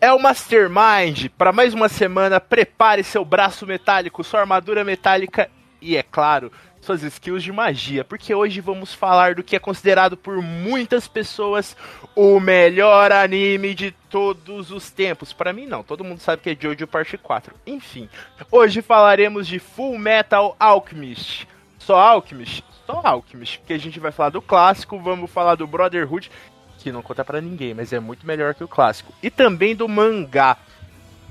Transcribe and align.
É 0.00 0.10
o 0.10 0.18
Mastermind. 0.18 1.28
Para 1.36 1.52
mais 1.52 1.74
uma 1.74 1.86
semana, 1.86 2.40
prepare 2.40 3.04
seu 3.04 3.22
braço 3.22 3.66
metálico, 3.66 4.24
sua 4.24 4.40
armadura 4.40 4.82
metálica 4.82 5.50
e, 5.78 5.94
é 5.94 6.02
claro, 6.02 6.50
suas 6.80 7.02
skills 7.02 7.42
de 7.42 7.52
magia, 7.52 8.02
porque 8.02 8.34
hoje 8.34 8.62
vamos 8.62 8.94
falar 8.94 9.34
do 9.34 9.42
que 9.42 9.54
é 9.54 9.58
considerado 9.58 10.16
por 10.16 10.40
muitas 10.40 11.06
pessoas 11.06 11.76
o 12.16 12.40
melhor 12.40 13.12
anime 13.12 13.74
de 13.74 13.90
todos 14.08 14.70
os 14.70 14.90
tempos. 14.90 15.34
Para 15.34 15.52
mim 15.52 15.66
não, 15.66 15.82
todo 15.82 16.02
mundo 16.02 16.20
sabe 16.20 16.40
que 16.40 16.50
é 16.50 16.56
Jojo 16.58 16.86
Parte 16.86 17.18
4. 17.18 17.54
Enfim, 17.66 18.08
hoje 18.50 18.80
falaremos 18.80 19.46
de 19.46 19.58
Full 19.58 19.98
Metal 19.98 20.56
Alchemist. 20.58 21.46
Só 21.78 21.98
Alchemist? 21.98 22.64
Só 22.86 23.02
Alchemist, 23.04 23.58
porque 23.58 23.74
a 23.74 23.78
gente 23.78 24.00
vai 24.00 24.12
falar 24.12 24.30
do 24.30 24.40
clássico, 24.40 24.98
vamos 24.98 25.30
falar 25.30 25.56
do 25.56 25.66
Brotherhood, 25.66 26.30
que 26.82 26.92
não 26.92 27.02
conta 27.02 27.24
para 27.24 27.40
ninguém, 27.40 27.74
mas 27.74 27.92
é 27.92 28.00
muito 28.00 28.26
melhor 28.26 28.54
que 28.54 28.64
o 28.64 28.68
clássico. 28.68 29.12
E 29.22 29.30
também 29.30 29.76
do 29.76 29.88
mangá. 29.88 30.56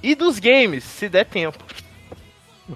E 0.02 0.16
dos 0.16 0.40
games, 0.40 0.84
se 0.84 1.10
der 1.10 1.26
tempo. 1.26 1.64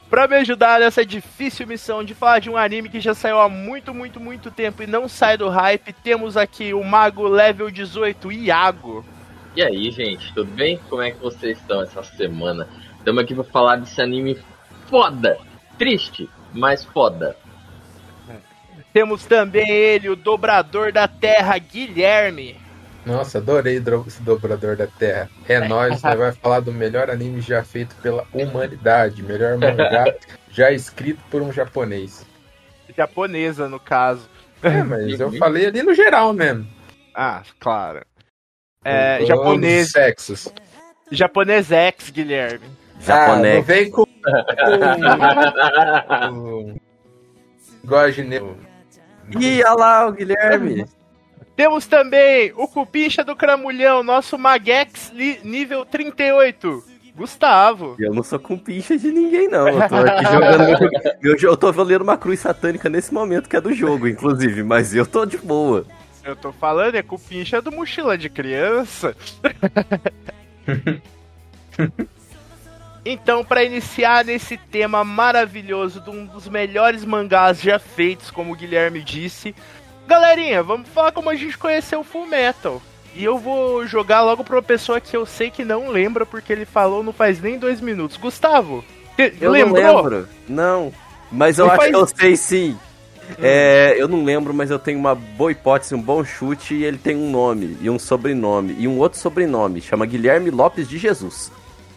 Pra 0.09 0.27
me 0.27 0.35
ajudar 0.37 0.79
nessa 0.79 1.05
difícil 1.05 1.67
missão 1.67 2.03
de 2.03 2.15
falar 2.15 2.39
de 2.39 2.49
um 2.49 2.57
anime 2.57 2.89
que 2.89 2.99
já 2.99 3.13
saiu 3.13 3.39
há 3.39 3.47
muito, 3.47 3.93
muito, 3.93 4.19
muito 4.19 4.49
tempo 4.49 4.81
e 4.81 4.87
não 4.87 5.07
sai 5.07 5.37
do 5.37 5.49
hype, 5.49 5.93
temos 5.93 6.35
aqui 6.35 6.73
o 6.73 6.83
Mago 6.83 7.27
Level 7.27 7.69
18, 7.69 8.31
Iago. 8.31 9.05
E 9.55 9.61
aí, 9.61 9.91
gente, 9.91 10.33
tudo 10.33 10.51
bem? 10.51 10.79
Como 10.89 11.03
é 11.03 11.11
que 11.11 11.19
vocês 11.19 11.59
estão 11.59 11.83
essa 11.83 12.01
semana? 12.03 12.67
Estamos 12.97 13.23
aqui 13.23 13.35
pra 13.35 13.43
falar 13.43 13.75
desse 13.75 14.01
anime 14.01 14.39
foda! 14.89 15.37
Triste, 15.77 16.27
mas 16.51 16.83
foda. 16.83 17.37
Temos 18.91 19.25
também 19.25 19.69
ele, 19.69 20.09
o 20.09 20.15
dobrador 20.15 20.91
da 20.91 21.07
terra, 21.07 21.57
Guilherme. 21.57 22.62
Nossa, 23.05 23.39
adorei 23.39 23.81
esse 24.07 24.21
dobrador 24.21 24.77
da 24.77 24.87
Terra. 24.87 25.29
É 25.47 25.59
nóis, 25.67 26.01
nós 26.01 26.17
vai 26.17 26.31
falar 26.31 26.61
do 26.61 26.71
melhor 26.71 27.09
anime 27.09 27.41
já 27.41 27.63
feito 27.63 27.95
pela 27.97 28.25
humanidade, 28.33 29.21
melhor 29.21 29.57
mangá 29.57 30.05
já 30.49 30.71
escrito 30.71 31.19
por 31.29 31.41
um 31.41 31.51
japonês. 31.51 32.25
Japonesa, 32.95 33.67
no 33.67 33.79
caso. 33.79 34.29
É, 34.61 34.81
mas 34.83 35.19
eu 35.19 35.31
falei 35.33 35.65
ali 35.65 35.83
no 35.83 35.93
geral 35.93 36.31
mesmo. 36.31 36.65
Ah, 37.13 37.43
claro. 37.59 38.05
É, 38.85 39.25
japonês, 39.25 39.91
Sexos. 39.91 40.47
japonês 41.11 41.71
X, 41.71 42.09
Guilherme. 42.09 42.65
Ah, 42.65 42.99
não 42.99 43.05
Japonês. 43.05 43.65
vem 43.65 43.91
com. 43.91 44.05
com... 46.29 46.79
Gogineu. 47.83 48.57
Ih, 49.39 49.63
olha 49.63 49.73
lá 49.73 50.07
o 50.07 50.13
Guilherme. 50.13 50.85
Temos 51.55 51.85
também 51.85 52.51
o 52.55 52.67
Cupincha 52.67 53.23
do 53.23 53.35
Cramulhão, 53.35 54.03
nosso 54.03 54.37
Magex 54.37 55.11
nível 55.43 55.85
38, 55.85 56.83
Gustavo. 57.15 57.95
Eu 57.99 58.11
não 58.13 58.23
sou 58.23 58.39
com 58.39 58.57
pincha 58.57 58.97
de 58.97 59.11
ninguém, 59.11 59.47
não. 59.47 59.67
Eu 59.67 59.87
tô 59.87 59.95
aqui 59.95 60.23
jogando. 60.25 61.21
Meu, 61.21 61.37
eu 61.39 61.57
tô 61.57 61.69
lendo 61.83 62.01
uma 62.01 62.17
cruz 62.17 62.39
satânica 62.39 62.89
nesse 62.89 63.13
momento, 63.13 63.47
que 63.47 63.55
é 63.55 63.61
do 63.61 63.71
jogo, 63.73 64.07
inclusive, 64.07 64.63
mas 64.63 64.95
eu 64.95 65.05
tô 65.05 65.25
de 65.25 65.37
boa. 65.37 65.85
Eu 66.23 66.35
tô 66.35 66.51
falando, 66.51 66.95
é 66.95 67.03
Cupincha 67.03 67.61
do 67.61 67.71
Mochila 67.71 68.17
de 68.17 68.29
Criança. 68.29 69.15
então, 73.05 73.43
pra 73.43 73.63
iniciar 73.63 74.25
nesse 74.25 74.57
tema 74.57 75.03
maravilhoso 75.03 75.99
de 75.99 76.09
um 76.09 76.25
dos 76.25 76.47
melhores 76.47 77.05
mangás 77.05 77.61
já 77.61 77.77
feitos, 77.77 78.31
como 78.31 78.53
o 78.53 78.55
Guilherme 78.55 79.03
disse, 79.03 79.53
galerinha, 80.07 80.63
vamos 80.63 80.89
falar 80.89 81.11
como 81.11 81.29
a 81.29 81.35
gente 81.35 81.57
conheceu 81.57 82.01
o 82.01 82.03
Full 82.03 82.27
Metal. 82.27 82.81
E 83.15 83.23
eu 83.23 83.37
vou 83.37 83.85
jogar 83.85 84.21
logo 84.23 84.43
pra 84.43 84.55
uma 84.55 84.61
pessoa 84.63 84.99
que 84.99 85.15
eu 85.15 85.25
sei 85.25 85.51
que 85.51 85.63
não 85.63 85.89
lembra, 85.89 86.25
porque 86.25 86.51
ele 86.51 86.65
falou 86.65 87.03
não 87.03 87.13
faz 87.13 87.39
nem 87.39 87.59
dois 87.59 87.79
minutos. 87.79 88.17
Gustavo, 88.17 88.83
Eu 89.39 89.51
lembrou? 89.51 89.83
não 89.83 89.95
lembro. 89.95 90.27
Não. 90.49 90.91
Mas 91.31 91.59
eu 91.59 91.65
Não 91.65 91.73
acho 91.73 91.81
faz- 91.81 91.91
que 91.91 91.97
eu 91.97 92.07
sei 92.07 92.35
sim. 92.35 92.77
É, 93.39 93.95
eu 93.97 94.07
não 94.07 94.23
lembro, 94.23 94.53
mas 94.53 94.69
eu 94.69 94.77
tenho 94.77 94.99
uma 94.99 95.15
boa 95.15 95.51
hipótese, 95.51 95.95
um 95.95 96.01
bom 96.01 96.25
chute, 96.25 96.73
e 96.73 96.83
ele 96.83 96.97
tem 96.97 97.15
um 97.15 97.31
nome, 97.31 97.77
e 97.81 97.89
um 97.89 97.97
sobrenome, 97.97 98.75
e 98.77 98.85
um 98.87 98.97
outro 98.99 99.17
sobrenome, 99.17 99.79
chama 99.79 100.05
Guilherme 100.05 100.49
Lopes 100.49 100.89
de 100.89 100.97
Jesus. 100.97 101.49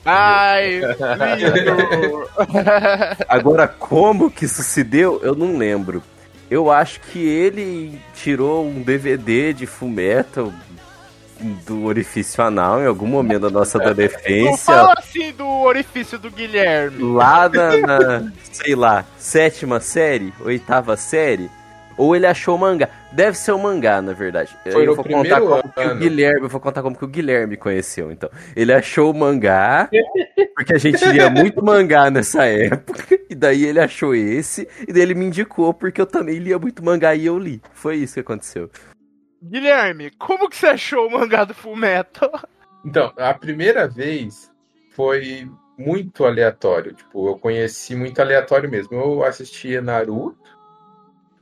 Ai. 0.05 0.81
Agora, 3.29 3.67
como 3.67 4.31
que 4.31 4.45
isso 4.45 4.63
se 4.63 4.85
deu, 4.85 5.21
eu 5.23 5.35
não 5.35 5.57
lembro. 5.57 6.03
Eu 6.51 6.71
acho 6.71 7.01
que 7.01 7.19
ele 7.19 8.01
tirou 8.15 8.67
um 8.67 8.83
DVD 8.83 9.53
de 9.53 9.67
Fullmetal 9.67 10.53
do 11.67 11.85
orifício 11.85 12.43
anal 12.43 12.81
em 12.81 12.87
algum 12.87 13.07
momento 13.07 13.43
da 13.43 13.51
nossa 13.51 13.79
Não 13.79 13.87
adolescência. 13.87 14.57
fala 14.75 14.95
assim 14.97 15.33
do 15.33 15.47
orifício 15.47 16.19
do 16.19 16.31
Guilherme. 16.31 17.03
Lá 17.03 17.49
na, 17.49 17.77
na, 17.79 18.33
sei 18.53 18.75
lá, 18.75 19.05
sétima 19.19 19.81
série, 19.81 20.33
oitava 20.41 20.97
série, 20.97 21.51
ou 21.97 22.15
ele 22.15 22.27
achou 22.27 22.57
o 22.57 22.59
mangá. 22.59 22.89
Deve 23.13 23.37
ser 23.37 23.53
o 23.53 23.59
mangá, 23.59 24.03
na 24.03 24.13
verdade. 24.13 24.57
Foi 24.71 24.83
eu 24.83 24.87
no 24.87 24.95
vou 24.95 25.05
contar 25.05 25.37
primeiro 25.37 25.47
como 25.47 25.73
que 25.73 25.81
o. 25.81 25.97
Guilherme, 25.97 26.43
eu 26.43 26.49
vou 26.49 26.61
contar 26.61 26.83
como 26.83 26.97
que 26.97 27.05
o 27.05 27.09
Guilherme 27.09 27.57
conheceu, 27.57 28.11
então. 28.11 28.31
Ele 28.55 28.73
achou 28.73 29.11
o 29.11 29.15
mangá, 29.15 29.89
porque 30.55 30.75
a 30.75 30.79
gente 30.79 31.05
lia 31.07 31.31
muito 31.31 31.65
mangá 31.65 32.11
nessa 32.11 32.45
época, 32.45 33.19
e 33.31 33.35
daí 33.35 33.65
ele 33.65 33.81
achou 33.81 34.15
esse, 34.15 34.69
e 34.87 34.93
daí 34.93 35.03
ele 35.03 35.15
me 35.15 35.27
indicou 35.27 35.73
porque 35.73 36.01
eu 36.01 36.07
também 36.07 36.39
lia 36.39 36.59
muito 36.59 36.85
mangá 36.85 37.15
e 37.15 37.27
eu 37.27 37.39
li. 37.39 37.61
Foi 37.73 37.97
isso 37.97 38.15
que 38.15 38.21
aconteceu. 38.21 38.71
Guilherme, 39.43 40.11
como 40.19 40.49
que 40.49 40.57
você 40.57 40.67
achou 40.67 41.07
o 41.07 41.11
mangá 41.11 41.45
do 41.45 41.55
Full 41.55 41.77
Metal? 41.77 42.31
Então, 42.85 43.13
a 43.17 43.35
primeira 43.35 43.87
vez 43.87 44.51
foi 44.91 45.49
muito 45.79 46.25
aleatório. 46.25 46.95
Tipo, 46.95 47.29
eu 47.29 47.39
conheci 47.39 47.95
muito 47.95 48.21
aleatório 48.21 48.71
mesmo. 48.71 48.97
Eu 48.97 49.25
assistia 49.25 49.83
Naruto, 49.83 50.39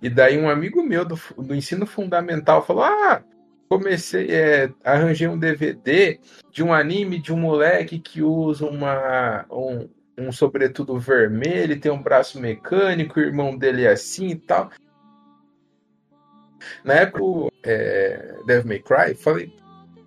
e 0.04 0.10
daí 0.10 0.38
um 0.38 0.50
amigo 0.50 0.82
meu 0.82 1.02
do, 1.02 1.18
do 1.38 1.54
ensino 1.54 1.86
fundamental 1.86 2.62
falou: 2.62 2.84
Ah, 2.84 3.22
comecei, 3.70 4.30
é, 4.30 4.70
arranjei 4.84 5.26
um 5.26 5.38
DVD 5.38 6.20
de 6.52 6.62
um 6.62 6.74
anime 6.74 7.18
de 7.18 7.32
um 7.32 7.38
moleque 7.38 7.98
que 7.98 8.20
usa 8.20 8.66
uma, 8.66 9.46
um, 9.50 9.88
um 10.18 10.30
sobretudo 10.30 10.98
vermelho, 10.98 11.80
tem 11.80 11.90
um 11.90 12.02
braço 12.02 12.38
mecânico, 12.38 13.18
o 13.18 13.22
irmão 13.22 13.56
dele 13.56 13.84
é 13.84 13.92
assim 13.92 14.28
e 14.28 14.36
tal. 14.36 14.70
Na 16.84 16.92
época, 16.92 17.50
é, 17.62 18.36
Devil 18.46 18.68
May 18.68 18.80
Cry, 18.80 19.14
falei, 19.14 19.56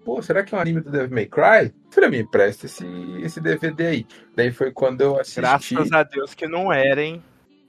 pô, 0.06 0.22
será 0.22 0.44
que 0.44 0.54
é 0.54 0.58
um 0.60 0.62
anime 0.62 0.82
do 0.82 0.92
Devil 0.92 1.16
May 1.16 1.26
Cry? 1.26 1.74
Falei, 1.90 2.10
me 2.12 2.20
empresta 2.20 2.68
esse, 2.68 2.86
esse 3.24 3.42
DVD 3.42 3.88
aí. 3.88 4.08
Daí 4.36 4.52
foi 4.52 4.72
quando 4.72 5.02
eu 5.02 5.20
assisti, 5.20 5.42
Graças 5.42 5.92
a 5.92 6.04
Deus 6.04 6.36
que 6.36 6.48
não 6.48 6.72
era, 6.72 7.02
hein? 7.02 7.24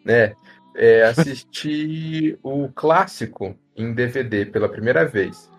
né, 0.08 0.34
é, 0.78 1.02
assisti 1.02 2.38
o 2.40 2.68
clássico 2.68 3.56
em 3.76 3.92
DVD 3.92 4.46
pela 4.46 4.68
primeira 4.68 5.04
vez. 5.04 5.50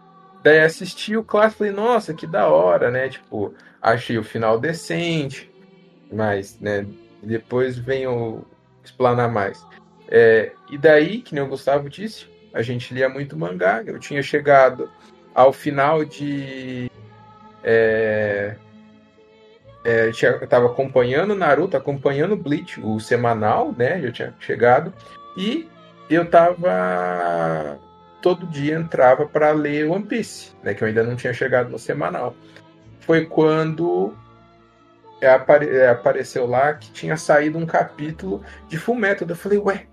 Daí 0.42 0.62
assisti 0.62 1.18
o 1.18 1.24
clássico 1.24 1.66
e 1.66 1.68
falei, 1.68 1.74
nossa, 1.74 2.14
que 2.14 2.26
da 2.26 2.48
hora, 2.48 2.90
né? 2.90 3.10
Tipo, 3.10 3.54
achei 3.82 4.18
o 4.18 4.24
final 4.24 4.58
decente, 4.58 5.52
mas, 6.10 6.58
né, 6.62 6.86
depois 7.22 7.78
venho 7.78 8.46
explanar 8.82 9.30
mais. 9.30 9.66
É, 10.08 10.54
e 10.72 10.78
daí, 10.78 11.22
que 11.22 11.36
nem 11.36 11.44
o 11.44 11.50
Gustavo 11.50 11.90
disse, 11.90 12.26
a 12.54 12.62
gente 12.62 12.94
lia 12.94 13.10
muito 13.10 13.38
mangá. 13.38 13.84
Eu 13.86 14.00
tinha 14.00 14.24
chegado 14.24 14.90
ao 15.36 15.52
final 15.52 16.06
de. 16.06 16.90
É, 17.62 18.56
é, 19.84 20.08
eu 20.08 20.12
tinha- 20.14 20.32
eu 20.32 20.48
tava 20.48 20.68
acompanhando 20.68 21.36
Naruto, 21.36 21.78
acompanhando 21.78 22.36
Bleach, 22.36 22.80
o 22.82 23.00
semanal, 23.00 23.74
né? 23.78 24.00
Eu 24.04 24.12
tinha 24.12 24.34
chegado. 24.40 24.94
E 25.38 25.70
eu 26.10 26.30
tava. 26.30 27.80
Todo 28.22 28.46
dia 28.48 28.76
entrava 28.76 29.26
para 29.26 29.52
ler 29.52 29.90
One 29.90 30.04
Piece, 30.04 30.52
né? 30.62 30.74
Que 30.74 30.84
eu 30.84 30.88
ainda 30.88 31.04
não 31.04 31.16
tinha 31.16 31.34
chegado 31.34 31.70
no 31.70 31.80
semanal. 31.80 32.36
Foi 33.00 33.26
quando 33.26 34.14
é, 35.22 35.30
apare- 35.30 35.70
é, 35.70 35.90
apareceu 35.90 36.46
lá 36.46 36.74
que 36.74 36.92
tinha 36.92 37.16
saído 37.16 37.58
um 37.58 37.66
capítulo 37.66 38.44
de 38.68 38.78
Fullmetal. 38.78 39.28
Eu 39.28 39.36
falei, 39.36 39.58
ué, 39.60 39.86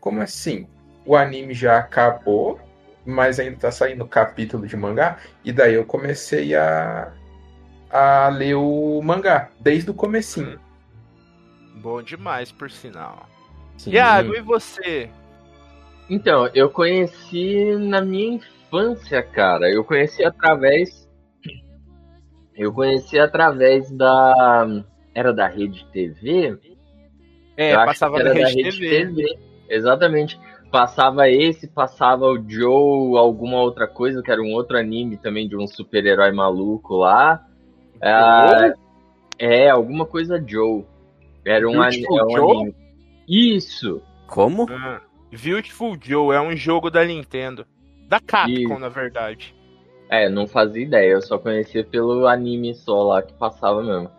como 0.00 0.20
assim? 0.22 0.66
O 1.04 1.14
anime 1.14 1.52
já 1.52 1.78
acabou, 1.78 2.58
mas 3.04 3.38
ainda 3.38 3.58
tá 3.58 3.70
saindo 3.70 4.06
capítulo 4.06 4.66
de 4.66 4.76
mangá. 4.76 5.18
E 5.44 5.52
daí 5.52 5.74
eu 5.74 5.84
comecei 5.84 6.54
a, 6.54 7.12
a 7.94 8.28
ler 8.28 8.56
o 8.56 9.00
mangá, 9.02 9.50
desde 9.60 9.88
o 9.88 9.94
comecinho. 9.94 10.58
Bom 11.76 12.02
demais, 12.02 12.50
por 12.50 12.68
sinal. 12.68 13.28
Sim. 13.78 13.92
Iago, 13.92 14.34
e 14.34 14.40
você? 14.40 15.08
Então, 16.10 16.50
eu 16.52 16.68
conheci 16.68 17.76
na 17.76 18.00
minha 18.00 18.34
infância, 18.34 19.22
cara. 19.22 19.70
Eu 19.70 19.84
conheci 19.84 20.24
através. 20.24 21.08
Eu 22.56 22.72
conheci 22.72 23.16
através 23.16 23.88
da. 23.92 24.66
Era 25.14 25.32
da 25.32 25.46
Rede 25.46 25.86
TV? 25.92 26.58
É, 27.56 27.74
eu 27.74 27.84
passava 27.84 28.18
na 28.18 28.32
da 28.32 28.48
Rede 28.48 28.80
TV. 28.80 29.38
Exatamente. 29.68 30.38
Passava 30.72 31.28
esse, 31.30 31.68
passava 31.68 32.26
o 32.26 32.42
Joe, 32.44 33.16
alguma 33.16 33.60
outra 33.60 33.86
coisa, 33.86 34.20
que 34.20 34.32
era 34.32 34.42
um 34.42 34.52
outro 34.52 34.76
anime 34.76 35.16
também 35.16 35.48
de 35.48 35.56
um 35.56 35.68
super-herói 35.68 36.32
maluco 36.32 36.96
lá. 36.96 37.46
Ah, 38.04 38.72
é, 39.38 39.70
alguma 39.70 40.04
coisa 40.06 40.42
Joe. 40.46 40.84
Era 41.44 41.68
um, 41.68 41.72
Beautiful 41.72 42.18
é 42.18 42.24
um 42.24 42.30
Joe? 42.30 42.56
anime. 42.56 42.74
Isso! 43.28 44.02
Como? 44.26 44.66
Ah, 44.70 45.00
Beautiful 45.30 45.96
Joe 46.00 46.34
é 46.36 46.40
um 46.40 46.56
jogo 46.56 46.90
da 46.90 47.04
Nintendo. 47.04 47.66
Da 48.08 48.20
Capcom, 48.20 48.52
Isso. 48.52 48.78
na 48.78 48.88
verdade. 48.88 49.54
É, 50.10 50.28
não 50.28 50.46
fazia 50.46 50.82
ideia, 50.82 51.12
eu 51.12 51.22
só 51.22 51.38
conhecia 51.38 51.82
pelo 51.82 52.26
anime 52.26 52.74
só 52.74 53.02
lá 53.02 53.22
que 53.22 53.32
passava 53.32 53.82
mesmo. 53.82 54.10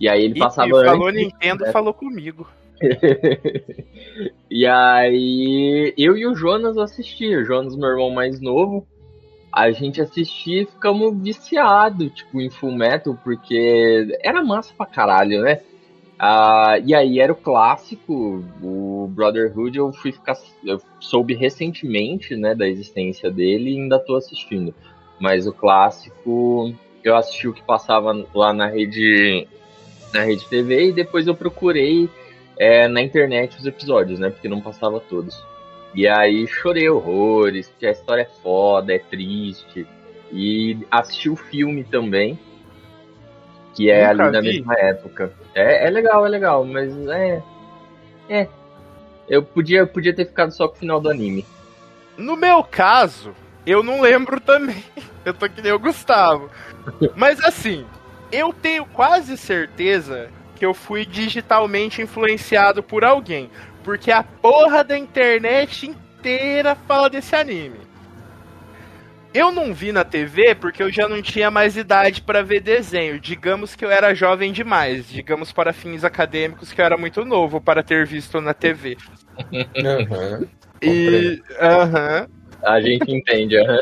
E 0.00 0.08
aí 0.08 0.24
ele 0.24 0.34
E, 0.36 0.38
passava 0.38 0.68
e 0.68 0.84
falou 0.84 1.08
antes, 1.08 1.22
Nintendo, 1.22 1.64
né? 1.64 1.72
falou 1.72 1.94
comigo. 1.94 2.48
e 4.50 4.66
aí 4.66 5.94
eu 5.96 6.16
e 6.16 6.26
o 6.26 6.34
Jonas 6.34 6.76
assistia, 6.76 7.38
o 7.38 7.44
Jonas, 7.44 7.76
meu 7.76 7.90
irmão 7.90 8.10
mais 8.10 8.40
novo, 8.40 8.86
a 9.54 9.70
gente 9.70 10.00
assistia 10.00 10.62
e 10.62 10.66
ficamos 10.66 11.16
viciados, 11.16 12.12
tipo, 12.12 12.40
em 12.40 12.50
Full 12.50 12.72
Metal, 12.72 13.16
porque 13.22 14.18
era 14.20 14.42
massa 14.42 14.74
pra 14.76 14.84
caralho, 14.84 15.42
né? 15.42 15.60
Ah, 16.18 16.76
e 16.84 16.92
aí 16.92 17.20
era 17.20 17.32
o 17.32 17.36
clássico, 17.36 18.44
o 18.60 19.06
Brotherhood 19.12 19.78
eu 19.78 19.92
fui 19.92 20.10
ficar. 20.10 20.36
Eu 20.64 20.80
soube 20.98 21.34
recentemente, 21.34 22.34
né, 22.34 22.54
da 22.54 22.66
existência 22.68 23.30
dele 23.30 23.70
e 23.70 23.80
ainda 23.80 23.98
tô 24.00 24.16
assistindo. 24.16 24.74
Mas 25.20 25.46
o 25.46 25.52
clássico 25.52 26.74
eu 27.04 27.16
assisti 27.16 27.46
o 27.46 27.52
que 27.52 27.62
passava 27.62 28.26
lá 28.34 28.52
na 28.52 28.66
rede. 28.66 29.46
Na 30.12 30.22
rede 30.22 30.48
TV 30.48 30.88
e 30.88 30.92
depois 30.92 31.26
eu 31.26 31.34
procurei 31.34 32.08
é, 32.56 32.86
na 32.88 33.02
internet 33.02 33.56
os 33.58 33.66
episódios, 33.66 34.18
né? 34.18 34.30
Porque 34.30 34.48
não 34.48 34.60
passava 34.60 34.98
todos. 35.00 35.40
E 35.94 36.08
aí 36.08 36.46
chorei 36.46 36.88
horrores, 36.88 37.68
porque 37.68 37.86
a 37.86 37.92
história 37.92 38.22
é 38.22 38.42
foda, 38.42 38.92
é 38.94 38.98
triste. 38.98 39.86
E 40.32 40.78
assisti 40.90 41.30
o 41.30 41.36
filme 41.36 41.84
também, 41.84 42.38
que 43.74 43.90
é 43.90 44.08
Nunca 44.12 44.24
ali 44.24 44.32
na 44.32 44.40
vi. 44.40 44.46
mesma 44.48 44.74
época. 44.74 45.32
É, 45.54 45.86
é 45.86 45.90
legal, 45.90 46.26
é 46.26 46.28
legal, 46.28 46.64
mas 46.64 46.92
é. 47.08 47.42
É. 48.28 48.48
Eu 49.28 49.42
podia, 49.42 49.80
eu 49.80 49.86
podia 49.86 50.14
ter 50.14 50.26
ficado 50.26 50.50
só 50.52 50.66
com 50.66 50.74
o 50.74 50.78
final 50.78 51.00
do 51.00 51.08
anime. 51.08 51.46
No 52.16 52.36
meu 52.36 52.62
caso, 52.64 53.32
eu 53.66 53.82
não 53.82 54.00
lembro 54.00 54.40
também. 54.40 54.82
Eu 55.24 55.32
tô 55.32 55.48
que 55.48 55.62
nem 55.62 55.72
o 55.72 55.78
Gustavo. 55.78 56.50
Mas 57.16 57.42
assim, 57.42 57.86
eu 58.30 58.52
tenho 58.52 58.84
quase 58.84 59.38
certeza 59.38 60.28
que 60.54 60.64
eu 60.64 60.74
fui 60.74 61.04
digitalmente 61.04 62.02
influenciado 62.02 62.82
por 62.82 63.04
alguém. 63.04 63.50
Porque 63.82 64.10
a 64.10 64.22
porra 64.22 64.82
da 64.82 64.96
internet 64.96 65.86
inteira 65.86 66.74
fala 66.74 67.10
desse 67.10 67.36
anime. 67.36 67.80
Eu 69.34 69.50
não 69.50 69.74
vi 69.74 69.90
na 69.90 70.04
TV 70.04 70.54
porque 70.54 70.80
eu 70.80 70.92
já 70.92 71.08
não 71.08 71.20
tinha 71.20 71.50
mais 71.50 71.76
idade 71.76 72.22
pra 72.22 72.40
ver 72.40 72.60
desenho. 72.60 73.18
Digamos 73.18 73.74
que 73.74 73.84
eu 73.84 73.90
era 73.90 74.14
jovem 74.14 74.52
demais. 74.52 75.08
Digamos 75.08 75.50
para 75.50 75.72
fins 75.72 76.04
acadêmicos 76.04 76.72
que 76.72 76.80
eu 76.80 76.84
era 76.84 76.96
muito 76.96 77.24
novo 77.24 77.60
para 77.60 77.82
ter 77.82 78.06
visto 78.06 78.40
na 78.40 78.54
TV. 78.54 78.96
Aham. 79.84 80.46
E. 80.80 81.42
Aham. 81.60 82.28
A 82.62 82.80
gente 82.80 83.12
entende, 83.12 83.58
aham. 83.58 83.78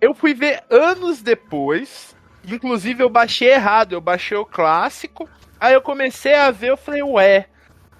Eu 0.00 0.14
fui 0.14 0.32
ver 0.32 0.62
anos 0.70 1.20
depois. 1.20 2.16
Inclusive, 2.44 3.02
eu 3.02 3.10
baixei 3.10 3.52
errado. 3.52 3.92
Eu 3.92 4.00
baixei 4.00 4.36
o 4.36 4.46
clássico. 4.46 5.28
Aí 5.58 5.74
eu 5.74 5.82
comecei 5.82 6.34
a 6.34 6.50
ver, 6.50 6.70
eu 6.70 6.76
falei, 6.76 7.02
ué. 7.02 7.48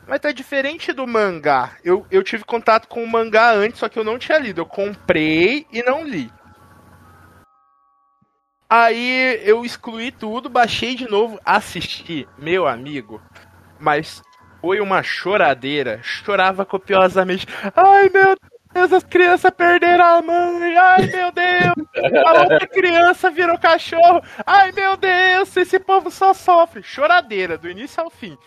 Mas 0.07 0.21
tá 0.21 0.33
diferente 0.33 0.93
do 0.93 1.07
mangá. 1.07 1.77
Eu, 1.85 2.05
eu 2.11 2.25
tive 2.25 2.43
contato 2.43 2.89
com 2.89 3.05
o 3.05 3.09
mangá 3.09 3.53
antes, 3.53 3.79
só 3.79 3.89
que 3.89 3.99
eu 3.99 4.05
não 4.05 4.19
tinha 4.19 4.39
lido. 4.39 4.61
Eu 4.61 4.67
comprei 4.67 5.67
e 5.71 5.83
não 5.83 6.03
li. 6.03 6.33
Aí 8.69 9.41
eu 9.45 9.65
excluí 9.65 10.13
tudo, 10.13 10.49
baixei 10.49 10.95
de 10.95 11.09
novo, 11.09 11.41
assisti, 11.45 12.27
meu 12.39 12.67
amigo. 12.69 13.21
Mas 13.79 14.23
foi 14.61 14.81
uma 14.81 15.03
choradeira. 15.03 16.01
Chorava 16.03 16.65
copiosamente. 16.65 17.47
Ai, 17.75 18.09
meu 18.09 18.37
Deus, 18.73 18.93
as 18.93 19.05
crianças 19.05 19.51
perderam 19.51 20.05
a 20.05 20.23
mãe. 20.23 20.77
Ai, 20.77 21.07
meu 21.07 21.33
Deus. 21.33 22.25
A 22.25 22.41
outra 22.43 22.67
criança 22.67 23.31
virou 23.31 23.59
cachorro. 23.59 24.23
Ai, 24.47 24.71
meu 24.73 24.97
Deus, 24.97 25.57
esse 25.57 25.79
povo 25.79 26.11
só 26.11 26.33
sofre. 26.33 26.83
Choradeira, 26.83 27.59
do 27.59 27.69
início 27.69 28.03
ao 28.03 28.11
fim. 28.11 28.39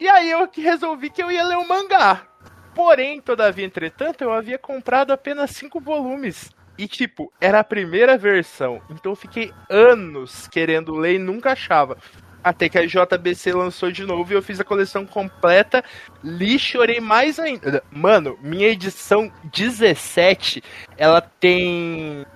E 0.00 0.08
aí 0.08 0.30
eu 0.30 0.48
que 0.48 0.60
resolvi 0.60 1.10
que 1.10 1.22
eu 1.22 1.30
ia 1.30 1.44
ler 1.44 1.56
o 1.56 1.68
mangá. 1.68 2.26
Porém, 2.74 3.20
todavia, 3.20 3.64
entretanto, 3.64 4.22
eu 4.22 4.32
havia 4.32 4.58
comprado 4.58 5.12
apenas 5.12 5.50
cinco 5.50 5.80
volumes. 5.80 6.50
E, 6.76 6.88
tipo, 6.88 7.32
era 7.40 7.60
a 7.60 7.64
primeira 7.64 8.16
versão. 8.16 8.80
Então 8.90 9.12
eu 9.12 9.16
fiquei 9.16 9.52
anos 9.68 10.48
querendo 10.48 10.94
ler 10.94 11.14
e 11.14 11.18
nunca 11.18 11.52
achava. 11.52 11.96
Até 12.42 12.68
que 12.68 12.78
a 12.78 12.86
JBC 12.86 13.52
lançou 13.52 13.90
de 13.90 14.04
novo 14.04 14.32
e 14.32 14.36
eu 14.36 14.42
fiz 14.42 14.58
a 14.60 14.64
coleção 14.64 15.06
completa. 15.06 15.84
Li, 16.22 16.58
chorei 16.58 17.00
mais 17.00 17.38
ainda. 17.38 17.82
Mano, 17.90 18.38
minha 18.42 18.68
edição 18.68 19.32
17, 19.44 20.62
ela 20.96 21.20
tem. 21.20 22.26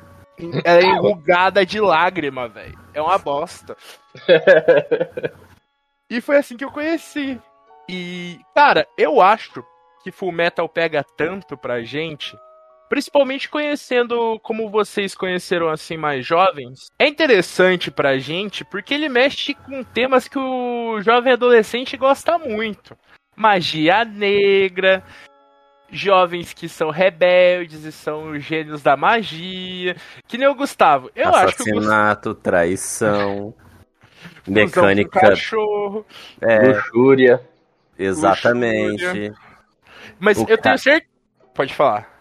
Ela 0.65 0.81
é 0.81 0.85
enrugada 0.85 1.65
de 1.65 1.81
lágrima, 1.81 2.49
velho. 2.49 2.79
É 2.95 3.01
uma 3.01 3.19
bosta. 3.19 3.77
E 6.09 6.21
foi 6.21 6.37
assim 6.37 6.57
que 6.57 6.65
eu 6.65 6.71
conheci. 6.71 7.41
E, 7.89 8.39
cara, 8.55 8.87
eu 8.97 9.21
acho 9.21 9.65
que 10.03 10.13
Full 10.13 10.33
Metal 10.33 10.69
pega 10.69 11.05
tanto 11.17 11.57
pra 11.57 11.83
gente, 11.83 12.37
principalmente 12.89 13.49
conhecendo 13.49 14.39
como 14.43 14.71
vocês 14.71 15.15
conheceram 15.15 15.69
assim 15.69 15.97
mais 15.97 16.25
jovens. 16.27 16.87
É 16.99 17.07
interessante 17.07 17.91
pra 17.91 18.19
gente 18.19 18.65
porque 18.65 18.95
ele 18.95 19.09
mexe 19.09 19.55
com 19.55 19.83
temas 19.83 20.29
que 20.29 20.39
o 20.39 21.01
jovem 21.01 21.33
adolescente 21.33 21.97
gosta 21.97 22.39
muito. 22.39 22.97
Magia 23.35 24.05
negra, 24.05 25.03
jovens 25.91 26.53
que 26.55 26.69
são 26.69 26.91
rebeldes 26.91 27.85
e 27.85 27.93
são 27.93 28.31
os 28.31 28.43
gênios 28.45 28.83
da 28.83 28.97
magia. 28.97 29.95
Que 30.27 30.39
nem 30.39 30.49
o 30.49 30.55
Gustavo. 30.55 31.11
Eu 31.15 31.29
acho 31.35 31.57
que 31.57 31.71
Assassinato, 31.71 32.35
traição, 32.35 33.55
mecânica. 34.49 35.21
cachorro. 35.21 36.07
É, 36.41 36.69
Luxúria. 36.69 37.41
exatamente. 37.99 39.33
Mas 40.19 40.39
O 40.39 40.43
eu 40.43 40.57
ca- 40.57 40.63
tenho 40.63 40.79
certeza. 40.79 41.13
Pode 41.55 41.75
falar. 41.75 42.16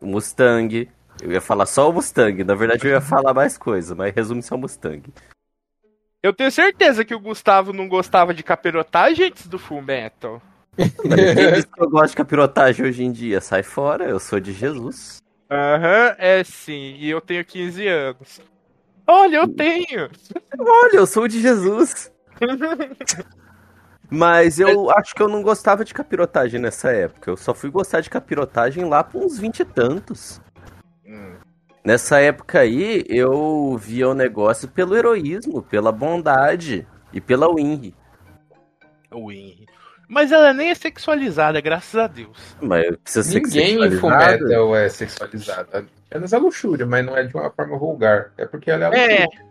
Mustang. 0.00 0.88
Eu 1.20 1.32
ia 1.32 1.40
falar 1.40 1.66
só 1.66 1.88
o 1.88 1.92
Mustang. 1.92 2.44
Na 2.44 2.54
verdade, 2.54 2.86
eu 2.86 2.90
ia 2.90 3.00
falar 3.00 3.32
mais 3.32 3.56
coisa, 3.56 3.94
mas 3.94 4.14
resume-se 4.14 4.52
ao 4.52 4.58
Mustang. 4.58 5.02
Eu 6.22 6.32
tenho 6.32 6.50
certeza 6.50 7.04
que 7.04 7.14
o 7.14 7.20
Gustavo 7.20 7.72
não 7.72 7.88
gostava 7.88 8.34
de 8.34 8.42
capirotagem 8.42 9.26
antes 9.26 9.46
do 9.46 9.58
Full 9.58 9.82
Metal. 9.82 10.42
Ninguém 11.04 11.52
disse 11.52 11.68
que 11.68 11.82
eu 11.82 11.88
gosto 11.88 12.10
de 12.10 12.16
capirotagem 12.16 12.84
hoje 12.84 13.04
em 13.04 13.12
dia. 13.12 13.40
Sai 13.40 13.62
fora, 13.62 14.04
eu 14.04 14.18
sou 14.18 14.40
de 14.40 14.52
Jesus. 14.52 15.18
Aham, 15.50 16.16
é 16.18 16.42
sim. 16.44 16.96
E 16.98 17.08
eu 17.08 17.20
tenho 17.20 17.44
15 17.44 17.86
anos. 17.86 18.40
Olha, 19.06 19.36
eu 19.36 19.48
tenho. 19.48 20.10
Olha, 20.58 20.96
eu 20.96 21.06
sou 21.06 21.28
de 21.28 21.40
Jesus. 21.40 22.12
Mas 24.08 24.60
eu 24.60 24.90
acho 24.90 25.14
que 25.14 25.22
eu 25.22 25.28
não 25.28 25.42
gostava 25.42 25.84
de 25.84 25.92
capirotagem 25.92 26.60
nessa 26.60 26.90
época. 26.90 27.30
Eu 27.30 27.36
só 27.36 27.52
fui 27.52 27.70
gostar 27.70 28.00
de 28.00 28.10
capirotagem 28.10 28.84
lá 28.84 29.02
por 29.02 29.24
uns 29.24 29.38
vinte 29.38 29.60
e 29.60 29.64
tantos. 29.64 30.40
Nessa 31.84 32.18
época 32.20 32.60
aí, 32.60 33.04
eu 33.08 33.76
via 33.78 34.08
o 34.08 34.14
negócio 34.14 34.66
pelo 34.66 34.96
heroísmo, 34.96 35.62
pela 35.62 35.92
bondade 35.92 36.84
e 37.12 37.20
pela 37.20 37.52
Winry. 37.54 37.94
O 39.12 39.30
Henry. 39.30 39.66
Mas 40.08 40.30
ela 40.32 40.52
nem 40.52 40.70
é 40.70 40.74
sexualizada, 40.74 41.60
graças 41.60 41.94
a 41.94 42.06
Deus. 42.06 42.56
Mas 42.60 42.96
precisa 42.96 43.28
ser 43.28 43.40
Ninguém 43.40 43.84
em. 43.84 43.90
Fullmetal 43.98 44.76
é 44.76 44.88
sexualizado. 44.88 45.86
Apenas 46.10 46.32
a 46.32 46.38
luxúria, 46.38 46.86
mas 46.86 47.04
não 47.06 47.16
é 47.16 47.24
de 47.24 47.34
uma 47.36 47.50
forma 47.50 47.78
vulgar. 47.78 48.32
É 48.36 48.46
porque 48.46 48.70
ela 48.70 48.86
é 48.94 48.98
É. 48.98 49.24
luxúria. 49.24 49.46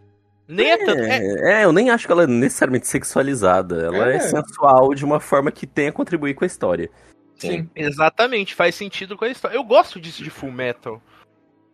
Nem 0.48 0.72
é 0.72 0.78
tanto. 0.78 1.02
É, 1.02 1.18
É, 1.18 1.62
é, 1.62 1.66
eu 1.66 1.72
nem 1.72 1.90
acho 1.90 2.06
que 2.06 2.12
ela 2.12 2.24
é 2.24 2.28
necessariamente 2.28 2.88
sexualizada. 2.88 3.86
Ela 3.86 4.14
é. 4.14 4.16
É. 4.18 4.20
sensual 4.20 4.94
de 4.94 5.04
uma 5.04 5.20
forma 5.20 5.52
que 5.52 5.66
tenha 5.66 5.90
a 5.90 5.94
contribuir 5.94 6.34
com 6.34 6.44
a 6.44 6.48
história. 6.48 6.90
Sim. 7.38 7.70
exatamente, 7.76 8.56
faz 8.56 8.76
sentido 8.76 9.18
com 9.18 9.26
a 9.26 9.30
história. 9.30 9.56
Eu 9.56 9.64
gosto 9.64 10.00
disso 10.00 10.24
de 10.24 10.30
Full 10.30 10.52
Metal. 10.52 10.94
Não 10.94 11.02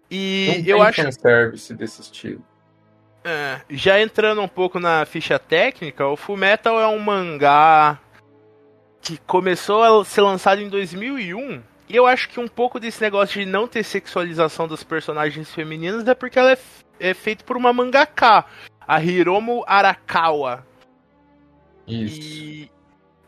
E 0.09 0.63
tem 0.63 0.67
eu 0.67 0.81
acho. 0.81 1.03
fanservice 1.03 1.73
desse 1.75 2.01
estilo. 2.01 2.43
É, 3.23 3.61
já 3.69 4.01
entrando 4.01 4.41
um 4.41 4.47
pouco 4.47 4.79
na 4.79 5.05
ficha 5.05 5.37
técnica, 5.37 6.07
o 6.07 6.17
Fullmetal 6.17 6.79
é 6.79 6.87
um 6.87 6.97
mangá 6.97 7.99
que 8.99 9.17
começou 9.19 9.83
a 9.83 10.03
ser 10.03 10.21
lançado 10.21 10.61
em 10.61 10.69
2001. 10.69 11.61
E 11.87 11.95
eu 11.95 12.07
acho 12.07 12.29
que 12.29 12.39
um 12.39 12.47
pouco 12.47 12.79
desse 12.79 13.01
negócio 13.01 13.39
de 13.39 13.45
não 13.45 13.67
ter 13.67 13.83
sexualização 13.83 14.67
das 14.67 14.83
personagens 14.83 15.53
femininas 15.53 16.07
é 16.07 16.15
porque 16.15 16.39
ela 16.39 16.53
é, 16.53 16.57
é 17.01 17.13
feita 17.13 17.43
por 17.43 17.57
uma 17.57 17.73
mangaka, 17.73 18.45
a 18.87 19.01
Hiromu 19.01 19.63
Arakawa. 19.67 20.65
Isso. 21.87 22.21
E 22.21 22.71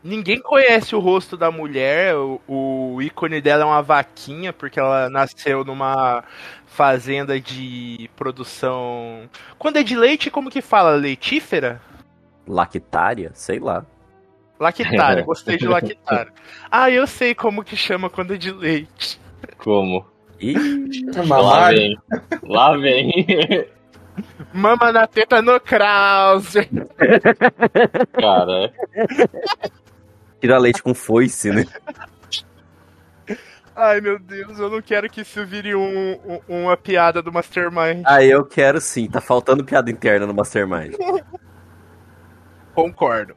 ninguém 0.02 0.40
conhece 0.40 0.94
o 0.94 1.00
rosto 1.00 1.36
da 1.36 1.50
mulher. 1.50 2.14
O, 2.16 2.40
o 2.46 3.02
ícone 3.02 3.40
dela 3.40 3.62
é 3.62 3.66
uma 3.66 3.82
vaquinha, 3.82 4.52
porque 4.52 4.78
ela 4.78 5.10
nasceu 5.10 5.64
numa 5.64 6.22
fazenda 6.66 7.40
de 7.40 8.08
produção. 8.16 9.28
Quando 9.58 9.78
é 9.78 9.82
de 9.82 9.96
leite, 9.96 10.30
como 10.30 10.50
que 10.50 10.62
fala? 10.62 10.94
Leitífera? 10.94 11.80
Lactária? 12.46 13.32
Sei 13.34 13.58
lá. 13.58 13.84
Lactária, 14.58 15.22
gostei 15.24 15.56
de 15.56 15.66
lactária. 15.66 16.32
Ah, 16.70 16.90
eu 16.90 17.06
sei 17.06 17.34
como 17.34 17.64
que 17.64 17.76
chama 17.76 18.08
quando 18.08 18.34
é 18.34 18.36
de 18.36 18.52
leite. 18.52 19.20
Como? 19.58 20.13
Ih, 20.52 21.04
Lá 21.16 21.22
Mamário. 21.24 21.78
vem. 21.78 21.98
Lá 22.42 22.76
vem. 22.76 23.26
Mama 24.52 24.92
na 24.92 25.06
teta 25.06 25.40
no 25.42 25.58
Krause. 25.60 26.68
Cara, 28.20 28.72
tira 30.40 30.58
leite 30.58 30.82
com 30.82 30.94
foice, 30.94 31.50
né? 31.50 31.64
Ai, 33.76 34.00
meu 34.00 34.18
Deus, 34.20 34.56
eu 34.60 34.70
não 34.70 34.80
quero 34.80 35.10
que 35.10 35.22
isso 35.22 35.44
vire 35.44 35.74
um, 35.74 36.12
um- 36.24 36.40
uma 36.62 36.76
piada 36.76 37.20
do 37.20 37.32
Mastermind. 37.32 38.02
Ah, 38.06 38.22
eu 38.22 38.44
quero 38.44 38.80
sim. 38.80 39.08
Tá 39.08 39.20
faltando 39.20 39.64
piada 39.64 39.90
interna 39.90 40.26
no 40.26 40.34
Mastermind. 40.34 40.94
Concordo. 42.72 43.34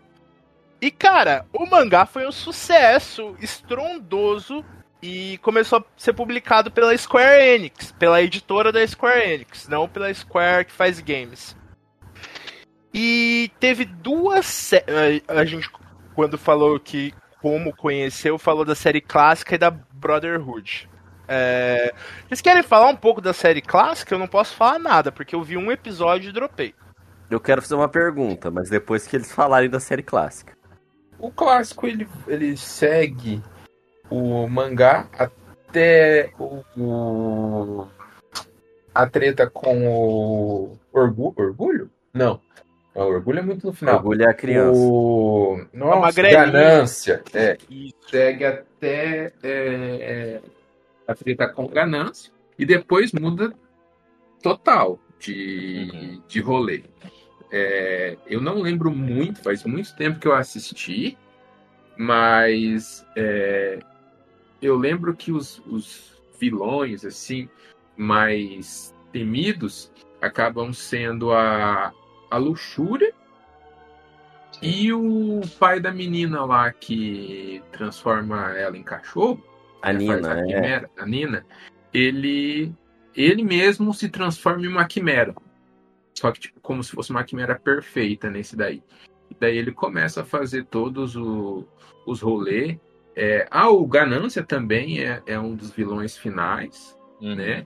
E 0.80 0.92
cara, 0.92 1.46
o 1.52 1.66
mangá 1.66 2.06
foi 2.06 2.28
um 2.28 2.32
sucesso 2.32 3.36
estrondoso 3.42 4.64
e 5.02 5.38
começou 5.40 5.80
a 5.80 5.84
ser 5.96 6.14
publicado 6.14 6.72
pela 6.72 6.98
Square 6.98 7.42
Enix, 7.42 7.92
pela 7.92 8.22
editora 8.22 8.72
da 8.72 8.86
Square 8.86 9.34
Enix, 9.34 9.68
não 9.68 9.88
pela 9.88 10.14
Square 10.14 10.66
que 10.66 10.72
faz 10.72 11.00
games. 11.00 11.56
E 12.94 13.52
teve 13.60 13.86
duas 13.86 14.72
a 15.28 15.46
gente 15.46 15.70
quando 16.16 16.38
falou 16.38 16.80
que 16.80 17.14
como 17.42 17.76
conheceu, 17.76 18.38
falou 18.38 18.66
da 18.66 18.74
série 18.74 19.02
clássica 19.02 19.56
e 19.56 19.58
da 19.58 19.70
Brotherhood. 19.70 20.90
É... 21.28 21.94
Vocês 22.28 22.42
querem 22.42 22.64
falar 22.64 22.88
um 22.88 22.96
pouco 22.96 23.22
da 23.22 23.34
série 23.34 23.62
clássica? 23.62 24.16
Eu 24.16 24.20
não 24.20 24.28
posso 24.28 24.56
falar 24.56 24.80
nada, 24.80 25.12
porque 25.12 25.36
eu 25.36 25.44
vi 25.44 25.58
um 25.58 25.72
episódio 25.72 26.30
e 26.30 26.34
dropei. 26.34 26.74
Eu 27.30 27.40
quero 27.40 27.62
fazer 27.62 27.76
uma 27.76 27.90
pergunta, 27.90 28.50
mas 28.50 28.70
depois 28.70 29.06
que 29.06 29.16
eles 29.16 29.32
falarem 29.32 29.70
da 29.70 29.80
série 29.80 30.02
clássica. 30.02 30.58
O 31.20 31.30
clássico 31.30 31.86
ele, 31.86 32.08
ele 32.28 32.56
segue 32.56 33.44
o 34.10 34.48
mangá 34.48 35.08
até 35.18 36.32
o, 36.40 36.64
o- 36.78 37.88
a 38.94 39.06
treta 39.08 39.50
com 39.50 39.88
o 39.88 40.78
orgu, 40.92 41.34
orgulho? 41.38 41.90
Não. 42.14 42.42
O 42.96 43.02
orgulho 43.02 43.40
é 43.40 43.42
muito 43.44 43.68
no 43.68 43.74
final. 43.74 43.98
Orgulho 43.98 44.24
é 44.24 44.30
a 44.30 44.34
criança. 44.34 44.80
O 44.80 45.62
nossa, 45.72 46.00
magrelinha. 46.00 46.46
ganância. 46.46 47.24
É, 47.34 47.58
E 47.70 47.94
segue 48.10 48.44
até 48.46 49.32
é, 49.44 49.44
é, 49.44 50.42
a 51.08 51.14
treta 51.14 51.48
com 51.48 51.68
ganância 51.68 52.32
e 52.58 52.66
depois 52.66 53.12
muda 53.12 53.54
total 54.42 55.00
de, 55.20 55.90
Uhum. 55.94 56.22
de 56.28 56.40
rolê. 56.42 56.84
É, 57.52 58.18
eu 58.26 58.42
não 58.42 58.56
lembro 58.62 58.90
muito, 58.92 59.42
faz 59.44 59.64
muito 59.64 59.96
tempo 59.96 60.20
que 60.20 60.28
eu 60.28 60.34
assisti, 60.34 61.16
mas 61.96 63.06
é, 63.16 63.80
eu 64.62 64.76
lembro 64.76 65.16
que 65.16 65.32
os, 65.32 65.62
os 65.68 66.22
vilões 66.40 67.06
assim 67.06 67.50
mais 67.96 68.94
temidos 69.12 69.92
acabam 70.22 70.74
sendo 70.74 71.32
a, 71.32 71.94
a 72.30 72.38
luxúria 72.38 73.14
e 74.62 74.92
o 74.92 75.42
pai 75.60 75.80
da 75.80 75.92
menina 75.92 76.44
lá 76.46 76.72
que 76.72 77.62
transforma 77.72 78.52
ela 78.58 78.78
em 78.78 78.84
cachorro, 78.84 79.44
A 79.82 79.94
né, 79.94 80.00
Nina, 80.00 80.34
a 80.34 80.40
é. 80.40 80.44
quimera, 80.46 80.90
a 80.98 81.06
Nina, 81.06 81.46
ele 81.94 82.74
ele 83.16 83.44
mesmo 83.44 83.94
se 83.94 84.10
transforma 84.10 84.64
em 84.64 84.68
uma 84.68 84.86
quimera. 84.86 85.36
Só 86.14 86.32
que 86.32 86.40
tipo, 86.40 86.60
como 86.62 86.84
se 86.84 86.92
fosse 86.92 87.12
uma 87.12 87.24
quimera 87.24 87.58
perfeita 87.58 88.30
nesse 88.30 88.56
daí. 88.56 88.84
E 89.30 89.36
daí 89.40 89.58
ele 89.58 89.72
começa 89.72 90.22
a 90.22 90.26
fazer 90.26 90.66
todos 90.66 91.16
o- 91.16 91.66
os 92.06 92.22
rolês. 92.22 92.78
É, 93.20 93.48
ah, 93.50 93.70
o 93.72 93.84
Ganância 93.88 94.44
também 94.44 95.00
é, 95.04 95.24
é 95.26 95.40
um 95.40 95.56
dos 95.56 95.72
vilões 95.72 96.16
finais, 96.16 96.96
Uhum. 97.20 97.34
né? 97.36 97.66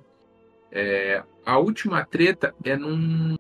É, 0.72 1.22
a 1.46 1.58
última 1.58 2.06
treta 2.06 2.56
é 2.64 2.78
num, 2.78 3.36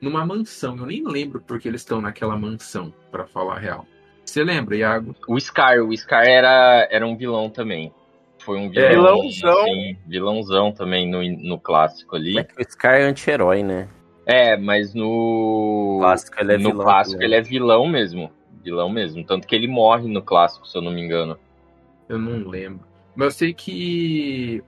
numa 0.00 0.24
mansão. 0.24 0.74
Eu 0.78 0.86
nem 0.86 1.06
lembro 1.06 1.42
porque 1.46 1.68
eles 1.68 1.82
estão 1.82 2.00
naquela 2.00 2.34
mansão, 2.34 2.94
pra 3.10 3.26
falar 3.26 3.56
a 3.56 3.58
real. 3.58 3.86
Você 4.24 4.42
lembra, 4.42 4.74
Iago? 4.74 5.14
O 5.28 5.38
Scar, 5.38 5.80
o 5.80 5.94
Scar 5.94 6.26
era, 6.26 6.88
era 6.90 7.06
um 7.06 7.14
vilão 7.14 7.50
também. 7.50 7.92
Foi 8.38 8.58
um 8.58 8.70
vilão. 8.70 8.88
Vilãozão. 9.20 9.60
assim, 9.64 9.98
vilãozão 10.06 10.72
também 10.72 11.06
no, 11.10 11.22
no 11.46 11.60
clássico 11.60 12.16
ali. 12.16 12.38
É 12.38 12.44
que 12.44 12.58
o 12.58 12.64
Scar 12.64 12.94
é 12.94 13.02
anti-herói, 13.02 13.62
né? 13.62 13.86
É, 14.24 14.56
mas 14.56 14.94
no. 14.94 15.96
O 15.98 16.00
clássico 16.00 16.40
ele 16.40 16.54
é 16.54 16.56
no 16.56 16.70
vilão. 16.70 16.84
clássico 16.86 17.22
ele 17.22 17.34
é 17.34 17.42
vilão 17.42 17.86
mesmo. 17.86 18.30
Vilão 18.62 18.88
mesmo. 18.88 19.24
Tanto 19.24 19.46
que 19.46 19.54
ele 19.54 19.68
morre 19.68 20.08
no 20.08 20.22
clássico, 20.22 20.66
se 20.66 20.76
eu 20.76 20.82
não 20.82 20.92
me 20.92 21.02
engano. 21.02 21.38
Eu 22.08 22.18
não 22.18 22.48
lembro. 22.48 22.86
Mas 23.14 23.26
eu 23.26 23.30
sei 23.32 23.54
que 23.54 24.62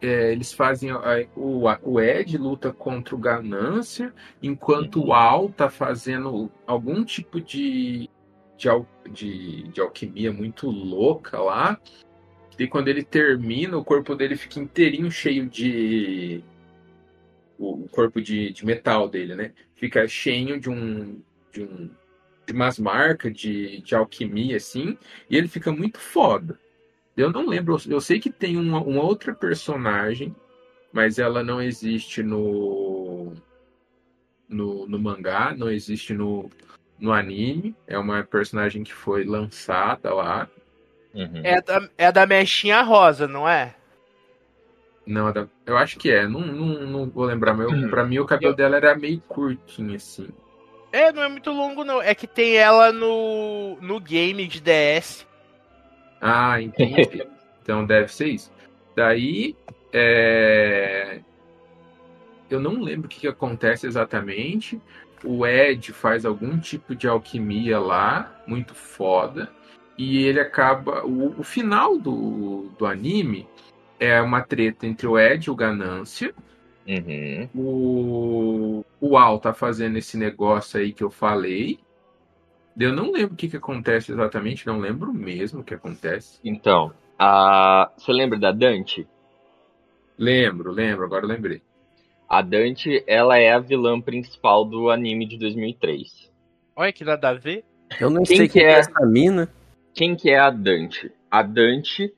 é, 0.00 0.32
eles 0.32 0.52
fazem. 0.52 0.90
o, 1.36 1.64
o 1.82 2.00
Ed 2.00 2.36
luta 2.38 2.72
contra 2.72 3.14
o 3.14 3.18
Ganância, 3.18 4.12
enquanto 4.42 5.04
o 5.04 5.12
Al 5.12 5.48
tá 5.48 5.68
fazendo 5.68 6.50
algum 6.66 7.04
tipo 7.04 7.40
de, 7.40 8.08
de, 8.56 8.68
de, 9.10 9.62
de 9.68 9.80
alquimia 9.80 10.32
muito 10.32 10.70
louca 10.70 11.40
lá. 11.40 11.80
E 12.58 12.66
quando 12.66 12.88
ele 12.88 13.04
termina, 13.04 13.76
o 13.76 13.84
corpo 13.84 14.14
dele 14.14 14.36
fica 14.36 14.58
inteirinho 14.58 15.10
cheio 15.10 15.46
de. 15.46 16.42
O 17.58 17.88
corpo 17.90 18.20
de, 18.20 18.52
de 18.52 18.64
metal 18.64 19.08
dele, 19.08 19.34
né? 19.34 19.52
Fica 19.74 20.06
cheio 20.06 20.60
de 20.60 20.70
um. 20.70 21.20
De, 21.52 21.62
um, 21.62 21.90
umas 22.52 22.78
marcas 22.78 23.32
de, 23.34 23.80
de 23.82 23.94
alquimia, 23.94 24.56
assim. 24.56 24.96
E 25.28 25.36
ele 25.36 25.48
fica 25.48 25.70
muito 25.72 25.98
foda. 25.98 26.58
Eu 27.16 27.30
não 27.32 27.46
lembro, 27.46 27.76
eu 27.88 28.00
sei 28.00 28.20
que 28.20 28.30
tem 28.30 28.56
uma, 28.56 28.80
uma 28.80 29.02
outra 29.02 29.34
personagem, 29.34 30.34
mas 30.92 31.18
ela 31.18 31.42
não 31.42 31.60
existe 31.60 32.22
no, 32.22 33.32
no, 34.48 34.86
no 34.86 34.98
mangá, 34.98 35.54
não 35.56 35.70
existe 35.70 36.14
no, 36.14 36.48
no 36.98 37.12
anime. 37.12 37.74
É 37.86 37.98
uma 37.98 38.22
personagem 38.22 38.84
que 38.84 38.92
foi 38.94 39.24
lançada 39.24 40.14
lá. 40.14 40.48
Uhum. 41.14 41.40
é 41.42 41.60
da, 41.60 41.88
é 41.96 42.12
da 42.12 42.26
mechinha 42.26 42.82
rosa, 42.82 43.26
não 43.26 43.48
é? 43.48 43.74
Não, 45.06 45.28
é 45.30 45.48
eu 45.64 45.76
acho 45.76 45.98
que 45.98 46.10
é, 46.10 46.28
não, 46.28 46.40
não, 46.40 46.86
não 46.86 47.10
vou 47.10 47.24
lembrar, 47.24 47.54
mas 47.54 47.66
eu- 47.66 47.72
Uhum. 47.72 47.88
pra 47.88 48.04
mim 48.04 48.18
o 48.18 48.26
cabelo 48.26 48.52
Eu- 48.52 48.56
dela 48.56 48.76
era 48.76 48.94
meio 48.94 49.18
curtinho, 49.22 49.96
assim. 49.96 50.28
É, 50.92 51.12
não 51.12 51.22
é 51.22 51.28
muito 51.28 51.50
longo, 51.50 51.84
não. 51.84 52.00
É 52.00 52.14
que 52.14 52.26
tem 52.26 52.56
ela 52.56 52.92
no, 52.92 53.76
no 53.80 54.00
game 54.00 54.46
de 54.46 54.60
DS. 54.60 55.26
Ah, 56.20 56.60
entendi. 56.60 57.26
então 57.62 57.84
deve 57.84 58.12
ser 58.12 58.28
isso. 58.28 58.52
Daí, 58.96 59.54
é, 59.92 61.20
eu 62.50 62.60
não 62.60 62.80
lembro 62.80 63.06
o 63.06 63.08
que, 63.08 63.20
que 63.20 63.28
acontece 63.28 63.86
exatamente. 63.86 64.80
O 65.24 65.46
Ed 65.46 65.92
faz 65.92 66.24
algum 66.24 66.58
tipo 66.58 66.94
de 66.94 67.08
alquimia 67.08 67.78
lá, 67.78 68.42
muito 68.46 68.74
foda. 68.74 69.50
E 69.96 70.24
ele 70.24 70.40
acaba. 70.40 71.04
O, 71.04 71.40
o 71.40 71.42
final 71.42 71.98
do, 71.98 72.70
do 72.78 72.86
anime 72.86 73.48
é 73.98 74.20
uma 74.20 74.42
treta 74.42 74.86
entre 74.86 75.06
o 75.06 75.18
Ed 75.18 75.44
e 75.44 75.50
o 75.50 75.56
Ganância. 75.56 76.34
Uhum. 76.88 77.48
O, 77.54 78.84
o 78.98 79.18
Al 79.18 79.38
tá 79.38 79.52
fazendo 79.52 79.98
esse 79.98 80.16
negócio 80.16 80.80
aí 80.80 80.92
que 80.92 81.04
eu 81.04 81.10
falei. 81.10 81.78
Eu 82.78 82.94
não 82.94 83.12
lembro 83.12 83.34
o 83.34 83.36
que, 83.36 83.48
que 83.48 83.56
acontece 83.56 84.12
exatamente, 84.12 84.66
não 84.66 84.78
lembro 84.78 85.12
mesmo 85.12 85.60
o 85.60 85.64
que 85.64 85.74
acontece. 85.74 86.38
Então, 86.42 86.92
a... 87.18 87.90
você 87.96 88.12
lembra 88.12 88.38
da 88.38 88.52
Dante? 88.52 89.06
Lembro, 90.16 90.72
lembro, 90.72 91.04
agora 91.04 91.24
eu 91.24 91.28
lembrei. 91.28 91.60
A 92.28 92.40
Dante, 92.40 93.02
ela 93.06 93.38
é 93.38 93.52
a 93.52 93.58
vilã 93.58 94.00
principal 94.00 94.64
do 94.64 94.90
anime 94.90 95.26
de 95.26 95.38
2003. 95.38 96.30
Olha 96.74 96.92
que 96.92 97.04
nada 97.04 97.30
a 97.30 97.34
ver. 97.34 97.64
Eu 98.00 98.10
não 98.10 98.22
Quem 98.22 98.36
sei 98.36 98.48
que 98.48 98.60
quem 98.60 98.64
é 98.64 98.72
é? 98.72 98.78
essa 98.78 99.06
mina. 99.06 99.48
Quem 99.94 100.14
que 100.14 100.30
é 100.30 100.38
a 100.38 100.50
Dante? 100.50 101.10
A 101.30 101.42
Dante, 101.42 102.12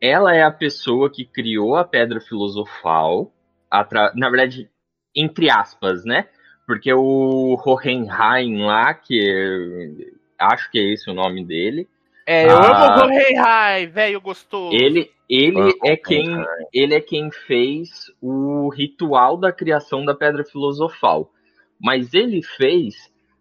ela 0.00 0.34
é 0.34 0.42
a 0.42 0.50
pessoa 0.50 1.10
que 1.10 1.24
criou 1.24 1.76
a 1.76 1.84
Pedra 1.84 2.20
Filosofal, 2.20 3.33
atra... 3.80 4.12
na 4.14 4.28
verdade, 4.30 4.68
entre 5.14 5.50
aspas, 5.50 6.04
né? 6.04 6.28
Porque 6.66 6.92
o 6.92 7.56
Hohenheim 7.64 8.62
lá, 8.64 8.94
que 8.94 10.14
acho 10.38 10.70
que 10.70 10.78
é 10.78 10.92
esse 10.92 11.10
o 11.10 11.14
nome 11.14 11.44
dele, 11.44 11.86
É, 12.26 12.46
eu 12.46 12.56
Ah. 12.56 12.94
amo 12.96 13.02
o 13.02 13.06
Hohenheim, 13.06 13.86
velho 13.88 14.20
gostoso. 14.20 14.74
ele, 14.74 15.10
ele 15.28 15.60
Ah, 15.60 15.90
é 15.90 15.96
quem 15.96 16.26
ele 16.72 16.94
é 16.94 17.00
quem 17.00 17.30
fez 17.30 18.10
o 18.20 18.70
ritual 18.70 19.36
da 19.36 19.52
criação 19.52 20.04
da 20.04 20.14
Pedra 20.14 20.42
Filosofal. 20.44 21.30
Mas 21.78 22.14
ele 22.14 22.42
fez 22.42 22.94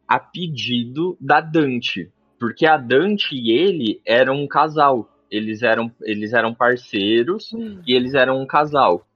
a 0.05 0.19
pedido 0.19 1.17
da 1.19 1.39
Dante, 1.39 2.11
porque 2.37 2.65
a 2.65 2.75
Dante 2.75 3.33
e 3.35 3.51
ele 3.51 4.01
eram 4.05 4.35
um 4.43 4.47
casal. 4.47 5.09
Eles 5.31 5.63
eram, 5.63 5.89
eles 6.01 6.33
eram 6.33 6.53
parceiros 6.53 7.51
e 7.87 7.93
eles 7.95 8.13
eram 8.13 8.41
um 8.41 8.45
casal. 8.45 9.07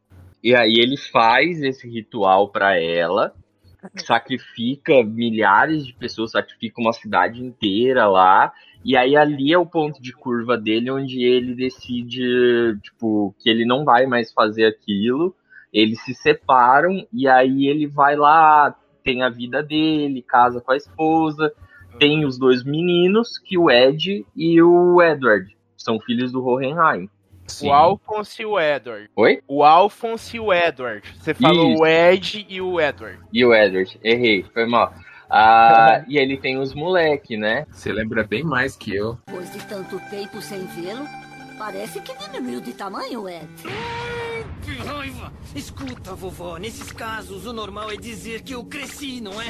E 0.44 0.56
aí 0.56 0.76
ele 0.78 0.98
faz 0.98 1.62
esse 1.62 1.90
ritual 1.90 2.50
para 2.50 2.80
ela, 2.80 3.34
sacrifica 3.96 5.04
milhares 5.04 5.86
de 5.86 5.94
pessoas, 5.94 6.32
sacrifica 6.32 6.82
uma 6.82 6.94
cidade 6.94 7.44
inteira 7.44 8.08
lá. 8.08 8.52
E 8.84 8.96
aí 8.96 9.16
ali 9.16 9.52
é 9.52 9.58
o 9.58 9.66
ponto 9.66 10.02
de 10.02 10.14
curva 10.14 10.58
dele 10.58 10.92
onde 10.92 11.24
ele 11.24 11.56
decide, 11.56 12.78
tipo, 12.82 13.36
que 13.40 13.50
ele 13.50 13.66
não 13.66 13.84
vai 13.84 14.06
mais 14.06 14.32
fazer 14.32 14.66
aquilo. 14.66 15.36
Eles 15.74 16.02
se 16.04 16.14
separam 16.14 17.06
e 17.12 17.28
aí 17.28 17.68
ele 17.68 17.88
vai 17.88 18.16
lá, 18.16 18.76
tem 19.04 19.24
a 19.24 19.30
vida 19.30 19.62
dele, 19.62 20.22
casa 20.22 20.62
com 20.62 20.72
a 20.72 20.78
esposa, 20.78 21.52
tem 22.00 22.26
os 22.26 22.38
dois 22.38 22.64
meninos, 22.64 23.38
que 23.38 23.58
o 23.58 23.70
Ed 23.70 24.26
e 24.36 24.62
o 24.62 25.02
Edward 25.02 25.56
são 25.76 26.00
filhos 26.00 26.32
do 26.32 26.44
Hohenheim. 26.44 27.10
O 27.64 27.72
Alphonse 27.72 28.42
e 28.42 28.46
o 28.46 28.60
Edward. 28.60 29.10
Oi? 29.16 29.42
O 29.48 29.64
Alphonse 29.64 30.38
e 30.38 30.40
o 30.40 30.54
Edward. 30.54 31.02
Você 31.20 31.34
falou 31.34 31.72
Isso. 31.72 31.82
o 31.82 31.88
Ed 31.88 32.46
e 32.50 32.62
o 32.62 32.80
Edward. 32.80 33.20
E 33.32 33.46
o 33.46 33.54
Edward, 33.54 34.00
errei, 34.04 34.44
foi 34.54 34.66
mal. 34.66 34.94
Ah, 35.30 36.04
e 36.08 36.18
ele 36.18 36.38
tem 36.38 36.60
os 36.60 36.74
moleque, 36.74 37.38
né? 37.38 37.66
Você 37.72 37.92
lembra 37.92 38.24
bem 38.24 38.44
mais 38.44 38.76
que 38.76 38.96
eu. 38.96 39.18
Depois 39.26 39.52
de 39.52 39.66
tanto 39.66 40.00
tempo 40.10 40.42
sem 40.42 40.66
vê-lo, 40.68 41.06
parece 41.58 42.02
que 42.02 42.16
diminuiu 42.18 42.62
de 42.62 42.74
tamanho, 42.74 43.28
Ed. 43.28 43.48
Que 44.62 44.76
raiva! 44.78 45.32
Escuta, 45.56 46.14
vovó, 46.14 46.58
nesses 46.58 46.92
casos 46.92 47.46
o 47.46 47.54
normal 47.54 47.90
é 47.92 47.96
dizer 47.96 48.44
que 48.44 48.54
eu 48.54 48.64
cresci, 48.66 49.22
não 49.22 49.42
é? 49.42 49.48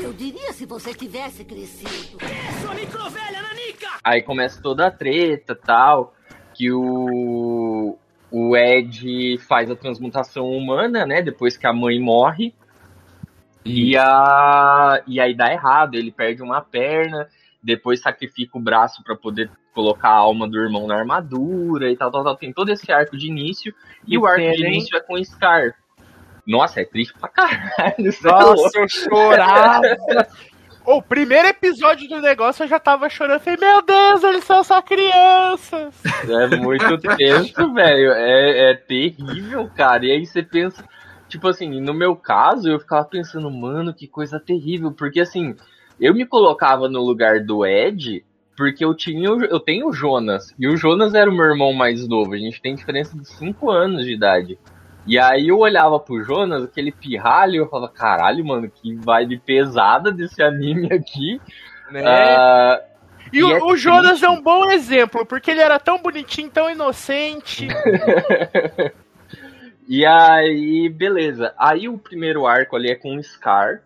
Eu 0.00 0.12
diria 0.12 0.52
se 0.52 0.66
você 0.66 0.94
tivesse 0.94 1.44
crescido. 1.44 2.18
É 2.22 2.60
sua 2.60 2.74
microvelha, 2.74 3.42
nanica! 3.42 3.88
Aí 4.04 4.22
começa 4.22 4.60
toda 4.62 4.86
a 4.86 4.90
treta 4.90 5.54
tal, 5.56 6.14
que 6.58 6.72
o, 6.72 7.96
o 8.32 8.56
Ed 8.56 9.38
faz 9.46 9.70
a 9.70 9.76
transmutação 9.76 10.50
humana, 10.50 11.06
né? 11.06 11.22
Depois 11.22 11.56
que 11.56 11.68
a 11.68 11.72
mãe 11.72 12.00
morre. 12.00 12.52
E, 13.64 13.96
a, 13.96 15.00
e 15.06 15.20
aí 15.20 15.36
dá 15.36 15.52
errado, 15.52 15.94
ele 15.94 16.10
perde 16.10 16.42
uma 16.42 16.60
perna, 16.60 17.28
depois 17.62 18.00
sacrifica 18.00 18.56
o 18.56 18.60
braço 18.60 19.04
para 19.04 19.14
poder 19.14 19.50
colocar 19.74 20.08
a 20.08 20.16
alma 20.16 20.48
do 20.48 20.58
irmão 20.58 20.86
na 20.86 20.96
armadura 20.96 21.90
e 21.90 21.96
tal, 21.96 22.10
tal, 22.10 22.24
tal. 22.24 22.36
Tem 22.36 22.52
todo 22.52 22.70
esse 22.70 22.90
arco 22.90 23.16
de 23.16 23.28
início. 23.28 23.72
E 24.04 24.12
Que 24.12 24.18
o 24.18 24.26
arco 24.26 24.40
de 24.40 24.66
início 24.66 24.96
é 24.96 25.00
com 25.00 25.14
o 25.14 25.24
Scar. 25.24 25.74
Nossa, 26.46 26.80
é 26.80 26.84
triste 26.84 27.14
pra 27.20 27.28
caralho. 27.28 27.94
é. 28.08 28.22
Nossa, 28.22 28.78
eu 28.78 28.88
chorava. 28.88 29.82
O 30.90 31.02
primeiro 31.02 31.48
episódio 31.48 32.08
do 32.08 32.18
negócio 32.18 32.64
eu 32.64 32.66
já 32.66 32.80
tava 32.80 33.10
chorando. 33.10 33.40
Falei, 33.40 33.58
meu 33.60 33.82
Deus, 33.82 34.24
eles 34.24 34.42
são 34.44 34.64
só 34.64 34.80
crianças. 34.80 35.94
É 36.26 36.56
muito 36.56 36.96
tenso, 37.14 37.74
velho. 37.74 38.12
É, 38.12 38.70
é 38.70 38.74
terrível, 38.74 39.70
cara. 39.76 40.06
E 40.06 40.12
aí 40.12 40.24
você 40.24 40.42
pensa, 40.42 40.82
tipo 41.28 41.46
assim, 41.46 41.78
no 41.78 41.92
meu 41.92 42.16
caso, 42.16 42.70
eu 42.70 42.80
ficava 42.80 43.04
pensando, 43.04 43.50
mano, 43.50 43.92
que 43.92 44.08
coisa 44.08 44.40
terrível. 44.40 44.90
Porque 44.90 45.20
assim, 45.20 45.54
eu 46.00 46.14
me 46.14 46.24
colocava 46.24 46.88
no 46.88 47.04
lugar 47.04 47.44
do 47.44 47.66
Ed, 47.66 48.24
porque 48.56 48.82
eu 48.82 48.94
tinha. 48.94 49.28
Eu 49.28 49.60
tenho 49.60 49.88
o 49.88 49.92
Jonas. 49.92 50.54
E 50.58 50.66
o 50.66 50.74
Jonas 50.74 51.12
era 51.12 51.28
o 51.28 51.34
meu 51.34 51.44
irmão 51.44 51.74
mais 51.74 52.08
novo. 52.08 52.32
A 52.32 52.38
gente 52.38 52.62
tem 52.62 52.74
diferença 52.74 53.14
de 53.14 53.28
5 53.28 53.70
anos 53.70 54.06
de 54.06 54.14
idade. 54.14 54.58
E 55.08 55.18
aí 55.18 55.48
eu 55.48 55.58
olhava 55.58 55.98
pro 55.98 56.22
Jonas, 56.22 56.64
aquele 56.64 56.92
pirralho, 56.92 57.54
e 57.54 57.56
eu 57.56 57.68
falava, 57.68 57.90
caralho, 57.92 58.44
mano, 58.44 58.70
que 58.70 58.94
vibe 58.94 59.38
pesada 59.38 60.12
desse 60.12 60.42
anime 60.42 60.92
aqui. 60.92 61.40
Né? 61.90 62.02
Ah, 62.06 62.82
e 63.32 63.38
e 63.38 63.42
o, 63.42 63.50
é 63.50 63.62
o 63.62 63.74
Jonas 63.74 64.22
é 64.22 64.28
um 64.28 64.42
bom 64.42 64.70
exemplo, 64.70 65.24
porque 65.24 65.50
ele 65.50 65.62
era 65.62 65.78
tão 65.78 65.98
bonitinho, 66.00 66.50
tão 66.50 66.70
inocente. 66.70 67.66
E 69.90 70.04
aí, 70.04 70.86
beleza. 70.90 71.54
Aí 71.56 71.88
o 71.88 71.96
primeiro 71.96 72.46
arco 72.46 72.76
ali 72.76 72.90
é 72.90 72.94
com 72.94 73.16
o 73.16 73.22
Scar. 73.22 73.82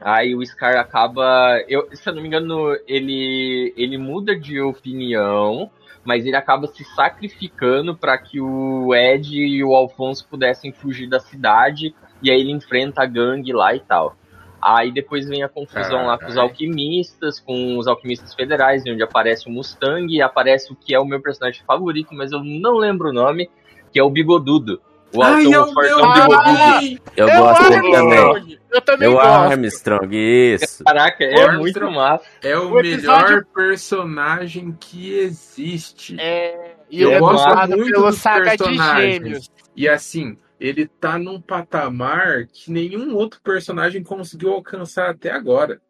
Aí 0.00 0.34
o 0.34 0.44
Scar 0.44 0.78
acaba. 0.78 1.62
Eu, 1.68 1.86
se 1.92 2.08
eu 2.08 2.14
não 2.14 2.22
me 2.22 2.28
engano, 2.28 2.74
ele, 2.88 3.74
ele 3.76 3.98
muda 3.98 4.34
de 4.34 4.58
opinião, 4.58 5.70
mas 6.04 6.26
ele 6.26 6.36
acaba 6.36 6.66
se 6.66 6.84
sacrificando 6.84 7.96
para 7.96 8.18
que 8.18 8.40
o 8.40 8.94
Ed 8.94 9.36
e 9.36 9.62
o 9.62 9.74
Alfonso 9.74 10.26
pudessem 10.28 10.72
fugir 10.72 11.08
da 11.08 11.20
cidade. 11.20 11.94
E 12.22 12.30
aí 12.30 12.40
ele 12.40 12.52
enfrenta 12.52 13.02
a 13.02 13.06
gangue 13.06 13.52
lá 13.52 13.74
e 13.74 13.80
tal. 13.80 14.16
Aí 14.60 14.92
depois 14.92 15.28
vem 15.28 15.42
a 15.42 15.48
confusão 15.48 16.06
lá 16.06 16.16
com 16.16 16.26
os 16.26 16.36
alquimistas, 16.36 17.40
com 17.40 17.76
os 17.78 17.88
alquimistas 17.88 18.32
federais, 18.32 18.84
onde 18.86 19.02
aparece 19.02 19.48
o 19.48 19.50
Mustang 19.50 20.06
e 20.14 20.22
aparece 20.22 20.72
o 20.72 20.76
que 20.76 20.94
é 20.94 21.00
o 21.00 21.04
meu 21.04 21.20
personagem 21.20 21.64
favorito, 21.66 22.14
mas 22.14 22.30
eu 22.30 22.44
não 22.44 22.76
lembro 22.76 23.08
o 23.08 23.12
nome, 23.12 23.50
que 23.92 23.98
é 23.98 24.02
o 24.04 24.10
Bigodudo. 24.10 24.80
O 25.14 25.22
Ai, 25.22 25.44
Alton 25.44 25.54
é 25.54 25.60
o 25.60 25.72
Fortão 25.72 26.28
também! 26.28 26.98
Eu 27.16 27.28
Eu 27.28 27.38
gosto 27.42 27.68
dele 27.68 27.92
também. 27.92 28.18
Armstrong. 28.18 28.58
Eu 28.72 28.80
também 28.80 29.08
Eu 29.08 29.12
gosto. 29.14 29.28
Armstrong, 29.28 30.16
isso. 30.16 30.84
Caraca, 30.84 31.24
é 31.24 31.32
Armstrong. 31.42 31.58
muito 31.60 31.90
massa. 31.90 32.24
É 32.42 32.56
o, 32.56 32.70
O 32.72 32.80
episódio- 32.80 33.26
melhor 33.28 33.44
personagem 33.54 34.76
que 34.80 35.14
existe. 35.18 36.16
É, 36.18 36.74
e 36.90 37.02
Eu 37.02 37.12
é 37.12 37.18
gosto 37.18 37.46
muito 37.68 37.90
pelo 37.90 38.06
dos 38.06 38.16
de 38.16 38.22
personagens. 38.22 39.50
E 39.76 39.88
assim, 39.88 40.36
ele 40.60 40.86
tá 40.86 41.18
num 41.18 41.40
patamar 41.40 42.46
que 42.46 42.70
nenhum 42.70 43.14
outro 43.14 43.40
personagem 43.42 44.02
conseguiu 44.02 44.52
alcançar 44.52 45.10
até 45.10 45.30
agora. 45.30 45.80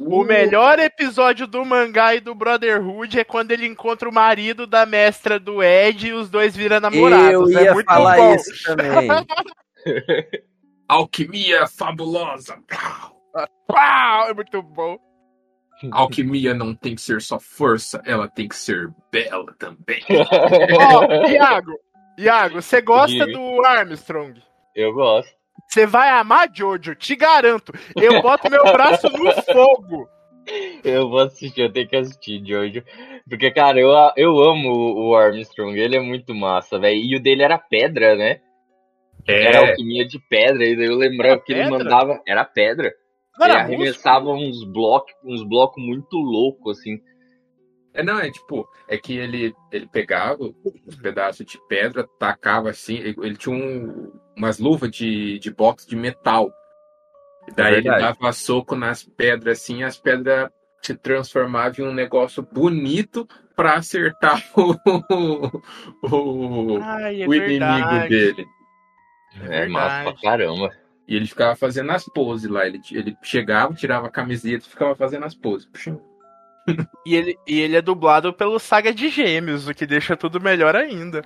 O 0.00 0.22
melhor 0.22 0.78
episódio 0.78 1.46
do 1.46 1.64
mangá 1.64 2.14
e 2.14 2.20
do 2.20 2.34
Brotherhood 2.34 3.18
é 3.18 3.24
quando 3.24 3.50
ele 3.50 3.66
encontra 3.66 4.08
o 4.08 4.12
marido 4.12 4.66
da 4.66 4.86
mestra 4.86 5.40
do 5.40 5.62
Ed 5.62 6.06
e 6.06 6.12
os 6.12 6.30
dois 6.30 6.56
viram 6.56 6.78
namorados. 6.78 7.50
Eu 7.50 7.58
é 7.58 7.64
ia 7.64 7.74
muito 7.74 7.86
falar 7.86 8.16
bom. 8.16 8.34
isso 8.34 8.64
também. 8.64 9.08
Alquimia 10.88 11.66
fabulosa. 11.66 12.58
Uau, 13.70 14.28
é 14.28 14.34
muito 14.34 14.62
bom. 14.62 14.98
Alquimia 15.90 16.54
não 16.54 16.74
tem 16.74 16.94
que 16.94 17.00
ser 17.00 17.20
só 17.20 17.38
força, 17.38 18.00
ela 18.04 18.28
tem 18.28 18.48
que 18.48 18.56
ser 18.56 18.92
bela 19.12 19.54
também. 19.58 20.02
Ó, 20.78 21.26
Iago, 21.28 21.72
Iago, 22.16 22.62
você 22.62 22.80
gosta 22.80 23.26
do 23.26 23.64
Armstrong? 23.64 24.40
Eu 24.74 24.92
gosto. 24.92 25.37
Você 25.66 25.86
vai 25.86 26.08
amar 26.10 26.48
Jojo, 26.54 26.94
te 26.94 27.14
garanto. 27.16 27.72
Eu 27.96 28.22
boto 28.22 28.50
meu 28.50 28.64
braço 28.64 29.08
no 29.10 29.30
fogo. 29.42 30.08
Eu 30.82 31.10
vou 31.10 31.20
assistir, 31.20 31.60
eu 31.60 31.72
tenho 31.72 31.88
que 31.88 31.96
assistir, 31.96 32.42
Jojo. 32.44 32.82
Porque, 33.28 33.50
cara, 33.50 33.78
eu, 33.78 33.90
eu 34.16 34.38
amo 34.42 34.70
o 35.08 35.14
Armstrong, 35.14 35.78
ele 35.78 35.96
é 35.96 36.00
muito 36.00 36.34
massa, 36.34 36.78
velho. 36.78 36.96
E 36.98 37.16
o 37.16 37.22
dele 37.22 37.42
era 37.42 37.58
pedra, 37.58 38.16
né? 38.16 38.40
Era 39.26 39.58
É, 39.58 39.70
alquimia 39.70 40.06
de 40.06 40.18
pedra, 40.18 40.64
e 40.64 40.74
daí 40.74 40.86
eu 40.86 40.96
lembrava 40.96 41.34
Era 41.34 41.42
que 41.42 41.52
ele 41.52 41.62
pedra? 41.64 41.78
mandava. 41.78 42.22
Era 42.26 42.44
pedra. 42.46 42.94
Não 43.38 43.46
ele 43.46 43.54
era 43.54 43.62
arremessava 43.64 44.30
uns 44.30 44.64
blocos, 44.64 45.12
uns 45.22 45.42
blocos 45.46 45.84
muito 45.84 46.16
loucos, 46.16 46.78
assim. 46.78 46.98
É, 47.98 48.02
não, 48.04 48.18
é 48.20 48.30
tipo, 48.30 48.68
é 48.88 48.96
que 48.96 49.16
ele, 49.16 49.52
ele 49.72 49.86
pegava 49.88 50.38
uns 50.42 50.96
pedaços 50.96 51.44
de 51.44 51.58
pedra, 51.68 52.08
tacava 52.18 52.70
assim, 52.70 52.96
ele, 52.96 53.16
ele 53.22 53.36
tinha 53.36 53.54
um- 53.54 54.12
umas 54.36 54.58
luvas 54.58 54.90
de, 54.90 55.38
de 55.40 55.50
boxe 55.50 55.88
de 55.88 55.96
metal. 55.96 56.48
E 57.48 57.52
daí 57.52 57.74
ele 57.74 57.82
verdade. 57.82 58.16
dava 58.18 58.32
soco 58.32 58.76
nas 58.76 59.02
pedras 59.02 59.58
assim, 59.58 59.80
e 59.80 59.84
as 59.84 59.98
pedras 59.98 60.48
se 60.80 60.94
transformavam 60.94 61.84
em 61.84 61.88
um 61.88 61.94
negócio 61.94 62.42
bonito 62.42 63.26
pra 63.56 63.74
acertar 63.74 64.40
o, 64.56 65.60
o, 66.04 66.78
Ai, 66.80 67.22
é 67.22 67.26
o 67.28 67.34
inimigo 67.34 68.08
dele. 68.08 68.46
É, 69.42 69.66
massa 69.66 70.12
pra 70.12 70.22
caramba. 70.22 70.70
E 71.06 71.16
ele 71.16 71.26
ficava 71.26 71.56
fazendo 71.56 71.90
as 71.90 72.04
poses 72.04 72.48
lá. 72.50 72.66
Ele, 72.66 72.80
ele 72.92 73.16
chegava, 73.22 73.74
tirava 73.74 74.06
a 74.06 74.10
camiseta 74.10 74.66
e 74.66 74.70
ficava 74.70 74.94
fazendo 74.94 75.24
as 75.24 75.34
poses. 75.34 75.66
Puxa, 75.66 75.98
E 77.06 77.14
ele, 77.14 77.38
e 77.46 77.60
ele 77.60 77.76
é 77.76 77.82
dublado 77.82 78.32
pelo 78.32 78.58
Saga 78.58 78.92
de 78.92 79.08
Gêmeos, 79.08 79.66
o 79.66 79.74
que 79.74 79.86
deixa 79.86 80.16
tudo 80.16 80.40
melhor 80.40 80.76
ainda. 80.76 81.22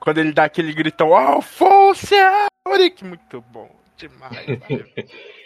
Quando 0.00 0.18
ele 0.18 0.32
dá 0.32 0.44
aquele 0.44 0.72
gritão, 0.72 1.14
Alfonso 1.14 2.14
Auric! 2.66 3.04
Muito 3.04 3.40
bom, 3.52 3.70
demais. 3.96 4.46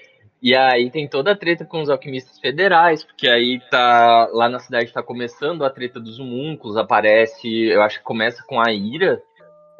E 0.42 0.56
aí 0.56 0.90
tem 0.90 1.06
toda 1.06 1.32
a 1.32 1.36
treta 1.36 1.66
com 1.66 1.82
os 1.82 1.90
alquimistas 1.90 2.38
federais, 2.40 3.04
porque 3.04 3.28
aí 3.28 3.60
tá. 3.70 4.26
Lá 4.32 4.48
na 4.48 4.58
cidade 4.58 4.90
tá 4.90 5.02
começando 5.02 5.62
a 5.64 5.68
treta 5.70 6.00
dos 6.00 6.18
homúnculos, 6.18 6.78
aparece. 6.78 7.66
Eu 7.66 7.82
acho 7.82 7.98
que 7.98 8.04
começa 8.04 8.42
com 8.46 8.58
a 8.58 8.72
Ira. 8.72 9.20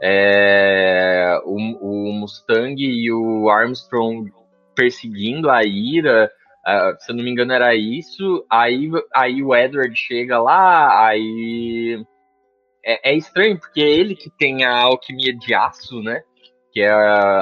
é, 0.02 1.40
o, 1.44 1.54
o 1.56 2.12
Mustang 2.12 2.74
e 2.78 3.10
o 3.10 3.48
Armstrong 3.48 4.30
perseguindo 4.74 5.50
a 5.50 5.64
Ira. 5.64 6.30
Uh, 6.66 6.94
se 6.98 7.10
eu 7.10 7.16
não 7.16 7.24
me 7.24 7.30
engano, 7.30 7.52
era 7.52 7.74
isso. 7.74 8.44
Aí, 8.50 8.90
aí 9.14 9.42
o 9.42 9.54
Edward 9.54 9.94
chega 9.96 10.40
lá, 10.40 11.06
aí. 11.06 12.04
É, 12.84 13.10
é, 13.10 13.16
estranho, 13.16 13.58
porque 13.58 13.80
é 13.80 13.88
ele 13.88 14.14
que 14.14 14.30
tem 14.30 14.64
a 14.64 14.82
alquimia 14.82 15.36
de 15.36 15.54
aço, 15.54 16.02
né? 16.02 16.22
Que 16.72 16.80
é 16.80 16.90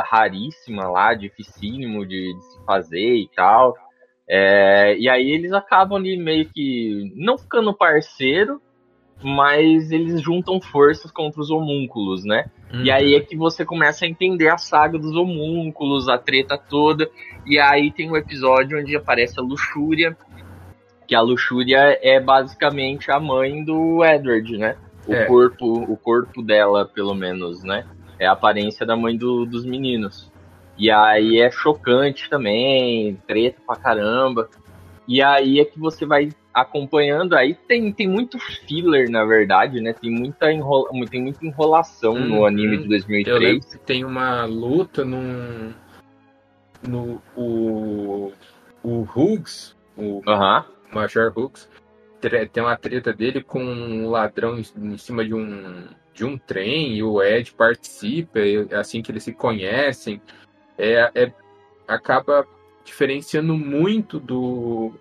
raríssima 0.04 0.88
lá, 0.88 1.14
dificílimo 1.14 2.06
de, 2.06 2.34
de 2.34 2.44
se 2.44 2.64
fazer 2.64 3.14
e 3.16 3.28
tal. 3.34 3.74
É, 4.28 4.96
e 4.98 5.08
aí 5.08 5.30
eles 5.30 5.52
acabam 5.52 5.98
ali 5.98 6.16
meio 6.16 6.48
que 6.50 7.12
não 7.16 7.38
ficando 7.38 7.74
parceiro, 7.74 8.60
mas 9.22 9.90
eles 9.90 10.20
juntam 10.20 10.60
forças 10.60 11.10
contra 11.10 11.40
os 11.40 11.50
homúnculos, 11.50 12.24
né? 12.24 12.46
Uhum. 12.72 12.82
E 12.82 12.90
aí 12.90 13.14
é 13.14 13.20
que 13.20 13.36
você 13.36 13.64
começa 13.64 14.04
a 14.04 14.08
entender 14.08 14.48
a 14.48 14.58
saga 14.58 14.98
dos 14.98 15.14
homúnculos, 15.14 16.08
a 16.08 16.16
treta 16.16 16.56
toda. 16.56 17.08
E 17.46 17.58
aí 17.58 17.90
tem 17.90 18.10
um 18.10 18.16
episódio 18.16 18.78
onde 18.78 18.96
aparece 18.96 19.38
a 19.38 19.42
Luxúria, 19.42 20.16
que 21.06 21.14
a 21.14 21.20
Luxúria 21.20 21.98
é 22.02 22.20
basicamente 22.20 23.10
a 23.10 23.18
mãe 23.18 23.64
do 23.64 24.04
Edward, 24.04 24.56
né? 24.56 24.76
O 25.06 25.14
é. 25.14 25.24
corpo, 25.24 25.66
o 25.66 25.96
corpo 25.96 26.42
dela, 26.42 26.84
pelo 26.84 27.14
menos, 27.14 27.64
né? 27.64 27.86
É 28.18 28.26
a 28.26 28.32
aparência 28.32 28.86
da 28.86 28.94
mãe 28.94 29.16
do, 29.16 29.46
dos 29.46 29.64
meninos. 29.64 30.30
E 30.76 30.90
aí 30.90 31.40
é 31.40 31.50
chocante 31.50 32.30
também, 32.30 33.16
treta 33.26 33.60
pra 33.66 33.74
caramba. 33.74 34.48
E 35.08 35.22
aí 35.22 35.58
é 35.58 35.64
que 35.64 35.78
você 35.78 36.04
vai 36.04 36.28
acompanhando, 36.60 37.34
aí 37.34 37.54
tem, 37.54 37.92
tem 37.92 38.08
muito 38.08 38.38
filler, 38.66 39.10
na 39.10 39.24
verdade, 39.24 39.80
né? 39.80 39.92
Tem 39.92 40.10
muita, 40.10 40.52
enrola, 40.52 40.88
tem 41.10 41.22
muita 41.22 41.44
enrolação 41.44 42.14
hum, 42.14 42.28
no 42.28 42.46
anime 42.46 42.78
de 42.78 42.88
2003. 42.88 43.26
Eu 43.26 43.42
lembro 43.42 43.68
que 43.68 43.78
tem 43.78 44.04
uma 44.04 44.44
luta 44.44 45.04
num... 45.04 45.72
No, 46.86 47.20
o, 47.36 48.32
o 48.84 49.02
Hughes, 49.02 49.76
o 49.96 50.18
uh 50.18 50.22
-huh. 50.24 50.64
Major 50.92 51.32
Hughes, 51.36 51.68
tem 52.52 52.62
uma 52.62 52.76
treta 52.76 53.12
dele 53.12 53.42
com 53.42 53.62
um 53.62 54.08
ladrão 54.08 54.58
em, 54.58 54.64
em 54.76 54.98
cima 54.98 55.24
de 55.24 55.34
um, 55.34 55.86
de 56.14 56.24
um 56.24 56.36
trem 56.36 56.96
e 56.96 57.02
o 57.02 57.22
Ed 57.22 57.52
participa, 57.52 58.40
é 58.40 58.74
assim 58.74 59.02
que 59.02 59.10
eles 59.10 59.22
se 59.22 59.32
conhecem. 59.32 60.20
É, 60.76 61.10
é, 61.14 61.32
acaba 61.86 62.46
diferenciando 62.84 63.54
muito 63.54 64.18
do, 64.18 64.92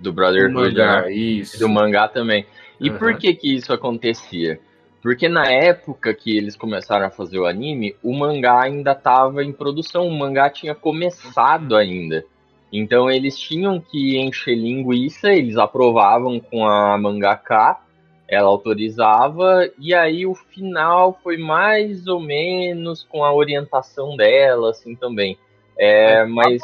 do 0.00 0.12
Brotherhood, 0.12 0.52
do 0.52 0.60
mangá, 0.60 1.02
né? 1.02 1.12
isso. 1.12 1.58
do 1.58 1.68
mangá 1.68 2.08
também. 2.08 2.46
E 2.80 2.90
uhum. 2.90 2.98
por 2.98 3.16
que 3.18 3.34
que 3.34 3.54
isso 3.54 3.72
acontecia? 3.72 4.58
Porque 5.02 5.28
na 5.28 5.50
época 5.50 6.12
que 6.12 6.36
eles 6.36 6.56
começaram 6.56 7.06
a 7.06 7.10
fazer 7.10 7.38
o 7.38 7.46
anime, 7.46 7.96
o 8.02 8.12
mangá 8.12 8.62
ainda 8.62 8.92
estava 8.92 9.42
em 9.42 9.52
produção, 9.52 10.06
o 10.06 10.18
mangá 10.18 10.50
tinha 10.50 10.74
começado 10.74 11.76
ainda. 11.76 12.24
Então 12.72 13.10
eles 13.10 13.38
tinham 13.38 13.80
que 13.80 14.18
encher 14.18 14.54
linguiça, 14.54 15.32
eles 15.32 15.56
aprovavam 15.56 16.38
com 16.38 16.66
a 16.66 16.96
mangaka, 16.98 17.78
ela 18.28 18.48
autorizava, 18.48 19.68
e 19.78 19.92
aí 19.92 20.24
o 20.24 20.34
final 20.34 21.18
foi 21.22 21.36
mais 21.36 22.06
ou 22.06 22.20
menos 22.20 23.02
com 23.02 23.24
a 23.24 23.34
orientação 23.34 24.16
dela, 24.16 24.70
assim 24.70 24.94
também. 24.94 25.36
É, 25.76 26.24
mas. 26.26 26.62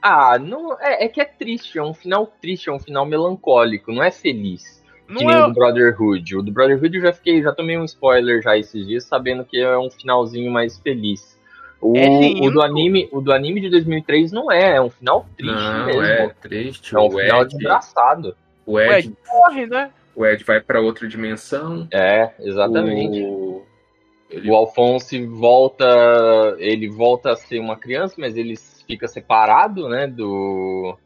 Ah, 0.00 0.38
não, 0.38 0.78
é, 0.80 1.04
é, 1.04 1.08
que 1.08 1.20
é 1.20 1.24
triste, 1.24 1.78
é 1.78 1.82
um 1.82 1.94
final 1.94 2.26
triste, 2.40 2.68
é 2.68 2.72
um 2.72 2.78
final 2.78 3.04
melancólico, 3.04 3.92
não 3.92 4.02
é 4.02 4.10
feliz. 4.10 4.78
Não 5.08 5.16
que 5.16 5.24
nem 5.24 5.34
é... 5.34 5.44
o 5.44 5.48
do 5.48 5.54
Brotherhood. 5.54 6.36
O 6.36 6.42
do 6.42 6.52
Brotherhood 6.52 6.96
eu 6.96 7.02
já 7.02 7.12
fiquei, 7.12 7.42
já 7.42 7.52
tomei 7.52 7.78
um 7.78 7.84
spoiler 7.84 8.42
já 8.42 8.56
esses 8.56 8.86
dias, 8.86 9.04
sabendo 9.04 9.44
que 9.44 9.58
é 9.58 9.76
um 9.76 9.90
finalzinho 9.90 10.50
mais 10.50 10.78
feliz. 10.78 11.38
O, 11.80 11.96
é 11.96 12.08
o 12.08 12.50
do 12.50 12.60
anime, 12.60 13.08
o 13.12 13.20
do 13.20 13.32
anime 13.32 13.60
de 13.60 13.70
2003 13.70 14.32
não 14.32 14.50
é, 14.50 14.76
é 14.76 14.80
um 14.80 14.90
final 14.90 15.26
triste 15.36 15.54
não, 15.54 15.86
mesmo. 15.86 16.02
É 16.02 16.28
triste. 16.40 16.94
É 16.94 16.98
um 16.98 17.06
o 17.06 17.10
final 17.10 17.42
Ed, 17.42 17.50
desgraçado. 17.50 18.36
O 18.66 18.80
Ed, 18.80 18.90
o 18.90 18.94
Ed 18.94 19.16
morre, 19.26 19.66
né? 19.66 19.90
O 20.14 20.26
Ed 20.26 20.44
vai 20.44 20.60
para 20.60 20.80
outra 20.80 21.06
dimensão. 21.08 21.86
É, 21.92 22.30
exatamente. 22.40 23.22
O, 23.22 23.64
ele... 24.28 24.50
o 24.50 24.54
Alphonse 24.56 25.24
volta, 25.24 25.86
ele 26.58 26.88
volta 26.88 27.30
a 27.30 27.36
ser 27.36 27.60
uma 27.60 27.76
criança, 27.76 28.16
mas 28.18 28.36
ele 28.36 28.56
fica 28.88 29.06
separado, 29.06 29.88
né, 29.88 30.06
do, 30.06 30.96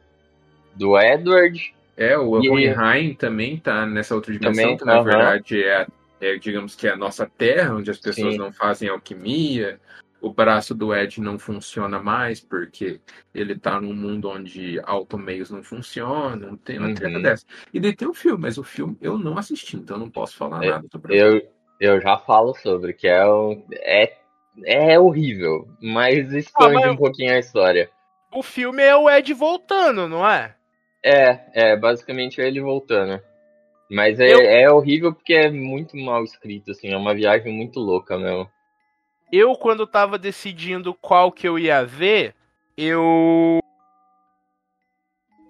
do 0.75 0.99
Edward. 0.99 1.75
É, 1.97 2.17
o 2.17 2.31
Hohenheim 2.31 3.15
também 3.15 3.59
tá 3.59 3.85
nessa 3.85 4.15
outra 4.15 4.33
dimensão, 4.33 4.63
também, 4.63 4.77
que 4.79 4.85
na 4.85 5.01
uh 5.01 5.03
-huh. 5.03 5.05
verdade 5.05 5.63
é, 5.63 5.87
é, 6.21 6.37
digamos 6.37 6.75
que 6.75 6.87
é 6.87 6.93
a 6.93 6.97
nossa 6.97 7.27
terra, 7.27 7.75
onde 7.75 7.91
as 7.91 7.99
pessoas 7.99 8.35
Sim. 8.35 8.39
não 8.39 8.53
fazem 8.53 8.89
alquimia. 8.89 9.79
O 10.21 10.33
braço 10.33 10.73
do 10.73 10.95
Ed 10.95 11.21
não 11.21 11.37
funciona 11.37 11.99
mais, 11.99 12.41
porque 12.41 13.01
ele 13.35 13.59
tá 13.59 13.81
num 13.81 13.93
mundo 13.93 14.29
onde 14.29 14.81
automeios 14.85 15.51
não 15.51 15.65
funcionam, 15.65 16.37
não 16.37 16.57
tem 16.57 16.79
uma 16.79 16.89
uhum. 16.89 16.95
treta 16.95 17.19
dessa. 17.19 17.45
E 17.75 17.81
daí 17.81 17.95
tem 17.95 18.07
o 18.07 18.15
filme, 18.15 18.41
mas 18.41 18.57
o 18.57 18.63
filme 18.63 18.97
eu 19.01 19.19
não 19.19 19.37
assisti, 19.37 19.77
então 19.77 19.99
não 19.99 20.09
posso 20.09 20.37
falar 20.37 20.61
nada 20.61 20.87
sobre 20.93 21.21
eu, 21.21 21.43
Eu 21.81 22.01
já 22.01 22.17
falo 22.19 22.55
sobre, 22.55 22.93
que 22.93 23.09
é, 23.09 23.27
um, 23.27 23.65
é 23.73 24.22
é 24.65 24.99
horrível, 24.99 25.69
mas 25.81 26.33
expande 26.33 26.77
ah, 26.77 26.81
mas 26.81 26.93
um 26.93 26.97
pouquinho 26.97 27.35
a 27.35 27.39
história. 27.39 27.91
O 28.33 28.43
filme 28.43 28.83
é 28.83 28.97
o 28.97 29.11
Ed 29.11 29.33
voltando, 29.35 30.09
não 30.09 30.29
é? 30.29 30.55
É, 31.03 31.41
é, 31.53 31.77
basicamente 31.77 32.41
é 32.41 32.47
ele 32.47 32.61
voltando. 32.61 33.21
Mas 33.91 34.19
é, 34.21 34.33
eu... 34.33 34.41
é 34.41 34.71
horrível 34.73 35.13
porque 35.13 35.35
é 35.35 35.51
muito 35.51 35.97
mal 35.97 36.25
escrito, 36.25 36.71
assim, 36.71 36.91
é 36.91 36.97
uma 36.97 37.15
viagem 37.15 37.53
muito 37.53 37.79
louca 37.79 38.19
mesmo. 38.19 38.49
Eu, 39.31 39.55
quando 39.55 39.87
tava 39.87 40.19
decidindo 40.19 40.93
qual 40.93 41.33
que 41.33 41.49
eu 41.49 41.59
ia 41.59 41.85
ver, 41.85 42.35
eu. 42.77 43.61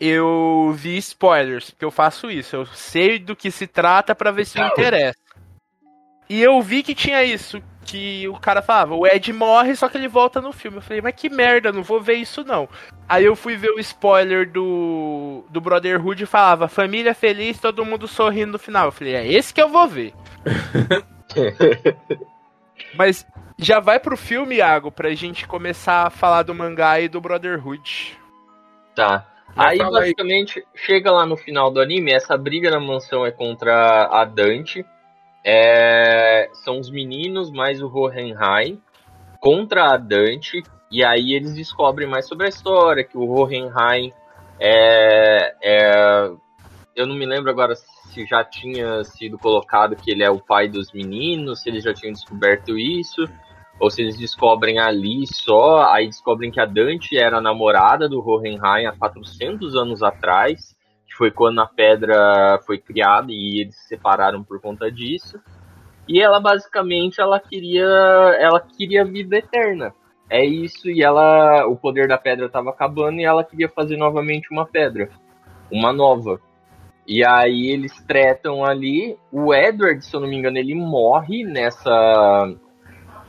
Eu 0.01 0.73
vi 0.75 0.97
spoilers, 0.99 1.71
porque 1.71 1.85
eu 1.85 1.91
faço 1.91 2.31
isso. 2.31 2.57
Eu 2.57 2.67
sei 2.67 3.19
do 3.19 3.37
que 3.37 3.51
se 3.51 3.67
trata 3.67 4.15
para 4.15 4.33
ver 4.33 4.45
se 4.45 4.61
me 4.61 4.67
interessa. 4.67 5.19
E 6.29 6.41
eu 6.41 6.61
vi 6.63 6.83
que 6.83 6.95
tinha 6.95 7.23
isso, 7.23 7.63
que 7.85 8.29
o 8.29 8.35
cara 8.35 8.63
falava, 8.63 8.95
o 8.95 9.07
Ed 9.07 9.33
morre, 9.33 9.75
só 9.75 9.89
que 9.89 9.99
ele 9.99 10.09
volta 10.09 10.41
no 10.41 10.53
filme. 10.53 10.79
Eu 10.79 10.83
falei, 10.83 11.03
mas 11.03 11.15
que 11.15 11.29
merda, 11.29 11.73
não 11.73 11.83
vou 11.83 12.01
ver 12.01 12.15
isso 12.15 12.45
não. 12.45 12.69
Aí 13.09 13.25
eu 13.25 13.37
fui 13.37 13.57
ver 13.57 13.71
o 13.71 13.81
spoiler 13.81 14.51
do, 14.51 15.45
do 15.51 15.61
Brotherhood 15.61 16.23
e 16.23 16.27
falava, 16.27 16.69
família 16.69 17.15
feliz, 17.15 17.59
todo 17.59 17.85
mundo 17.85 18.09
sorrindo 18.09 18.53
no 18.53 18.59
final. 18.59 18.87
Eu 18.87 18.93
falei, 18.93 19.15
é 19.15 19.27
esse 19.27 19.53
que 19.53 19.61
eu 19.61 19.69
vou 19.69 19.87
ver. 19.87 20.15
mas 22.95 23.27
já 23.59 23.81
vai 23.81 24.01
pro 24.01 24.17
filme, 24.17 24.57
Iago, 24.57 24.91
pra 24.91 25.15
gente 25.15 25.47
começar 25.47 26.07
a 26.07 26.11
falar 26.11 26.43
do 26.43 26.55
mangá 26.55 27.01
e 27.01 27.09
do 27.09 27.21
Brotherhood. 27.21 28.19
Tá. 28.95 29.27
Aí 29.55 29.79
basicamente 29.79 30.65
chega 30.75 31.11
lá 31.11 31.27
no 31.27 31.37
final 31.37 31.71
do 31.71 31.81
anime, 31.81 32.13
essa 32.13 32.39
briga 32.39 32.71
na 32.71 32.81
mansão 32.81 33.27
é 33.27 33.31
contra 33.31 34.09
a 34.11 34.25
Dante 34.25 34.85
é, 35.45 36.49
são 36.65 36.79
os 36.79 36.91
meninos 36.91 37.51
mais 37.51 37.83
o 37.83 37.89
Hohenheim 37.89 38.81
contra 39.41 39.93
a 39.93 39.97
Dante. 39.97 40.63
E 40.91 41.03
aí 41.03 41.33
eles 41.33 41.55
descobrem 41.55 42.09
mais 42.09 42.29
sobre 42.29 42.47
a 42.47 42.49
história, 42.49 43.03
que 43.03 43.17
o 43.17 43.29
Hohenheim 43.29 44.13
é, 44.61 45.55
é, 45.63 46.31
Eu 46.95 47.07
não 47.07 47.17
me 47.17 47.27
lembro 47.27 47.51
agora 47.51 47.75
se 47.75 48.27
já 48.27 48.45
tinha 48.45 49.03
sido 49.03 49.39
colocado 49.39 49.97
que 49.97 50.11
ele 50.11 50.23
é 50.23 50.31
o 50.31 50.39
pai 50.39 50.69
dos 50.69 50.93
meninos, 50.93 51.63
se 51.63 51.71
eles 51.71 51.83
já 51.83 51.95
tinham 51.95 52.13
descoberto 52.13 52.77
isso, 52.79 53.27
ou 53.81 53.91
se 53.91 54.03
eles 54.03 54.17
descobrem 54.19 54.79
ali 54.79 55.27
só, 55.27 55.91
aí 55.91 56.07
descobrem 56.07 56.51
que 56.51 56.61
a 56.61 56.67
Dante 56.67 57.17
era 57.17 57.39
a 57.39 57.41
namorada 57.41 58.09
do 58.09 58.21
Hohenheim 58.21 58.87
há 58.87 58.93
400 58.93 59.75
anos 59.75 60.03
atrás, 60.03 60.72
foi 61.23 61.31
quando 61.31 61.61
a 61.61 61.67
pedra 61.69 62.59
foi 62.67 62.79
criada 62.79 63.31
e 63.31 63.61
eles 63.61 63.77
se 63.77 63.87
separaram 63.87 64.43
por 64.43 64.61
conta 64.61 64.91
disso. 64.91 65.41
E 66.09 66.21
ela 66.21 66.41
basicamente 66.41 67.21
ela 67.21 67.39
queria 67.39 67.87
ela 68.41 68.59
queria 68.61 69.05
vida 69.05 69.37
eterna. 69.37 69.95
É 70.29 70.45
isso 70.45 70.91
e 70.91 71.01
ela 71.01 71.65
o 71.69 71.77
poder 71.77 72.09
da 72.09 72.19
pedra 72.19 72.47
estava 72.47 72.71
acabando 72.71 73.21
e 73.21 73.25
ela 73.25 73.45
queria 73.45 73.69
fazer 73.69 73.97
novamente 73.97 74.49
uma 74.51 74.67
pedra, 74.67 75.11
uma 75.71 75.93
nova. 75.93 76.41
E 77.07 77.25
aí 77.25 77.71
eles 77.71 77.93
tretam 78.05 78.65
ali, 78.65 79.17
o 79.31 79.55
Edward, 79.55 80.05
se 80.05 80.13
eu 80.17 80.19
não 80.19 80.29
me 80.29 80.37
engano, 80.37 80.59
ele 80.59 80.75
morre 80.75 81.45
nessa 81.45 82.53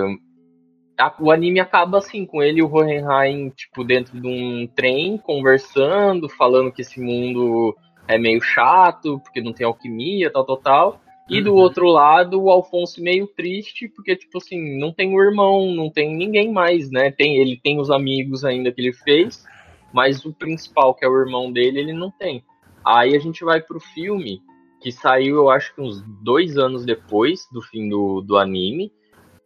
a, 0.99 1.15
o 1.21 1.31
anime 1.31 1.61
acaba 1.61 1.99
assim, 1.99 2.25
com 2.25 2.43
ele 2.43 2.61
e 2.61 2.63
o 2.63 2.73
Hohenheim, 2.73 3.51
tipo, 3.51 3.85
dentro 3.85 4.21
de 4.21 4.27
um 4.27 4.67
trem, 4.67 5.19
conversando, 5.19 6.29
falando 6.29 6.73
que 6.73 6.83
esse 6.83 7.01
mundo 7.01 7.77
é 8.09 8.19
meio 8.19 8.41
chato, 8.41 9.21
porque 9.21 9.41
não 9.41 9.53
tem 9.53 9.67
alquimia, 9.67 10.31
tal, 10.31 10.45
tal, 10.45 10.57
tal. 10.57 11.01
E 11.29 11.41
do 11.43 11.53
Uhum. 11.53 11.61
outro 11.61 11.89
lado, 11.89 12.41
o 12.41 12.51
Alfonso 12.51 13.03
meio 13.03 13.27
triste, 13.27 13.89
porque, 13.89 14.15
tipo 14.15 14.39
assim, 14.39 14.79
não 14.79 14.93
tem 14.93 15.13
o 15.13 15.21
irmão, 15.21 15.73
não 15.75 15.91
tem 15.91 16.15
ninguém 16.15 16.53
mais, 16.53 16.89
né? 16.91 17.11
Tem, 17.11 17.37
ele 17.37 17.59
tem 17.63 17.81
os 17.81 17.91
amigos 17.91 18.45
ainda 18.45 18.71
que 18.71 18.81
ele 18.81 18.93
fez, 18.93 19.45
mas 19.93 20.25
o 20.25 20.33
principal, 20.33 20.95
que 20.95 21.05
é 21.05 21.09
o 21.09 21.19
irmão 21.19 21.53
dele, 21.53 21.81
ele 21.81 21.93
não 21.93 22.13
tem. 22.13 22.45
Aí 22.85 23.17
a 23.17 23.19
gente 23.19 23.45
vai 23.45 23.61
pro 23.61 23.81
filme, 23.81 24.41
que 24.81 24.93
saiu, 24.93 25.37
eu 25.37 25.51
acho 25.51 25.75
que 25.75 25.81
uns 25.81 26.01
dois 26.23 26.57
anos 26.57 26.85
depois 26.85 27.49
do 27.53 27.61
fim 27.61 27.89
do, 27.89 28.21
do 28.21 28.37
anime, 28.39 28.93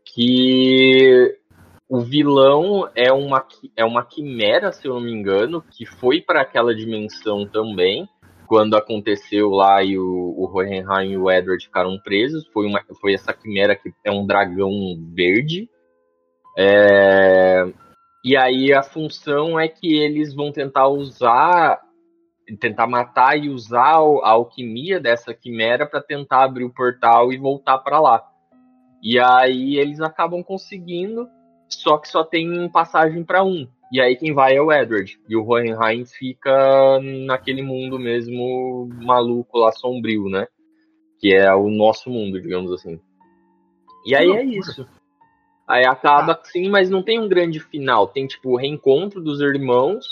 que 0.05 1.40
o 1.91 2.03
vilão 2.03 2.89
é 2.95 3.13
uma, 3.13 3.45
é 3.77 3.85
uma 3.85 4.05
quimera, 4.05 4.71
se 4.71 4.87
eu 4.87 4.95
não 4.95 5.01
me 5.01 5.11
engano, 5.11 5.61
que 5.61 5.85
foi 5.85 6.21
para 6.21 6.41
aquela 6.41 6.73
dimensão 6.73 7.45
também, 7.45 8.09
quando 8.47 8.77
aconteceu 8.77 9.51
lá 9.51 9.83
e 9.83 9.99
o, 9.99 10.05
o 10.05 10.49
Hohenheim 10.53 11.11
e 11.11 11.17
o 11.17 11.29
Edward 11.29 11.65
ficaram 11.65 11.99
presos. 11.99 12.47
Foi, 12.53 12.65
uma, 12.69 12.81
foi 13.01 13.15
essa 13.15 13.33
quimera 13.33 13.75
que 13.75 13.93
é 14.05 14.11
um 14.11 14.25
dragão 14.25 14.71
verde. 15.13 15.69
É, 16.57 17.65
e 18.25 18.37
aí 18.37 18.73
a 18.73 18.85
função 18.85 19.59
é 19.59 19.67
que 19.67 19.93
eles 19.93 20.33
vão 20.33 20.53
tentar 20.53 20.87
usar, 20.87 21.81
tentar 22.61 22.87
matar 22.87 23.37
e 23.37 23.49
usar 23.49 23.97
a 23.97 24.31
alquimia 24.31 25.01
dessa 25.01 25.35
quimera 25.35 25.87
para 25.87 26.01
tentar 26.01 26.45
abrir 26.45 26.65
o 26.65 26.73
portal 26.73 27.33
e 27.33 27.37
voltar 27.37 27.79
para 27.79 27.99
lá. 27.99 28.25
E 29.03 29.19
aí 29.19 29.77
eles 29.77 30.01
acabam 30.01 30.41
conseguindo, 30.41 31.27
só 31.71 31.99
que 31.99 32.09
só 32.09 32.25
tem 32.25 32.69
passagem 32.69 33.25
para 33.25 33.45
um. 33.45 33.67
E 33.93 34.01
aí 34.01 34.17
quem 34.17 34.33
vai 34.33 34.57
é 34.57 34.63
o 34.63 34.73
Edward. 34.73 35.19
E 35.29 35.37
o 35.37 35.47
Hohenheim 35.47 36.05
fica 36.05 37.01
naquele 37.27 37.63
mundo 37.63 37.99
mesmo 37.99 38.89
maluco 39.03 39.59
lá, 39.59 39.73
sombrio, 39.73 40.29
né? 40.29 40.47
Que 41.19 41.35
é 41.35 41.53
o 41.55 41.69
nosso 41.69 42.09
mundo, 42.09 42.41
digamos 42.41 42.73
assim. 42.73 43.01
E 44.07 44.15
aí 44.15 44.31
é 44.31 44.45
isso. 44.45 44.87
Aí 45.67 45.85
acaba 45.85 46.33
assim, 46.33 46.69
mas 46.69 46.91
não 46.91 47.03
tem 47.03 47.21
um 47.21 47.29
grande 47.29 47.61
final. 47.61 48.09
Tem, 48.09 48.27
tipo, 48.27 48.51
o 48.51 48.57
reencontro 48.57 49.21
dos 49.21 49.41
irmãos, 49.41 50.05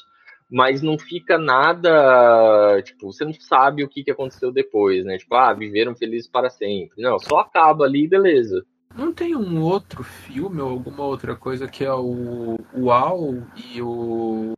mas 0.50 0.82
não 0.82 0.98
fica 0.98 1.38
nada. 1.38 2.80
Tipo, 2.82 3.12
você 3.12 3.24
não 3.24 3.32
sabe 3.32 3.82
o 3.82 3.88
que, 3.88 4.04
que 4.04 4.10
aconteceu 4.10 4.52
depois, 4.52 5.04
né? 5.04 5.18
Tipo, 5.18 5.34
ah, 5.34 5.52
viveram 5.52 5.96
felizes 5.96 6.28
para 6.28 6.50
sempre. 6.50 7.02
Não, 7.02 7.18
só 7.18 7.38
acaba 7.38 7.84
ali 7.84 8.04
e 8.04 8.08
beleza. 8.08 8.64
Não 8.94 9.12
tem 9.12 9.36
um 9.36 9.60
outro 9.60 10.02
filme 10.02 10.60
ou 10.60 10.70
alguma 10.70 11.04
outra 11.04 11.36
coisa 11.36 11.68
que 11.68 11.84
é 11.84 11.92
o 11.92 12.58
Uau 12.76 13.34
e 13.56 13.80
o. 13.82 14.54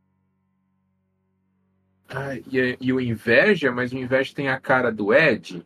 Ah, 2.08 2.34
e, 2.36 2.76
e 2.80 2.92
o 2.92 3.00
Inveja, 3.00 3.70
mas 3.70 3.92
o 3.92 3.98
Inveja 3.98 4.34
tem 4.34 4.48
a 4.48 4.58
cara 4.58 4.90
do 4.90 5.12
Ed? 5.14 5.64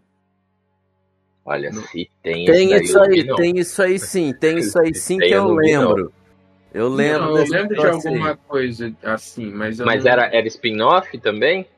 Olha, 1.45 1.73
se 1.73 2.11
tem. 2.23 2.47
Tem 2.47 2.75
isso 2.75 2.99
aí, 3.01 3.23
vi, 3.23 3.25
não. 3.25 3.37
tem 3.37 3.59
isso 3.59 3.83
aí 3.83 3.99
sim, 3.99 4.33
tem 4.33 4.59
isso 4.59 4.79
aí 4.79 4.95
sim 4.95 5.19
que 5.19 5.25
eu 5.27 5.39
eu 5.39 5.49
não 5.49 5.57
vi, 5.57 5.73
não. 5.73 5.89
lembro. 5.89 6.13
Eu 6.73 6.89
lembro 6.89 7.21
Não, 7.21 7.39
eu 7.39 7.45
lembro 7.47 7.69
de 7.69 7.83
negócio 7.83 8.11
aí. 8.11 8.15
alguma 8.17 8.37
coisa 8.37 8.97
assim, 9.05 9.51
mas 9.53 9.79
eu 9.79 9.87
Mas 9.87 10.03
não... 10.03 10.11
era, 10.11 10.27
era 10.35 10.47
spin-off 10.49 11.17
também? 11.19 11.69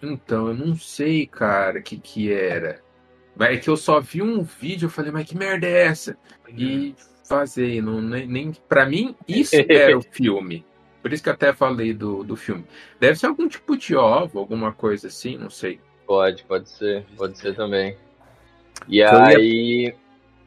Então, 0.00 0.46
eu 0.46 0.54
não 0.54 0.76
sei, 0.76 1.26
cara, 1.26 1.80
o 1.80 1.82
que 1.82 1.98
que 1.98 2.32
era. 2.32 2.80
É 3.40 3.56
que 3.56 3.68
eu 3.70 3.76
só 3.76 4.00
vi 4.00 4.20
um 4.22 4.42
vídeo, 4.42 4.86
eu 4.86 4.90
falei, 4.90 5.10
mas 5.12 5.26
que 5.28 5.36
merda 5.36 5.66
é 5.66 5.86
essa? 5.86 6.16
E 6.48 6.94
vazei, 7.28 7.80
não, 7.80 8.00
nem, 8.00 8.26
nem... 8.26 8.52
Pra 8.68 8.84
mim, 8.86 9.14
isso 9.26 9.54
era 9.68 9.96
o 9.98 10.02
filme. 10.02 10.64
Por 11.00 11.12
isso 11.12 11.22
que 11.22 11.28
eu 11.28 11.32
até 11.34 11.52
falei 11.52 11.94
do, 11.94 12.24
do 12.24 12.34
filme. 12.36 12.64
Deve 12.98 13.16
ser 13.18 13.26
algum 13.26 13.46
tipo 13.48 13.76
de 13.76 13.94
ovo, 13.94 14.38
alguma 14.38 14.72
coisa 14.72 15.06
assim, 15.06 15.36
não 15.36 15.50
sei. 15.50 15.78
Pode, 16.06 16.42
pode 16.44 16.68
ser. 16.68 17.04
Pode 17.16 17.38
ser 17.38 17.54
também. 17.54 17.96
E 18.88 18.98
Eu 18.98 19.06
ia- 19.12 19.26
aí. 19.28 19.94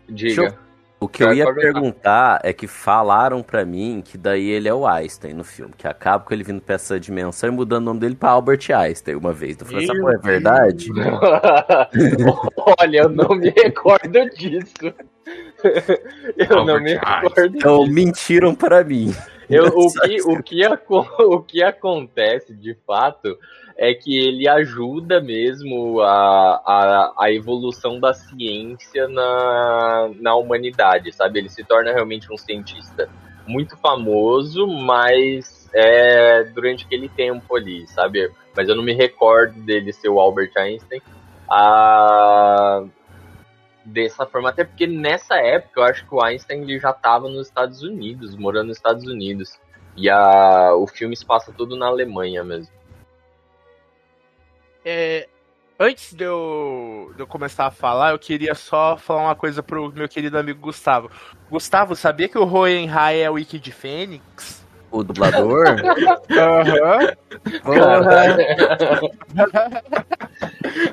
Diga. 0.10 0.42
Deixa 0.42 0.60
O 1.02 1.08
que 1.08 1.24
eu 1.24 1.34
ia 1.34 1.52
perguntar. 1.52 2.40
é 2.44 2.54
que 2.54 2.68
falaram 2.68 3.42
pra 3.42 3.66
mim 3.66 4.04
que 4.06 4.18
daí 4.20 4.48
ele 4.50 4.70
é 4.70 4.74
o 4.74 4.86
Einstein 4.86 5.34
no 5.34 5.44
filme, 5.44 5.74
que 5.76 5.88
acaba 5.88 6.24
com 6.24 6.32
ele 6.32 6.44
vindo 6.44 6.62
pra 6.62 6.76
essa 6.76 7.00
dimensão 7.00 7.50
e 7.50 7.52
mudando 7.52 7.82
o 7.82 7.86
nome 7.88 8.00
dele 8.00 8.16
pra 8.16 8.30
Albert 8.30 8.70
Einstein 8.72 9.16
uma 9.16 9.34
vez. 9.34 9.58
Eu 9.60 9.66
falei, 9.66 9.84
essa 9.86 9.94
é 9.94 10.18
verdade? 10.20 10.90
Olha, 12.80 12.98
eu 13.00 13.10
não 13.10 13.30
me 13.36 13.50
recordo 13.50 14.30
disso. 14.38 14.94
Eu 16.36 16.66
não 16.66 16.80
me 16.82 16.96
Albert 17.04 17.22
recordo 17.36 17.58
Então 17.58 17.80
disso. 17.84 17.94
mentiram 17.94 18.56
pra 18.56 18.84
mim. 18.84 19.14
Eu- 19.50 19.68
o, 19.68 19.92
que, 20.02 20.22
o, 20.24 20.44
que 20.44 20.62
o 21.24 21.40
que 21.42 21.64
acontece 21.64 22.54
de 22.56 22.76
fato 22.86 23.38
é 23.78 23.94
que 23.94 24.18
ele 24.18 24.48
ajuda 24.48 25.22
mesmo 25.22 26.02
a, 26.02 26.62
a, 26.66 27.14
a 27.18 27.32
evolução 27.32 28.00
da 28.00 28.14
ciência 28.14 29.08
na, 29.08 30.12
na 30.20 30.36
humanidade, 30.36 31.12
sabe? 31.12 31.40
Ele 31.40 31.50
se 31.50 31.64
torna 31.64 31.92
realmente 31.92 32.32
um 32.32 32.38
cientista 32.38 33.10
muito 33.48 33.76
famoso, 33.78 34.68
mas 34.68 35.70
é 35.74 36.44
durante 36.44 36.86
aquele 36.86 37.10
tempo 37.10 37.56
ali, 37.56 37.88
sabe? 37.88 38.32
Mas 38.56 38.68
eu 38.70 38.76
não 38.76 38.84
me 38.84 38.94
recordo 38.94 39.60
dele 39.62 39.92
ser 39.94 40.10
o 40.10 40.20
Albert 40.20 40.52
Einstein. 40.58 41.02
Dessa 43.84 44.26
forma, 44.26 44.50
até 44.50 44.64
porque 44.64 44.86
nessa 44.86 45.36
época 45.36 45.80
eu 45.80 45.84
acho 45.84 46.08
que 46.08 46.14
o 46.14 46.24
Einstein 46.24 46.62
ele 46.62 46.80
já 46.80 46.92
estava 46.92 47.28
nos 47.28 47.48
Estados 47.48 47.82
Unidos, 47.82 48.36
morando 48.36 48.68
nos 48.68 48.78
Estados 48.78 49.06
Unidos. 49.06 49.60
E 49.98 50.10
a, 50.10 50.74
o 50.76 50.88
filme 50.88 51.16
se 51.16 51.26
passa 51.26 51.52
tudo 51.52 51.76
na 51.76 51.88
Alemanha 51.88 52.44
mesmo. 52.44 52.72
É, 54.84 55.28
antes 55.80 56.14
de 56.14 56.24
eu, 56.24 57.12
de 57.16 57.22
eu 57.22 57.28
começar 57.28 57.66
a 57.68 57.72
falar, 57.72 58.12
eu 58.12 58.20
queria 58.20 58.56
só 58.56 58.98
falar 58.98 59.24
uma 59.24 59.36
coisa 59.36 59.62
pro 59.62 59.92
meu 59.92 60.08
querido 60.10 60.38
amigo 60.38 60.60
Gustavo. 60.60 61.10
Gustavo, 61.50 61.96
sabia 61.96 62.28
que 62.30 62.38
o 62.38 62.46
Hohenheim 62.52 63.20
é 63.20 63.30
o 63.30 63.34
Wiki 63.34 63.60
de 63.60 63.72
Fênix? 63.72 64.66
O 64.92 65.04
dublador? 65.04 65.66
Aham. 66.32 67.16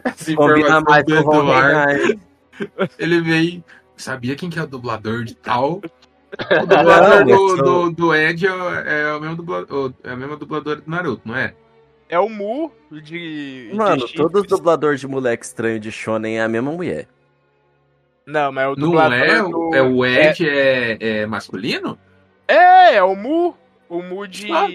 Essa 0.05 0.35
Combina 0.35 0.59
informação 0.59 0.83
mais 0.83 1.05
do 1.05 1.25
com 1.25 1.37
o 1.37 1.47
Hohenheim. 1.47 2.21
Ele 2.99 3.21
veio. 3.21 3.65
Sabia 3.97 4.37
quem 4.37 4.49
que 4.49 4.59
é 4.59 4.63
o 4.63 4.67
dublador 4.67 5.25
de 5.25 5.35
tal? 5.35 5.81
O 6.63 6.67
dublador 6.67 7.25
Não, 7.25 7.57
do, 7.57 7.57
do, 7.57 7.91
do 7.93 8.15
Ed 8.15 8.47
é, 8.47 8.53
o- 8.53 8.75
é 8.75 9.15
o 9.17 9.21
mesmo 9.21 9.37
dublador, 9.37 9.95
é 10.05 10.11
a 10.11 10.17
mesma 10.17 10.37
dubladora 10.37 10.79
do 10.83 10.89
Naruto, 10.91 11.23
não 11.25 11.35
é? 11.35 11.55
É 12.09 12.19
o 12.19 12.29
Mu 12.29 12.73
de. 12.91 13.71
Mano, 13.75 14.07
de 14.07 14.15
todos 14.15 14.35
os 14.35 14.41
chifres. 14.43 14.59
dubladores 14.59 15.01
de 15.01 15.07
moleque 15.07 15.45
estranho 15.45 15.79
de 15.79 15.93
Shonen 15.93 16.39
é 16.39 16.43
a 16.43 16.49
mesma 16.49 16.73
mulher. 16.73 17.07
Não, 18.27 18.53
mas 18.53 18.65
é 18.65 18.69
o 18.69 18.77
Não 18.77 18.89
dublador. 18.89 19.17
é? 19.19 19.39
do- 19.43 19.59
o- 19.59 19.75
É 19.75 19.83
o 19.83 20.05
Ed 20.07 20.49
é, 20.49 20.97
é 21.01 21.27
masculino? 21.27 21.99
É, 22.47 22.95
é 22.97 23.03
o 23.03 23.15
Mu. 23.15 23.57
O 23.89 24.03
Mu 24.03 24.27
de. 24.27 24.49
Só- 24.49 24.69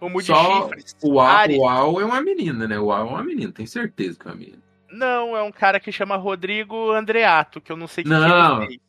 o 0.00 0.08
Mu 0.08 0.20
de 0.20 0.26
Só 0.26 0.62
chifres. 0.62 0.96
o 1.02 1.20
Al, 1.20 1.48
o 1.50 1.68
Al 1.68 2.00
é 2.00 2.04
uma 2.04 2.20
menina, 2.20 2.66
né? 2.68 2.78
O 2.78 2.92
Al 2.92 3.06
é 3.06 3.10
uma 3.10 3.24
menina, 3.24 3.52
tenho 3.52 3.68
certeza 3.68 4.18
que 4.18 4.26
é 4.26 4.30
uma 4.30 4.36
menina. 4.36 4.58
Não, 4.90 5.36
é 5.36 5.42
um 5.42 5.50
cara 5.50 5.80
que 5.80 5.90
chama 5.90 6.14
Rodrigo 6.16 6.92
Andreato, 6.92 7.60
que 7.60 7.72
eu 7.72 7.76
não 7.76 7.88
sei 7.88 8.02
o 8.02 8.04
que 8.04 8.10
Não. 8.12 8.56
que 8.58 8.62
ele 8.62 8.66
fez. 8.68 8.80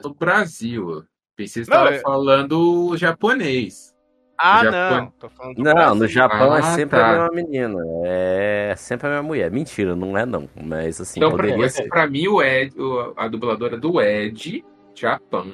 Do 0.00 0.14
Brasil. 0.14 1.04
Pensei 1.34 1.62
que 1.62 1.66
você 1.66 1.74
Não, 1.74 1.84
estava 1.84 1.96
é- 1.96 2.00
falão 2.00 2.96
japonês. 2.96 3.91
Ah, 4.38 4.64
Japão. 4.64 4.96
não. 4.96 5.10
Tô 5.18 5.28
falando 5.28 5.54
do 5.56 5.62
Não, 5.62 5.72
Brasil. 5.74 5.94
no 5.94 6.06
Japão 6.08 6.56
é 6.56 6.58
Ah, 6.58 6.62
sempre 6.62 6.98
tá. 6.98 7.06
a 7.08 7.12
mesma 7.12 7.30
menina. 7.34 7.78
É 8.04 8.74
sempre 8.76 9.06
a 9.06 9.10
mesma 9.10 9.22
mulher. 9.22 9.50
Mentira, 9.50 9.94
não 9.94 10.16
é 10.18 10.26
não. 10.26 10.48
Mas 10.60 11.00
assim, 11.00 11.20
Então, 11.20 11.30
pra, 11.30 11.44
poderia 11.46 11.68
ser. 11.68 11.88
pra 11.88 12.06
mim, 12.08 12.26
o 12.28 12.42
Ed, 12.42 12.74
o- 12.80 13.12
a 13.16 13.28
dubladora 13.28 13.76
do 13.76 14.00
Ed, 14.00 14.64
Japão, 14.94 15.46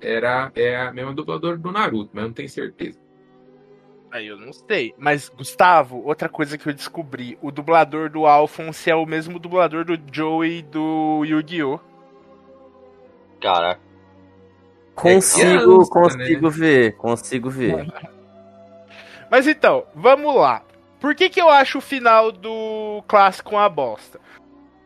era, 0.00 0.50
é 0.54 0.76
a 0.76 0.92
mesma 0.92 1.12
dubladora 1.12 1.56
do 1.58 1.70
Naruto, 1.72 2.10
mas 2.14 2.22
eu 2.22 2.28
não 2.28 2.34
tenho 2.34 2.48
certeza. 2.48 2.98
Aí 4.10 4.28
eu 4.28 4.38
não 4.38 4.52
sei. 4.52 4.94
Mas, 4.96 5.28
Gustavo, 5.28 6.00
outra 6.06 6.28
coisa 6.28 6.56
que 6.56 6.68
eu 6.68 6.72
descobri: 6.72 7.36
o 7.42 7.50
dublador 7.50 8.08
do 8.08 8.26
Alphonse 8.26 8.88
é 8.88 8.94
o 8.94 9.04
mesmo 9.04 9.38
dublador 9.40 9.84
do 9.84 9.98
Joey 10.12 10.62
do 10.62 11.24
Yu-Gi-Oh! 11.26 11.80
Caraca. 13.40 13.80
Consigo, 14.94 15.48
criança, 15.48 15.90
consigo 15.90 16.50
ver, 16.50 16.96
consigo 16.96 17.50
ver. 17.50 17.92
Mas 19.30 19.46
então, 19.46 19.84
vamos 19.94 20.34
lá. 20.34 20.62
Por 21.00 21.14
que, 21.14 21.28
que 21.28 21.40
eu 21.40 21.50
acho 21.50 21.78
o 21.78 21.82
final 21.82 22.30
do 22.32 23.02
clássico 23.06 23.56
uma 23.56 23.68
bosta? 23.68 24.20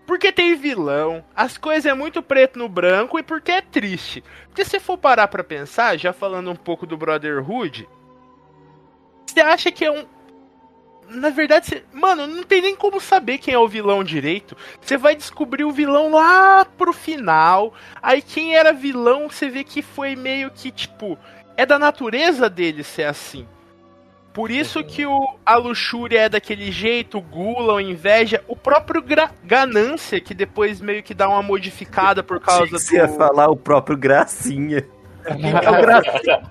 Porque 0.06 0.32
tem 0.32 0.56
vilão, 0.56 1.22
as 1.36 1.58
coisas 1.58 1.84
é 1.84 1.92
muito 1.92 2.22
preto 2.22 2.58
no 2.58 2.68
branco 2.68 3.18
e 3.18 3.22
porque 3.22 3.52
é 3.52 3.60
triste. 3.60 4.24
Porque 4.46 4.64
se 4.64 4.80
for 4.80 4.96
parar 4.96 5.28
pra 5.28 5.44
pensar, 5.44 5.98
já 5.98 6.14
falando 6.14 6.50
um 6.50 6.56
pouco 6.56 6.86
do 6.86 6.96
Brotherhood, 6.96 7.86
você 9.26 9.40
acha 9.40 9.70
que 9.70 9.84
é 9.84 9.92
um. 9.92 10.06
Na 11.08 11.30
verdade, 11.30 11.66
você... 11.66 11.82
mano, 11.92 12.26
não 12.26 12.42
tem 12.42 12.60
nem 12.60 12.76
como 12.76 13.00
saber 13.00 13.38
quem 13.38 13.54
é 13.54 13.58
o 13.58 13.68
vilão 13.68 14.04
direito. 14.04 14.56
Você 14.80 14.96
vai 14.96 15.16
descobrir 15.16 15.64
o 15.64 15.72
vilão 15.72 16.10
lá 16.10 16.64
pro 16.64 16.92
final. 16.92 17.72
Aí 18.02 18.20
quem 18.20 18.56
era 18.56 18.72
vilão, 18.72 19.28
você 19.28 19.48
vê 19.48 19.64
que 19.64 19.82
foi 19.82 20.14
meio 20.14 20.50
que 20.50 20.70
tipo. 20.70 21.18
É 21.56 21.66
da 21.66 21.78
natureza 21.78 22.48
dele 22.48 22.84
ser 22.84 23.04
assim. 23.04 23.46
Por 24.32 24.52
isso 24.52 24.84
que 24.84 25.04
o, 25.04 25.36
a 25.44 25.56
luxúria 25.56 26.20
é 26.20 26.28
daquele 26.28 26.70
jeito, 26.70 27.18
o 27.18 27.20
gula, 27.20 27.80
a 27.80 27.82
inveja, 27.82 28.44
o 28.46 28.54
próprio 28.54 29.02
ganância, 29.42 30.20
que 30.20 30.32
depois 30.32 30.80
meio 30.80 31.02
que 31.02 31.12
dá 31.12 31.28
uma 31.28 31.42
modificada 31.42 32.22
por 32.22 32.38
causa 32.38 32.70
Você 32.70 32.98
ia 32.98 33.08
do. 33.08 33.16
falar 33.16 33.48
o 33.48 33.56
próprio 33.56 33.96
Gracinha. 33.96 34.86
É 35.24 35.70
o 35.70 35.80
Gracinha. 35.80 36.42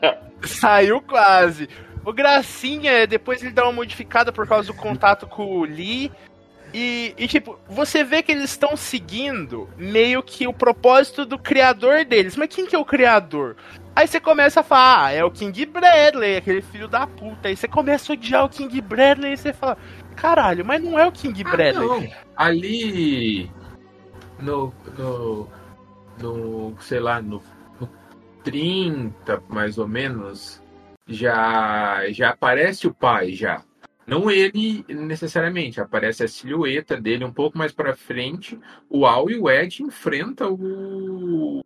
Saiu 0.43 0.99
quase. 0.99 1.69
O 2.07 2.13
Gracinha, 2.13 3.05
depois 3.05 3.43
ele 3.43 3.51
dá 3.51 3.65
uma 3.65 3.73
modificada 3.73 4.31
por 4.31 4.47
causa 4.47 4.71
do 4.71 4.73
contato 4.73 5.27
com 5.27 5.43
o 5.57 5.65
Lee. 5.65 6.09
E, 6.73 7.13
e, 7.17 7.27
tipo, 7.27 7.59
você 7.67 8.01
vê 8.01 8.23
que 8.23 8.31
eles 8.31 8.49
estão 8.49 8.77
seguindo 8.77 9.69
meio 9.75 10.23
que 10.23 10.47
o 10.47 10.53
propósito 10.53 11.25
do 11.25 11.37
criador 11.37 12.05
deles. 12.05 12.37
Mas 12.37 12.47
quem 12.47 12.65
que 12.65 12.73
é 12.73 12.79
o 12.79 12.85
criador? 12.85 13.57
Aí 13.93 14.07
você 14.07 14.21
começa 14.21 14.61
a 14.61 14.63
falar, 14.63 15.03
ah, 15.07 15.11
é 15.11 15.21
o 15.21 15.29
King 15.29 15.65
Bradley, 15.65 16.37
aquele 16.37 16.61
filho 16.61 16.87
da 16.87 17.05
puta. 17.05 17.49
Aí 17.49 17.57
você 17.57 17.67
começa 17.67 18.09
a 18.09 18.13
odiar 18.13 18.45
o 18.45 18.49
King 18.49 18.79
Bradley 18.79 19.33
e 19.33 19.37
você 19.37 19.51
fala, 19.51 19.77
caralho, 20.15 20.63
mas 20.63 20.81
não 20.81 20.97
é 20.97 21.05
o 21.05 21.11
King 21.11 21.43
Ah, 21.45 21.51
Bradley. 21.51 22.13
Ali 22.37 23.51
no, 24.39 24.73
no, 24.97 25.49
no 26.21 26.75
sei 26.79 27.01
lá, 27.01 27.21
no, 27.21 27.43
no 27.81 27.89
30, 28.45 29.43
mais 29.49 29.77
ou 29.77 29.89
menos, 29.89 30.61
já, 31.07 32.09
já 32.11 32.29
aparece 32.29 32.87
o 32.87 32.93
pai, 32.93 33.31
já. 33.33 33.63
Não 34.05 34.31
ele 34.31 34.85
necessariamente, 34.87 35.81
aparece 35.81 36.23
a 36.23 36.27
silhueta 36.27 36.99
dele 36.99 37.25
um 37.25 37.33
pouco 37.33 37.57
mais 37.57 37.73
pra 37.73 37.95
frente. 37.95 38.57
O 38.89 39.05
Al 39.05 39.29
e 39.29 39.37
o 39.37 39.49
Ed 39.49 39.83
enfrentam 39.83 40.53
o, 40.53 41.59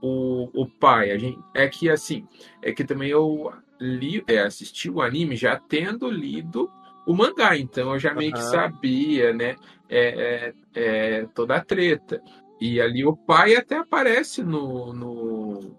o, 0.00 0.62
o 0.62 0.66
pai. 0.66 1.10
A 1.10 1.18
gente, 1.18 1.38
é 1.54 1.68
que 1.68 1.90
assim, 1.90 2.26
é 2.62 2.72
que 2.72 2.82
também 2.82 3.10
eu 3.10 3.52
li, 3.78 4.24
é, 4.26 4.40
assisti 4.40 4.90
o 4.90 5.02
anime 5.02 5.36
já 5.36 5.58
tendo 5.58 6.10
lido 6.10 6.70
o 7.06 7.14
mangá, 7.14 7.56
então 7.56 7.92
eu 7.92 7.98
já 7.98 8.14
meio 8.14 8.32
que 8.32 8.40
Aham. 8.40 8.50
sabia, 8.50 9.32
né? 9.32 9.56
É, 9.88 10.52
é, 10.54 10.54
é, 10.74 11.26
toda 11.34 11.56
a 11.56 11.64
treta. 11.64 12.22
E 12.60 12.80
ali 12.80 13.04
o 13.04 13.16
pai 13.16 13.56
até 13.56 13.76
aparece 13.76 14.42
no, 14.42 14.92
no, 14.92 15.76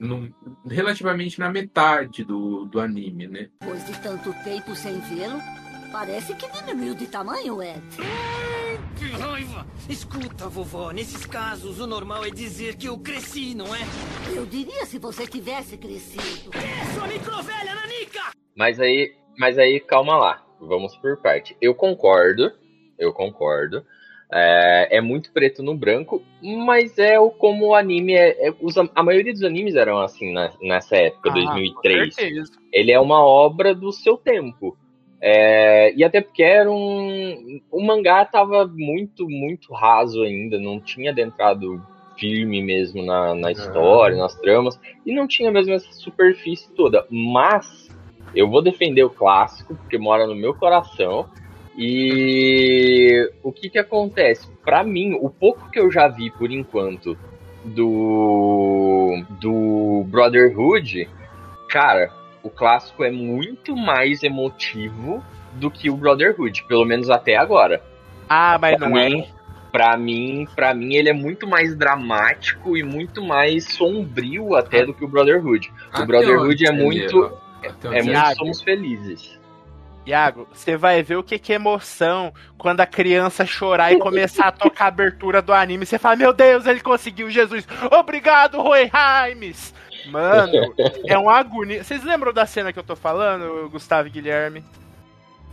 no- 0.00 0.34
relativamente 0.68 1.38
na 1.38 1.50
metade 1.50 2.24
do, 2.24 2.64
do 2.64 2.80
anime, 2.80 3.28
né? 3.28 3.48
Depois 3.60 3.86
de 3.86 4.00
tanto 4.00 4.32
tempo 4.42 4.74
sem 4.74 4.98
vê-lo, 5.00 5.38
parece 5.92 6.34
que 6.34 6.50
diminuiu 6.50 6.94
de 6.94 7.06
tamanho, 7.06 7.62
Ed. 7.62 7.80
Que 8.96 9.04
raiva! 9.10 9.66
Escuta, 9.88 10.48
vovó, 10.48 10.90
nesses 10.90 11.24
casos 11.26 11.78
o 11.80 11.86
normal 11.86 12.24
é 12.24 12.30
dizer 12.30 12.76
que 12.76 12.86
eu 12.88 12.98
cresci, 12.98 13.54
não 13.54 13.66
é? 13.74 13.80
Eu 14.34 14.46
diria 14.46 14.86
se 14.86 14.98
você 14.98 15.26
tivesse 15.26 15.76
crescido. 15.76 16.50
É 16.54 16.94
sua 16.94 17.06
microvelha, 17.06 17.74
Nanica! 17.74 18.32
Mas 18.56 18.80
aí, 18.80 19.12
mas 19.38 19.58
aí, 19.58 19.80
calma 19.80 20.16
lá. 20.16 20.44
Vamos 20.60 20.96
por 20.96 21.16
parte. 21.18 21.56
Eu 21.60 21.74
concordo, 21.74 22.52
eu 22.98 23.12
concordo. 23.12 23.84
É, 24.32 24.98
é 24.98 25.00
muito 25.00 25.32
preto 25.32 25.62
no 25.62 25.74
branco, 25.74 26.22
mas 26.40 26.96
é 26.98 27.18
o 27.18 27.30
como 27.30 27.68
o 27.68 27.74
anime 27.74 28.14
é. 28.14 28.48
é- 28.48 28.54
os- 28.60 28.76
a 28.78 29.02
maioria 29.02 29.32
dos 29.32 29.42
animes 29.42 29.74
eram 29.74 29.98
assim 29.98 30.32
na- 30.32 30.52
nessa 30.62 30.96
época, 30.96 31.30
Ah, 31.30 31.32
2003. 31.32 32.14
Com 32.14 32.20
certeza. 32.20 32.52
Ele 32.72 32.92
é 32.92 33.00
uma 33.00 33.24
obra 33.24 33.74
do 33.74 33.90
seu 33.90 34.16
tempo. 34.16 34.76
É, 35.20 35.92
e 35.94 36.02
até 36.04 36.20
porque 36.20 36.42
era 36.42 36.70
um. 36.70 37.60
O 37.70 37.82
mangá 37.84 38.24
tava 38.24 38.66
muito, 38.66 39.28
muito 39.28 39.72
raso 39.74 40.22
ainda, 40.22 40.58
não 40.58 40.80
tinha 40.80 41.10
adentrado 41.10 41.82
firme 42.16 42.62
mesmo 42.62 43.02
na, 43.02 43.34
na 43.34 43.50
história, 43.50 44.16
nas 44.16 44.34
tramas, 44.36 44.78
e 45.04 45.12
não 45.12 45.26
tinha 45.26 45.50
mesmo 45.50 45.72
essa 45.72 45.92
superfície 45.92 46.70
toda. 46.74 47.04
Mas 47.10 47.88
eu 48.34 48.48
vou 48.48 48.62
defender 48.62 49.02
o 49.02 49.10
clássico, 49.10 49.74
porque 49.74 49.98
mora 49.98 50.26
no 50.26 50.34
meu 50.34 50.54
coração. 50.54 51.28
E 51.82 53.30
o 53.42 53.50
que 53.50 53.70
que 53.70 53.78
acontece? 53.78 54.46
Pra 54.62 54.84
mim, 54.84 55.16
o 55.20 55.30
pouco 55.30 55.70
que 55.70 55.80
eu 55.80 55.90
já 55.90 56.06
vi 56.08 56.30
por 56.30 56.50
enquanto 56.52 57.16
do 57.64 59.22
do 59.40 60.04
Brotherhood, 60.08 61.08
cara, 61.70 62.10
o 62.42 62.50
clássico 62.50 63.02
é 63.02 63.10
muito 63.10 63.74
mais 63.74 64.22
emotivo 64.22 65.24
do 65.54 65.70
que 65.70 65.88
o 65.88 65.96
Brotherhood, 65.96 66.64
pelo 66.68 66.84
menos 66.84 67.08
até 67.08 67.36
agora. 67.36 67.82
Ah, 68.28 68.58
mas 68.60 68.76
Pra 68.76 68.88
não 68.88 68.98
é. 68.98 69.08
mim, 69.08 69.24
pra 69.72 69.96
mim, 69.96 70.46
pra 70.54 70.74
mim 70.74 70.94
ele 70.94 71.08
é 71.08 71.14
muito 71.14 71.46
mais 71.46 71.74
dramático 71.74 72.76
e 72.76 72.82
muito 72.82 73.22
mais 73.24 73.64
sombrio 73.72 74.54
até 74.54 74.84
do 74.84 74.92
que 74.92 75.04
o 75.04 75.08
Brotherhood. 75.08 75.72
Até 75.92 76.04
Brotherhood 76.04 76.46
onde 76.52 76.66
é 76.66 76.72
muito- 76.72 77.32
É 77.62 77.68
você- 78.02 78.02
muito 78.02 78.36
somos 78.36 78.62
felizes. 78.62 79.39
Iago, 80.06 80.48
você 80.52 80.76
vai 80.76 81.02
ver 81.02 81.16
o 81.16 81.22
que, 81.22 81.38
que 81.38 81.52
é 81.52 81.56
emoção 81.56 82.32
quando 82.56 82.80
a 82.80 82.86
criança 82.86 83.44
chorar 83.44 83.92
e 83.92 83.98
começar 83.98 84.48
a 84.48 84.52
tocar 84.52 84.86
a 84.86 84.88
abertura 84.88 85.42
do 85.42 85.52
anime. 85.52 85.84
Você 85.86 85.98
fala, 85.98 86.16
meu 86.16 86.32
Deus, 86.32 86.66
ele 86.66 86.80
conseguiu, 86.80 87.30
Jesus. 87.30 87.66
Obrigado, 87.92 88.60
Roy 88.60 88.90
Himes. 89.30 89.74
Mano, 90.06 90.74
é 91.06 91.18
uma 91.18 91.36
agonia. 91.38 91.84
Vocês 91.84 92.02
lembram 92.02 92.32
da 92.32 92.46
cena 92.46 92.72
que 92.72 92.78
eu 92.78 92.82
tô 92.82 92.96
falando, 92.96 93.68
Gustavo 93.70 94.08
e 94.08 94.10
Guilherme? 94.10 94.64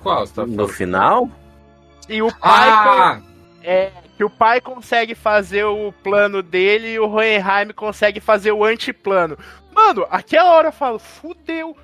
Qual 0.02 0.26
você 0.26 0.34
tá 0.34 0.46
No 0.46 0.68
final? 0.68 1.30
E 2.08 2.22
o 2.22 2.30
pai, 2.34 2.70
Ah! 2.70 3.22
é, 3.62 3.92
que 4.16 4.24
o 4.24 4.30
pai 4.30 4.62
consegue 4.62 5.14
fazer 5.14 5.66
o 5.66 5.92
plano 5.92 6.42
dele 6.42 6.94
e 6.94 7.00
o 7.00 7.10
Hohenheim 7.10 7.74
consegue 7.76 8.22
fazer 8.22 8.54
o 8.54 8.64
antiplano. 8.64 9.38
Mano, 9.74 10.08
aquela 10.10 10.54
hora 10.54 10.70
eu 10.70 10.74
falo, 10.74 10.98
fudeu. 10.98 11.76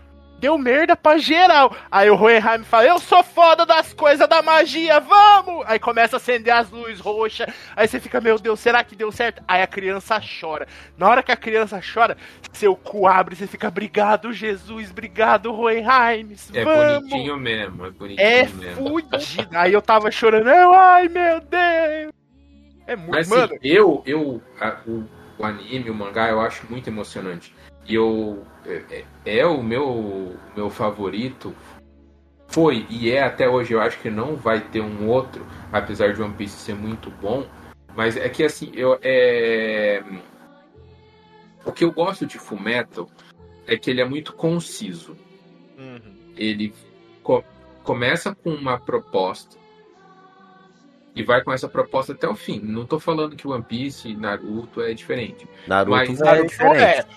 Deu 0.44 0.58
merda 0.58 0.94
pra 0.94 1.18
geral. 1.18 1.74
Aí 1.90 2.10
o 2.10 2.20
Hohenheim 2.22 2.66
fala, 2.66 2.84
eu 2.86 3.00
sou 3.00 3.24
foda 3.24 3.66
das 3.66 3.94
coisas 3.94 4.28
da 4.28 4.42
magia, 4.42 5.00
vamos! 5.00 5.64
Aí 5.66 5.80
começa 5.80 6.18
a 6.18 6.18
acender 6.18 6.54
as 6.54 6.70
luzes 6.70 7.00
roxas. 7.00 7.48
Aí 7.74 7.88
você 7.88 7.98
fica, 7.98 8.20
meu 8.20 8.38
Deus, 8.38 8.60
será 8.60 8.84
que 8.84 8.94
deu 8.94 9.10
certo? 9.10 9.42
Aí 9.48 9.62
a 9.62 9.68
criança 9.68 10.20
chora. 10.42 10.68
Na 10.98 11.08
hora 11.08 11.24
que 11.24 11.32
a 11.32 11.38
criança 11.38 11.80
chora, 11.82 12.18
seu 12.52 12.76
cu 12.76 13.08
abre, 13.08 13.38
você 13.38 13.48
fica, 13.48 13.70
obrigado, 13.70 14.34
Jesus, 14.34 14.92
obrigado, 14.92 15.54
Hohenheim. 15.58 16.36
É 16.54 16.66
vamos! 16.66 17.10
bonitinho 17.10 17.38
mesmo, 17.38 17.86
é 17.86 17.92
bonitinho 17.92 18.28
É 18.28 18.44
mesmo. 18.46 19.00
fudido. 19.00 19.48
Aí 19.58 19.72
eu 19.72 19.82
tava 19.82 20.12
chorando, 20.12 20.50
eu, 20.50 20.74
ai 20.74 21.08
meu 21.08 21.40
Deus. 21.40 22.12
É 22.86 22.98
muito, 22.98 23.12
Mas 23.12 23.30
mano. 23.30 23.44
assim, 23.46 23.58
eu, 23.62 24.04
eu 24.06 24.42
a- 24.60 24.76
o, 24.86 25.06
o 25.38 25.46
anime, 25.46 25.90
o 25.90 25.96
mangá, 25.96 26.28
eu 26.28 26.42
acho 26.42 26.66
muito 26.70 26.90
emocionante. 26.90 27.56
E 27.88 27.96
eu 27.96 28.46
é, 28.66 29.04
é- 29.26 29.40
é 29.40 29.46
o 29.46 29.62
meu 29.62 30.36
meu 30.56 30.70
favorito. 30.70 31.54
Foi 32.48 32.86
e 32.90 33.10
é 33.12 33.24
até 33.24 33.50
hoje. 33.50 33.74
Eu 33.74 33.82
acho 33.82 34.00
que 34.00 34.10
não 34.10 34.36
vai 34.36 34.62
ter 34.62 34.82
um 34.82 35.08
outro, 35.10 35.46
apesar 35.72 36.14
de 36.14 36.22
One 36.22 36.34
Piece 36.36 36.58
ser 36.58 36.76
muito 36.76 37.10
bom. 37.10 37.46
Mas 37.96 38.16
é 38.18 38.28
que 38.30 38.44
assim, 38.44 38.72
eu 38.74 38.98
é 39.02 40.04
o 41.66 41.72
que 41.72 41.84
eu 41.84 41.92
gosto 41.92 42.26
de 42.26 42.38
Fullmetal 42.38 43.10
é 43.66 43.78
que 43.78 43.90
ele 43.90 44.02
é 44.02 44.06
muito 44.06 44.34
conciso. 44.34 45.16
Uhum. 45.78 46.14
Ele 46.36 46.74
co- 47.24 47.44
começa 47.84 48.36
com 48.36 48.50
uma 48.52 48.78
proposta 48.80 49.58
e 51.16 51.24
vai 51.24 51.44
com 51.44 51.52
essa 51.52 51.68
proposta 51.68 52.14
até 52.14 52.28
o 52.28 52.36
fim. 52.36 52.60
Não 52.64 52.86
tô 52.86 53.00
falando 53.00 53.36
que 53.36 53.48
One 53.48 53.64
Piece 53.64 54.10
e 54.10 54.16
Naruto 54.16 54.82
é 54.82 54.94
diferente. 54.94 55.48
Naruto 55.68 55.92
Mas 55.92 56.22
é 56.22 56.24
Naruto 56.24 56.48
diferente. 56.48 57.08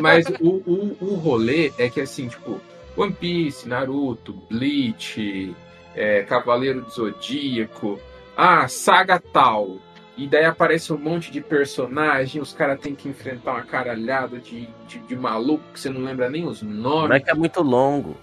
Mas 0.00 0.26
o, 0.40 0.62
o, 0.66 0.96
o 1.00 1.14
rolê 1.14 1.72
é 1.78 1.88
que 1.88 2.00
assim, 2.00 2.28
tipo, 2.28 2.60
One 2.96 3.12
Piece, 3.12 3.68
Naruto, 3.68 4.32
Bleach, 4.50 5.54
é, 5.94 6.22
Cavaleiro 6.22 6.82
do 6.82 6.90
Zodíaco, 6.90 8.00
ah, 8.36 8.66
saga 8.68 9.20
tal. 9.20 9.78
E 10.16 10.26
daí 10.26 10.44
aparece 10.44 10.92
um 10.92 10.98
monte 10.98 11.30
de 11.30 11.40
personagem, 11.40 12.42
os 12.42 12.52
caras 12.52 12.80
têm 12.80 12.92
que 12.92 13.08
enfrentar 13.08 13.52
uma 13.52 13.62
caralhada 13.62 14.38
de, 14.38 14.68
de, 14.88 14.98
de 14.98 15.14
maluco 15.14 15.62
que 15.72 15.78
você 15.78 15.88
não 15.88 16.02
lembra 16.02 16.28
nem 16.28 16.44
os 16.44 16.60
nomes. 16.60 17.08
Não 17.08 17.16
é 17.16 17.20
que 17.20 17.30
é 17.30 17.34
muito 17.34 17.62
longo. 17.62 18.16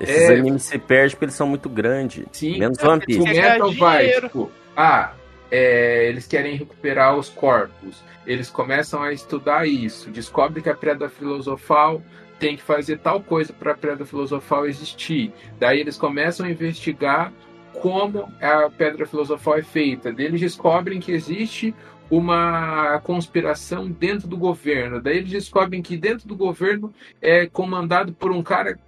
Esses 0.00 0.30
É. 0.30 0.34
animes 0.34 0.62
se 0.64 0.78
perdem 0.78 1.10
porque 1.10 1.24
eles 1.26 1.34
são 1.34 1.46
muito 1.46 1.68
grandes. 1.68 2.24
Sim, 2.32 2.58
Menos 2.58 2.78
One 2.82 2.98
O 3.02 3.06
Piece. 3.06 3.24
Ganhar 3.24 3.52
Metal 3.54 3.72
vai, 3.74 4.08
tipo, 4.08 4.50
ah, 4.76 5.12
é, 5.50 6.08
eles 6.08 6.26
querem 6.26 6.56
recuperar 6.56 7.16
os 7.16 7.28
corpos. 7.28 8.02
Eles 8.26 8.50
começam 8.50 9.02
a 9.02 9.12
estudar 9.12 9.66
isso, 9.66 10.10
descobrem 10.10 10.62
que 10.62 10.70
a 10.70 10.74
pedra 10.74 11.08
filosofal 11.08 12.02
tem 12.38 12.56
que 12.56 12.62
fazer 12.62 12.98
tal 12.98 13.20
coisa 13.22 13.52
para 13.52 13.72
a 13.72 13.76
pedra 13.76 14.04
filosofal 14.04 14.66
existir. 14.66 15.32
Daí 15.58 15.80
eles 15.80 15.96
começam 15.96 16.46
a 16.46 16.50
investigar 16.50 17.32
como 17.74 18.28
a 18.40 18.68
pedra 18.70 19.06
filosofal 19.06 19.58
é 19.58 19.62
feita. 19.62 20.12
Daí 20.12 20.26
eles 20.26 20.40
descobrem 20.40 20.98
que 21.00 21.12
existe 21.12 21.74
uma 22.10 23.00
conspiração 23.02 23.88
dentro 23.88 24.26
do 24.28 24.36
governo. 24.36 25.00
Daí 25.00 25.18
eles 25.18 25.30
descobrem 25.30 25.80
que 25.82 25.96
dentro 25.96 26.26
do 26.26 26.36
governo 26.36 26.92
é 27.20 27.46
comandado 27.46 28.12
por 28.12 28.30
um 28.30 28.42
cara 28.42 28.78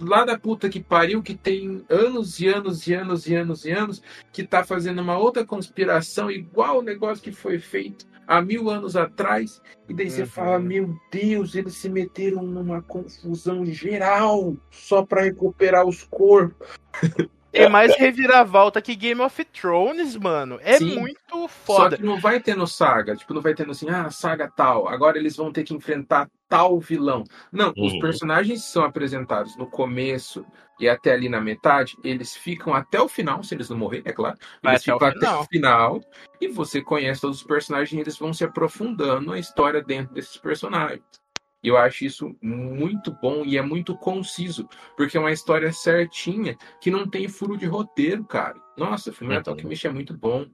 lá 0.00 0.24
da 0.24 0.38
puta 0.38 0.68
que 0.68 0.80
pariu, 0.80 1.22
que 1.22 1.34
tem 1.34 1.84
anos 1.88 2.40
e 2.40 2.48
anos 2.48 2.86
e 2.86 2.94
anos 2.94 3.26
e 3.26 3.34
anos 3.34 3.64
e 3.64 3.70
anos, 3.70 4.02
que 4.32 4.44
tá 4.44 4.64
fazendo 4.64 5.00
uma 5.02 5.18
outra 5.18 5.44
conspiração 5.44 6.30
igual 6.30 6.78
o 6.78 6.82
negócio 6.82 7.22
que 7.22 7.32
foi 7.32 7.58
feito 7.58 8.06
há 8.26 8.40
mil 8.40 8.70
anos 8.70 8.96
atrás. 8.96 9.60
E 9.88 9.94
daí 9.94 10.10
você 10.10 10.22
Uhum. 10.22 10.26
fala, 10.26 10.58
meu 10.58 10.94
Deus, 11.10 11.54
eles 11.54 11.74
se 11.74 11.88
meteram 11.88 12.42
numa 12.42 12.80
confusão 12.82 13.64
geral 13.66 14.56
só 14.70 15.04
para 15.04 15.22
recuperar 15.22 15.86
os 15.86 16.02
corpos. 16.04 16.68
Tem 17.52 17.68
mais 17.68 17.94
reviravolta 17.96 18.80
que 18.82 18.94
Game 18.96 19.20
of 19.20 19.44
Thrones, 19.44 20.16
mano. 20.16 20.58
É 20.62 20.78
Sim. 20.78 20.98
muito 20.98 21.20
Só 21.30 21.48
foda. 21.48 21.96
que 21.96 22.02
não 22.02 22.18
vai 22.18 22.40
tendo 22.40 22.66
saga, 22.66 23.14
tipo, 23.14 23.34
não 23.34 23.42
vai 23.42 23.54
tendo 23.54 23.70
assim, 23.72 23.88
ah, 23.90 24.10
saga 24.10 24.50
tal, 24.50 24.88
agora 24.88 25.18
eles 25.18 25.36
vão 25.36 25.52
ter 25.52 25.62
que 25.64 25.74
enfrentar 25.74 26.28
tal 26.48 26.80
vilão. 26.80 27.24
Não, 27.52 27.72
os 27.78 27.92
Uhum. 27.92 27.98
personagens 28.00 28.62
que 28.62 28.68
são 28.70 28.84
apresentados 28.84 29.56
no 29.56 29.66
começo 29.66 30.44
e 30.80 30.88
até 30.88 31.12
ali 31.12 31.28
na 31.28 31.40
metade, 31.40 31.96
eles 32.02 32.34
ficam 32.34 32.74
até 32.74 33.00
o 33.00 33.08
final, 33.08 33.42
se 33.44 33.54
eles 33.54 33.68
não 33.70 33.76
morrerem, 33.78 34.04
é 34.10 34.12
claro. 34.12 34.36
Vai 34.62 34.74
Eles 34.74 34.82
até 34.82 34.94
o 34.94 34.98
ficam 34.98 35.08
até 35.08 35.18
final. 35.20 35.40
o 35.42 35.44
final 35.46 36.00
e 36.40 36.48
você 36.48 36.82
conhece 36.82 37.20
todos 37.20 37.38
os 37.38 37.44
personagens 37.46 37.92
e 37.92 38.00
eles 38.00 38.18
vão 38.18 38.32
se 38.32 38.44
aprofundando 38.44 39.32
a 39.32 39.38
história 39.38 39.82
dentro 39.82 40.12
desses 40.14 40.36
personagens. 40.36 41.21
E 41.62 41.68
eu 41.68 41.76
acho 41.76 42.04
isso 42.04 42.36
muito 42.42 43.12
bom 43.22 43.44
e 43.44 43.56
é 43.56 43.62
muito 43.62 43.96
conciso, 43.96 44.68
porque 44.96 45.16
é 45.16 45.20
uma 45.20 45.30
história 45.30 45.72
certinha 45.72 46.56
que 46.80 46.90
não 46.90 47.08
tem 47.08 47.28
furo 47.28 47.56
de 47.56 47.66
roteiro, 47.66 48.24
cara. 48.24 48.60
Nossa, 48.76 49.10
o 49.10 49.12
filme 49.12 49.32
Uhum. 49.32 49.38
Metal 49.38 49.54
Alchemist 49.54 49.86
é 49.86 49.90
muito 49.90 50.16
bom. 50.16 50.46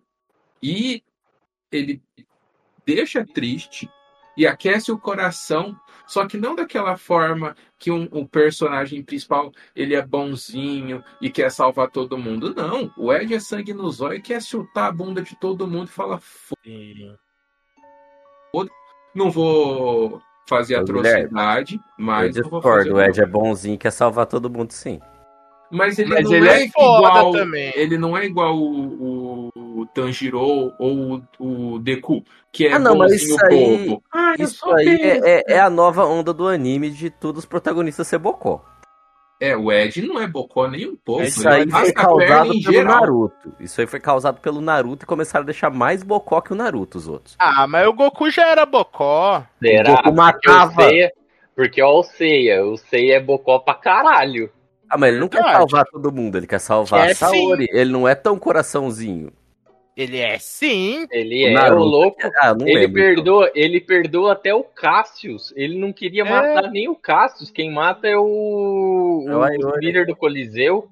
E 0.63 1.03
ele 1.73 2.03
deixa 2.85 3.25
triste 3.25 3.89
e 4.37 4.47
aquece 4.47 4.93
o 4.93 4.99
coração, 4.99 5.77
só 6.07 6.25
que 6.27 6.37
não 6.37 6.55
daquela 6.55 6.97
forma 6.97 7.57
que 7.77 7.91
um, 7.91 8.05
o 8.13 8.27
personagem 8.27 9.03
principal 9.03 9.51
ele 9.75 9.97
é 9.97 10.07
bonzinho 10.07 11.03
e 11.21 11.29
quer 11.29 11.51
salvar 11.51 11.91
todo 11.91 12.17
mundo. 12.17 12.55
Não, 12.55 12.93
o 12.97 13.13
Ed 13.13 13.35
é 13.35 13.41
sangue 13.41 13.75
no 13.75 13.91
zóio 13.91 14.19
e 14.19 14.23
quer 14.23 14.41
chutar 14.41 14.87
a 14.87 14.93
bunda 14.93 15.23
de 15.23 15.35
todo 15.37 15.67
mundo 15.67 15.89
e 15.89 15.93
fala, 15.93 16.21
"Foda-se, 16.21 17.19
não 19.15 19.31
vou 19.31 20.23
fazer 20.49 20.77
Ô, 20.77 20.85
Guilherme, 20.85 21.11
atrocidade, 21.27 21.75
Eu 21.77 21.81
mas 22.05 22.37
não 22.37 22.49
vou 22.49 22.63
fazer 22.63 22.85
discordo, 22.85 22.95
o 22.97 23.03
Ed 23.03 23.21
é 23.21 23.27
bonzinho 23.27 23.75
e 23.75 23.79
quer 23.79 23.91
salvar 23.93 24.27
todo 24.27 24.49
mundo, 24.51 24.73
sim. 24.73 24.99
Mas 25.71 25.99
ele 25.99 26.09
Mas 26.15 26.25
não 26.25 26.35
ele 26.35 26.49
é, 26.49 26.61
é 26.63 26.65
igual. 26.65 27.31
também. 27.33 27.73
Ele 27.77 27.99
não 27.99 28.17
é 28.17 28.25
igual 28.25 28.57
o, 28.57 29.51
o, 29.55 29.81
o 29.83 29.87
Tanjiro 29.87 30.41
ou 30.41 30.73
o, 30.79 31.23
o 31.75 31.79
Deku, 31.79 32.25
que 32.51 32.67
é 32.67 32.73
Ah, 32.73 32.79
não, 32.79 32.97
mas 32.97 33.11
bonzinho 33.13 33.35
isso 33.35 33.45
aí- 33.45 33.87
bobo. 33.89 34.03
Ah, 34.11 34.35
eu 34.39 34.45
Isso 34.47 34.71
aí 34.71 34.89
é, 34.89 35.19
é- 35.41 35.45
é 35.57 35.61
a 35.61 35.69
nova 35.69 36.07
onda 36.07 36.33
do 36.33 36.49
anime 36.49 36.89
de 36.91 37.11
todos 37.11 37.41
os 37.41 37.47
protagonistas 37.47 38.07
ser 38.07 38.17
bocó. 38.19 38.65
É, 39.41 39.57
o 39.57 39.71
Ed 39.71 40.03
não 40.03 40.21
é 40.21 40.27
bocó 40.27 40.67
nem 40.67 40.89
um 40.89 40.97
pouco. 40.97 41.23
Isso 41.23 41.49
ele 41.49 41.55
aí 41.55 41.71
foi 41.71 41.93
causado 41.93 42.49
pelo 42.49 42.61
geral. 42.61 43.01
Naruto. 43.01 43.55
Isso 43.61 43.81
aí 43.81 43.87
foi 43.87 44.01
causado 44.01 44.41
pelo 44.41 44.61
Naruto 44.61 45.05
e 45.05 45.07
começaram 45.07 45.45
a 45.45 45.47
deixar 45.47 45.71
mais 45.71 46.03
bocó 46.03 46.41
que 46.41 46.53
o 46.53 46.57
Naruto, 46.57 46.99
os 46.99 47.07
outros. 47.07 47.37
Ah, 47.39 47.67
mas 47.69 47.87
o 47.87 47.93
Goku 47.93 48.31
já 48.31 48.49
era 48.49 48.67
bocó. 48.67 49.45
Será? 49.63 49.93
O 49.93 49.97
Goku 49.97 50.03
Porque 50.03 50.11
o 50.11 50.15
matava. 50.15 50.83
Porque 51.55 51.83
ó, 51.83 52.01
o 52.01 52.03
Seiya, 52.03 52.65
o 52.65 52.77
Seiya 52.77 53.17
é 53.17 53.21
bocó 53.21 53.61
pra 53.61 53.75
caralho. 53.75 54.51
Ah, 54.91 54.97
mas 54.97 55.11
ele 55.11 55.21
não 55.21 55.29
quer 55.29 55.43
salvar 55.43 55.85
todo 55.85 56.11
mundo, 56.11 56.37
ele 56.39 56.47
quer 56.47 56.61
salvar 56.61 57.07
Quer 57.07 57.13
a 57.13 57.15
Saori. 57.15 57.69
Ele 57.71 57.93
não 57.93 58.09
é 58.09 58.15
tão 58.15 58.39
coraçãozinho. 58.39 59.33
Ele 59.99 60.19
é 60.19 60.39
sim. 60.39 61.09
Ele 61.11 61.45
O 61.45 61.49
é 61.49 61.53
Naruto- 61.55 61.83
o 61.83 61.85
louco. 61.87 62.21
Ah, 62.41 62.55
não 62.55 62.69
Ele 62.69 62.87
lembro. 62.87 63.01
então. 63.01 63.15
perdoa, 63.15 63.51
ele 63.53 63.81
perdoa 63.81 64.33
até 64.33 64.55
o 64.55 64.63
Cassius. 64.63 65.53
Ele 65.57 65.77
não 65.77 65.93
queria 65.93 66.23
É. 66.23 66.31
matar 66.31 66.71
nem 66.71 66.89
o 66.89 66.95
Cassius. 66.95 67.51
Quem 67.51 67.73
mata 67.73 68.07
é 68.07 68.17
o, 68.17 69.25
É 69.29 69.35
o 69.67 69.77
líder 69.81 70.07
do 70.07 70.15
Coliseu. 70.15 70.89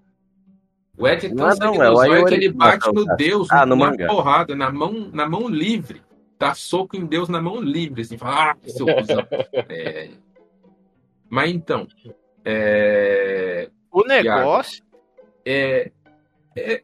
O 0.98 1.06
Ed 1.06 1.24
é 1.26 1.28
não, 1.28 1.52
sangue 1.52 1.76
é 1.78 1.84
zóio 1.86 2.00
Aiori 2.14 2.24
que 2.26 2.34
ele 2.46 2.52
bate 2.52 2.88
o 2.88 2.92
no. 2.92 3.16
Deus 3.16 3.48
Ah, 3.52 3.64
no 3.64 3.76
na 3.76 3.90
mangá. 3.90 4.06
porrada, 4.08 4.56
na 4.56 4.72
mão, 4.72 5.08
na 5.12 5.28
mão 5.28 5.46
livre. 5.48 6.02
Dá 6.36 6.52
soco 6.54 6.96
em 6.96 7.06
Deus 7.06 7.28
na 7.28 7.40
mão 7.40 7.60
livre. 7.60 8.02
Assim, 8.02 8.18
fala, 8.18 8.52
ah, 8.52 8.56
seu 8.66 8.86
cuzão. 8.86 9.24
É. 9.70 10.08
Mas 11.30 11.50
então, 11.52 11.86
é, 12.44 13.68
O 13.92 14.02
negócio. 14.04 14.82
é, 15.44 15.92
é- 16.56 16.82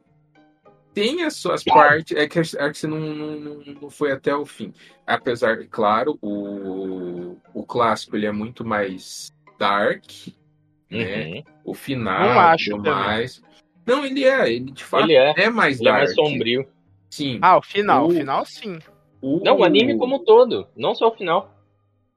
tem 0.95 1.25
as 1.25 1.37
suas 1.37 1.63
partes, 1.65 2.17
é 2.17 2.29
que, 2.29 2.39
é 2.39 2.71
que 2.71 2.75
você 2.79 2.87
não, 2.87 2.99
não, 3.01 3.61
não 3.81 3.91
foi 3.91 4.13
até 4.13 4.35
o 4.35 4.45
fim. 4.45 4.73
Apesar, 5.07 5.67
claro, 5.69 6.19
o, 6.23 7.37
o 7.55 7.65
clássico 7.65 8.17
ele 8.17 8.27
é 8.27 8.33
muito 8.33 8.65
mais 8.65 9.33
dark, 9.59 10.05
né? 10.91 11.27
Uhum. 11.31 11.43
O 11.65 11.75
final, 11.75 12.21
Não 12.29 12.41
acho 12.41 12.71
também. 12.71 12.93
mais. 12.93 13.43
Não, 13.87 14.05
ele 14.05 14.25
é, 14.25 14.53
ele 14.53 14.71
de 14.71 14.85
fato 14.85 15.05
Ele 15.05 15.15
é. 15.15 15.51
mais 15.51 15.81
Ele 15.81 15.89
é 15.89 15.93
dark. 15.93 16.05
mais 16.05 16.15
sombrio. 16.15 16.69
Sim. 17.11 17.39
Ah, 17.43 17.57
o 17.59 17.63
final. 17.63 18.05
O- 18.05 18.09
O 18.09 18.15
final 18.15 18.45
sim. 18.45 18.79
o, 19.21 19.41
Não, 19.45 19.59
o 19.59 19.65
anime 19.65 19.97
como 19.99 20.17
um 20.17 20.25
todo. 20.25 20.67
Não 20.77 20.95
só 20.95 21.09
o 21.09 21.15
final. 21.17 21.53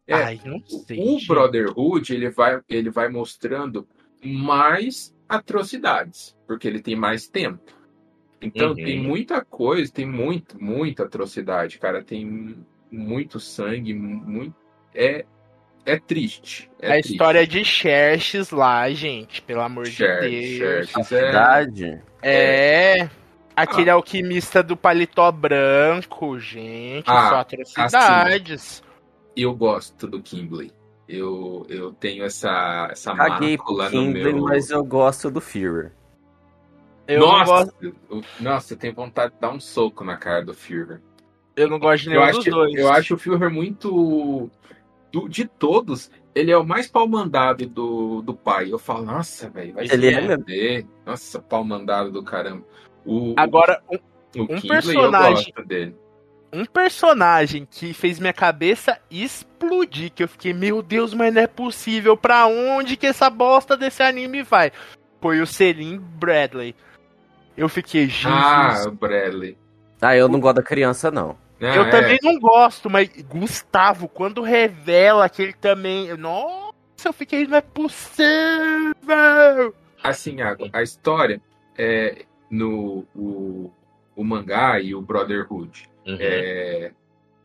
É, 0.07 0.13
Ai, 0.13 0.39
não 0.45 0.59
sei. 0.67 0.99
o 0.99 1.03
gente. 1.13 1.27
Brotherhood 1.27 2.13
ele 2.13 2.29
vai, 2.29 2.61
ele 2.69 2.89
vai 2.91 3.09
mostrando 3.09 3.87
mais 4.23 5.15
atrocidades, 5.27 6.35
porque 6.45 6.67
ele 6.67 6.79
tem 6.81 6.95
mais 6.95 7.27
tempo. 7.27 7.73
Então 8.45 8.69
Uhum. 8.69 8.75
tem 8.75 8.99
muita 9.01 9.43
coisa, 9.43 9.91
tem 9.91 10.05
muito, 10.05 10.61
muita 10.61 11.03
atrocidade, 11.03 11.79
cara. 11.79 12.03
Tem 12.03 12.55
muito 12.91 13.39
sangue, 13.39 13.93
muito. 13.93 14.53
É, 14.93 15.25
é 15.85 15.97
triste. 15.99 16.69
É 16.81 16.87
a 16.87 16.91
triste. 16.93 17.11
história 17.13 17.45
de 17.47 17.63
Xerxes 17.65 18.51
lá, 18.51 18.89
gente. 18.91 19.41
Pelo 19.41 19.61
amor 19.61 19.87
Xer- 19.87 20.21
de 20.21 20.29
Deus. 20.29 20.57
Xerxes 20.57 21.11
é- 21.11 21.25
cidade. 21.27 22.01
É. 22.21 23.09
Aquele 23.55 23.89
Ah. 23.89 23.93
alquimista 23.93 24.61
do 24.61 24.75
paletó 24.75 25.31
branco, 25.31 26.37
gente. 26.39 27.05
Ah, 27.07 27.29
só 27.29 27.35
atrocidades. 27.37 28.83
Eu 29.35 29.53
gosto 29.55 30.07
do 30.07 30.21
Kimbley. 30.21 30.71
Eu, 31.07 31.65
eu 31.69 31.93
tenho 31.93 32.23
essa, 32.25 32.87
essa 32.91 33.13
Caguei 33.15 33.57
mácula 33.57 33.89
no 33.91 34.05
meu. 34.07 34.41
mas 34.41 34.71
eu 34.71 34.83
gosto 34.83 35.29
do 35.29 35.39
Führer. 35.39 35.91
Eu, 37.07 37.19
não 37.19 37.27
nossa, 37.27 37.51
gosto, 37.65 37.75
eu, 38.09 38.23
nossa, 38.39 38.73
eu 38.73 38.77
tenho 38.77 38.93
vontade 38.93 39.33
de 39.33 39.39
dar 39.39 39.51
um 39.51 39.59
soco 39.59 40.03
na 40.03 40.17
cara 40.17 40.43
do 40.43 40.53
Führer. 40.53 41.01
eu 41.55 41.69
não 41.69 41.77
gosto 41.79 42.03
de 42.03 42.09
Eu 42.09 42.13
nenhum 42.19 42.23
acho, 42.23 42.39
dos 42.39 42.45
dois. 42.53 42.75
eu 42.75 42.91
acho 42.91 43.13
o 43.15 43.17
Führer 43.17 43.49
muito. 43.51 44.49
do- 45.11 45.29
de 45.29 45.45
todos, 45.45 46.11
ele 46.33 46.51
é 46.51 46.57
o 46.57 46.65
mais 46.65 46.87
pau 46.87 47.07
mandado 47.07 47.65
do, 47.67 48.21
do 48.21 48.33
pai. 48.33 48.71
Eu 48.71 48.77
falo, 48.79 49.05
nossa, 49.05 49.49
velho, 49.49 49.73
vai 49.73 49.85
Ele 49.85 50.09
se 50.09 50.13
é 50.13 50.21
mesmo. 50.21 50.39
fuder. 50.43 50.85
Nossa, 51.05 51.39
pau 51.41 51.63
mandado 51.63 52.11
do 52.11 52.21
caramba. 52.23 52.63
O, 53.05 53.33
Agora, 53.37 53.81
um, 53.89 54.41
o 54.41 54.43
um 54.43 54.61
personagem- 54.61 54.97
eu 54.97 55.11
gosto 55.53 55.63
dele. 55.65 55.95
um 56.51 56.65
personagem 56.65 57.65
que 57.69 57.93
fez 57.93 58.19
minha 58.19 58.33
cabeça 58.33 58.99
explodir, 59.09 60.11
que 60.11 60.23
eu 60.23 60.27
fiquei, 60.27 60.53
meu 60.53 60.81
Deus, 60.81 61.13
mas 61.13 61.33
não 61.33 61.41
é 61.43 61.47
possível, 61.47 62.17
pra 62.17 62.45
onde 62.47 62.97
que 62.97 63.05
essa 63.07 63.29
bosta 63.29 63.77
desse 63.77 64.01
anime 64.03 64.41
vai? 64.43 64.71
Foi 65.21 65.39
o 65.39 65.47
Selim 65.47 65.97
Bradley. 65.97 66.75
Eu 67.57 67.69
fiquei, 67.69 68.07
Jesus. 68.07 68.33
Ah, 68.35 68.83
o 68.87 68.91
Bradley. 68.91 69.57
Ah, 70.01 70.15
eu 70.15 70.27
não 70.27 70.39
gosto 70.39 70.57
da 70.57 70.63
criança, 70.63 71.09
não. 71.09 71.37
Eu 71.59 71.83
é. 71.83 71.89
também 71.89 72.19
não 72.21 72.37
gosto, 72.37 72.89
mas 72.89 73.09
Gustavo, 73.29 74.07
quando 74.09 74.41
revela 74.41 75.27
que 75.29 75.41
ele 75.41 75.53
também. 75.53 76.15
Nossa, 76.17 76.73
eu 77.05 77.13
fiquei, 77.13 77.47
não 77.47 77.57
é 77.57 77.61
possível! 77.61 78.25
Assim, 80.03 80.41
a, 80.41 80.55
a 80.73 80.83
história 80.83 81.41
é 81.77 82.25
no 82.49 83.05
o, 83.15 83.71
o 84.15 84.23
mangá 84.23 84.79
e 84.79 84.93
o 84.93 85.01
Brotherhood. 85.01 85.89
Uhum. 86.05 86.17
É, 86.19 86.91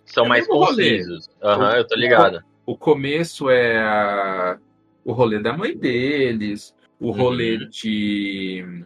São 0.05 0.27
é 0.27 0.29
mais 0.29 0.47
concisos. 0.47 1.29
Aham, 1.43 1.77
eu 1.77 1.87
tô 1.87 1.95
ligado. 1.95 2.45
o 2.67 2.77
começo 2.77 3.49
é 3.49 3.79
a- 3.79 4.59
o 5.05 5.13
rolê 5.13 5.39
da 5.39 5.57
mãe 5.57 5.75
deles, 5.77 6.75
o 7.01 7.11
rolê 7.11 7.57
Uhum. 7.57 7.69
de. 7.71 8.85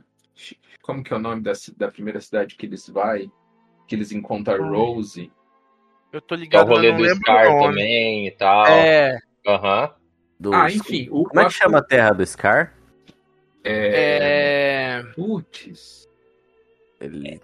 Como 0.84 1.02
que 1.02 1.12
é 1.14 1.16
o 1.16 1.18
nome 1.18 1.40
da, 1.40 1.52
da 1.78 1.90
primeira 1.90 2.20
cidade 2.20 2.56
que 2.56 2.66
eles 2.66 2.86
vai? 2.90 3.30
Que 3.88 3.94
eles 3.94 4.12
encontram. 4.12 4.68
Rose. 4.70 5.32
Eu 6.12 6.20
tô 6.20 6.34
Que 6.34 6.34
é 6.34 6.36
o 6.36 6.40
ligado, 6.44 6.68
rolê 6.68 6.90
não 6.90 6.98
do 6.98 7.02
lembro 7.02 7.16
Scar 7.20 7.46
também 7.58 8.26
e 8.26 8.30
tal. 8.32 8.66
É, 8.66 9.18
Aham. 9.46 9.94
Do- 10.38 10.52
Ah, 10.54 10.70
enfim. 10.70 11.08
O, 11.10 11.24
Como 11.24 11.40
é 11.40 11.44
que 11.46 11.52
chama 11.52 11.78
a 11.78 11.82
terra 11.82 12.10
do 12.10 12.24
Scar? 12.26 12.74
É... 13.64 14.98
é. 14.98 15.02
Putz. 15.14 16.06
Ele... 17.00 17.40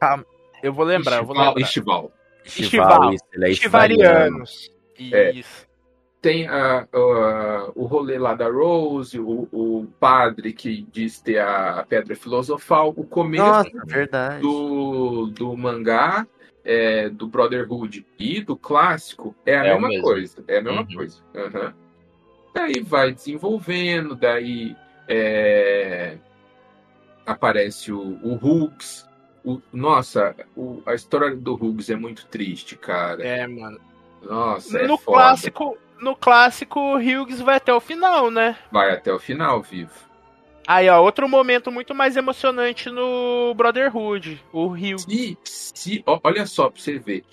Eu 0.63 0.73
vou 0.75 0.85
lembrar, 0.85 1.17
eu 1.17 1.25
vou 1.25 1.35
Estival- 1.35 1.55
lembrar. 1.55 1.67
Estival. 1.67 2.13
Estival. 2.45 3.15
isso, 3.15 3.25
ele 3.33 3.47
é 3.47 3.51
estivaliano. 3.51 4.43
Estivalianos. 4.45 4.71
É. 5.13 5.31
Isso. 5.33 5.67
Tem 6.21 6.47
a- 6.47 6.87
a- 6.93 7.73
o 7.75 7.85
rolê 7.87 8.19
lá 8.19 8.35
da 8.35 8.47
Rose, 8.51 9.19
o, 9.19 9.49
o 9.51 9.87
padre 9.99 10.53
que 10.53 10.83
diz 10.93 11.19
ter 11.21 11.39
a 11.41 11.85
pedra 11.89 12.15
filosofal, 12.15 12.93
o 12.95 13.05
começo 13.05 13.43
Nossa, 13.45 13.71
do, 14.41 15.27
do 15.29 15.57
mangá, 15.57 16.27
é, 16.63 17.09
do 17.09 17.27
Brotherhood 17.27 18.07
e 18.19 18.43
do 18.43 18.55
clássico 18.55 19.35
é 19.47 19.57
a 19.57 19.65
É 19.65 19.79
mesma 19.79 20.03
coisa. 20.03 20.45
É 20.47 20.59
a 20.59 20.63
mesma 20.63 20.83
Uhum. 20.83 20.95
coisa. 20.95 21.23
Aham. 21.35 21.75
Daí 22.53 22.81
vai 22.81 23.13
desenvolvendo, 23.13 24.15
daí 24.15 24.77
é, 25.09 26.19
aparece 27.25 27.93
o, 27.93 28.01
o 28.23 28.35
Hooks. 28.35 29.09
O, 29.43 29.59
nossa, 29.73 30.35
o- 30.55 30.83
a 30.85 30.95
história 30.95 31.35
do 31.35 31.55
Hooks 31.55 31.89
é 31.89 31.97
muito 31.97 32.27
triste, 32.27 32.77
cara. 32.77 33.27
É, 33.27 33.47
mano. 33.47 33.81
Nossa, 34.23 34.81
é 34.81 34.87
no 34.87 34.99
foda. 34.99 35.17
clássico, 35.17 35.79
no 36.01 36.17
clássico, 36.17 36.81
o 36.81 36.97
Hughes 36.97 37.41
vai 37.41 37.57
até 37.57 37.73
o 37.73 37.81
final, 37.81 38.31
né? 38.31 38.57
Vai 38.71 38.93
até 38.93 39.13
o 39.13 39.19
final, 39.19 39.63
vivo. 39.63 39.93
Aí, 40.67 40.89
ó, 40.89 41.03
outro 41.03 41.29
momento 41.29 41.71
muito 41.73 41.95
mais 41.95 42.17
emocionante 42.17 42.89
no 42.91 43.53
Brotherhood. 43.55 44.43
O 44.53 44.69
Hughes. 44.69 45.03
Se, 45.03 45.39
se, 45.45 46.03
ó, 46.07 46.21
olha 46.23 46.47
só 46.47 46.71
pra 46.71 46.81
você 46.81 46.99
ver. 46.99 47.25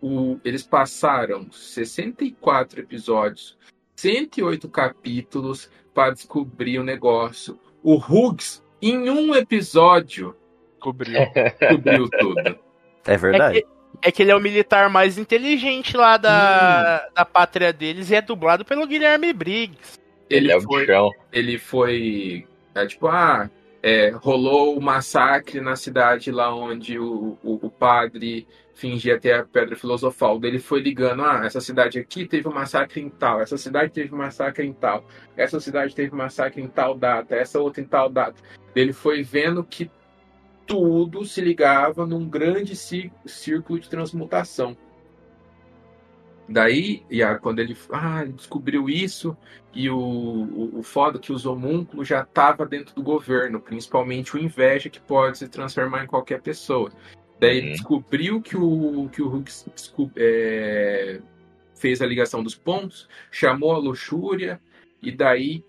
O, 0.00 0.38
eles 0.44 0.62
passaram 0.62 1.50
64 1.50 2.80
episódios, 2.80 3.56
108 3.96 4.68
capítulos 4.68 5.70
para 5.94 6.12
descobrir 6.12 6.78
o 6.78 6.84
negócio. 6.84 7.58
O 7.82 7.96
Hughes, 7.96 8.62
em 8.82 9.08
um 9.08 9.34
episódio, 9.34 10.36
Descobriu. 10.74 11.18
descobriu 11.58 12.08
tudo. 12.20 12.58
É 13.06 13.16
verdade. 13.16 13.58
É 13.58 13.62
que, 13.62 13.68
é 14.02 14.10
que 14.12 14.22
ele 14.22 14.30
é 14.30 14.36
o 14.36 14.40
militar 14.40 14.88
mais 14.90 15.18
inteligente 15.18 15.96
lá 15.96 16.16
da, 16.16 17.08
da 17.14 17.24
pátria 17.24 17.72
deles 17.72 18.10
e 18.10 18.14
é 18.14 18.22
dublado 18.22 18.64
pelo 18.64 18.86
Guilherme 18.86 19.32
Briggs. 19.32 19.98
Ele, 20.28 20.46
Ele 20.46 20.52
é 20.52 20.56
o 20.56 20.60
foi, 20.60 20.80
bichão. 20.80 21.10
ele 21.32 21.58
foi 21.58 22.46
é, 22.74 22.86
tipo, 22.86 23.06
ah, 23.08 23.50
é, 23.82 24.10
rolou 24.10 24.76
o 24.76 24.82
massacre 24.82 25.60
na 25.60 25.76
cidade 25.76 26.30
lá 26.30 26.54
onde 26.54 26.98
o, 26.98 27.38
o, 27.42 27.66
o 27.66 27.70
padre 27.70 28.46
fingia 28.74 29.18
ter 29.18 29.32
a 29.32 29.44
pedra 29.44 29.74
filosofal. 29.74 30.38
Ele 30.42 30.58
foi 30.58 30.80
ligando, 30.80 31.22
ah, 31.22 31.42
essa 31.44 31.60
cidade 31.60 31.98
aqui 31.98 32.26
teve 32.26 32.46
um 32.48 32.52
massacre 32.52 33.00
em 33.00 33.08
tal, 33.08 33.40
essa 33.40 33.56
cidade 33.56 33.92
teve 33.92 34.14
um 34.14 34.18
massacre 34.18 34.66
em 34.66 34.72
tal, 34.72 35.04
essa 35.36 35.58
cidade 35.60 35.94
teve 35.94 36.14
um 36.14 36.18
massacre 36.18 36.60
em 36.60 36.68
tal 36.68 36.94
data, 36.94 37.34
essa 37.34 37.58
outra 37.58 37.80
em 37.80 37.86
tal 37.86 38.08
data. 38.10 38.42
Ele 38.74 38.92
foi 38.92 39.22
vendo 39.22 39.64
que 39.64 39.90
tudo 40.66 41.24
se 41.24 41.40
ligava 41.40 42.04
num 42.06 42.28
grande 42.28 42.74
cí- 42.74 43.12
círculo 43.24 43.78
de 43.78 43.88
transmutação. 43.88 44.76
Daí, 46.48 47.02
e 47.10 47.22
a- 47.22 47.38
quando 47.38 47.58
ele, 47.58 47.76
ah, 47.90 48.24
descobriu 48.24 48.88
isso, 48.88 49.36
e 49.74 49.90
o, 49.90 49.98
o, 49.98 50.78
o 50.78 50.82
foda 50.82 51.18
é 51.18 51.20
que 51.20 51.32
os 51.32 51.44
homúnculos 51.44 52.06
já 52.06 52.22
estavam 52.22 52.66
dentro 52.68 52.94
do 52.94 53.02
governo, 53.02 53.60
principalmente 53.60 54.36
o 54.36 54.38
inveja 54.38 54.88
que 54.88 55.00
pode 55.00 55.38
se 55.38 55.48
transformar 55.48 56.04
em 56.04 56.06
qualquer 56.06 56.40
pessoa. 56.40 56.90
Daí 57.40 57.58
ele 57.58 57.66
Uhum. 57.66 57.72
descobriu 57.72 58.40
que 58.40 58.56
o, 58.56 59.08
que 59.12 59.20
o 59.22 59.28
Hulk 59.28 59.50
é, 60.16 61.20
fez 61.74 62.00
a 62.00 62.06
ligação 62.06 62.42
dos 62.42 62.54
pontos, 62.54 63.08
chamou 63.30 63.72
a 63.72 63.78
luxúria, 63.78 64.60
e 65.02 65.10
daí 65.10 65.64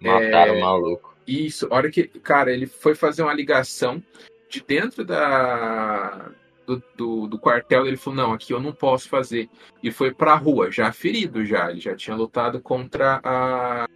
Mataram 0.00 0.54
É. 0.54 0.58
o 0.58 0.60
maluco. 0.60 1.15
Isso, 1.26 1.66
a 1.70 1.74
hora 1.74 1.90
que, 1.90 2.04
cara, 2.04 2.52
ele 2.52 2.66
foi 2.66 2.94
fazer 2.94 3.22
uma 3.22 3.34
ligação 3.34 4.02
de 4.48 4.62
dentro 4.62 5.04
da 5.04 6.30
do, 6.66 6.82
do, 6.96 7.26
do 7.28 7.38
quartel, 7.38 7.86
ele 7.86 7.96
falou, 7.96 8.16
não, 8.16 8.32
aqui 8.32 8.52
eu 8.52 8.60
não 8.60 8.72
posso 8.72 9.08
fazer. 9.08 9.48
E 9.82 9.90
foi 9.90 10.12
pra 10.12 10.34
rua, 10.34 10.70
já 10.70 10.90
ferido 10.92 11.44
já, 11.44 11.70
ele 11.70 11.80
já 11.80 11.94
tinha 11.94 12.16
lutado 12.16 12.60
contra 12.60 13.20
a, 13.22 13.88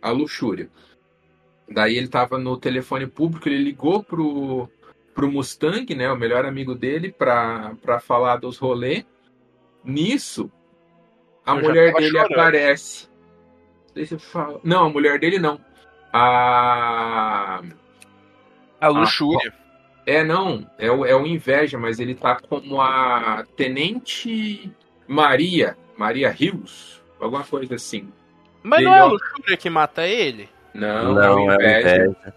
a 0.00 0.10
luxúria. 0.10 0.70
Daí 1.68 1.96
ele 1.96 2.08
tava 2.08 2.38
no 2.38 2.56
telefone 2.56 3.06
público, 3.06 3.48
ele 3.48 3.62
ligou 3.62 4.02
pro, 4.04 4.68
pro 5.14 5.30
Mustang, 5.30 5.92
né, 5.94 6.10
o 6.10 6.16
melhor 6.16 6.44
amigo 6.46 6.74
dele, 6.74 7.10
pra, 7.10 7.74
pra 7.82 7.98
falar 7.98 8.36
dos 8.36 8.56
rolês. 8.56 9.04
Nisso, 9.84 10.50
a 11.44 11.56
Eu 11.56 11.62
mulher 11.62 11.92
dele 11.94 12.10
chorando. 12.10 12.32
aparece. 12.32 13.08
Deixa 13.94 14.14
eu 14.14 14.18
falar. 14.20 14.60
Não, 14.62 14.86
a 14.86 14.88
mulher 14.88 15.18
dele 15.18 15.38
não. 15.38 15.60
A. 16.12 17.62
A 18.80 18.88
luxúria. 18.88 19.52
É, 20.04 20.24
não. 20.24 20.68
É 20.78 20.90
o, 20.90 21.04
é 21.06 21.14
o 21.14 21.26
Inveja, 21.26 21.78
mas 21.78 22.00
ele 22.00 22.14
tá 22.14 22.36
como 22.36 22.80
a 22.80 23.44
Tenente 23.56 24.70
Maria. 25.06 25.76
Maria 25.96 26.30
Rios. 26.30 27.00
Alguma 27.20 27.44
coisa 27.44 27.76
assim. 27.76 28.08
Mas 28.62 28.82
não 28.84 28.94
é 28.94 29.00
a 29.00 29.04
ele- 29.04 29.12
luxúria 29.12 29.56
que 29.56 29.70
mata 29.70 30.06
ele? 30.06 30.48
Não, 30.74 31.14
Não, 31.14 31.22
é 31.22 31.30
o 31.30 31.50
é 31.50 31.54
Inveja. 31.54 31.96
inveja. 32.06 32.34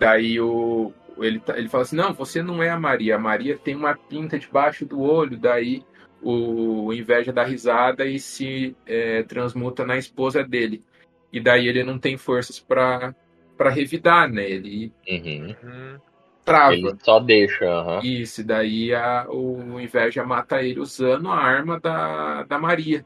Daí 0.00 0.40
o. 0.40 0.92
Ele, 1.18 1.38
tá- 1.38 1.56
ele 1.56 1.68
fala 1.68 1.84
assim: 1.84 1.94
não, 1.96 2.12
você 2.12 2.42
não 2.42 2.60
é 2.62 2.70
a 2.70 2.78
Maria. 2.80 3.14
A 3.14 3.18
Maria 3.18 3.56
tem 3.56 3.76
uma 3.76 3.94
pinta 3.96 4.36
debaixo 4.38 4.84
do 4.84 5.00
olho. 5.00 5.36
Daí 5.36 5.84
o 6.20 6.92
Inveja 6.92 7.32
dá 7.32 7.44
risada 7.44 8.04
e 8.04 8.18
se 8.18 8.74
é, 8.86 9.22
transmuta 9.22 9.84
na 9.86 9.96
esposa 9.96 10.42
dele. 10.42 10.82
E 11.36 11.40
daí 11.40 11.66
ele 11.66 11.82
não 11.82 11.98
tem 11.98 12.16
forças 12.16 12.58
pra 12.60 13.14
pra 13.56 13.70
revidar, 13.70 14.28
né? 14.28 14.48
Ele 14.50 14.92
Uhum. 15.08 15.98
trava. 16.44 16.74
Ele 16.74 16.92
só 17.02 17.20
deixa, 17.20 17.64
aham. 17.64 18.00
Isso, 18.02 18.40
e 18.40 18.44
daí 18.44 18.94
a, 18.94 19.26
o 19.28 19.80
Inveja 19.80 20.24
mata 20.24 20.60
ele 20.62 20.80
usando 20.80 21.28
a 21.30 21.36
arma 21.36 21.78
da, 21.78 22.42
da 22.44 22.58
Maria. 22.58 23.04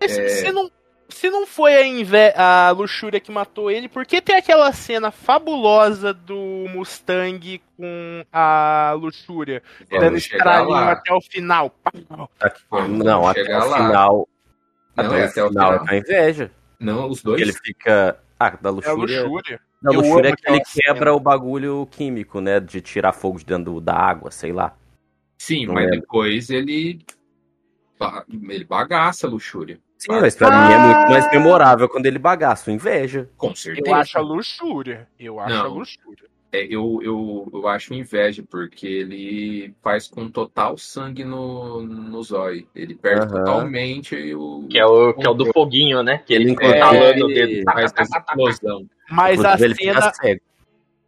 Mas 0.00 0.18
É. 0.18 0.28
Se, 0.28 0.50
não, 0.50 0.70
se 1.10 1.28
não 1.30 1.46
foi 1.46 1.74
a, 1.74 1.86
inve- 1.86 2.32
a 2.34 2.70
luxúria 2.70 3.20
que 3.20 3.30
matou 3.30 3.70
ele, 3.70 3.86
por 3.88 4.06
que 4.06 4.20
tem 4.22 4.34
aquela 4.36 4.72
cena 4.72 5.10
fabulosa 5.10 6.12
do 6.14 6.66
Mustang 6.70 7.60
com 7.76 8.24
a 8.32 8.94
luxúria? 8.98 9.62
dando 9.90 10.16
Vamos 10.42 10.72
lá. 10.72 10.92
até 10.92 11.12
o 11.12 11.20
final. 11.20 11.74
Não, 12.88 13.28
até 13.28 13.58
o 13.58 13.62
final. 13.62 14.28
Não, 14.96 15.04
até, 15.04 15.08
o 15.20 15.24
até 15.26 15.44
o 15.44 15.48
final 15.48 15.74
é 15.74 15.84
a 15.86 15.96
inveja. 15.98 16.50
Não, 16.82 17.08
os 17.08 17.22
dois. 17.22 17.40
Ele 17.40 17.52
fica. 17.52 18.18
Ah, 18.38 18.50
da 18.50 18.68
É 18.68 18.68
a 18.68 18.72
luxúria. 18.72 19.22
luxúria. 19.24 19.60
Da 19.80 19.92
Eu 19.92 20.00
luxúria 20.00 20.28
é 20.30 20.36
que 20.36 20.42
ele 20.48 20.58
aquela 20.58 20.72
quebra 20.94 21.14
o 21.14 21.20
bagulho 21.20 21.86
químico, 21.90 22.40
né? 22.40 22.60
De 22.60 22.80
tirar 22.80 23.12
fogo 23.12 23.38
de 23.38 23.44
dentro 23.44 23.80
da 23.80 23.94
água, 23.94 24.30
sei 24.30 24.52
lá. 24.52 24.74
Sim, 25.38 25.66
Não 25.66 25.74
mas 25.74 25.84
lembro. 25.86 26.00
depois 26.00 26.50
ele. 26.50 27.00
Ele 28.48 28.64
bagaça 28.64 29.26
a 29.26 29.30
luxúria. 29.30 29.78
Sim, 29.96 30.10
mas 30.20 30.34
pra 30.34 30.50
mim 30.50 30.72
é 30.74 30.78
muito 30.78 31.10
mais 31.10 31.30
memorável 31.30 31.88
quando 31.88 32.06
ele 32.06 32.18
bagaça, 32.18 32.72
inveja. 32.72 33.30
Com 33.36 33.54
certeza. 33.54 33.86
Eu 33.88 33.94
acho 33.94 34.18
a 34.18 34.20
luxúria. 34.20 35.08
Eu 35.18 35.38
acho 35.38 35.54
Não. 35.54 35.64
a 35.64 35.68
luxúria. 35.68 36.28
É, 36.52 36.66
eu, 36.66 37.00
eu, 37.02 37.48
eu 37.50 37.66
acho 37.66 37.94
inveja, 37.94 38.44
porque 38.48 38.86
ele 38.86 39.74
faz 39.82 40.06
com 40.06 40.28
total 40.28 40.76
sangue 40.76 41.24
no, 41.24 41.82
no 41.82 42.22
zóio. 42.22 42.68
Ele 42.74 42.94
perde 42.94 43.24
Aham. 43.24 43.38
totalmente 43.38 44.34
o. 44.34 44.66
Que 44.68 44.78
é 44.78 44.84
o, 44.84 45.14
que 45.14 45.26
é 45.26 45.30
o 45.30 45.34
do 45.34 45.50
foguinho, 45.50 46.02
né? 46.02 46.18
Que 46.18 46.34
ele 46.34 46.50
fica 46.50 46.66
É, 46.66 47.22
o 47.22 47.26
dedo. 47.26 47.64
faz 47.64 47.90
essa 47.96 48.18
explosão. 48.18 48.86
Mas 49.10 49.42
a 49.42 49.54
Inclusive, 49.54 49.74
cena, 49.76 50.12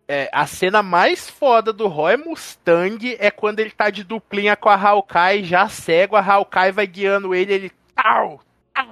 é, 0.08 0.30
a 0.32 0.46
cena 0.46 0.82
mais 0.82 1.28
foda 1.28 1.74
do 1.74 1.88
Roy 1.88 2.16
Mustang 2.16 3.14
é 3.18 3.30
quando 3.30 3.60
ele 3.60 3.70
tá 3.70 3.90
de 3.90 4.02
duplinha 4.02 4.56
com 4.56 4.70
a 4.70 4.76
Hawkeye, 4.76 5.44
já 5.44 5.68
cego, 5.68 6.16
a 6.16 6.20
Hawkeye 6.24 6.72
vai 6.72 6.86
guiando 6.86 7.34
ele, 7.34 7.52
ele. 7.52 7.72
Au! 7.96 8.40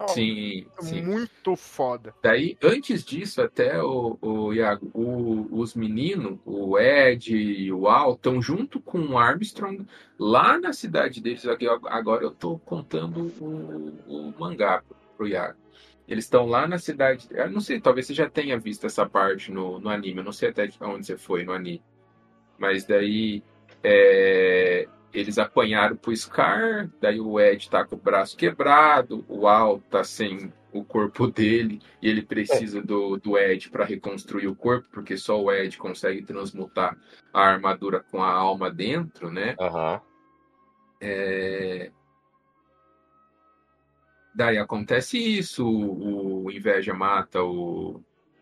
Sim, 0.08 0.66
sim. 0.80 1.02
Muito 1.02 1.56
foda. 1.56 2.14
Daí, 2.22 2.56
antes 2.62 3.04
disso, 3.04 3.40
até 3.42 3.82
o, 3.82 4.16
o 4.20 4.52
Iago, 4.52 4.90
o- 4.94 5.48
os 5.60 5.74
meninos, 5.74 6.38
o 6.44 6.78
Ed 6.78 7.34
e 7.34 7.72
o 7.72 7.88
Al, 7.88 8.12
estão 8.12 8.40
junto 8.40 8.80
com 8.80 8.98
o 9.00 9.18
Armstrong 9.18 9.84
lá 10.18 10.58
na 10.58 10.72
cidade 10.72 11.20
deles. 11.20 11.44
Agora 11.86 12.22
eu 12.24 12.30
tô 12.30 12.58
contando 12.60 13.32
o, 13.40 13.92
o 14.06 14.34
mangá 14.38 14.82
pro, 14.86 14.96
pro 15.16 15.28
Iago. 15.28 15.58
Eles 16.06 16.24
estão 16.24 16.46
lá 16.46 16.66
na 16.66 16.78
cidade. 16.78 17.26
Eu 17.30 17.50
não 17.50 17.60
sei, 17.60 17.80
talvez 17.80 18.06
você 18.06 18.14
já 18.14 18.28
tenha 18.28 18.58
visto 18.58 18.86
essa 18.86 19.08
parte 19.08 19.50
no, 19.50 19.80
no 19.80 19.88
anime. 19.88 20.18
Eu 20.18 20.24
não 20.24 20.32
sei 20.32 20.50
até 20.50 20.68
onde 20.80 21.06
você 21.06 21.16
foi 21.16 21.44
no 21.44 21.52
anime. 21.52 21.82
Mas 22.58 22.84
daí. 22.84 23.42
é, 23.82 24.86
eles 25.12 25.38
apanharam 25.38 25.96
pro 25.96 26.14
Scar, 26.16 26.90
daí 27.00 27.20
o 27.20 27.38
Ed 27.38 27.68
tá 27.68 27.84
com 27.84 27.96
o 27.96 27.98
braço 27.98 28.36
quebrado, 28.36 29.24
o 29.28 29.46
Al 29.46 29.80
tá 29.80 30.02
sem 30.02 30.52
o 30.72 30.82
corpo 30.82 31.26
dele 31.26 31.80
e 32.00 32.08
ele 32.08 32.22
precisa 32.22 32.80
do, 32.80 33.18
do 33.18 33.36
Ed 33.36 33.68
para 33.70 33.84
reconstruir 33.84 34.48
o 34.48 34.56
corpo, 34.56 34.88
porque 34.90 35.16
só 35.16 35.40
o 35.40 35.52
Ed 35.52 35.76
consegue 35.76 36.22
transmutar 36.22 36.96
a 37.32 37.40
armadura 37.40 38.00
com 38.00 38.22
a 38.22 38.30
alma 38.30 38.70
dentro, 38.70 39.30
né? 39.30 39.54
Aham. 39.60 40.00
É, 41.00 41.90
Daí 44.34 44.56
acontece 44.56 45.18
isso, 45.18 45.66
o, 45.66 46.44
o 46.44 46.50
Inveja 46.50 46.94
mata 46.94 47.42
o, 47.42 48.00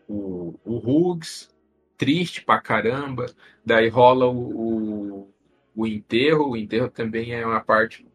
o, 0.08 0.54
o 0.64 0.76
Hughes, 0.76 1.50
triste 1.98 2.44
pra 2.44 2.60
caramba. 2.60 3.26
Daí 3.66 3.88
rola 3.88 4.26
o, 4.26 5.24
o, 5.24 5.34
o 5.74 5.86
enterro. 5.86 6.50
O 6.50 6.56
enterro 6.56 6.88
também 6.88 7.34
é 7.34 7.46
uma 7.46 7.60
parte 7.60 8.06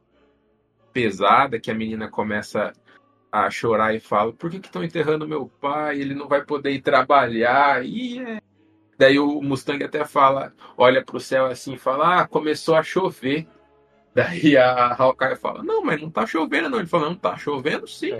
pesada 0.93 1.59
que 1.59 1.69
a 1.69 1.75
menina 1.75 2.07
começa 2.09 2.73
a 3.31 3.49
chorar 3.49 3.93
e 3.93 3.99
fala: 3.99 4.31
Por 4.31 4.49
que 4.49 4.57
estão 4.57 4.83
enterrando 4.83 5.27
meu 5.27 5.47
pai? 5.47 5.99
Ele 5.99 6.15
não 6.15 6.27
vai 6.27 6.43
poder 6.43 6.71
ir 6.71 6.81
trabalhar. 6.81 7.85
E 7.85 8.19
é... 8.19 8.41
daí 8.97 9.19
o 9.19 9.41
Mustang 9.41 9.83
até 9.83 10.05
fala, 10.05 10.53
olha 10.77 11.03
para 11.03 11.17
o 11.17 11.19
céu 11.19 11.45
assim 11.47 11.73
e 11.73 11.77
fala: 11.77 12.21
Ah, 12.21 12.27
começou 12.27 12.75
a 12.75 12.83
chover. 12.83 13.47
Daí 14.13 14.55
a 14.55 14.95
Hawkeye 14.97 15.35
fala: 15.35 15.61
Não, 15.61 15.83
mas 15.83 16.01
não 16.01 16.09
tá 16.09 16.25
chovendo, 16.25 16.69
não. 16.69 16.79
Ele 16.79 16.87
fala: 16.87 17.09
Não, 17.09 17.15
tá 17.15 17.35
chovendo 17.35 17.85
sim. 17.85 18.11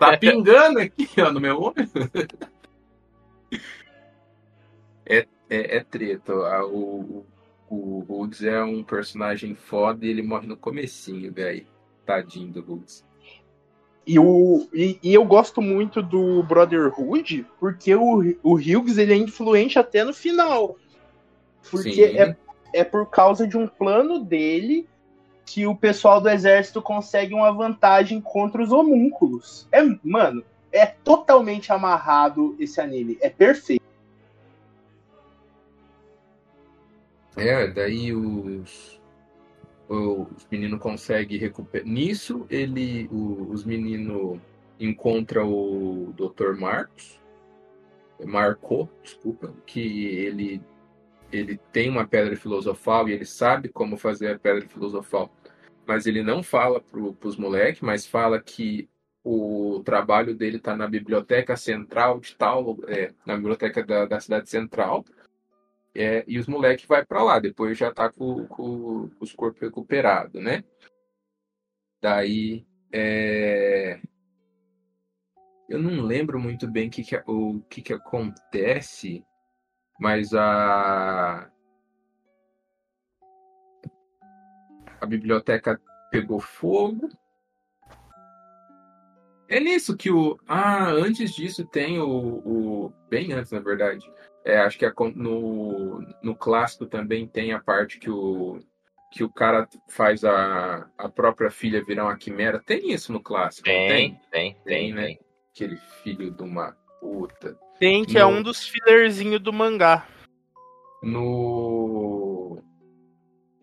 Tá 0.00 0.16
pingando 0.18 0.80
aqui 0.80 1.08
ó, 1.20 1.30
no 1.30 1.40
meu 1.40 1.60
olho. 1.60 1.76
é, 5.06 5.18
é, 5.48 5.76
é 5.76 5.84
treta. 5.84 6.34
O, 6.64 7.24
o, 7.68 8.04
Woods 8.08 8.42
é 8.42 8.62
um 8.62 8.82
personagem 8.82 9.54
foda 9.54 10.04
e 10.04 10.08
ele 10.08 10.22
morre 10.22 10.46
no 10.46 10.56
comecinho, 10.56 11.32
velho. 11.32 11.66
Tadinho 12.04 12.52
do 12.52 12.64
Woods. 12.66 13.04
E, 14.06 14.18
o, 14.18 14.68
e, 14.72 14.98
e, 15.02 15.12
eu 15.12 15.24
gosto 15.24 15.60
muito 15.60 16.00
do 16.00 16.42
Brotherhood, 16.44 17.44
porque 17.58 17.92
o, 17.94 18.36
o 18.42 18.54
Hughes 18.54 18.98
ele 18.98 19.12
é 19.12 19.16
influente 19.16 19.78
até 19.78 20.04
no 20.04 20.14
final. 20.14 20.76
Porque 21.68 22.04
é, 22.04 22.36
é 22.72 22.84
por 22.84 23.10
causa 23.10 23.48
de 23.48 23.56
um 23.56 23.66
plano 23.66 24.20
dele 24.20 24.86
que 25.44 25.66
o 25.66 25.74
pessoal 25.74 26.20
do 26.20 26.28
exército 26.28 26.80
consegue 26.80 27.34
uma 27.34 27.52
vantagem 27.52 28.20
contra 28.20 28.62
os 28.62 28.70
homúnculos. 28.70 29.66
É, 29.72 29.82
mano, 30.04 30.44
é 30.72 30.86
totalmente 30.86 31.72
amarrado 31.72 32.56
esse 32.58 32.80
anime. 32.80 33.16
É 33.20 33.30
perfeito. 33.30 33.85
É, 37.36 37.66
daí 37.68 38.12
os 38.12 39.00
os 39.88 40.46
meninos 40.50 40.80
conseguem 40.80 41.38
recuperar. 41.38 41.86
Nisso, 41.86 42.46
ele, 42.50 43.06
o, 43.10 43.50
os 43.52 43.64
meninos 43.64 44.40
encontram 44.80 45.52
o 45.52 46.12
Dr. 46.12 46.58
Marcos, 46.58 47.20
Marco, 48.24 48.88
desculpa, 49.02 49.54
que 49.66 50.06
ele 50.06 50.62
ele 51.32 51.58
tem 51.72 51.90
uma 51.90 52.06
pedra 52.06 52.36
filosofal 52.36 53.08
e 53.08 53.12
ele 53.12 53.24
sabe 53.24 53.68
como 53.68 53.96
fazer 53.96 54.30
a 54.30 54.38
pedra 54.38 54.66
filosofal, 54.68 55.30
mas 55.84 56.06
ele 56.06 56.22
não 56.22 56.40
fala 56.40 56.80
para 56.80 57.00
os 57.00 57.36
moleques, 57.36 57.80
mas 57.80 58.06
fala 58.06 58.40
que 58.40 58.88
o 59.24 59.82
trabalho 59.84 60.36
dele 60.36 60.56
está 60.56 60.76
na 60.76 60.86
biblioteca 60.86 61.56
central 61.56 62.20
de 62.20 62.36
tal, 62.36 62.78
é, 62.86 63.12
na 63.26 63.36
biblioteca 63.36 63.84
da, 63.84 64.06
da 64.06 64.20
cidade 64.20 64.48
central, 64.48 65.04
é, 65.96 66.24
e 66.26 66.38
os 66.38 66.46
moleques 66.46 66.86
vai 66.86 67.04
para 67.04 67.22
lá, 67.22 67.38
depois 67.38 67.76
já 67.76 67.92
tá 67.92 68.10
com, 68.10 68.46
com, 68.46 69.08
com 69.08 69.24
os 69.24 69.32
corpos 69.32 69.60
recuperados, 69.60 70.42
né? 70.42 70.64
Daí, 72.02 72.66
é... 72.92 74.00
eu 75.68 75.78
não 75.78 76.02
lembro 76.02 76.38
muito 76.38 76.68
bem 76.70 76.90
que 76.90 77.02
que, 77.02 77.16
o 77.26 77.60
que, 77.68 77.82
que 77.82 77.92
acontece, 77.92 79.24
mas 79.98 80.34
a 80.34 81.50
a 85.00 85.06
biblioteca 85.06 85.80
pegou 86.10 86.40
fogo. 86.40 87.08
É 89.48 89.60
nisso 89.60 89.96
que 89.96 90.10
o. 90.10 90.38
Ah, 90.46 90.90
antes 90.90 91.32
disso 91.32 91.64
tem 91.64 92.00
o. 92.00 92.08
o... 92.08 92.92
Bem 93.08 93.32
antes, 93.32 93.52
na 93.52 93.60
verdade. 93.60 94.04
É, 94.46 94.58
acho 94.60 94.78
que 94.78 94.86
é 94.86 94.92
no, 95.16 96.00
no 96.22 96.36
clássico 96.36 96.86
também 96.86 97.26
tem 97.26 97.52
a 97.52 97.58
parte 97.58 97.98
que 97.98 98.08
o, 98.08 98.60
que 99.10 99.24
o 99.24 99.28
cara 99.28 99.68
faz 99.88 100.24
a, 100.24 100.88
a 100.96 101.08
própria 101.08 101.50
filha 101.50 101.84
virar 101.84 102.04
uma 102.04 102.16
quimera. 102.16 102.62
Tem 102.64 102.92
isso 102.92 103.12
no 103.12 103.20
clássico? 103.20 103.64
Tem, 103.64 103.88
tem, 103.88 104.20
tem, 104.30 104.56
tem 104.64 104.94
né? 104.94 105.06
Tem. 105.06 105.20
Aquele 105.52 105.76
filho 106.04 106.30
de 106.30 106.42
uma 106.44 106.76
puta. 107.00 107.58
Tem, 107.80 108.04
que 108.04 108.16
é 108.16 108.22
no, 108.22 108.30
é 108.30 108.32
um 108.34 108.40
dos 108.40 108.68
fillerzinhos 108.68 109.40
do 109.40 109.52
mangá. 109.52 110.06
No. 111.02 112.62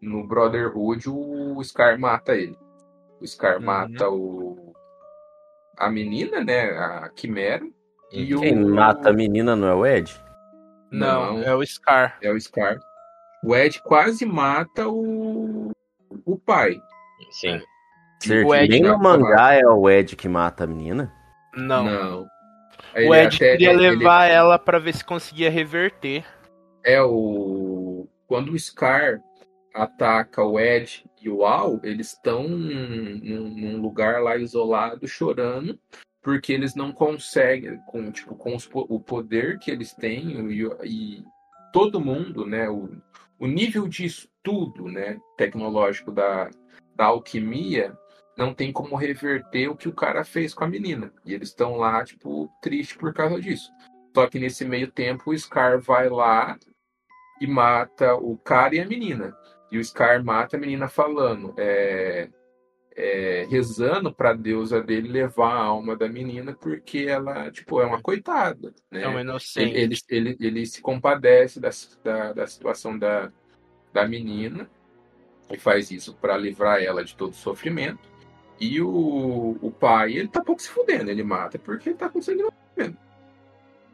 No 0.02 0.28
Brotherhood, 0.28 1.10
o 1.10 1.64
Scar 1.64 1.98
mata 1.98 2.36
ele. 2.36 2.58
O 3.22 3.26
Scar 3.26 3.60
uhum. 3.60 3.66
mata 3.66 4.10
o. 4.10 4.74
A 5.78 5.90
menina, 5.90 6.44
né? 6.44 6.72
A 6.72 7.10
Quimera. 7.16 7.66
E 8.12 8.36
Quem 8.36 8.62
o... 8.62 8.76
mata 8.76 9.12
a 9.12 9.14
menina 9.14 9.56
não 9.56 9.68
é 9.68 9.74
o 9.74 9.86
Ed? 9.86 10.14
Não, 10.94 11.40
Não, 11.40 11.44
é 11.44 11.56
o 11.56 11.66
Scar. 11.66 12.18
É 12.22 12.32
o 12.32 12.40
Scar. 12.40 12.80
O 13.44 13.56
Ed 13.56 13.82
quase 13.82 14.26
mata 14.26 14.88
o, 14.88 15.72
o 16.24 16.38
pai. 16.38 16.80
Sim. 17.32 17.60
Certo. 18.22 18.48
O 18.48 18.56
Ed 18.56 18.70
Nem 18.70 18.84
no 18.84 18.98
mangá 18.98 19.54
é 19.54 19.66
o 19.68 19.90
Ed 19.90 20.16
que 20.16 20.30
mata 20.30 20.64
a 20.64 20.68
menina? 20.68 21.12
Não. 21.56 21.84
Não. 21.84 22.28
o 22.96 23.14
Ed 23.14 23.36
até, 23.36 23.52
queria 23.58 23.74
levar 23.76 24.28
ele... 24.28 24.36
ela 24.36 24.60
para 24.60 24.80
ver 24.80 24.94
se 24.94 25.04
conseguia 25.04 25.50
reverter. 25.50 26.24
É 26.86 27.02
o 27.02 28.08
quando 28.28 28.52
o 28.54 28.60
Scar 28.60 29.20
ataca 29.74 30.44
o 30.44 30.60
Ed 30.60 31.04
e 31.22 31.30
o 31.30 31.46
Al, 31.46 31.80
eles 31.84 32.14
estão 32.14 32.48
num, 32.48 33.20
num, 33.20 33.82
lugar 33.82 34.22
lá 34.22 34.38
isolado 34.38 35.08
chorando 35.08 35.80
porque 36.24 36.54
eles 36.54 36.74
não 36.74 36.94
conseguem, 36.94 37.78
com, 37.86 38.10
tipo, 38.12 38.34
com 38.34 38.56
os, 38.56 38.68
o 38.74 39.00
poder 39.00 39.60
que 39.60 39.70
eles 39.70 39.94
têm 39.94 40.50
e, 40.50 40.64
e 40.84 41.24
todo 41.74 42.00
mundo, 42.00 42.46
né, 42.46 42.70
o, 42.70 42.90
o 43.38 43.46
nível 43.46 43.88
de 43.88 44.06
estudo 44.06 44.86
né, 44.86 45.20
tecnológico 45.38 46.12
da, 46.12 46.50
da 46.96 47.06
alquimia 47.06 47.96
não 48.38 48.54
tem 48.54 48.72
como 48.72 48.96
reverter 48.96 49.68
o 49.68 49.76
que 49.76 49.90
o 49.90 49.94
cara 49.94 50.24
fez 50.24 50.54
com 50.54 50.64
a 50.64 50.68
menina. 50.68 51.14
E 51.26 51.34
eles 51.34 51.50
estão 51.50 51.76
lá, 51.76 52.04
tipo, 52.04 52.50
triste 52.62 52.98
por 52.98 53.14
causa 53.14 53.40
disso. 53.40 53.70
Só 54.16 54.28
que 54.28 54.40
nesse 54.40 54.64
meio 54.66 54.90
tempo 54.90 55.30
o 55.30 55.38
Scar 55.38 55.80
vai 55.80 56.10
lá 56.10 56.58
e 57.42 57.46
mata 57.46 58.16
o 58.16 58.38
cara 58.38 58.76
e 58.76 58.80
a 58.80 58.86
menina. 58.86 59.36
E 59.72 59.78
o 59.78 59.84
Scar 59.84 60.24
mata 60.24 60.56
a 60.56 60.60
menina 60.60 60.88
falando: 60.88 61.54
é, 61.58 62.30
é, 62.96 63.48
rezando 63.50 64.14
para 64.14 64.32
a 64.32 64.36
deusa 64.36 64.82
dele 64.82 65.08
levar 65.10 65.54
a 65.54 65.64
alma 65.64 65.96
da 65.96 66.08
menina, 66.08 66.54
porque 66.54 67.06
ela, 67.08 67.50
tipo, 67.52 67.82
é 67.82 67.86
uma 67.86 68.02
coitada, 68.02 68.74
né? 68.92 69.04
É 69.04 69.08
uma 69.08 69.22
inocente. 69.22 69.76
Ele, 69.76 69.96
ele, 70.10 70.38
ele, 70.40 70.66
se 70.66 70.82
compadece 70.82 71.60
da, 71.60 71.70
da, 72.04 72.34
da, 72.34 72.48
situação 72.48 72.98
da, 72.98 73.32
da 73.92 74.08
menina 74.08 74.70
e 75.50 75.58
faz 75.58 75.92
isso 75.92 76.14
para 76.16 76.38
livrar 76.38 76.84
ela 76.84 77.04
de 77.04 77.16
todo 77.16 77.32
o 77.32 77.36
sofrimento. 77.36 78.12
E 78.60 78.80
o, 78.80 79.58
o 79.62 79.72
pai, 79.72 80.14
ele 80.14 80.28
tá 80.28 80.42
pouco 80.42 80.62
se 80.62 80.70
fudendo, 80.70 81.10
ele 81.10 81.24
mata 81.24 81.58
porque 81.58 81.90
ele 81.90 81.98
tá 81.98 82.12
no 82.14 82.54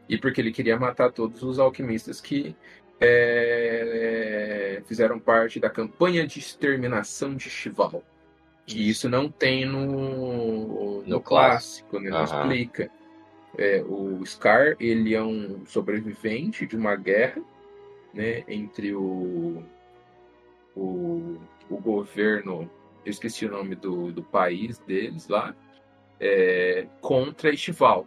E 0.08 0.18
porque 0.18 0.40
ele 0.40 0.52
queria 0.52 0.78
matar 0.78 1.10
todos 1.10 1.42
os 1.42 1.58
alquimistas 1.58 2.20
que 2.20 2.54
é, 3.00 4.82
fizeram 4.86 5.18
parte 5.18 5.58
da 5.58 5.70
campanha 5.70 6.26
de 6.26 6.38
exterminação 6.38 7.34
de 7.34 7.48
Chival. 7.48 8.04
Que 8.70 8.88
isso 8.88 9.08
não 9.08 9.28
tem 9.28 9.64
no, 9.64 9.84
no, 9.84 11.02
no 11.02 11.20
clássico, 11.20 11.98
né? 11.98 12.10
Não 12.10 12.22
explica. 12.22 12.90
É, 13.58 13.82
o 13.82 14.24
Scar, 14.24 14.76
ele 14.78 15.14
é 15.14 15.22
um 15.22 15.66
sobrevivente 15.66 16.66
de 16.66 16.76
uma 16.76 16.94
guerra, 16.94 17.42
né? 18.14 18.44
Entre 18.46 18.94
o, 18.94 19.62
o, 20.76 21.36
o 21.68 21.76
governo, 21.78 22.70
eu 23.04 23.10
esqueci 23.10 23.44
o 23.44 23.50
nome 23.50 23.74
do, 23.74 24.12
do 24.12 24.22
país 24.22 24.78
deles 24.78 25.26
lá, 25.26 25.54
é, 26.20 26.86
contra 27.00 27.50
Estival. 27.52 28.06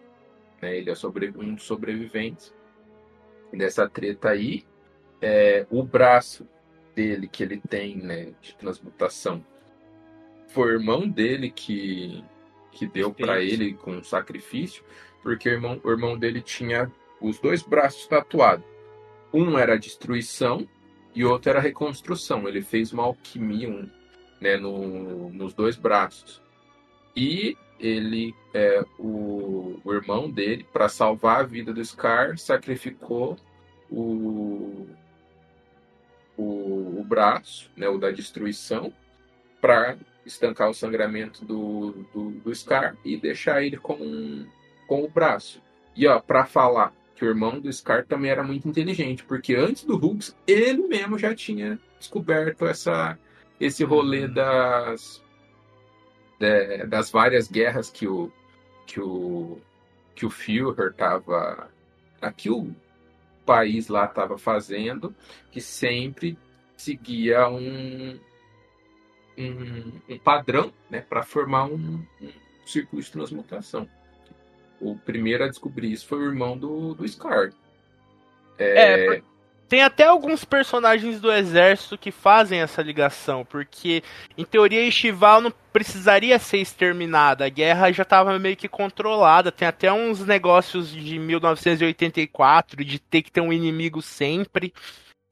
Né? 0.61 0.78
Ele 0.78 0.91
é 0.91 0.95
sobre, 0.95 1.34
um 1.36 1.55
dos 1.55 1.64
sobreviventes 1.64 2.53
dessa 3.51 3.89
treta 3.89 4.30
aí. 4.30 4.64
É, 5.22 5.66
o 5.70 5.84
braço 5.84 6.47
dele 6.95 7.28
que 7.28 7.43
ele 7.43 7.59
tem, 7.59 7.97
né, 7.97 8.34
de 8.41 8.55
transmutação, 8.55 9.43
foi 10.54 10.70
o 10.70 10.80
irmão 10.80 11.10
dele 11.10 11.49
que, 11.49 12.24
que 12.72 12.86
deu 12.86 13.12
para 13.12 13.41
ele 13.41 13.74
com 13.74 14.04
sacrifício, 14.04 14.84
porque 15.22 15.49
o 15.49 15.54
irmão, 15.54 15.82
o 15.84 15.89
irmão 15.89 16.18
dele 16.18 16.41
tinha 16.41 16.91
os 17.20 17.39
dois 17.39 17.64
braços 17.64 18.06
tatuados. 18.06 18.66
Um 19.34 19.58
era 19.58 19.80
destruição 19.80 20.68
e 21.16 21.26
outro 21.26 21.49
era 21.49 21.60
reconstrução. 21.60 22.47
Ele 22.47 22.62
fez 22.62 22.93
uma 22.93 23.04
alquimia 23.04 23.68
um, 23.68 23.89
né, 24.39 24.58
no, 24.58 25.30
nos 25.30 25.54
dois 25.54 25.76
braços. 25.76 26.39
E 27.16 27.58
ele, 27.80 28.36
é, 28.54 28.84
o, 28.99 29.80
o 29.84 29.93
irmão 29.93 30.30
dele, 30.30 30.68
para 30.72 30.88
salvar 30.88 31.39
a 31.39 31.43
vida 31.43 31.74
do 31.74 31.84
Scar, 31.84 32.38
sacrificou 32.38 33.38
o, 33.89 34.88
o, 36.38 36.99
o 36.99 37.04
braço, 37.04 37.72
né, 37.76 37.89
o 37.89 37.97
da 37.97 38.12
destruição, 38.12 38.93
para 39.60 39.97
estancar 40.26 40.69
o 40.69 40.74
sangramento 40.74 41.43
do, 41.45 41.91
do, 42.13 42.32
do 42.32 42.55
Scar 42.55 42.95
e 43.03 43.17
deixar 43.17 43.63
ele 43.63 43.78
com, 43.78 44.45
com 44.88 45.03
o 45.03 45.09
braço. 45.09 45.61
E 45.95 46.07
ó, 46.07 46.19
para 46.19 46.45
falar, 46.45 46.93
que 47.15 47.24
o 47.26 47.28
irmão 47.30 47.59
do 47.59 47.71
Scar 47.71 48.05
também 48.05 48.32
era 48.32 48.43
muito 48.43 48.67
inteligente, 48.67 49.24
porque 49.24 49.55
antes 49.55 49.84
do 49.84 49.95
Hughes, 49.95 50.36
ele 50.47 50.88
mesmo 50.88 51.17
já 51.17 51.36
tinha 51.36 51.80
descoberto 51.99 52.65
essa, 52.65 53.17
esse 53.59 53.84
rolê 53.84 54.28
das, 54.28 55.21
de- 56.39 56.86
das 56.88 57.09
várias 57.11 57.47
guerras 57.47 57.89
que 57.89 58.07
o, 58.07 58.32
que 58.86 58.99
o, 58.99 59.57
que 60.15 60.26
o 60.26 60.30
Führer 60.30 60.93
tava. 60.93 61.69
que 62.38 62.49
o 62.49 62.74
país 63.45 63.89
lá 63.89 64.05
estava 64.05 64.38
fazendo, 64.38 65.13
que 65.51 65.59
sempre 65.61 66.38
seguia 66.78 67.47
um, 67.49 68.17
um, 69.38 69.91
um 70.09 70.17
padrão 70.19 70.71
né, 70.89 71.01
para 71.01 71.23
formar 71.23 71.65
um, 71.65 72.05
um 72.21 72.31
círculo 72.65 73.01
de 73.01 73.11
transmutação. 73.11 73.88
O 74.79 74.95
primeiro 74.97 75.43
a 75.43 75.47
descobrir 75.47 75.91
isso 75.91 76.07
foi 76.07 76.19
o 76.19 76.25
irmão 76.25 76.57
do, 76.57 76.93
do 76.93 77.07
Scar. 77.07 77.51
É, 78.57 79.05
por- 79.05 79.23
Tem 79.67 79.81
até 79.81 80.03
alguns 80.03 80.45
personagens 80.45 81.19
do 81.19 81.31
exército 81.31 81.97
que 81.97 82.11
fazem 82.11 82.59
essa 82.61 82.81
ligação, 82.81 83.43
porque 83.45 84.03
em 84.38 84.45
teoria 84.45 84.86
Estival 84.86 85.41
não 85.41 85.51
precisaria 85.71 86.38
ser 86.38 86.57
exterminada, 86.59 87.45
a 87.45 87.49
guerra 87.49 87.91
já 87.91 88.03
estava 88.03 88.38
meio 88.38 88.55
que 88.55 88.67
controlada, 88.67 89.51
tem 89.51 89.67
até 89.67 89.91
uns 89.91 90.19
negócios 90.25 90.89
de 90.91 91.17
1984 91.17 92.84
de 92.86 92.99
ter 92.99 93.21
que 93.23 93.31
ter 93.31 93.41
um 93.41 93.51
inimigo 93.53 94.01
sempre. 94.01 94.71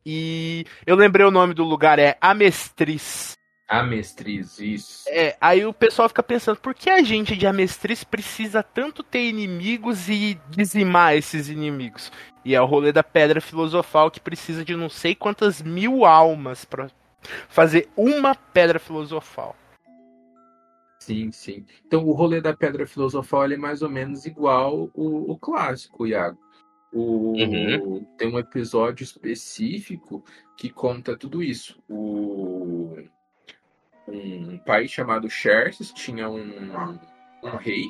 E 0.04 0.66
eu 0.88 0.96
lembrei 0.96 1.26
o 1.26 1.32
nome 1.32 1.54
do 1.54 1.64
lugar, 1.64 2.00
é 2.00 2.18
Amestriz. 2.20 3.38
A 3.72 3.84
mestriz, 3.84 4.60
isso. 4.60 5.06
É, 5.08 5.38
aí 5.40 5.66
o 5.66 5.72
pessoal 5.72 6.10
fica 6.10 6.22
pensando, 6.22 6.58
por 6.58 6.76
que 6.76 6.90
a 6.90 7.02
gente 7.02 7.38
de 7.38 7.48
Amestriz 7.48 8.04
precisa 8.04 8.62
tanto 8.62 9.02
ter 9.02 9.24
inimigos 9.24 10.10
e 10.10 10.38
dizimar 10.50 11.16
esses 11.16 11.48
inimigos? 11.48 12.12
E 12.44 12.54
é 12.54 12.62
o 12.62 12.66
rolê 12.66 12.92
da 12.92 13.02
pedra 13.02 13.40
filosofal 13.40 14.12
que 14.12 14.20
precisa 14.20 14.66
de 14.66 14.76
não 14.76 14.90
sei 14.90 15.16
quantas 15.16 15.62
mil 15.62 16.04
almas 16.04 16.66
pra 16.66 16.92
fazer 17.48 17.88
uma 17.96 18.36
pedra 18.36 18.78
filosofal. 18.78 19.56
Sim, 21.00 21.32
sim. 21.32 21.66
Então 21.86 22.06
o 22.06 22.12
rolê 22.12 22.42
da 22.42 22.54
pedra 22.54 22.86
filosofal 22.86 23.46
ele 23.46 23.54
é 23.54 23.58
mais 23.58 23.82
ou 23.82 23.90
menos 23.90 24.26
igual 24.26 24.92
o, 24.94 25.32
o 25.32 25.38
clássico, 25.40 26.06
Iago. 26.06 26.38
O, 26.92 27.36
Tem 28.18 28.28
um 28.28 28.38
episódio 28.38 29.06
específico 29.06 30.26
que 30.58 30.70
conta 30.70 31.16
tudo 31.16 31.42
isso. 31.42 31.82
O, 31.88 32.98
um 34.12 34.58
país 34.60 34.92
chamado 34.92 35.30
Xerxes 35.30 35.92
tinha 35.92 36.30
um, 36.30 36.70
um 37.44 37.56
rei 37.58 37.86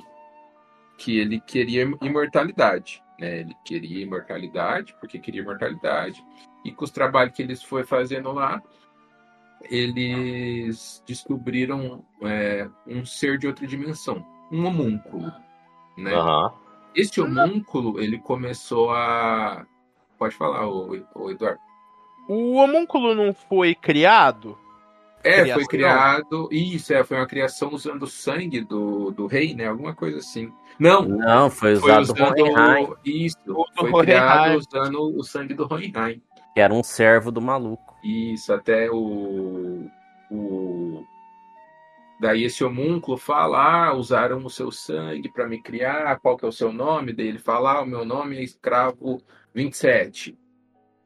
que 0.97 1.17
ele 1.17 1.39
queria 1.39 1.83
imortalidade. 2.01 3.03
Né? 3.19 3.39
Ele 3.41 3.55
queria 3.65 4.03
imortalidade 4.03 4.95
porque 4.99 5.19
queria 5.19 5.41
imortalidade. 5.41 6.23
E 6.63 6.71
com 6.71 6.83
os 6.85 6.91
trabalhos 6.91 7.35
que 7.35 7.41
eles 7.41 7.63
foi 7.63 7.83
fazendo 7.83 8.31
lá, 8.31 8.61
eles 9.69 11.03
descobriram 11.05 12.03
é, 12.21 12.67
um 12.87 13.05
ser 13.05 13.37
de 13.37 13.47
outra 13.47 13.65
dimensão, 13.65 14.25
um 14.51 14.65
homúnculo, 14.65 15.31
né? 15.97 16.13
Aham. 16.13 16.53
Este 16.93 17.21
homúnculo, 17.21 18.01
ele 18.01 18.19
começou 18.19 18.91
a... 18.91 19.65
Pode 20.17 20.35
falar, 20.35 20.67
ô, 20.67 20.89
ô 21.15 21.31
Eduardo. 21.31 21.61
O 22.27 22.55
homúnculo 22.55 23.15
não 23.15 23.33
foi 23.33 23.73
criado? 23.73 24.57
É, 25.23 25.41
Criação. 25.41 25.55
foi 25.55 25.65
criado... 25.65 26.49
Isso, 26.51 26.93
é, 26.93 27.03
foi 27.03 27.17
uma 27.17 27.27
criação 27.27 27.69
usando 27.73 28.03
o 28.03 28.07
sangue 28.07 28.61
do, 28.61 29.11
do 29.11 29.27
rei, 29.27 29.53
né? 29.53 29.67
Alguma 29.67 29.93
coisa 29.93 30.17
assim. 30.19 30.51
Não, 30.79 31.03
Não, 31.03 31.49
foi 31.49 31.75
foi 31.75 31.91
usado 31.91 32.03
usando... 32.03 32.39
o 32.39 32.53
Hohenheim, 32.53 32.93
Isso, 33.05 33.37
do 33.45 33.65
foi 33.75 33.91
criado 34.03 34.41
Hohenheim. 34.41 34.57
usando 34.57 35.17
o 35.17 35.23
sangue 35.23 35.53
do 35.53 35.67
Hohenheim. 35.71 36.21
que 36.53 36.59
era 36.59 36.73
um 36.73 36.83
servo 36.83 37.31
do 37.31 37.41
maluco. 37.41 37.95
Isso, 38.03 38.51
até 38.53 38.89
o. 38.89 39.85
o... 40.31 41.03
Daí 42.19 42.43
esse 42.43 42.63
homúnculo 42.63 43.17
fala, 43.17 43.87
ah, 43.89 43.93
usaram 43.95 44.43
o 44.45 44.49
seu 44.49 44.71
sangue 44.71 45.27
para 45.31 45.47
me 45.47 45.59
criar, 45.61 46.19
qual 46.19 46.37
que 46.37 46.45
é 46.45 46.47
o 46.47 46.51
seu 46.51 46.71
nome? 46.71 47.13
Daí 47.13 47.27
ele 47.27 47.39
fala, 47.39 47.73
ah, 47.73 47.81
o 47.81 47.85
meu 47.85 48.05
nome 48.05 48.37
é 48.37 48.43
escravo 48.43 49.21
27, 49.55 50.37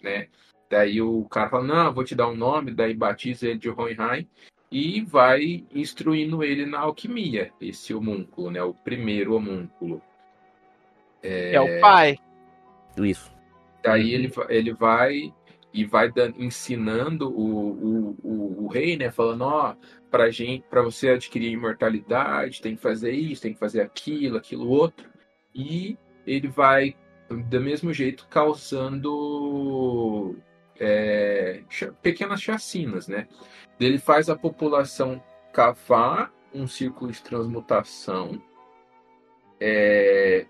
né? 0.01 0.27
Daí 0.69 1.01
o 1.01 1.25
cara 1.25 1.49
fala, 1.49 1.63
não, 1.63 1.93
vou 1.93 2.03
te 2.03 2.15
dar 2.15 2.27
um 2.27 2.35
nome, 2.35 2.71
daí 2.71 2.93
batiza 2.93 3.47
ele 3.47 3.59
de 3.59 3.69
Hohenheim 3.69 4.27
e 4.71 5.01
vai 5.01 5.63
instruindo 5.73 6.43
ele 6.43 6.65
na 6.65 6.79
alquimia, 6.79 7.51
esse 7.61 7.93
homúnculo, 7.93 8.49
né? 8.49 8.61
O 8.63 8.73
primeiro 8.73 9.35
homúnculo. 9.35 10.01
É, 11.21 11.59
o 11.59 11.79
pai. 11.79 12.17
Isso. 12.97 13.31
Daí 13.83 14.13
ele, 14.13 14.31
ele 14.49 14.73
vai 14.73 15.33
e 15.73 15.85
vai 15.85 16.11
dan- 16.11 16.33
ensinando 16.37 17.29
o, 17.29 17.69
o, 17.69 18.17
o, 18.23 18.63
o 18.63 18.67
rei, 18.67 18.97
né? 18.97 19.11
Falando, 19.11 19.43
ó, 19.43 19.75
pra 20.09 20.31
gente, 20.31 20.65
para 20.69 20.81
você 20.81 21.09
adquirir 21.09 21.51
imortalidade, 21.51 22.61
tem 22.61 22.75
que 22.75 22.81
fazer 22.81 23.11
isso, 23.11 23.41
tem 23.41 23.53
que 23.53 23.59
fazer 23.59 23.81
aquilo, 23.81 24.37
aquilo 24.37 24.69
outro. 24.69 25.09
E 25.53 25.97
ele 26.25 26.47
vai, 26.47 26.95
do 27.29 27.61
mesmo 27.61 27.93
jeito, 27.93 28.27
causando 28.29 30.35
é, 30.79 31.63
pequenas 32.01 32.41
chacinas, 32.41 33.07
né? 33.07 33.27
Ele 33.79 33.97
faz 33.97 34.29
a 34.29 34.35
população 34.35 35.21
cavar 35.51 36.31
um 36.53 36.67
círculo 36.67 37.11
de 37.11 37.21
transmutação, 37.21 38.41
é, 39.59 40.45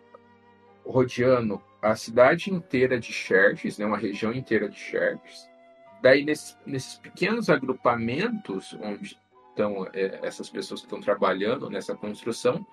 rodeando 0.86 1.62
a 1.82 1.96
cidade 1.96 2.52
inteira 2.52 3.00
de 3.00 3.12
Xerxes, 3.12 3.78
né, 3.78 3.86
uma 3.86 3.98
região 3.98 4.34
inteira 4.34 4.68
de 4.68 4.78
Xerxes. 4.78 5.50
Daí, 6.02 6.24
nesses, 6.24 6.58
nesses 6.66 6.96
pequenos 6.98 7.50
agrupamentos, 7.50 8.78
onde 8.82 9.18
estão 9.50 9.88
é, 9.94 10.20
essas 10.24 10.50
pessoas 10.50 10.82
que 10.82 10.88
estão 10.88 11.00
trabalhando 11.00 11.70
nessa 11.70 11.96
construção, 11.96 12.66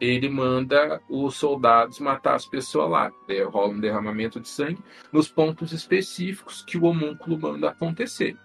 ele 0.00 0.28
manda 0.28 1.00
os 1.08 1.36
soldados 1.36 1.98
matar 1.98 2.34
as 2.34 2.46
pessoas 2.46 2.90
lá. 2.90 3.12
Daí 3.26 3.42
rola 3.42 3.72
um 3.72 3.80
derramamento 3.80 4.38
de 4.40 4.48
sangue 4.48 4.82
nos 5.12 5.28
pontos 5.28 5.72
específicos 5.72 6.62
que 6.62 6.78
o 6.78 6.84
homúnculo 6.84 7.38
manda 7.38 7.70
acontecer. 7.70 8.36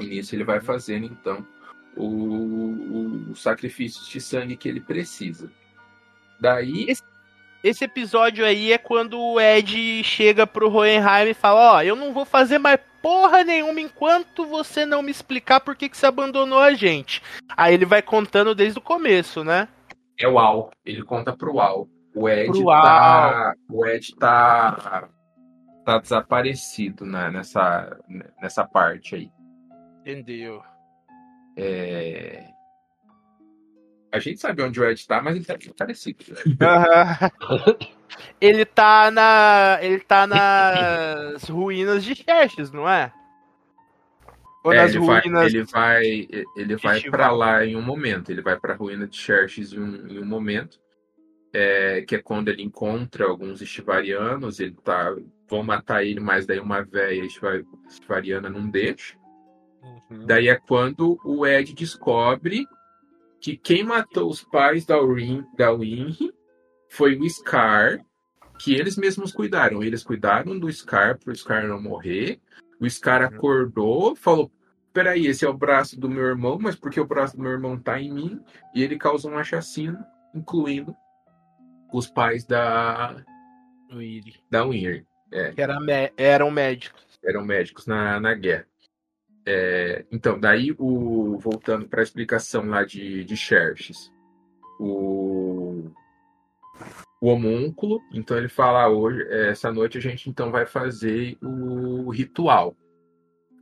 E 0.00 0.06
nisso 0.06 0.34
ele 0.34 0.44
vai 0.44 0.60
fazendo, 0.60 1.06
então, 1.06 1.46
o, 1.96 2.04
o, 2.04 3.30
os 3.30 3.42
sacrifícios 3.42 4.08
de 4.08 4.20
sangue 4.20 4.56
que 4.56 4.68
ele 4.68 4.80
precisa. 4.80 5.50
Daí, 6.38 6.86
Esse 7.62 7.84
episódio 7.84 8.44
aí 8.44 8.72
é 8.72 8.78
quando 8.78 9.18
o 9.18 9.40
Ed 9.40 10.04
chega 10.04 10.46
pro 10.46 10.70
Hohenheim 10.70 11.30
e 11.30 11.34
fala, 11.34 11.76
ó, 11.76 11.82
eu 11.82 11.96
não 11.96 12.12
vou 12.12 12.24
fazer 12.24 12.58
mais 12.58 12.78
porra 13.02 13.44
nenhuma 13.44 13.80
enquanto 13.80 14.44
você 14.44 14.84
não 14.84 15.00
me 15.00 15.10
explicar 15.10 15.60
por 15.60 15.76
que, 15.76 15.88
que 15.88 15.96
você 15.96 16.06
abandonou 16.06 16.58
a 16.58 16.74
gente. 16.74 17.22
Aí 17.56 17.72
ele 17.72 17.86
vai 17.86 18.02
contando 18.02 18.54
desde 18.54 18.78
o 18.78 18.82
começo, 18.82 19.42
né? 19.42 19.68
É 20.18 20.28
o 20.28 20.38
Al. 20.38 20.70
Ele 20.84 21.02
conta 21.02 21.36
pro 21.36 21.60
Al. 21.60 21.88
O 22.14 22.28
Ed 22.28 22.50
Pro 22.50 22.64
tá. 22.64 23.54
O 23.68 23.86
Ed 23.86 24.16
tá. 24.16 25.08
tá 25.84 25.98
desaparecido 25.98 27.04
né, 27.04 27.30
nessa, 27.30 27.98
nessa 28.40 28.66
parte 28.66 29.14
aí. 29.14 29.30
Entendeu? 30.00 30.62
É, 31.58 32.48
A 34.12 34.18
gente 34.18 34.40
sabe 34.40 34.62
onde 34.62 34.80
o 34.80 34.84
Ed 34.84 35.06
tá, 35.06 35.20
mas 35.20 35.36
ele 35.36 35.44
tá 35.44 35.56
desaparecido. 35.56 36.24
ele 38.40 38.64
tá 38.64 39.10
na. 39.10 39.78
Ele 39.82 40.00
tá 40.00 40.26
nas 40.26 41.48
ruínas 41.48 42.02
de 42.02 42.14
Xerxes, 42.14 42.72
não 42.72 42.88
é? 42.88 43.12
Ou 44.66 44.72
É, 44.72 44.78
nas 44.78 44.94
ele, 44.94 45.06
vai, 45.06 45.20
ruínas. 45.20 45.54
ele 45.54 45.64
vai, 45.64 46.28
ele 46.56 46.76
vai 46.76 47.00
para 47.02 47.30
lá 47.30 47.64
em 47.64 47.76
um 47.76 47.82
momento. 47.82 48.30
Ele 48.30 48.42
vai 48.42 48.58
para 48.58 48.74
a 48.74 48.76
ruína 48.76 49.06
de 49.06 49.16
Xerxes 49.16 49.72
em 49.72 49.78
um, 49.78 50.08
em 50.08 50.18
um 50.18 50.24
momento, 50.26 50.80
é, 51.52 52.02
que 52.02 52.16
é 52.16 52.18
quando 52.18 52.48
ele 52.48 52.64
encontra 52.64 53.26
alguns 53.26 53.62
estivarianos. 53.62 54.58
Ele 54.58 54.74
tá, 54.82 55.14
vão 55.48 55.62
matar 55.62 56.04
ele, 56.04 56.18
mas 56.18 56.46
daí 56.46 56.58
uma 56.58 56.82
velha 56.82 57.24
estivar- 57.24 57.62
estivariana 57.88 58.50
não 58.50 58.68
deixa. 58.68 59.16
Uhum. 60.10 60.26
Daí 60.26 60.48
é 60.48 60.56
quando 60.56 61.16
o 61.24 61.46
Ed 61.46 61.72
descobre 61.72 62.66
que 63.40 63.56
quem 63.56 63.84
matou 63.84 64.28
os 64.28 64.42
pais 64.42 64.84
da 64.84 65.00
Win, 65.00 65.44
da 65.56 65.72
Winry 65.72 66.32
foi 66.88 67.16
o 67.16 67.30
Scar, 67.30 68.00
que 68.58 68.74
eles 68.74 68.96
mesmos 68.96 69.30
cuidaram. 69.30 69.80
Eles 69.84 70.02
cuidaram 70.02 70.58
do 70.58 70.68
Scar 70.72 71.20
para 71.22 71.32
o 71.32 71.36
Scar 71.36 71.68
não 71.68 71.80
morrer. 71.80 72.40
O 72.80 72.90
Scar 72.90 73.22
acordou, 73.22 74.16
falou: 74.16 74.50
Peraí, 74.96 75.26
esse 75.26 75.44
é 75.44 75.48
o 75.48 75.52
braço 75.52 76.00
do 76.00 76.08
meu 76.08 76.24
irmão, 76.24 76.58
mas 76.58 76.74
porque 76.74 76.98
o 76.98 77.06
braço 77.06 77.36
do 77.36 77.42
meu 77.42 77.52
irmão 77.52 77.78
tá 77.78 78.00
em 78.00 78.10
mim? 78.10 78.42
E 78.74 78.82
ele 78.82 78.96
causou 78.96 79.30
uma 79.30 79.44
chacina, 79.44 80.08
incluindo 80.34 80.96
os 81.92 82.06
pais 82.06 82.46
da, 82.46 83.22
da 84.50 84.64
Winry. 84.64 85.06
que 85.52 85.60
era 85.60 85.78
eram 86.16 86.50
médicos. 86.50 87.04
eram 87.22 87.44
médicos 87.44 87.86
na, 87.86 88.18
na 88.18 88.32
guerra. 88.32 88.66
É, 89.44 90.06
então, 90.10 90.40
daí, 90.40 90.74
o, 90.78 91.36
voltando 91.40 91.86
para 91.86 92.00
a 92.00 92.02
explicação 92.02 92.64
lá 92.64 92.82
de, 92.82 93.22
de 93.22 93.36
Xerxes, 93.36 94.10
o, 94.80 95.92
o 95.92 95.92
o 97.20 97.28
homúnculo. 97.28 98.00
Então 98.10 98.34
ele 98.36 98.48
fala: 98.48 98.84
ah, 98.84 98.88
hoje, 98.88 99.22
essa 99.30 99.70
noite 99.70 99.98
a 99.98 100.00
gente 100.00 100.30
então 100.30 100.50
vai 100.50 100.64
fazer 100.64 101.36
o 101.42 102.08
ritual. 102.08 102.74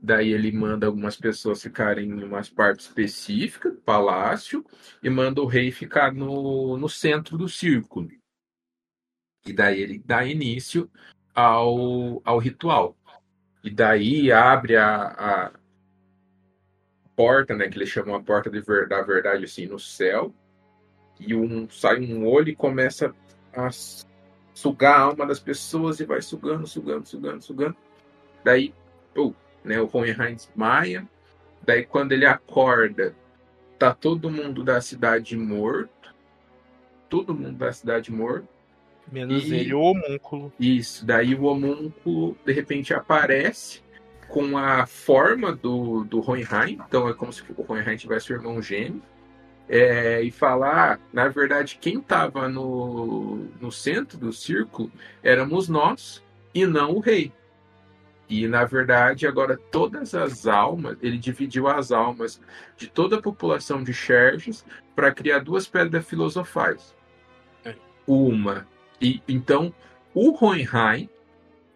Daí 0.05 0.35
ele 0.35 0.53
manda 0.53 0.87
algumas 0.87 1.17
pessoas 1.17 1.63
ficarem 1.63 2.11
em 2.11 2.25
umas 2.25 2.51
partes 2.51 2.85
específicas 2.85 3.73
do 3.73 3.81
palácio 3.81 4.63
e 5.03 5.09
manda 5.09 5.41
o 5.41 5.47
rei 5.47 5.73
ficar 5.73 6.13
no, 6.13 6.77
no 6.77 6.91
centro 6.91 7.39
do 7.39 7.49
círculo. 7.49 8.11
E 9.47 9.53
daí 9.55 9.81
ele 9.81 9.99
dá 9.99 10.23
início 10.23 10.91
ao, 11.35 12.21
ao 12.23 12.37
ritual. 12.37 12.95
E 13.63 13.71
daí 13.71 14.31
abre 14.31 14.77
a, 14.77 15.07
a 15.07 15.53
porta, 17.17 17.55
né, 17.55 17.67
que 17.71 17.79
eles 17.79 17.89
chamam 17.89 18.15
a 18.15 18.23
porta 18.23 18.51
de 18.51 18.61
ver, 18.61 18.87
da 18.87 19.01
verdade, 19.01 19.47
assim, 19.47 19.65
no 19.65 19.79
céu. 19.79 20.35
E 21.19 21.35
um, 21.35 21.67
sai 21.71 21.99
um 21.99 22.29
olho 22.29 22.51
e 22.51 22.55
começa 22.55 23.15
a 23.55 23.71
sugar 24.53 24.97
a 24.97 25.01
alma 25.01 25.27
das 25.27 25.41
pessoas 25.41 25.99
e 25.99 26.05
vai 26.05 26.21
sugando, 26.21 26.67
sugando, 26.67 27.07
sugando, 27.07 27.41
sugando. 27.43 27.77
Daí, 28.45 28.75
oh, 29.17 29.33
né, 29.65 29.81
o 29.81 29.89
Hohenheim 29.93 30.35
desmaia. 30.35 31.09
Daí, 31.63 31.85
quando 31.85 32.13
ele 32.13 32.27
acorda, 32.27 33.15
tá 33.79 33.95
todo 33.95 34.31
mundo 34.31 34.63
da 34.63 34.81
cidade 34.81 35.37
morto. 35.37 36.15
Todo 37.09 37.35
mundo 37.35 37.57
da 37.57 37.73
cidade 37.73 38.13
morto. 38.13 38.49
Menos 39.11 39.45
e... 39.45 39.55
ele, 39.55 39.75
o 39.75 39.81
homúnculo. 39.81 40.53
Isso, 40.59 41.05
daí 41.05 41.35
o 41.35 41.45
homúnculo 41.45 42.37
de 42.45 42.53
repente 42.53 42.93
aparece 42.93 43.83
com 44.29 44.57
a 44.57 44.87
forma 44.87 45.55
do, 45.55 46.05
do 46.05 46.19
Hohenheim. 46.29 46.79
Então 46.87 47.09
é 47.09 47.15
como 47.15 47.33
se 47.33 47.43
o 47.57 47.65
Hohenheim 47.67 47.97
tivesse 47.97 48.33
um 48.33 48.37
irmão 48.37 48.63
gêmeo. 48.63 49.03
É, 49.67 50.21
e 50.21 50.31
falar, 50.31 51.01
na 51.11 51.29
verdade, 51.29 51.79
quem 51.81 51.99
estava 51.99 52.51
no, 52.51 53.49
no 53.59 53.73
centro 53.73 54.19
do 54.19 54.31
círculo 54.31 54.93
éramos 55.23 55.71
nós 55.71 56.23
e 56.55 56.67
não 56.67 56.93
o 56.93 57.01
rei. 57.01 57.33
E, 58.29 58.49
na 58.49 58.65
verdade, 58.65 59.27
agora 59.27 59.59
todas 59.71 60.15
as 60.15 60.47
almas, 60.47 60.97
ele 61.03 61.19
dividiu 61.19 61.69
as 61.69 61.93
almas 61.93 62.41
de 62.77 62.87
toda 62.87 63.17
a 63.17 63.23
população 63.23 63.83
de 63.83 63.93
Xerxes 63.93 64.65
para 64.95 65.13
criar 65.13 65.41
duas 65.41 65.67
pedras 65.67 66.07
filosofais. 66.07 66.95
É. 67.65 67.75
Uma. 68.07 68.67
E, 69.01 69.23
então, 69.29 69.75
o 70.15 70.33
Hohenheim 70.43 71.09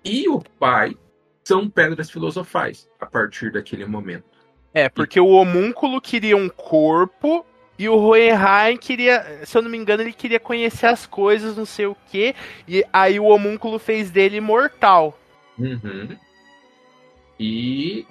e 0.05 0.29
o 0.29 0.41
pai 0.59 0.97
são 1.45 1.69
pedras 1.69 2.11
filosofais 2.11 2.89
a 3.01 3.07
partir 3.07 3.53
daquele 3.53 3.85
momento. 3.85 4.25
É, 4.73 4.89
porque 4.89 5.19
e... 5.19 5.23
o 5.23 5.29
homúnculo 5.29 6.01
queria 6.01 6.37
um 6.37 6.49
corpo 6.49 7.45
e 7.79 7.89
o 7.89 7.97
Hohenheim 7.97 8.77
queria, 8.77 9.45
se 9.45 9.57
eu 9.57 9.63
não 9.63 9.71
me 9.71 9.79
engano, 9.79 10.03
ele 10.03 10.13
queria 10.13 10.41
conhecer 10.41 10.87
as 10.87 11.07
coisas, 11.07 11.57
não 11.57 11.65
sei 11.65 11.87
o 11.87 11.97
quê. 12.11 12.35
E 12.67 12.85
aí 12.93 13.21
o 13.21 13.25
homúnculo 13.25 13.79
fez 13.79 14.11
dele 14.11 14.39
imortal. 14.39 15.19
Uhum. 15.59 16.17
E, 17.39 18.07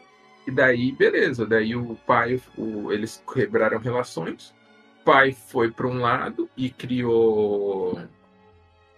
e 0.45 0.51
daí, 0.51 0.91
beleza. 0.91 1.45
Daí 1.45 1.75
o 1.75 1.95
pai, 2.07 2.41
o, 2.57 2.91
eles 2.91 3.23
quebraram 3.31 3.79
relações. 3.79 4.53
O 5.01 5.03
pai 5.05 5.31
foi 5.31 5.71
para 5.71 5.87
um 5.87 5.99
lado 5.99 6.49
e 6.55 6.69
criou 6.69 7.99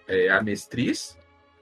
é, 0.07 0.29
a 0.29 0.41
mestriz. 0.41 1.17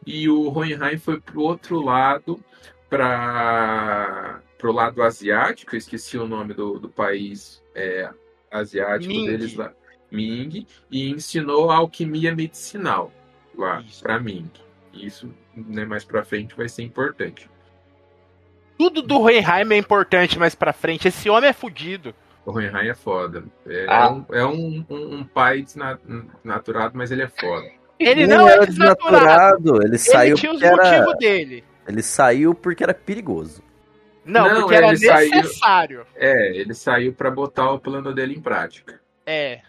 E 0.05 0.29
o 0.29 0.51
Hohenheim 0.51 0.97
foi 0.97 1.19
para 1.19 1.37
o 1.37 1.41
outro 1.41 1.81
lado, 1.81 2.43
para 2.89 4.41
o 4.63 4.71
lado 4.71 5.03
asiático. 5.03 5.75
Eu 5.75 5.77
esqueci 5.77 6.17
o 6.17 6.27
nome 6.27 6.53
do, 6.53 6.79
do 6.79 6.89
país 6.89 7.61
é, 7.75 8.09
asiático 8.51 9.13
Ming. 9.13 9.27
deles 9.27 9.55
lá. 9.55 9.73
Ming. 10.11 10.65
E 10.89 11.09
ensinou 11.09 11.69
alquimia 11.69 12.33
medicinal 12.33 13.11
lá 13.55 13.83
para 14.01 14.19
Ming. 14.19 14.51
Isso 14.93 15.33
né, 15.55 15.85
mais 15.85 16.05
para 16.05 16.23
frente 16.23 16.55
vai 16.55 16.69
ser 16.69 16.83
importante. 16.83 17.49
Tudo 18.77 19.01
do 19.01 19.19
Hohenheim 19.19 19.73
é 19.73 19.77
importante 19.77 20.37
mais 20.37 20.53
pra 20.53 20.71
frente. 20.71 21.07
Esse 21.07 21.29
homem 21.29 21.49
é 21.49 21.53
fudido. 21.53 22.13
O 22.45 22.51
Hohenheim 22.51 22.89
é 22.89 22.95
foda. 22.95 23.43
É, 23.65 23.85
ah. 23.89 24.05
é, 24.05 24.09
um, 24.09 24.25
é 24.31 24.45
um, 24.45 24.85
um, 24.89 25.15
um, 25.15 25.23
pai 25.23 25.61
desnaturado, 25.63 26.97
mas 26.97 27.11
ele 27.11 27.23
é 27.23 27.27
foda. 27.27 27.67
Ele 27.99 28.27
não, 28.27 28.37
não 28.37 28.49
é 28.49 28.65
desnaturado. 28.65 29.83
Ele 29.83 29.97
saiu 29.97 30.33
ele 30.33 30.39
tinha 30.39 30.53
os 30.53 30.61
motivos 30.61 31.17
dele. 31.17 31.63
Ele 31.87 32.01
saiu 32.03 32.53
porque 32.53 32.83
era 32.83 32.93
perigoso. 32.93 33.63
Não, 34.23 34.47
não 34.47 34.61
porque 34.61 34.75
era 34.75 34.91
necessário. 34.91 35.49
Saiu, 35.49 36.05
é, 36.15 36.57
ele 36.57 36.73
saiu 36.73 37.13
para 37.13 37.31
botar 37.31 37.71
o 37.71 37.79
plano 37.79 38.13
dele 38.13 38.35
em 38.35 38.41
prática. 38.41 38.99
É. 39.25 39.61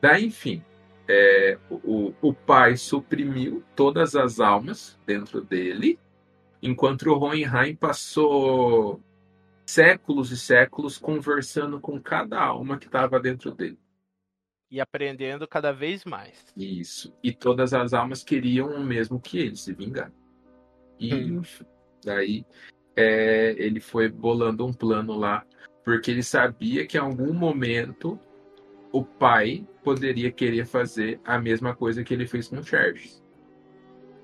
Daí, 0.00 0.26
enfim, 0.26 0.62
é, 1.08 1.58
o, 1.70 2.12
o 2.22 2.32
pai 2.32 2.76
suprimiu 2.76 3.64
todas 3.74 4.14
as 4.14 4.38
almas 4.38 4.98
dentro 5.06 5.40
dele 5.40 5.98
enquanto 6.62 7.02
o 7.02 7.18
Hohenheim 7.18 7.74
passou 7.74 9.02
séculos 9.66 10.30
e 10.32 10.36
séculos 10.36 10.98
conversando 10.98 11.80
com 11.80 12.00
cada 12.00 12.40
alma 12.40 12.78
que 12.78 12.86
estava 12.86 13.20
dentro 13.20 13.52
dele. 13.52 13.78
E 14.70 14.80
aprendendo 14.80 15.46
cada 15.48 15.72
vez 15.72 16.04
mais. 16.04 16.44
Isso. 16.56 17.12
E 17.22 17.32
todas 17.32 17.72
as 17.72 17.92
almas 17.92 18.22
queriam 18.22 18.68
o 18.68 18.84
mesmo 18.84 19.20
que 19.20 19.38
ele, 19.38 19.56
se 19.56 19.72
vingar. 19.72 20.12
E 20.98 21.14
hum. 21.14 21.42
daí 22.04 22.44
é, 22.96 23.54
ele 23.58 23.80
foi 23.80 24.08
bolando 24.08 24.66
um 24.66 24.72
plano 24.72 25.16
lá, 25.16 25.44
porque 25.84 26.10
ele 26.10 26.22
sabia 26.22 26.86
que 26.86 26.96
em 26.96 27.00
algum 27.00 27.32
momento 27.32 28.18
o 28.92 29.04
pai 29.04 29.66
poderia 29.82 30.30
querer 30.30 30.66
fazer 30.66 31.20
a 31.24 31.38
mesma 31.38 31.74
coisa 31.74 32.04
que 32.04 32.12
ele 32.12 32.26
fez 32.26 32.48
com 32.48 32.62
Charles. 32.62 33.19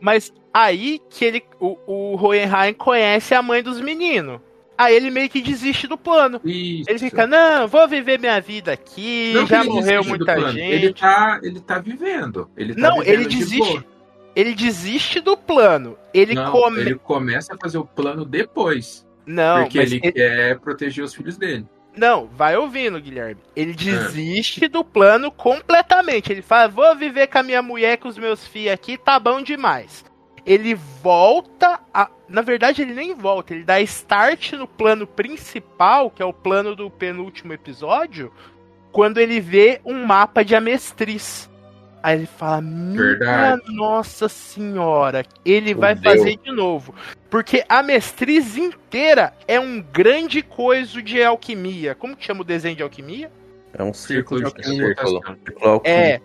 Mas 0.01 0.33
aí 0.53 1.01
que 1.11 1.25
ele, 1.25 1.45
o, 1.61 1.77
o 1.87 2.17
Hohenheim 2.17 2.75
conhece 2.75 3.35
a 3.35 3.43
mãe 3.43 3.63
dos 3.63 3.81
meninos. 3.81 4.41
Aí 4.79 4.95
ele 4.95 5.11
meio 5.11 5.31
que 5.31 5.41
desiste 5.41 5.87
do 5.87 5.97
plano. 5.97 6.39
Isso. 6.45 6.91
Ele 6.91 6.99
fica, 6.99 7.27
não, 7.27 7.67
vou 7.67 7.89
viver 7.89 8.19
minha 8.19 8.39
vida 8.41 8.73
aqui, 8.73 9.33
não 9.35 9.47
já 9.47 9.65
morreu 9.65 10.05
muita 10.05 10.39
gente. 10.53 10.61
Ele 10.61 10.93
tá, 10.93 11.41
ele 11.43 11.61
tá 11.61 11.79
vivendo. 11.79 12.51
Ele 12.57 12.75
tá 12.75 12.81
não, 12.81 12.99
vivendo 12.99 13.21
ele 13.21 13.25
desiste. 13.27 13.79
De 13.79 13.97
ele 14.37 14.55
desiste 14.55 15.19
do 15.19 15.35
plano. 15.35 15.97
Ele, 16.13 16.35
não, 16.35 16.53
come... 16.53 16.79
ele 16.79 16.95
começa 16.97 17.55
a 17.55 17.57
fazer 17.57 17.79
o 17.79 17.87
plano 17.87 18.23
depois. 18.23 19.07
Não, 19.25 19.63
porque 19.63 19.79
ele, 19.79 19.99
ele 20.03 20.13
quer 20.13 20.59
proteger 20.59 21.03
os 21.03 21.15
filhos 21.15 21.39
dele. 21.39 21.67
Não, 21.97 22.27
vai 22.27 22.57
ouvindo, 22.57 23.01
Guilherme. 23.01 23.41
Ele 23.57 23.73
desiste 23.73 24.67
é. 24.67 24.69
do 24.69 24.85
plano 24.85 25.31
completamente. 25.31 26.31
Ele 26.31 26.43
fala: 26.43 26.69
vou 26.69 26.95
viver 26.95 27.27
com 27.27 27.39
a 27.39 27.43
minha 27.43 27.63
mulher, 27.63 27.97
com 27.97 28.09
os 28.09 28.19
meus 28.19 28.47
filhos 28.47 28.75
aqui, 28.75 28.99
tá 28.99 29.19
bom 29.19 29.41
demais. 29.41 30.05
Ele 30.45 30.75
volta 30.75 31.81
a. 31.93 32.11
Na 32.29 32.43
verdade, 32.43 32.83
ele 32.83 32.93
nem 32.93 33.15
volta, 33.15 33.55
ele 33.55 33.65
dá 33.65 33.81
start 33.81 34.53
no 34.53 34.67
plano 34.67 35.07
principal, 35.07 36.11
que 36.11 36.23
é 36.23 36.27
o 36.27 36.33
plano 36.33 36.75
do 36.77 36.91
penúltimo 36.91 37.53
episódio, 37.53 38.33
quando 38.93 39.19
ele 39.19 39.41
vê 39.41 39.81
um 39.85 40.05
mapa 40.05 40.45
de 40.45 40.55
amestriz. 40.55 41.49
Aí 42.07 42.19
ele 42.19 42.27
fala: 42.27 42.61
Minha 42.61 43.59
Nossa 43.67 44.29
Senhora, 44.29 45.25
ele 45.45 45.75
vai 45.75 45.93
Deus. 45.93 46.19
fazer 46.19 46.37
de 46.37 46.53
novo. 46.53 46.95
Porque 47.29 47.65
a 47.69 47.83
mestriz 47.83 48.57
inteira 48.57 49.35
é 49.49 49.59
um 49.59 49.83
grande 49.83 50.41
coisa 50.41 51.03
de 51.03 51.21
alquimia. 51.21 51.97
Como 51.97 52.17
que 52.17 52.25
chama 52.25 52.43
o 52.43 52.45
desenho 52.45 52.77
de 52.77 52.83
alquimia? 52.85 53.29
É 53.77 53.83
um 53.83 53.93
círculo 53.93 54.39
de 54.39 54.47
alquimia. 54.47 54.95
É. 55.83 56.21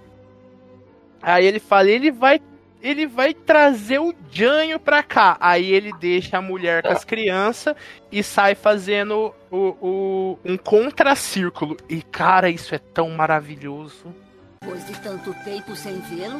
Aí 1.19 1.47
ele 1.47 1.59
fala: 1.59 1.89
ele 1.89 2.11
vai. 2.11 2.39
Ele 2.79 3.07
vai 3.07 3.33
trazer 3.33 3.99
o 3.99 4.13
Janho 4.31 4.79
pra 4.79 5.01
cá. 5.01 5.35
Aí 5.39 5.71
ele 5.71 5.91
deixa 5.99 6.37
a 6.37 6.41
mulher 6.43 6.83
com 6.83 6.89
as 6.89 7.03
crianças 7.03 7.75
e 8.11 8.21
sai 8.21 8.53
fazendo 8.53 9.33
o, 9.49 9.75
o, 9.81 10.39
um 10.45 10.57
contracírculo. 10.57 11.75
E, 11.89 12.03
cara, 12.03 12.49
isso 12.51 12.73
é 12.75 12.79
tão 12.79 13.09
maravilhoso. 13.09 14.13
Depois 14.63 14.85
de 14.85 15.01
tanto 15.01 15.33
tempo 15.43 15.75
sem 15.75 15.99
vê-lo, 16.01 16.39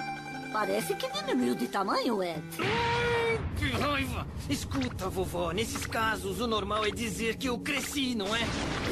parece 0.54 0.94
que 0.94 1.10
diminuiu 1.10 1.56
de 1.56 1.68
tamanho, 1.68 2.22
Ed. 2.22 2.40
Que 3.58 3.66
raiva! 3.72 4.28
Escuta, 4.48 5.10
vovó, 5.10 5.52
nesses 5.52 5.88
casos 5.88 6.40
o 6.40 6.46
normal 6.46 6.86
é 6.86 6.92
dizer 6.92 7.38
que 7.38 7.50
eu 7.50 7.58
cresci, 7.58 8.14
não 8.14 8.28
é? 8.36 8.42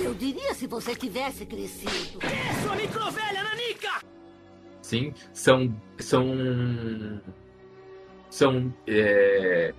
Eu 0.04 0.16
diria 0.16 0.56
se 0.56 0.66
você 0.66 0.96
tivesse 0.96 1.46
crescido. 1.46 2.18
É 2.26 2.64
sua 2.64 2.76
microvelha, 2.76 3.44
Nanica! 3.44 4.04
Sim, 4.82 5.14
são. 5.32 5.80
São. 6.00 6.26
São. 8.32 8.74
É, 8.88 9.76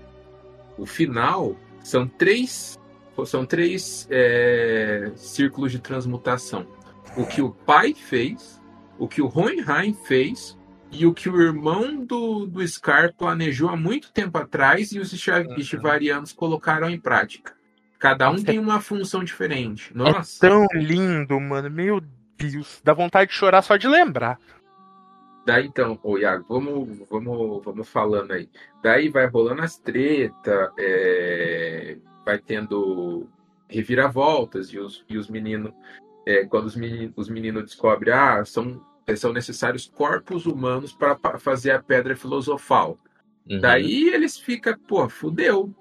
o 0.79 0.87
final 0.87 1.57
são 1.83 2.07
três. 2.07 2.79
São 3.27 3.45
três 3.45 4.07
é, 4.13 5.11
círculos 5.17 5.73
de 5.73 5.81
transmutação. 5.81 6.69
O 7.17 7.27
que 7.27 7.43
o 7.43 7.51
pai 7.51 7.93
fez, 7.93 8.60
o 9.01 9.09
que 9.09 9.23
o 9.23 9.33
Hohenheim 9.35 9.95
fez 9.95 10.57
e 10.93 11.07
o 11.07 11.15
que 11.15 11.29
o 11.29 11.41
irmão 11.41 12.05
do, 12.05 12.47
do 12.47 12.67
Scar 12.67 13.15
planejou 13.15 13.71
há 13.71 13.77
muito 13.77 14.13
tempo 14.13 14.37
atrás 14.37 14.93
e 14.93 14.99
os 14.99 15.11
Stivarianos 15.11 16.33
colocaram 16.33 16.91
em 16.91 17.01
prática. 17.01 17.55
Cada 17.99 18.31
um 18.31 18.43
tem 18.43 18.59
uma 18.59 18.81
função 18.81 19.25
diferente. 19.25 19.97
Nossa. 19.97 20.47
É 20.47 20.49
tão 20.49 20.67
lindo, 20.75 21.41
mano. 21.41 21.71
Meu 21.71 22.03
Deus. 22.37 22.81
Dá 22.85 22.93
vontade 22.93 23.31
de 23.31 23.37
chorar 23.37 23.63
só 23.63 23.77
de 23.77 23.89
lembrar. 23.89 24.39
Daí 25.47 25.67
então, 25.67 25.99
ô 26.03 26.19
Iago, 26.19 26.45
vamos, 26.49 26.99
vamos, 27.09 27.65
vamos 27.65 27.89
falando 27.89 28.33
aí. 28.33 28.49
Daí 28.83 29.09
vai 29.09 29.27
rolando 29.27 29.63
as 29.63 29.79
tretas, 29.79 30.71
é, 30.79 31.97
vai 32.25 32.39
tendo 32.39 33.27
reviravoltas 33.69 34.69
e 34.69 34.79
os, 34.79 35.05
e 35.09 35.17
os 35.17 35.29
meninos, 35.29 35.73
é, 36.27 36.45
quando 36.45 36.67
os 36.67 36.77
meninos, 36.77 37.13
os 37.17 37.29
meninos 37.29 37.65
descobrem, 37.65 38.13
ah, 38.13 38.45
são, 38.45 38.85
são 39.19 39.33
necessários 39.33 39.91
corpos 39.93 40.47
humanos 40.47 40.93
para 40.93 41.39
fazer 41.39 41.73
a 41.73 41.83
pedra 41.83 42.15
filosofal. 42.15 42.99
Uhum. 43.49 43.59
Daí 43.61 44.09
eles 44.09 44.39
ficam, 44.39 44.77
pô, 44.87 45.09
fudeu. 45.09 45.75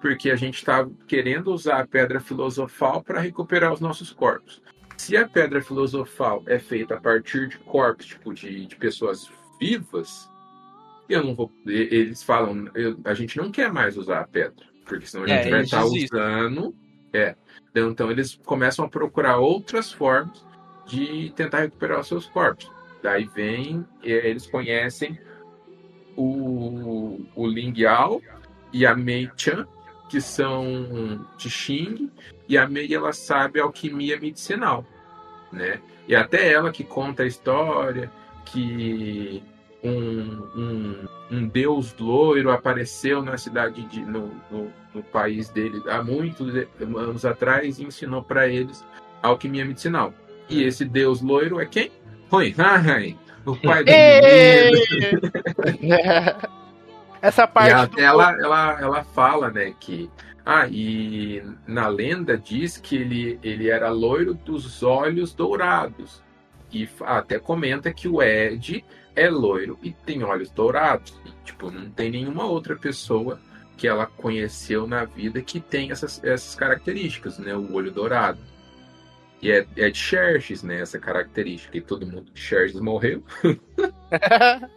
Porque 0.00 0.30
a 0.30 0.36
gente 0.36 0.64
tá 0.64 0.88
querendo 1.08 1.52
usar 1.52 1.80
a 1.80 1.86
pedra 1.86 2.20
filosofal 2.20 3.02
para 3.02 3.18
recuperar 3.20 3.72
os 3.72 3.80
nossos 3.80 4.12
corpos. 4.12 4.62
Se 4.96 5.16
a 5.16 5.26
pedra 5.28 5.60
filosofal 5.60 6.42
é 6.46 6.58
feita 6.58 6.94
a 6.94 7.00
partir 7.00 7.48
de 7.48 7.58
corpos, 7.58 8.06
tipo, 8.06 8.32
de, 8.32 8.66
de 8.66 8.76
pessoas 8.76 9.28
vivas, 9.60 10.30
eu 11.08 11.24
não 11.24 11.34
vou. 11.34 11.50
Eles 11.66 12.22
falam, 12.22 12.68
eu- 12.74 12.96
a 13.04 13.12
gente 13.14 13.36
não 13.36 13.50
quer 13.50 13.72
mais 13.72 13.96
usar 13.96 14.20
a 14.20 14.26
pedra. 14.26 14.64
Porque 14.84 15.04
senão 15.06 15.24
a 15.24 15.28
É, 15.30 15.42
gente 15.42 15.50
vai 15.50 15.58
eles 15.60 15.72
estar 15.72 15.82
desistem. 15.82 16.18
usando. 16.20 16.74
É. 17.12 17.34
Então, 17.70 17.90
então 17.90 18.10
eles 18.10 18.40
começam 18.44 18.84
a 18.84 18.88
procurar 18.88 19.38
outras 19.38 19.92
formas 19.92 20.44
de 20.88 21.30
tentar 21.36 21.60
recuperar 21.60 22.02
seus 22.02 22.26
corpos. 22.26 22.70
Daí 23.02 23.26
vem, 23.26 23.86
eh, 24.02 24.28
eles 24.30 24.46
conhecem 24.46 25.18
o, 26.16 27.20
o 27.36 27.46
Ling 27.46 27.74
Yao 27.78 28.20
e 28.72 28.84
a 28.84 28.96
Mei 28.96 29.30
Chan, 29.36 29.66
que 30.08 30.20
são 30.20 31.24
de 31.36 31.48
Xing, 31.48 32.10
e 32.48 32.58
a 32.58 32.66
Mei 32.66 32.92
ela 32.92 33.12
sabe 33.12 33.60
alquimia 33.60 34.18
medicinal, 34.18 34.84
né? 35.52 35.80
E 36.08 36.16
até 36.16 36.50
ela 36.50 36.72
que 36.72 36.82
conta 36.82 37.22
a 37.22 37.26
história 37.26 38.10
que 38.46 39.42
um, 39.84 40.42
um, 40.56 41.08
um 41.30 41.46
deus 41.46 41.94
loiro 41.98 42.50
apareceu 42.50 43.22
na 43.22 43.36
cidade 43.36 43.82
de, 43.86 44.00
no, 44.00 44.28
no, 44.50 44.72
no 44.94 45.02
país 45.02 45.50
dele 45.50 45.82
há 45.88 46.02
muitos 46.02 46.52
anos 46.80 47.24
atrás 47.24 47.78
e 47.78 47.84
ensinou 47.84 48.22
para 48.22 48.48
eles 48.48 48.84
alquimia 49.22 49.64
medicinal. 49.64 50.12
E 50.48 50.62
esse 50.62 50.84
deus 50.84 51.20
loiro 51.20 51.60
é 51.60 51.66
quem? 51.66 51.90
Hoi 52.30 52.54
Hai, 52.58 53.16
o 53.44 53.56
pai 53.56 53.84
do. 53.84 53.90
Essa 57.20 57.44
E 57.44 57.48
parte 57.48 57.72
a- 57.72 57.84
do... 57.86 58.00
ela, 58.00 58.32
ela, 58.40 58.80
ela 58.80 59.04
fala, 59.04 59.50
né, 59.50 59.74
que. 59.78 60.10
Ah, 60.46 60.66
e 60.70 61.42
na 61.66 61.88
lenda 61.88 62.38
diz 62.38 62.78
que 62.78 62.96
ele, 62.96 63.38
ele 63.42 63.68
era 63.68 63.90
loiro 63.90 64.32
dos 64.32 64.82
olhos 64.82 65.34
dourados. 65.34 66.22
E 66.72 66.88
até 67.02 67.38
comenta 67.38 67.92
que 67.92 68.08
o 68.08 68.22
Ed 68.22 68.82
é 69.14 69.28
loiro 69.28 69.78
e 69.82 69.92
tem 69.92 70.22
olhos 70.24 70.50
dourados. 70.50 71.20
E, 71.26 71.30
tipo, 71.44 71.70
não 71.70 71.90
tem 71.90 72.10
nenhuma 72.10 72.46
outra 72.46 72.74
pessoa 72.76 73.38
que 73.76 73.86
ela 73.86 74.06
conheceu 74.06 74.86
na 74.86 75.04
vida 75.04 75.42
que 75.42 75.60
tem 75.60 75.90
essas, 75.90 76.22
essas 76.24 76.54
características, 76.54 77.38
né? 77.38 77.54
O 77.54 77.74
olho 77.74 77.90
dourado. 77.90 78.38
E 79.40 79.52
é, 79.52 79.66
é 79.76 79.90
de 79.90 79.98
Xerxes, 79.98 80.62
né? 80.62 80.80
Essa 80.80 80.98
característica. 80.98 81.76
E 81.76 81.80
todo 81.80 82.06
mundo 82.06 82.30
de 82.32 82.40
Xerxes 82.40 82.80
morreu. 82.80 83.22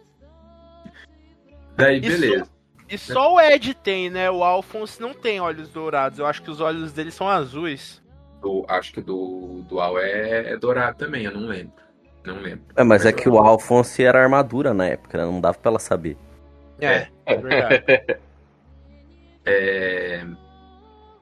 Daí, 1.76 2.00
beleza. 2.00 2.48
E 2.88 2.98
só 2.98 3.34
o 3.34 3.40
Ed 3.40 3.74
tem, 3.74 4.10
né? 4.10 4.30
O 4.30 4.44
Alphonse 4.44 5.00
não 5.00 5.14
tem 5.14 5.40
olhos 5.40 5.70
dourados. 5.70 6.18
Eu 6.18 6.26
acho 6.26 6.42
que 6.42 6.50
os 6.50 6.60
olhos 6.60 6.92
dele 6.92 7.10
são 7.10 7.28
azuis. 7.28 8.02
Do, 8.40 8.64
acho 8.68 8.92
que 8.92 9.00
do, 9.00 9.64
do 9.68 9.80
Al 9.80 9.98
é, 9.98 10.52
é 10.52 10.56
dourado 10.56 10.98
também, 10.98 11.24
eu 11.24 11.32
não 11.32 11.46
lembro. 11.46 11.72
Não 12.24 12.38
lembro. 12.40 12.64
É, 12.76 12.84
mas 12.84 13.06
é 13.06 13.12
que 13.12 13.28
o 13.28 13.38
Alphonse 13.38 14.04
era 14.04 14.22
armadura 14.22 14.74
na 14.74 14.86
época, 14.86 15.18
né? 15.18 15.24
Não 15.24 15.40
dava 15.40 15.56
pra 15.58 15.70
ela 15.70 15.78
saber. 15.78 16.16
É, 16.80 17.08
é 17.26 17.36
verdade. 17.36 17.84
É... 19.44 20.24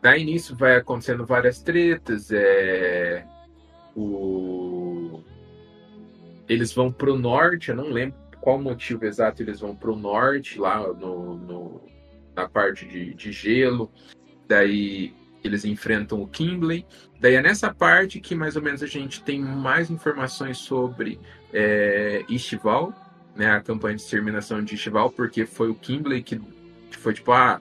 Daí 0.02 0.24
nisso 0.24 0.56
vai 0.56 0.76
acontecendo 0.76 1.26
várias 1.26 1.62
tretas. 1.62 2.30
É... 2.32 3.24
O... 3.94 5.22
Eles 6.48 6.72
vão 6.72 6.90
pro 6.90 7.16
norte, 7.18 7.70
eu 7.70 7.76
não 7.76 7.88
lembro 7.90 8.18
qual 8.40 8.60
motivo 8.60 9.04
exato 9.04 9.42
eles 9.42 9.60
vão 9.60 9.76
pro 9.76 9.94
norte, 9.94 10.58
lá 10.58 10.80
no, 10.92 11.36
no- 11.36 11.82
na 12.34 12.48
parte 12.48 12.86
de, 12.86 13.14
de 13.14 13.30
gelo. 13.30 13.90
Daí 14.48 15.14
eles 15.44 15.64
enfrentam 15.64 16.20
o 16.22 16.26
Kimbley. 16.26 16.86
Daí 17.20 17.34
é 17.34 17.42
nessa 17.42 17.72
parte 17.72 18.20
que 18.20 18.34
mais 18.34 18.56
ou 18.56 18.62
menos 18.62 18.82
a 18.82 18.86
gente 18.86 19.22
tem 19.22 19.40
mais 19.40 19.90
informações 19.90 20.58
sobre 20.58 21.20
é, 21.52 22.24
Ishval, 22.28 22.94
né, 23.36 23.50
a 23.50 23.60
campanha 23.60 23.96
de 23.96 24.02
exterminação 24.02 24.62
de 24.64 24.74
Ishval, 24.74 25.10
porque 25.10 25.44
foi 25.46 25.68
o 25.68 25.74
Kimbley 25.74 26.22
que 26.22 26.40
que 26.90 26.96
foi 26.96 27.14
tipo, 27.14 27.30
ah, 27.30 27.60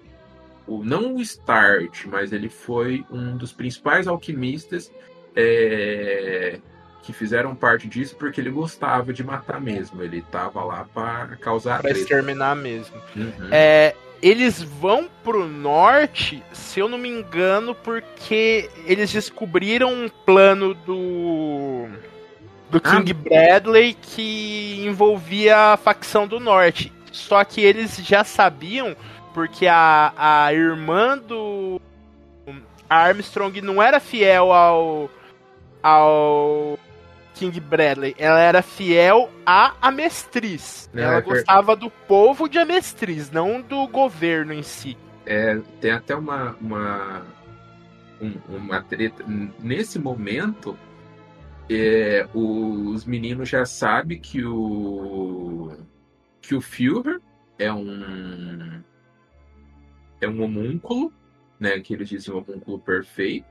o, 0.69 0.83
não 0.83 1.15
o 1.15 1.21
Start, 1.21 2.05
mas 2.05 2.31
ele 2.31 2.49
foi 2.49 3.03
um 3.11 3.35
dos 3.35 3.51
principais 3.51 4.07
alquimistas 4.07 4.91
é, 5.35 6.59
que 7.01 7.11
fizeram 7.13 7.55
parte 7.55 7.87
disso 7.87 8.15
porque 8.15 8.39
ele 8.39 8.49
gostava 8.51 9.11
de 9.11 9.23
matar 9.23 9.59
mesmo. 9.59 10.03
Ele 10.03 10.21
tava 10.21 10.63
lá 10.63 10.85
para 10.93 11.35
causar 11.37 11.79
pra 11.81 11.89
treta. 11.89 11.99
exterminar 11.99 12.55
mesmo. 12.55 12.95
Uhum. 13.15 13.49
É, 13.51 13.95
eles 14.21 14.61
vão 14.61 15.09
pro 15.23 15.47
norte, 15.47 16.43
se 16.51 16.79
eu 16.79 16.87
não 16.89 16.97
me 16.97 17.09
engano, 17.09 17.73
porque 17.73 18.69
eles 18.85 19.11
descobriram 19.11 19.93
um 19.93 20.09
plano 20.09 20.73
do 20.73 21.87
do 22.69 22.79
Ah. 22.83 22.97
King 22.97 23.13
Bradley 23.13 23.97
que 23.99 24.83
envolvia 24.85 25.73
a 25.73 25.77
facção 25.77 26.27
do 26.27 26.39
norte. 26.39 26.91
Só 27.11 27.43
que 27.43 27.61
eles 27.61 27.97
já 27.97 28.23
sabiam 28.23 28.95
porque 29.33 29.67
a, 29.67 30.13
a 30.17 30.53
irmã 30.53 31.17
do 31.17 31.79
Armstrong 32.89 33.61
não 33.61 33.81
era 33.81 33.99
fiel 33.99 34.51
ao 34.51 35.09
ao 35.81 36.77
King 37.35 37.57
Bradley, 37.61 38.15
ela 38.17 38.39
era 38.39 38.61
fiel 38.61 39.29
à 39.45 39.73
Amestriz. 39.81 40.89
Não, 40.93 41.03
ela 41.03 41.17
é 41.17 41.21
gostava 41.21 41.75
do 41.75 41.89
povo 41.89 42.49
de 42.49 42.57
Amestriz, 42.57 43.31
não 43.31 43.61
do 43.61 43.87
governo 43.87 44.51
em 44.51 44.63
si. 44.63 44.97
É, 45.25 45.57
tem 45.79 45.91
até 45.91 46.15
uma, 46.15 46.57
uma, 46.59 47.21
um- 48.19 48.39
uma 48.49 48.81
treta. 48.81 49.23
Nesse 49.59 49.97
momento, 49.99 50.77
é, 51.69 52.27
os 52.33 53.05
meninos 53.05 53.47
já 53.47 53.65
sabem 53.65 54.19
que 54.19 54.43
o 54.43 55.71
que 56.41 56.55
o 56.55 56.61
Führer 56.61 57.21
é 57.57 57.71
um 57.71 58.81
é 60.21 60.27
um 60.27 60.41
homúnculo, 60.43 61.11
né? 61.59 61.79
Que 61.79 61.93
eles 61.93 62.09
dizem 62.09 62.33
homúnculo 62.33 62.79
perfeito. 62.79 63.47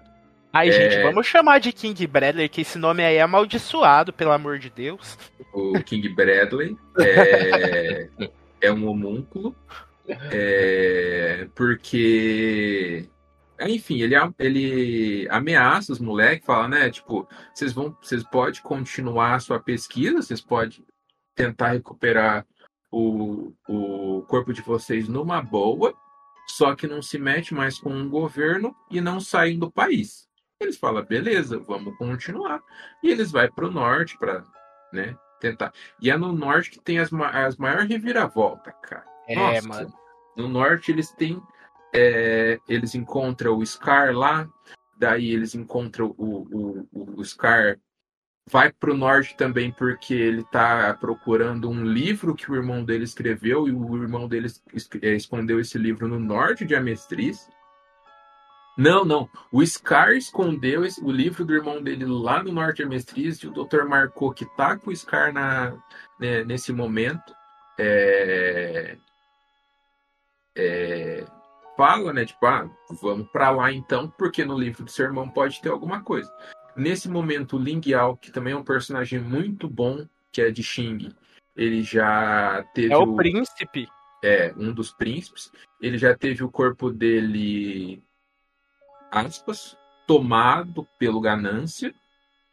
Ai, 0.53 0.71
É. 0.71 0.73
gente, 0.73 1.03
vamos 1.03 1.27
chamar 1.27 1.59
de 1.61 1.73
King 1.73 2.07
Bradley, 2.07 2.49
que 2.49 2.63
esse 2.63 2.79
nome 2.79 3.05
aí 3.05 3.17
é 3.17 3.23
amaldiçoado, 3.23 4.13
pelo 4.13 4.33
amor 4.33 4.59
de 4.59 4.71
Deus. 4.71 5.19
O 5.53 5.83
King 5.83 6.09
Bradley 6.09 6.77
é, 6.99 8.09
é 8.61 8.73
um 8.73 8.89
homúnculo. 8.89 9.55
É, 10.33 11.47
porque. 11.55 13.09
Enfim, 13.61 14.01
ele, 14.01 14.15
ele 14.39 15.29
ameaça 15.31 15.93
os 15.93 15.99
moleques, 15.99 16.47
fala, 16.47 16.69
né? 16.69 16.91
Tipo, 16.91 17.29
vocês 17.53 17.73
vão. 17.73 17.95
Vocês 18.01 18.23
podem 18.25 18.63
continuar 18.63 19.35
a 19.35 19.41
sua 19.41 19.59
pesquisa, 19.61 20.23
vocês 20.23 20.41
podem 20.41 20.83
tentar 21.35 21.73
recuperar 21.73 22.47
o, 22.91 23.53
o 23.69 24.23
corpo 24.29 24.53
de 24.53 24.63
vocês 24.63 25.09
numa 25.09 25.43
boa, 25.43 25.93
só 26.51 26.75
que 26.75 26.87
não 26.87 27.01
se 27.03 27.19
mete 27.19 27.55
mais 27.55 27.79
com 27.79 27.91
o 27.95 28.09
governo 28.09 28.75
e 28.91 29.01
não 29.01 29.21
saem 29.21 29.59
do 29.59 29.71
país. 29.71 30.27
Eles 30.61 30.77
falam, 30.77 31.05
beleza, 31.05 31.59
vamos 31.59 31.97
continuar. 31.97 32.61
E 33.03 33.11
eles 33.11 33.31
vão 33.31 33.49
para 33.53 33.67
o 33.67 33.71
norte 33.71 34.19
para 34.19 34.43
né, 34.93 35.17
tentar. 35.41 35.73
E 36.01 36.11
é 36.11 36.17
no 36.17 36.33
norte 36.33 36.71
que 36.71 36.81
tem 36.81 36.99
as, 36.99 37.11
ma- 37.11 37.31
as 37.31 37.57
maiores 37.57 37.89
reviravoltas, 37.89 38.75
cara. 38.83 39.05
É, 39.29 39.35
Nossa, 39.37 39.69
mano. 39.69 39.95
No 40.37 40.49
norte 40.49 40.91
eles 40.91 41.13
têm. 41.13 41.41
é, 41.95 42.59
eles 42.69 42.95
encontram 42.95 43.57
o 43.57 43.65
Scar 43.65 44.13
lá, 44.15 44.49
daí 44.97 45.31
eles 45.33 45.55
encontram 45.55 46.15
o, 46.19 46.87
o, 46.93 47.21
o 47.21 47.25
Scar. 47.25 47.79
Vai 48.51 48.73
pro 48.73 48.97
norte 48.97 49.37
também 49.37 49.71
porque 49.73 50.15
ele 50.15 50.45
tá 50.45 50.95
procurando 50.95 51.69
um 51.69 51.85
livro 51.85 52.35
que 52.35 52.51
o 52.51 52.55
irmão 52.55 52.85
dele 52.85 53.05
escreveu 53.05 53.69
e 53.69 53.73
o 53.73 54.03
irmão 54.03 54.27
dele 54.27 54.49
é, 55.03 55.15
escondeu 55.15 55.61
esse 55.61 55.77
livro 55.77 56.09
no 56.09 56.19
norte 56.19 56.65
de 56.65 56.75
Amestriz. 56.75 57.49
Não, 58.77 59.05
não. 59.05 59.29
O 59.53 59.65
Scar 59.67 60.13
escondeu 60.13 60.85
esse- 60.85 61.03
o 61.05 61.11
livro 61.11 61.45
do 61.45 61.53
irmão 61.53 61.83
dele 61.83 62.05
lá 62.07 62.43
no 62.43 62.53
norte 62.53 62.77
de 62.77 62.85
Amestriz 62.85 63.39
e 63.39 63.49
o 63.49 63.51
Dr. 63.53 63.85
marcou 63.89 64.33
que 64.33 64.47
tá 64.57 64.77
com 64.79 64.91
o 64.91 64.97
Scar 64.97 65.33
na, 65.33 65.73
né, 66.19 66.45
nesse 66.45 66.73
momento. 66.73 67.35
É, 67.77 68.97
é, 70.57 71.25
fala, 71.77 72.13
né? 72.13 72.25
Tipo, 72.25 72.47
ah, 72.47 72.71
vamos 73.03 73.29
pra 73.31 73.51
lá 73.51 73.73
então, 73.73 74.09
porque 74.17 74.45
no 74.45 74.57
livro 74.59 74.85
do 74.85 74.91
seu 74.91 75.07
irmão 75.07 75.29
pode 75.29 75.61
ter 75.61 75.69
alguma 75.71 76.03
coisa. 76.03 76.33
Nesse 76.79 77.09
momento, 77.09 77.57
o 77.57 77.59
Ling 77.59 77.81
Yao, 77.85 78.17
que 78.17 78.31
também 78.31 78.53
é 78.53 78.57
um 78.57 78.63
personagem 78.63 79.19
muito 79.19 79.69
bom, 79.69 80.07
que 80.31 80.41
é 80.41 80.49
de 80.51 80.63
Xing, 80.63 81.13
ele 81.57 81.83
já 81.83 82.65
teve 82.73 82.95
É 82.95 82.97
o 82.97 83.17
príncipe. 83.17 83.89
é, 84.23 84.55
um 84.57 84.73
dos 84.73 84.93
príncipes, 84.93 85.51
ele 85.81 85.99
já 85.99 86.17
teve 86.17 86.45
o 86.45 86.51
corpo 86.51 86.91
dele, 86.91 88.01
aspas, 89.11 89.77
tomado 90.07 90.87
pelo 90.99 91.21
Ganância, 91.21 91.93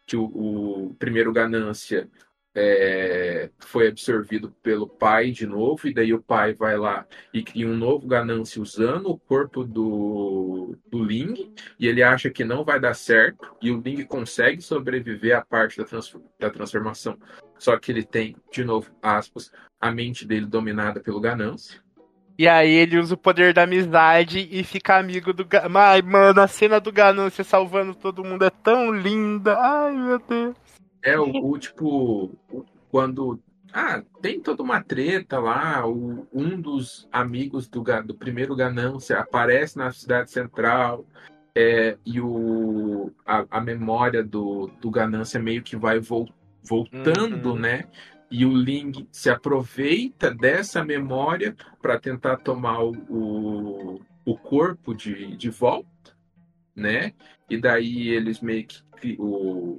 que 0.08 0.18
o, 0.18 0.24
o 0.24 0.96
primeiro 0.96 1.32
Ganância 1.32 2.10
é, 2.56 3.50
foi 3.60 3.88
absorvido 3.90 4.50
pelo 4.64 4.88
pai 4.88 5.32
de 5.32 5.46
novo, 5.46 5.88
e 5.88 5.94
daí 5.94 6.14
o 6.14 6.22
pai 6.22 6.54
vai 6.54 6.78
lá 6.78 7.06
e 7.34 7.44
cria 7.44 7.68
um 7.68 7.76
novo 7.76 8.08
Ganância 8.08 8.62
usando 8.62 9.10
o 9.10 9.18
corpo 9.18 9.64
do, 9.64 10.78
do 10.90 11.04
Ling, 11.04 11.54
e 11.78 11.88
ele 11.88 12.02
acha 12.02 12.30
que 12.30 12.46
não 12.46 12.64
vai 12.64 12.80
dar 12.80 12.94
certo, 12.94 13.56
e 13.62 13.72
o 13.72 13.82
Ling 13.82 14.06
consegue 14.06 14.62
sobreviver 14.62 15.38
à 15.38 15.42
parte 15.42 15.78
da, 15.78 15.84
trans, 15.84 16.16
da 16.40 16.50
transformação. 16.50 17.18
Só 17.60 17.78
que 17.78 17.92
ele 17.92 18.04
tem, 18.04 18.36
de 18.52 18.64
novo, 18.64 18.90
aspas, 19.02 19.52
a 19.80 19.92
mente 19.92 20.26
dele 20.26 20.46
dominada 20.46 21.00
pelo 21.00 21.20
Ganância. 21.20 21.84
E 22.38 22.50
aí 22.50 22.70
ele 22.70 23.00
usa 23.00 23.14
o 23.14 23.18
poder 23.18 23.54
da 23.54 23.64
amizade 23.64 24.46
e 24.52 24.62
fica 24.62 24.98
amigo 24.98 25.32
do 25.32 25.46
Ga- 25.46 25.70
Ai, 25.74 26.02
mano, 26.02 26.42
a 26.42 26.48
cena 26.48 26.82
do 26.82 26.92
Ganância 26.92 27.46
salvando 27.46 27.96
todo 27.96 28.26
mundo 28.26 28.44
é 28.44 28.50
tão 28.50 28.92
linda. 28.92 29.58
Ai, 29.58 29.94
meu 29.94 30.20
Deus. 30.20 30.56
É 31.06 31.20
o, 31.20 31.52
o, 31.52 31.58
tipo, 31.60 32.36
quando. 32.90 33.40
Ah, 33.72 34.02
tem 34.22 34.42
toda 34.42 34.64
uma 34.64 34.84
treta 34.84 35.38
lá. 35.40 35.86
O, 35.88 36.28
um 36.34 36.60
dos 36.60 37.08
amigos 37.12 37.68
do, 37.68 37.84
do 38.04 38.16
primeiro 38.16 38.56
Ganância 38.56 39.20
aparece 39.20 39.78
na 39.78 39.92
cidade 39.92 40.32
central. 40.32 41.06
é, 41.54 41.98
e 42.06 42.20
o, 42.20 43.12
a, 43.26 43.46
a 43.50 43.62
memória 43.62 44.24
do, 44.24 44.68
do 44.82 44.90
Ganância 44.90 45.40
meio 45.40 45.62
que 45.64 45.78
vai 45.78 46.00
vol- 46.00 46.30
voltando, 46.62 47.52
Uhum. 47.54 47.60
né? 47.60 47.88
E 48.30 48.46
o 48.46 48.52
Ling 48.52 49.08
se 49.12 49.30
aproveita 49.30 50.34
dessa 50.34 50.84
memória 50.84 51.56
para 51.82 52.00
tentar 52.00 52.38
tomar 52.38 52.84
o, 52.84 52.92
o, 53.08 54.02
o 54.26 54.38
corpo 54.38 54.94
de, 54.94 55.38
de 55.38 55.50
volta, 55.50 56.18
né? 56.76 57.14
E 57.50 57.58
daí 57.58 58.10
eles 58.10 58.42
meio 58.42 58.66
que. 58.66 59.16
O, 59.20 59.78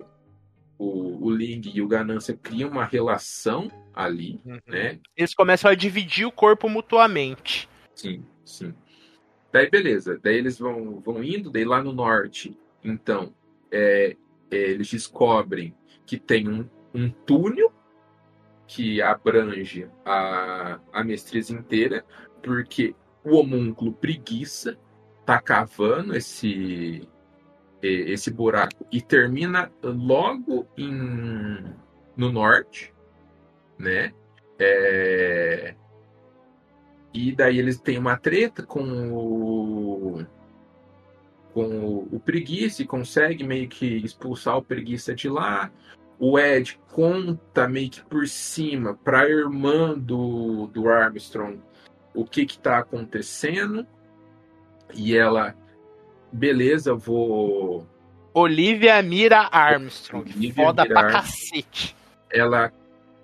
o, 0.78 1.26
o 1.26 1.30
Ling 1.30 1.62
e 1.74 1.80
o 1.80 1.88
Ganância 1.88 2.38
criam 2.40 2.70
uma 2.70 2.84
relação 2.84 3.70
ali, 3.94 4.40
né? 4.66 4.98
Eles 5.16 5.34
começam 5.34 5.70
a 5.70 5.74
dividir 5.74 6.26
o 6.26 6.32
corpo 6.32 6.68
mutuamente. 6.68 7.68
Sim, 7.94 8.24
sim. 8.44 8.74
Daí 9.52 9.70
beleza, 9.70 10.20
daí 10.22 10.36
eles 10.36 10.58
vão, 10.58 11.00
vão 11.00 11.24
indo, 11.24 11.50
daí 11.50 11.64
lá 11.64 11.82
no 11.82 11.92
norte, 11.92 12.56
então, 12.84 13.34
é, 13.70 14.16
é, 14.50 14.56
eles 14.56 14.90
descobrem 14.90 15.74
que 16.04 16.18
tem 16.18 16.48
um, 16.48 16.68
um 16.94 17.10
túnel 17.10 17.72
que 18.66 19.00
abrange 19.00 19.88
a, 20.04 20.78
a 20.92 21.04
mestreza 21.04 21.52
inteira, 21.52 22.04
porque 22.42 22.94
o 23.24 23.36
homúnculo 23.36 23.92
preguiça 23.92 24.78
tá 25.24 25.40
cavando 25.40 26.16
esse 26.16 27.08
esse 27.82 28.30
buraco 28.30 28.86
e 28.90 29.00
termina 29.00 29.70
logo 29.82 30.66
em, 30.76 31.64
no 32.16 32.32
norte, 32.32 32.92
né? 33.78 34.12
É, 34.58 35.74
e 37.12 37.32
daí 37.32 37.58
eles 37.58 37.78
têm 37.78 37.98
uma 37.98 38.16
treta 38.16 38.62
com 38.62 39.12
o 39.12 40.26
com 41.52 41.64
o, 41.64 42.16
o 42.16 42.20
preguiça 42.20 42.82
e 42.82 42.86
consegue 42.86 43.42
meio 43.42 43.66
que 43.66 43.86
expulsar 43.86 44.58
o 44.58 44.62
preguiça 44.62 45.14
de 45.14 45.26
lá. 45.26 45.70
O 46.18 46.38
Ed 46.38 46.78
conta 46.92 47.66
meio 47.66 47.88
que 47.90 48.04
por 48.04 48.28
cima 48.28 48.94
para 48.94 49.20
a 49.22 49.28
irmã 49.28 49.98
do, 49.98 50.66
do 50.66 50.88
Armstrong 50.88 51.58
o 52.14 52.24
que 52.24 52.46
que 52.46 52.58
tá 52.58 52.78
acontecendo 52.78 53.86
e 54.94 55.16
ela 55.16 55.54
beleza, 56.32 56.94
vou 56.94 57.86
Olivia 58.32 59.00
Mira 59.02 59.48
Armstrong. 59.50 60.30
Olivia 60.30 60.64
Foda 60.66 60.82
Mira 60.82 60.94
pra 60.94 61.10
cacete. 61.10 61.96
ela 62.30 62.70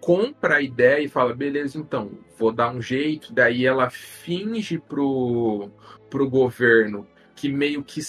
compra 0.01 0.57
a 0.57 0.63
ideia 0.63 1.05
e 1.05 1.09
fala, 1.09 1.35
beleza, 1.35 1.79
então, 1.79 2.11
vou 2.39 2.51
dar 2.51 2.71
um 2.71 2.81
jeito. 2.81 3.33
Daí 3.33 3.67
ela 3.67 3.91
finge 3.91 4.79
pro, 4.79 5.71
pro 6.09 6.29
governo 6.29 7.07
que 7.37 7.49
meio 7.49 7.85
que 7.85 8.01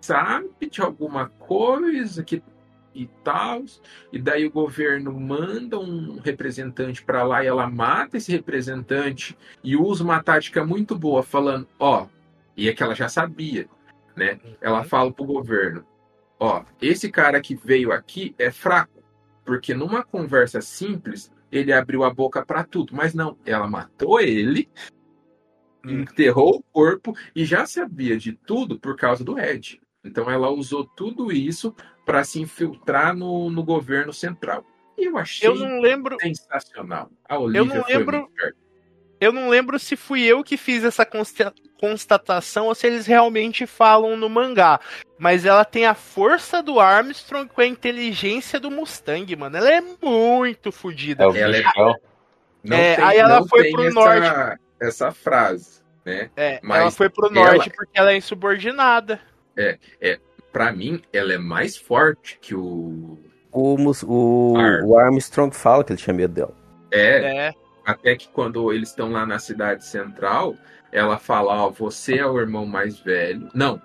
sabe 0.00 0.70
de 0.70 0.80
alguma 0.80 1.28
coisa 1.28 2.24
que 2.24 2.42
e 2.94 3.06
tal. 3.22 3.62
E 4.12 4.18
daí 4.18 4.46
o 4.46 4.50
governo 4.50 5.12
manda 5.12 5.78
um 5.78 6.18
representante 6.18 7.02
para 7.02 7.22
lá 7.22 7.44
e 7.44 7.46
ela 7.46 7.68
mata 7.68 8.16
esse 8.16 8.32
representante 8.32 9.36
e 9.62 9.76
usa 9.76 10.02
uma 10.02 10.22
tática 10.22 10.64
muito 10.64 10.98
boa, 10.98 11.22
falando, 11.22 11.68
ó, 11.78 12.06
e 12.56 12.68
é 12.68 12.72
que 12.74 12.82
ela 12.82 12.94
já 12.94 13.08
sabia, 13.08 13.68
né? 14.18 14.38
Ela 14.60 14.84
fala 14.84 15.12
pro 15.12 15.24
governo, 15.24 15.86
ó, 16.38 16.62
esse 16.82 17.10
cara 17.10 17.40
que 17.40 17.54
veio 17.54 17.92
aqui 17.92 18.34
é 18.38 18.50
fraco, 18.50 19.02
porque 19.44 19.72
numa 19.72 20.02
conversa 20.02 20.60
simples 20.60 21.32
ele 21.50 21.72
abriu 21.72 22.04
a 22.04 22.12
boca 22.12 22.44
para 22.44 22.62
tudo, 22.64 22.94
mas 22.94 23.14
não, 23.14 23.38
ela 23.46 23.66
matou 23.66 24.20
ele, 24.20 24.68
enterrou 25.84 26.56
o 26.56 26.62
corpo 26.62 27.16
e 27.34 27.44
já 27.44 27.64
sabia 27.64 28.18
de 28.18 28.32
tudo 28.32 28.78
por 28.78 28.96
causa 28.96 29.24
do 29.24 29.38
Ed. 29.38 29.80
Então 30.04 30.30
ela 30.30 30.50
usou 30.50 30.84
tudo 30.84 31.32
isso 31.32 31.74
para 32.04 32.24
se 32.24 32.40
infiltrar 32.40 33.16
no, 33.16 33.50
no 33.50 33.62
governo 33.62 34.12
central. 34.12 34.64
E 34.96 35.04
eu 35.04 35.16
achei 35.16 35.48
Eu 35.48 35.54
não 35.54 35.80
lembro. 35.80 36.16
sensacional. 36.20 37.10
A 37.28 37.38
Olivia 37.38 37.64
não 37.64 37.84
foi 37.84 37.94
lembro-. 37.94 38.28
Eu 39.20 39.32
não 39.32 39.48
lembro 39.48 39.78
se 39.78 39.96
fui 39.96 40.22
eu 40.22 40.44
que 40.44 40.56
fiz 40.56 40.84
essa 40.84 41.04
constatação 41.80 42.66
ou 42.66 42.74
se 42.74 42.86
eles 42.86 43.06
realmente 43.06 43.66
falam 43.66 44.16
no 44.16 44.28
mangá. 44.28 44.80
Mas 45.18 45.44
ela 45.44 45.64
tem 45.64 45.86
a 45.86 45.94
força 45.94 46.62
do 46.62 46.78
Armstrong 46.78 47.48
com 47.52 47.60
a 47.60 47.66
inteligência 47.66 48.60
do 48.60 48.70
Mustang, 48.70 49.34
mano. 49.36 49.56
Ela 49.56 49.72
é 49.72 49.80
muito 50.02 50.70
fodida. 50.72 51.24
É 51.24 51.38
Ela 51.40 51.56
é-. 51.56 51.62
Não 52.64 52.76
É, 52.76 52.96
tem, 52.96 53.04
aí 53.04 53.18
ela 53.18 53.40
não 53.40 53.48
foi 53.48 53.62
tem 53.62 53.72
pro 53.72 53.84
essa, 53.84 53.94
norte. 53.94 54.60
essa 54.80 55.12
frase, 55.12 55.80
né? 56.04 56.30
É, 56.36 56.60
Mas 56.62 56.80
ela 56.80 56.90
foi 56.90 57.08
pro 57.08 57.26
ela- 57.26 57.52
norte 57.54 57.70
porque 57.70 57.98
ela 57.98 58.12
é 58.12 58.16
insubordinada. 58.16 59.20
Para 60.52 60.72
mim, 60.72 61.00
ela 61.12 61.32
é 61.32 61.38
mais 61.38 61.76
forte 61.76 62.38
que 62.40 62.54
o 62.54 63.18
O, 63.52 63.76
o, 64.06 64.52
o 64.86 64.98
Armstrong 64.98 65.54
fala 65.54 65.84
que 65.84 65.92
ele 65.92 66.00
tinha 66.00 66.14
medo 66.14 66.34
dela. 66.34 66.54
é, 66.90 67.46
É. 67.48 67.54
Até 67.84 68.14
que 68.16 68.28
quando 68.28 68.70
eles 68.72 68.90
estão 68.90 69.10
lá 69.10 69.24
na 69.24 69.38
cidade 69.38 69.84
central, 69.86 70.54
ela 70.92 71.18
fala, 71.18 71.64
ó, 71.64 71.70
você 71.70 72.18
é 72.18 72.26
o 72.26 72.38
irmão 72.40 72.64
mais 72.66 72.98
velho. 72.98 73.48
Não, 73.54 73.80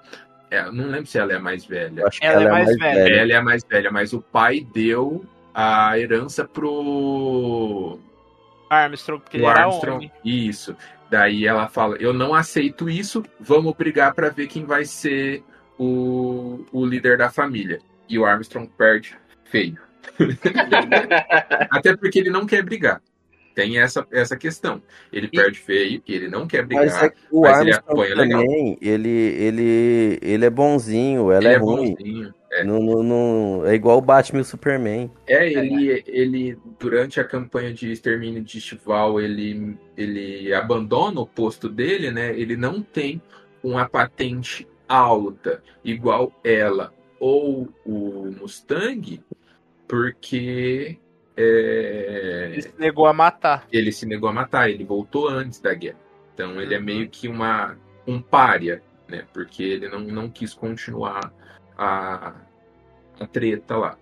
é, 0.49 0.63
não 0.71 0.87
lembro 0.87 1.05
se 1.07 1.17
ela 1.17 1.33
é 1.33 1.35
a 1.35 1.39
mais 1.39 1.65
velha. 1.65 2.05
Acho 2.07 2.19
que 2.19 2.25
Ela 2.25 2.41
ela, 2.41 2.43
é 2.43 2.47
é 2.47 2.51
mais 2.51 2.65
mais 2.67 2.77
velha. 2.79 3.03
velha. 3.03 3.21
Ela 3.21 3.33
é 3.33 3.35
a 3.35 3.43
mais 3.43 3.63
velha, 3.63 3.91
mas 3.91 4.13
o 4.13 4.21
pai 4.21 4.65
deu 4.73 5.25
a 5.53 5.97
herança 5.99 6.45
pro, 6.45 7.99
Armstrong, 8.69 9.21
porque 9.21 9.37
ele 9.37 9.43
pro 9.43 9.51
era 9.51 9.65
Armstrong. 9.65 9.95
homem. 9.97 10.11
Isso. 10.23 10.75
Daí 11.09 11.45
ela 11.45 11.67
fala, 11.67 11.95
eu 11.97 12.11
não 12.13 12.33
aceito 12.33 12.89
isso, 12.89 13.23
vamos 13.39 13.75
brigar 13.75 14.13
para 14.15 14.29
ver 14.29 14.47
quem 14.47 14.65
vai 14.65 14.83
ser 14.85 15.43
o, 15.77 16.65
o 16.71 16.85
líder 16.85 17.17
da 17.17 17.29
família. 17.29 17.79
E 18.09 18.17
o 18.17 18.25
Armstrong 18.25 18.67
perde 18.77 19.15
feio. 19.45 19.77
Até 21.69 21.95
porque 21.95 22.19
ele 22.19 22.29
não 22.29 22.45
quer 22.45 22.63
brigar. 22.63 23.01
Tem 23.53 23.79
essa, 23.79 24.05
essa 24.11 24.35
questão. 24.35 24.81
Ele 25.11 25.27
perde 25.27 25.59
feio 25.59 26.01
e 26.07 26.13
ele 26.13 26.27
não 26.27 26.47
quer 26.47 26.65
brigar. 26.65 26.85
Mas 26.85 27.03
é 27.03 27.09
que 27.09 27.17
o 27.31 27.41
mas 27.41 27.61
ele 27.61 27.71
Armstrong 27.71 27.91
apoia 28.01 28.15
legal. 28.15 28.41
também, 28.41 28.77
ele, 28.81 29.09
ele, 29.09 30.19
ele 30.21 30.45
é 30.45 30.49
bonzinho, 30.49 31.31
ela 31.31 31.43
ele 31.43 31.47
é, 31.49 31.53
é 31.53 31.57
ruim. 31.57 31.95
bonzinho. 31.95 32.33
É. 32.51 32.63
Não, 32.63 32.79
não, 32.79 33.03
não- 33.03 33.65
é 33.65 33.73
igual 33.73 33.97
o 33.97 34.01
Batman 34.01 34.39
e 34.39 34.41
o 34.41 34.45
Superman. 34.45 35.11
É, 35.27 35.51
ele, 35.51 36.03
ele 36.05 36.57
durante 36.79 37.19
a 37.19 37.23
campanha 37.23 37.73
de 37.73 37.91
extermínio 37.91 38.43
de 38.43 38.57
Estival, 38.59 39.19
ele, 39.19 39.75
ele 39.97 40.53
abandona 40.53 41.19
o 41.19 41.25
posto 41.27 41.67
dele, 41.67 42.11
né? 42.11 42.37
Ele 42.37 42.55
não 42.55 42.81
tem 42.81 43.21
uma 43.63 43.87
patente 43.87 44.67
alta 44.87 45.63
igual 45.83 46.31
ela 46.43 46.93
ou 47.19 47.69
o 47.85 48.31
Mustang, 48.39 49.19
porque 49.87 50.97
é, 51.37 52.53
Ele 52.53 52.61
se 52.61 52.73
negou 52.79 53.05
a 53.07 53.13
matar. 53.13 53.67
ele 53.71 53.91
se 53.91 54.05
negou 54.05 54.29
a 54.29 54.33
matar, 54.33 54.69
ele 54.69 54.85
voltou 54.85 55.27
antes 55.27 55.59
da 55.59 55.73
guerra. 55.73 55.99
Então 56.33 56.61
ele 56.61 56.73
é 56.75 56.79
Uhum. 56.79 56.83
meio 56.83 57.09
que 57.09 57.27
uma 57.27 57.77
um 58.07 58.21
pária, 58.21 58.83
né? 59.07 59.27
Porque 59.33 59.63
ele 59.63 59.89
não, 59.89 60.01
não 60.01 60.29
quis 60.29 60.53
continuar 60.53 61.33
a, 61.77 62.35
a 63.19 63.27
treta 63.27 63.77
lá. 63.77 63.97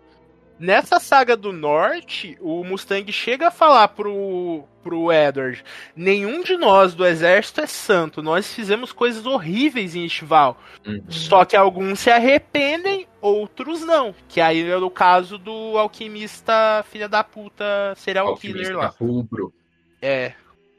Nessa 0.62 1.00
saga 1.00 1.36
do 1.36 1.52
norte, 1.52 2.38
o 2.40 2.64
Mustang 2.64 3.12
chega 3.12 3.48
a 3.48 3.52
falar 3.52 3.88
pro, 3.88 4.64
pro 4.84 5.12
Edward: 5.12 5.64
nenhum 5.96 6.44
de 6.44 6.56
nós 6.56 6.94
do 6.94 7.04
exército 7.04 7.62
é 7.62 7.66
santo. 7.66 8.22
Nós 8.22 8.54
fizemos 8.54 8.92
coisas 8.92 9.26
horríveis 9.26 9.96
em 9.96 10.06
Estival. 10.06 10.62
Uhum. 10.86 11.02
Só 11.10 11.46
que 11.46 11.56
alguns 11.56 12.02
se 12.02 12.12
arrependem, 12.12 13.08
outros 13.20 13.82
não. 13.82 14.14
Que 14.30 14.40
aí 14.40 14.70
é 14.70 14.78
no 14.78 14.92
caso 14.92 15.40
do 15.40 15.80
alquimista 15.80 16.86
filha 16.92 17.10
da 17.10 17.24
puta 17.24 17.96
serial 17.96 18.28
Alquimista 18.28 18.68
killer 18.68 18.78
lá. 18.78 18.94
rubro. 19.00 19.52
É. 20.00 20.34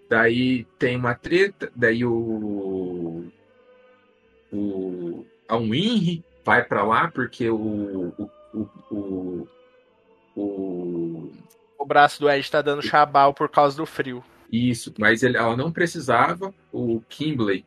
Daí 0.08 0.64
tem 0.78 0.96
uma 0.96 1.16
treta, 1.16 1.72
daí 1.74 2.04
o. 2.04 3.24
O. 4.52 5.26
A 5.48 5.56
Winry 5.56 6.22
vai 6.44 6.62
pra 6.62 6.84
lá 6.84 7.10
porque 7.12 7.50
o. 7.50 8.14
O. 8.16 8.30
O. 8.54 8.68
o, 8.92 9.48
o- 10.36 11.30
O 11.78 11.84
braço 11.84 12.20
do 12.20 12.30
Ed 12.30 12.48
tá 12.50 12.62
dando 12.62 12.82
chabal 12.82 13.34
por 13.34 13.48
causa 13.48 13.76
do 13.76 13.84
frio. 13.86 14.22
isso, 14.50 14.92
mas 14.98 15.22
ele- 15.22 15.36
ela 15.38 15.56
não 15.56 15.72
precisava. 15.72 16.54
O 16.70 17.00
Kimbley 17.08 17.64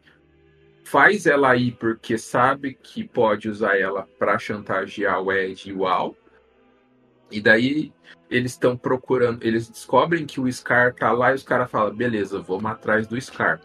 faz 0.83 1.25
ela 1.25 1.55
ir 1.55 1.71
porque 1.73 2.15
sabe 2.17 2.75
que 2.75 3.03
pode 3.03 3.49
usar 3.49 3.77
ela 3.79 4.07
pra 4.19 4.37
chantagear 4.37 5.19
o 5.21 5.31
Ed 5.31 5.69
e 5.69 5.73
o 5.73 5.87
Al. 5.87 6.15
E 7.31 7.41
daí 7.41 7.91
eles 8.29 8.51
estão 8.51 8.77
procurando, 8.77 9.43
eles 9.43 9.67
descobrem 9.67 10.25
que 10.27 10.39
o 10.39 10.51
Scar 10.51 10.93
tá 10.93 11.11
lá 11.11 11.31
e 11.31 11.35
os 11.35 11.43
caras 11.43 11.69
falam, 11.71 11.93
beleza, 11.95 12.39
vamos 12.39 12.65
atrás 12.67 13.07
do 13.07 13.19
Scar. 13.19 13.59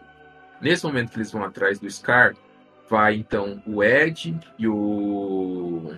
Nesse 0.59 0.83
momento 0.83 1.11
que 1.11 1.17
eles 1.17 1.31
vão 1.31 1.43
atrás 1.43 1.79
do 1.79 1.89
Scar, 1.89 2.35
vai 2.89 3.15
então 3.15 3.61
o 3.67 3.83
Ed 3.83 4.35
e 4.57 4.67
o. 4.67 5.93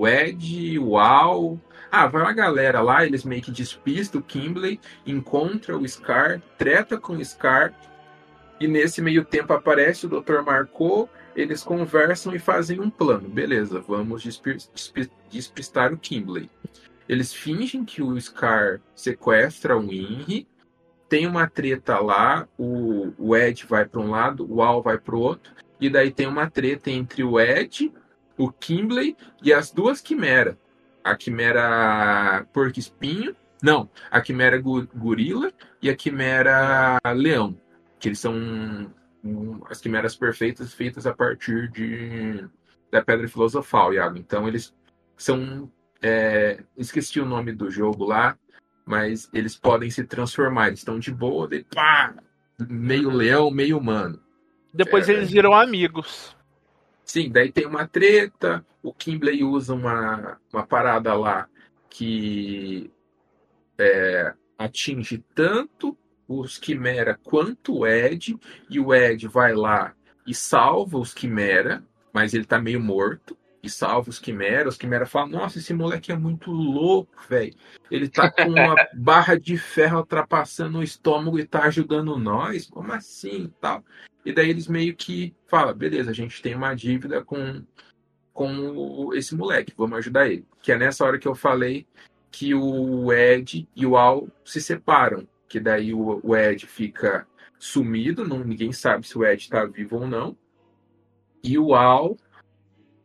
O 0.00 0.08
Ed, 0.08 0.78
o 0.78 0.96
Al. 0.96 1.60
Ah, 1.92 2.06
vai 2.06 2.22
uma 2.22 2.32
galera 2.32 2.80
lá, 2.80 3.04
eles 3.04 3.22
meio 3.22 3.42
que 3.42 3.50
despistam 3.50 4.22
o 4.22 4.24
Kimbley, 4.24 4.80
encontra 5.06 5.76
o 5.76 5.86
Scar, 5.86 6.40
treta 6.56 6.96
com 6.96 7.12
o 7.12 7.22
Scar, 7.22 7.74
e 8.58 8.66
nesse 8.66 9.02
meio 9.02 9.26
tempo 9.26 9.52
aparece 9.52 10.06
o 10.06 10.08
Dr. 10.08 10.40
Marco, 10.40 11.06
eles 11.36 11.62
conversam 11.62 12.34
e 12.34 12.38
fazem 12.38 12.80
um 12.80 12.88
plano. 12.88 13.28
Beleza, 13.28 13.78
vamos 13.78 14.22
despi- 14.22 14.56
despi- 14.72 15.10
despistar 15.30 15.92
o 15.92 15.98
Kimbley. 15.98 16.48
Eles 17.06 17.34
fingem 17.34 17.84
que 17.84 18.02
o 18.02 18.18
Scar 18.18 18.80
sequestra 18.94 19.76
o 19.76 19.92
Inri, 19.92 20.48
tem 21.10 21.26
uma 21.26 21.46
treta 21.46 21.98
lá, 21.98 22.48
o, 22.56 23.12
o 23.18 23.36
Ed 23.36 23.66
vai 23.66 23.84
para 23.84 24.00
um 24.00 24.08
lado, 24.08 24.46
o 24.50 24.62
Al 24.62 24.80
vai 24.82 24.96
para 24.96 25.14
o 25.14 25.20
outro, 25.20 25.52
e 25.78 25.90
daí 25.90 26.10
tem 26.10 26.26
uma 26.26 26.48
treta 26.48 26.90
entre 26.90 27.22
o 27.22 27.38
Ed, 27.38 27.92
o 28.40 28.50
Kimbley 28.50 29.16
e 29.42 29.52
as 29.52 29.70
duas 29.70 30.00
Quimera. 30.00 30.58
A 31.04 31.14
Quimera 31.14 32.46
Porco 32.52 32.78
Espinho, 32.78 33.36
não, 33.62 33.88
a 34.10 34.20
Quimera 34.20 34.58
Gorila 34.58 35.52
e 35.82 35.90
a 35.90 35.94
Quimera 35.96 36.98
Leão, 37.14 37.58
que 37.98 38.08
eles 38.08 38.18
são 38.18 38.34
as 39.68 39.80
Quimeras 39.80 40.16
perfeitas 40.16 40.72
feitas 40.72 41.06
a 41.06 41.12
partir 41.12 41.70
de 41.70 42.46
da 42.90 43.02
Pedra 43.02 43.28
Filosofal, 43.28 43.92
Iago. 43.92 44.16
Então 44.16 44.48
eles 44.48 44.74
são 45.16 45.70
é, 46.02 46.62
esqueci 46.76 47.20
o 47.20 47.26
nome 47.26 47.52
do 47.52 47.70
jogo 47.70 48.04
lá, 48.04 48.36
mas 48.86 49.28
eles 49.32 49.56
podem 49.56 49.90
se 49.90 50.04
transformar. 50.04 50.68
Eles 50.68 50.80
estão 50.80 50.98
de 50.98 51.12
boa, 51.12 51.46
de 51.46 51.64
pá, 51.64 52.14
meio 52.58 53.10
leão, 53.10 53.50
meio 53.50 53.78
humano. 53.78 54.18
Depois 54.72 55.08
É. 55.08 55.12
eles 55.12 55.30
viram 55.30 55.52
amigos. 55.54 56.34
Sim, 57.10 57.28
daí 57.28 57.50
tem 57.50 57.66
uma 57.66 57.88
treta. 57.88 58.64
O 58.80 58.94
Kimbley 58.94 59.42
usa 59.42 59.74
uma, 59.74 60.38
uma 60.52 60.64
parada 60.64 61.12
lá 61.12 61.48
que 61.88 62.88
é, 63.76 64.32
atinge 64.56 65.18
tanto 65.34 65.98
os 66.28 66.56
Quimera 66.56 67.18
quanto 67.24 67.78
o 67.78 67.84
Ed. 67.84 68.38
E 68.70 68.78
o 68.78 68.94
Ed 68.94 69.26
vai 69.26 69.54
lá 69.54 69.92
e 70.24 70.32
salva 70.32 70.98
os 70.98 71.12
Quimera, 71.12 71.82
mas 72.12 72.32
ele 72.32 72.44
tá 72.44 72.60
meio 72.60 72.80
morto. 72.80 73.36
E 73.60 73.68
salva 73.68 74.08
os 74.08 74.20
Quimera. 74.20 74.68
Os 74.68 74.76
Quimera 74.76 75.04
falam: 75.04 75.30
Nossa, 75.30 75.58
esse 75.58 75.74
moleque 75.74 76.12
é 76.12 76.16
muito 76.16 76.52
louco, 76.52 77.24
velho. 77.28 77.56
Ele 77.90 78.08
tá 78.08 78.30
com 78.30 78.50
uma 78.50 78.76
barra 78.94 79.36
de 79.36 79.58
ferro 79.58 79.98
ultrapassando 79.98 80.78
o 80.78 80.82
estômago 80.84 81.40
e 81.40 81.44
tá 81.44 81.64
ajudando 81.64 82.16
nós. 82.16 82.68
Como 82.68 82.92
assim? 82.92 83.52
Tal. 83.60 83.84
E 84.24 84.32
daí 84.32 84.50
eles 84.50 84.68
meio 84.68 84.94
que 84.94 85.34
falam: 85.46 85.74
Beleza, 85.74 86.10
a 86.10 86.14
gente 86.14 86.42
tem 86.42 86.54
uma 86.54 86.74
dívida 86.74 87.24
com, 87.24 87.64
com 88.32 89.14
esse 89.14 89.34
moleque, 89.34 89.74
vamos 89.76 89.98
ajudar 89.98 90.28
ele. 90.28 90.46
Que 90.62 90.72
é 90.72 90.78
nessa 90.78 91.04
hora 91.04 91.18
que 91.18 91.28
eu 91.28 91.34
falei 91.34 91.86
que 92.30 92.54
o 92.54 93.12
Ed 93.12 93.68
e 93.74 93.86
o 93.86 93.96
Al 93.96 94.28
se 94.44 94.60
separam. 94.60 95.26
Que 95.48 95.58
daí 95.58 95.92
o, 95.92 96.20
o 96.22 96.36
Ed 96.36 96.66
fica 96.66 97.26
sumido, 97.58 98.26
não, 98.26 98.44
ninguém 98.44 98.72
sabe 98.72 99.06
se 99.06 99.18
o 99.18 99.24
Ed 99.24 99.48
tá 99.48 99.64
vivo 99.64 99.96
ou 99.96 100.06
não. 100.06 100.36
E 101.42 101.58
o 101.58 101.74
Al, 101.74 102.16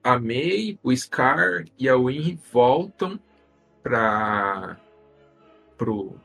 a 0.03 0.19
May, 0.19 0.77
o 0.83 0.95
Scar 0.95 1.65
e 1.79 1.89
a 1.89 1.95
Winry 1.95 2.39
voltam 2.51 3.19
para 3.81 4.77
pro 5.77 6.15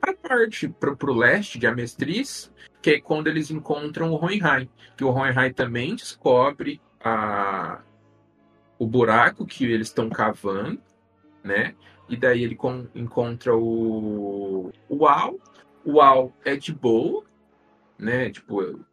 pra 0.00 0.14
parte 0.14 0.68
pro, 0.68 0.96
pro 0.96 1.14
leste 1.14 1.58
de 1.58 1.66
Amestriz, 1.66 2.52
que 2.84 2.90
é 2.90 3.00
quando 3.00 3.28
eles 3.28 3.50
encontram 3.50 4.12
o 4.12 4.22
Hohenheim, 4.22 4.68
que 4.94 5.02
o 5.02 5.08
Hohenheim 5.10 5.54
também 5.54 5.96
descobre 5.96 6.82
a 7.02 7.80
o 8.78 8.86
buraco 8.86 9.46
que 9.46 9.64
eles 9.64 9.86
estão 9.88 10.10
cavando, 10.10 10.78
né? 11.42 11.74
E 12.10 12.16
daí 12.16 12.44
ele 12.44 12.54
con- 12.54 12.86
encontra 12.94 13.56
o 13.56 14.70
o 14.86 15.06
Al, 15.06 15.36
o 15.82 15.98
Al 15.98 16.30
é 16.44 16.56
de 16.56 16.74
boa, 16.74 17.24
né? 17.98 18.28
Tipo, 18.28 18.84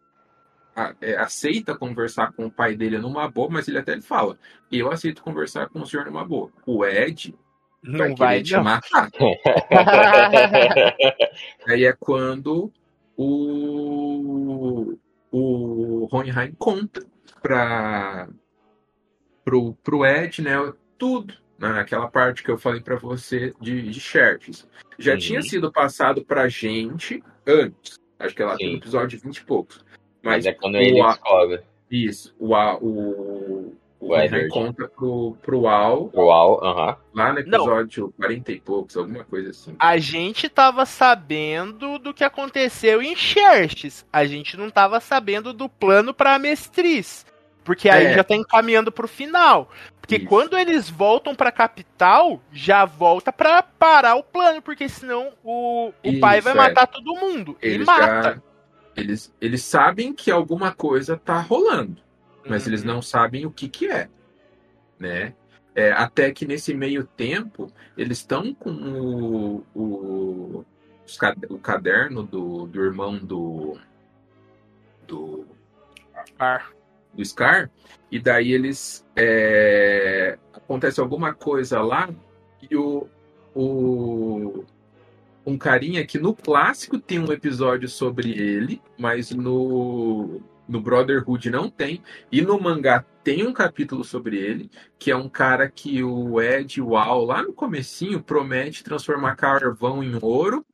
a- 0.73 0.95
é, 1.01 1.17
aceita 1.17 1.75
conversar 1.77 2.31
com 2.31 2.45
o 2.45 2.51
pai 2.51 2.77
dele 2.77 2.97
numa 2.97 3.27
boa, 3.29 3.49
mas 3.49 3.67
ele 3.67 3.77
até 3.77 3.91
ele 3.91 4.01
fala: 4.01 4.39
Eu 4.71 4.89
aceito 4.89 5.21
conversar 5.21 5.67
com 5.67 5.81
o 5.81 5.85
senhor 5.85 6.05
numa 6.05 6.23
boa. 6.23 6.49
O 6.65 6.85
Ed 6.85 7.35
vai 7.83 8.07
Não 8.09 8.15
querer 8.15 8.15
vai, 8.15 8.41
te 8.41 8.53
não. 8.53 8.63
matar. 8.63 9.09
Aí 11.67 11.83
é 11.83 11.91
quando 11.99 12.71
o, 13.21 14.97
o 15.31 16.07
Hohenheim 16.15 16.53
conta 16.57 17.05
para 17.41 18.29
pro, 19.43 19.73
pro 19.75 20.05
Ed, 20.05 20.41
né? 20.41 20.55
Tudo. 20.97 21.33
Naquela 21.57 22.07
parte 22.07 22.41
que 22.43 22.49
eu 22.49 22.57
falei 22.57 22.81
para 22.81 22.95
você 22.95 23.53
de, 23.61 23.83
de 23.89 23.99
Xerxes. 23.99 24.67
Já 24.97 25.13
Uhum. 25.13 25.17
tinha 25.19 25.41
sido 25.43 25.71
passado 25.71 26.25
pra 26.25 26.47
gente 26.49 27.23
antes. 27.45 27.99
Acho 28.17 28.35
que 28.35 28.41
ela 28.41 28.57
tem 28.57 28.67
Sim. 28.67 28.73
no 28.73 28.79
episódio 28.79 29.19
20 29.19 29.37
e 29.37 29.45
poucos. 29.45 29.85
Mas 30.23 30.37
Mas 30.37 30.45
é 30.47 30.53
quando 30.53 30.75
ele 30.77 30.99
o, 30.99 31.03
A- 31.03 31.09
descobre 31.13 31.61
isso, 31.89 32.33
o, 32.39 32.55
o, 32.55 33.75
o 34.01 34.15
Edward. 34.17 34.49
conta 34.49 34.87
pro, 34.89 35.37
pro 35.41 35.67
Al, 35.67 36.09
o 36.13 36.31
Al, 36.31 36.63
aham. 36.63 36.97
lá 37.13 37.29
no 37.33 37.35
Não. 37.45 37.59
episódio 37.59 38.13
40 38.17 38.51
e 38.51 38.59
poucos, 38.59 38.97
alguma 38.97 39.23
coisa 39.23 39.51
assim. 39.51 39.75
A 39.79 39.97
gente 39.97 40.49
tava 40.49 40.85
sabendo 40.85 41.97
do 41.99 42.13
que 42.13 42.23
aconteceu 42.23 43.01
em 43.01 43.15
Xerxes. 43.15 44.05
A 44.11 44.25
gente 44.25 44.57
não 44.57 44.69
tava 44.69 44.99
sabendo 44.99 45.53
do 45.53 45.69
plano 45.69 46.13
pra 46.13 46.37
Mestriz. 46.39 47.25
Porque 47.63 47.87
aí 47.87 48.07
É. 48.07 48.13
já 48.15 48.23
tá 48.23 48.35
encaminhando 48.35 48.91
pro 48.91 49.07
final. 49.07 49.69
Porque 50.01 50.15
Isso. 50.15 50.25
quando 50.25 50.57
eles 50.57 50.89
voltam 50.89 51.35
pra 51.35 51.51
capital, 51.51 52.41
já 52.51 52.85
volta 52.85 53.31
pra 53.31 53.61
parar 53.61 54.15
o 54.15 54.23
plano. 54.23 54.63
Porque 54.63 54.89
senão 54.89 55.29
o, 55.43 55.93
o 56.03 56.19
pai 56.19 56.41
vai 56.41 56.53
é. 56.53 56.55
matar 56.55 56.87
todo 56.87 57.13
mundo. 57.19 57.55
e 57.61 57.67
Eles 57.67 57.85
mata. 57.85 58.33
já. 58.35 58.41
Eles, 58.95 59.31
eles 59.39 59.63
sabem 59.63 60.11
que 60.11 60.31
alguma 60.31 60.71
coisa 60.73 61.15
tá 61.23 61.39
rolando, 61.39 62.01
mas 62.47 62.65
Uhum. 62.65 62.69
eles 62.69 62.83
não 62.83 63.01
sabem 63.01 63.45
o 63.45 63.51
que 63.51 63.69
que 63.69 63.87
é, 63.89 64.09
né? 64.99 65.35
É, 65.73 65.91
até 65.93 66.31
que 66.31 66.45
nesse 66.45 66.73
meio 66.73 67.05
tempo, 67.05 67.71
eles 67.97 68.17
estão 68.19 68.53
com 68.53 68.71
o, 68.71 69.65
o, 69.73 70.65
o 71.49 71.59
caderno 71.59 72.23
do, 72.23 72.67
do 72.67 72.83
irmão 72.83 73.17
do, 73.17 73.79
do, 75.07 75.45
Ah, 76.39 76.65
do 77.13 77.23
Scar, 77.23 77.71
e 78.11 78.19
daí 78.19 78.51
eles. 78.51 79.05
é, 79.15 80.37
acontece 80.53 80.99
alguma 80.99 81.33
coisa 81.33 81.81
lá 81.81 82.09
e 82.69 82.75
o, 82.75 83.07
o. 83.55 84.65
Um 85.45 85.57
carinha 85.57 86.05
que 86.05 86.19
no 86.19 86.35
clássico 86.35 86.99
tem 86.99 87.17
um 87.19 87.31
episódio 87.31 87.89
sobre 87.89 88.31
ele, 88.31 88.79
mas 88.97 89.31
no, 89.31 90.39
no 90.71 90.81
Brotherhood 90.81 91.49
não 91.49 91.69
tem. 91.69 92.01
E 92.31 92.41
no 92.41 92.59
mangá 92.59 93.05
tem 93.23 93.45
um 93.45 93.53
capítulo 93.53 94.03
sobre 94.03 94.37
ele, 94.37 94.71
que 94.97 95.11
é 95.11 95.15
um 95.15 95.29
cara 95.29 95.69
que 95.69 96.01
o 96.01 96.41
Ed 96.41 96.81
Wall, 96.81 97.25
lá 97.25 97.43
no 97.43 97.53
comecinho, 97.53 98.23
promete 98.23 98.83
transformar 98.83 99.35
carvão 99.35 100.03
em 100.03 100.17
ouro. 100.21 100.65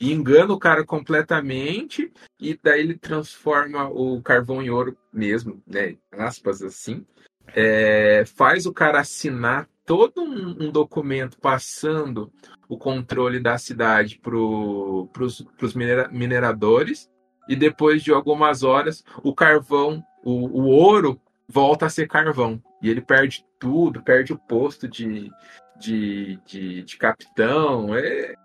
E 0.00 0.12
engana 0.12 0.54
o 0.54 0.58
cara 0.58 0.82
completamente, 0.82 2.10
e 2.40 2.58
daí 2.62 2.80
ele 2.80 2.96
transforma 2.96 3.86
o 3.90 4.22
carvão 4.22 4.62
em 4.62 4.70
ouro 4.70 4.96
mesmo, 5.12 5.62
né? 5.66 5.98
Aspas 6.10 6.62
assim. 6.62 7.04
É, 7.48 8.24
faz 8.24 8.64
o 8.64 8.72
cara 8.72 9.00
assinar 9.00 9.68
todo 9.84 10.22
um, 10.22 10.68
um 10.68 10.70
documento 10.70 11.36
passando 11.38 12.32
o 12.66 12.78
controle 12.78 13.40
da 13.40 13.58
cidade 13.58 14.18
para 14.20 14.36
os 14.36 15.74
mineradores, 16.12 17.10
e 17.50 17.56
depois 17.56 18.00
de 18.00 18.12
algumas 18.12 18.62
horas, 18.62 19.04
o 19.24 19.34
carvão, 19.34 20.06
o, 20.24 20.60
o 20.60 20.66
ouro 20.68 21.20
volta 21.48 21.86
a 21.86 21.90
ser 21.90 22.06
carvão. 22.06 22.62
E 22.80 22.88
ele 22.88 23.00
perde 23.00 23.44
tudo, 23.58 24.00
perde 24.00 24.32
o 24.32 24.38
posto 24.38 24.86
de, 24.86 25.28
de, 25.76 26.38
de, 26.46 26.84
de 26.84 26.96
capitão. 26.96 27.92
É... 27.92 28.36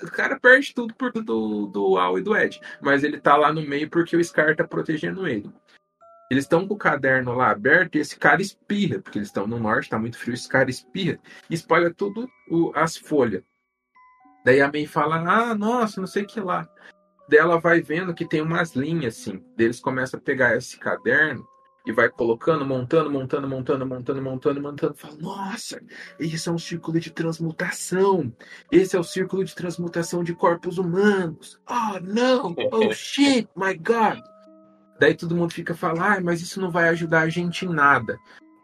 O 0.00 0.06
cara 0.06 0.38
perde 0.38 0.72
tudo 0.72 0.94
por 0.94 1.10
do, 1.10 1.66
do 1.66 1.98
Al 1.98 2.16
e 2.16 2.22
do 2.22 2.36
Ed. 2.36 2.60
Mas 2.80 3.02
ele 3.02 3.18
tá 3.18 3.36
lá 3.36 3.52
no 3.52 3.60
meio 3.60 3.90
porque 3.90 4.16
o 4.16 4.22
Scar 4.22 4.54
tá 4.54 4.62
protegendo 4.62 5.26
ele. 5.26 5.50
Eles 6.30 6.44
estão 6.44 6.64
com 6.64 6.74
o 6.74 6.78
caderno 6.78 7.34
lá 7.34 7.50
aberto 7.50 7.96
e 7.96 7.98
esse 7.98 8.16
cara 8.16 8.40
espirra, 8.40 9.00
porque 9.00 9.18
eles 9.18 9.30
estão 9.30 9.48
no 9.48 9.58
norte, 9.58 9.90
tá 9.90 9.98
muito 9.98 10.16
frio, 10.16 10.34
esse 10.34 10.48
cara 10.48 10.70
espirra 10.70 11.18
e 11.50 11.54
espalha 11.54 11.92
tudo 11.92 12.30
o, 12.48 12.70
as 12.76 12.96
folhas. 12.96 13.42
Daí 14.44 14.60
a 14.60 14.70
May 14.70 14.86
fala, 14.86 15.16
ah, 15.16 15.56
nossa, 15.56 16.00
não 16.00 16.06
sei 16.06 16.22
o 16.22 16.26
que 16.26 16.38
lá. 16.38 16.68
Daí 17.28 17.38
ela 17.38 17.58
vai 17.60 17.80
vendo 17.80 18.14
que 18.14 18.24
tem 18.24 18.40
umas 18.40 18.74
linhas 18.74 19.18
assim. 19.18 19.42
Eles 19.58 19.80
começam 19.80 20.18
a 20.18 20.22
pegar 20.22 20.56
esse 20.56 20.78
caderno 20.78 21.46
e 21.86 21.92
vai 21.92 22.08
colocando, 22.08 22.66
montando, 22.66 23.10
montando, 23.10 23.48
montando, 23.48 23.86
montando, 23.86 24.22
montando, 24.22 24.60
montando. 24.60 24.94
Fala, 24.94 25.16
nossa, 25.18 25.80
esse 26.18 26.48
é 26.48 26.52
um 26.52 26.58
círculo 26.58 27.00
de 27.00 27.10
transmutação. 27.10 28.32
Esse 28.70 28.96
é 28.96 29.00
o 29.00 29.04
círculo 29.04 29.44
de 29.44 29.54
transmutação 29.54 30.22
de 30.22 30.34
corpos 30.34 30.78
humanos. 30.78 31.60
Oh, 31.68 31.98
não! 32.00 32.54
Oh, 32.72 32.90
shit, 32.92 33.48
my 33.56 33.74
God! 33.74 34.22
Daí 35.00 35.14
todo 35.14 35.34
mundo 35.34 35.52
fica 35.52 35.74
falando, 35.74 36.02
ah, 36.02 36.20
mas 36.20 36.42
isso 36.42 36.60
não 36.60 36.70
vai 36.70 36.88
ajudar 36.88 37.20
a 37.20 37.28
gente 37.28 37.64
em 37.64 37.68
nada. 37.68 38.18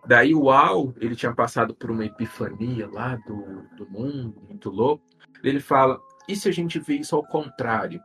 Daí 0.07 0.35
o 0.35 0.51
Al, 0.51 0.93
ele 1.01 1.17
tinha 1.17 1.33
passado 1.33 1.75
por 1.75 1.91
uma 1.91 2.05
epifania 2.05 2.89
lá 2.91 3.17
do, 3.27 3.63
do 3.77 3.89
mundo, 3.89 4.43
muito 4.49 4.69
louco. 4.69 5.03
Ele 5.43 5.61
fala, 5.61 5.99
e 6.29 6.37
se 6.37 6.49
a 6.49 6.53
gente 6.53 6.79
vê 6.79 6.97
isso 6.97 7.17
ao 7.17 7.25
contrário? 7.25 8.01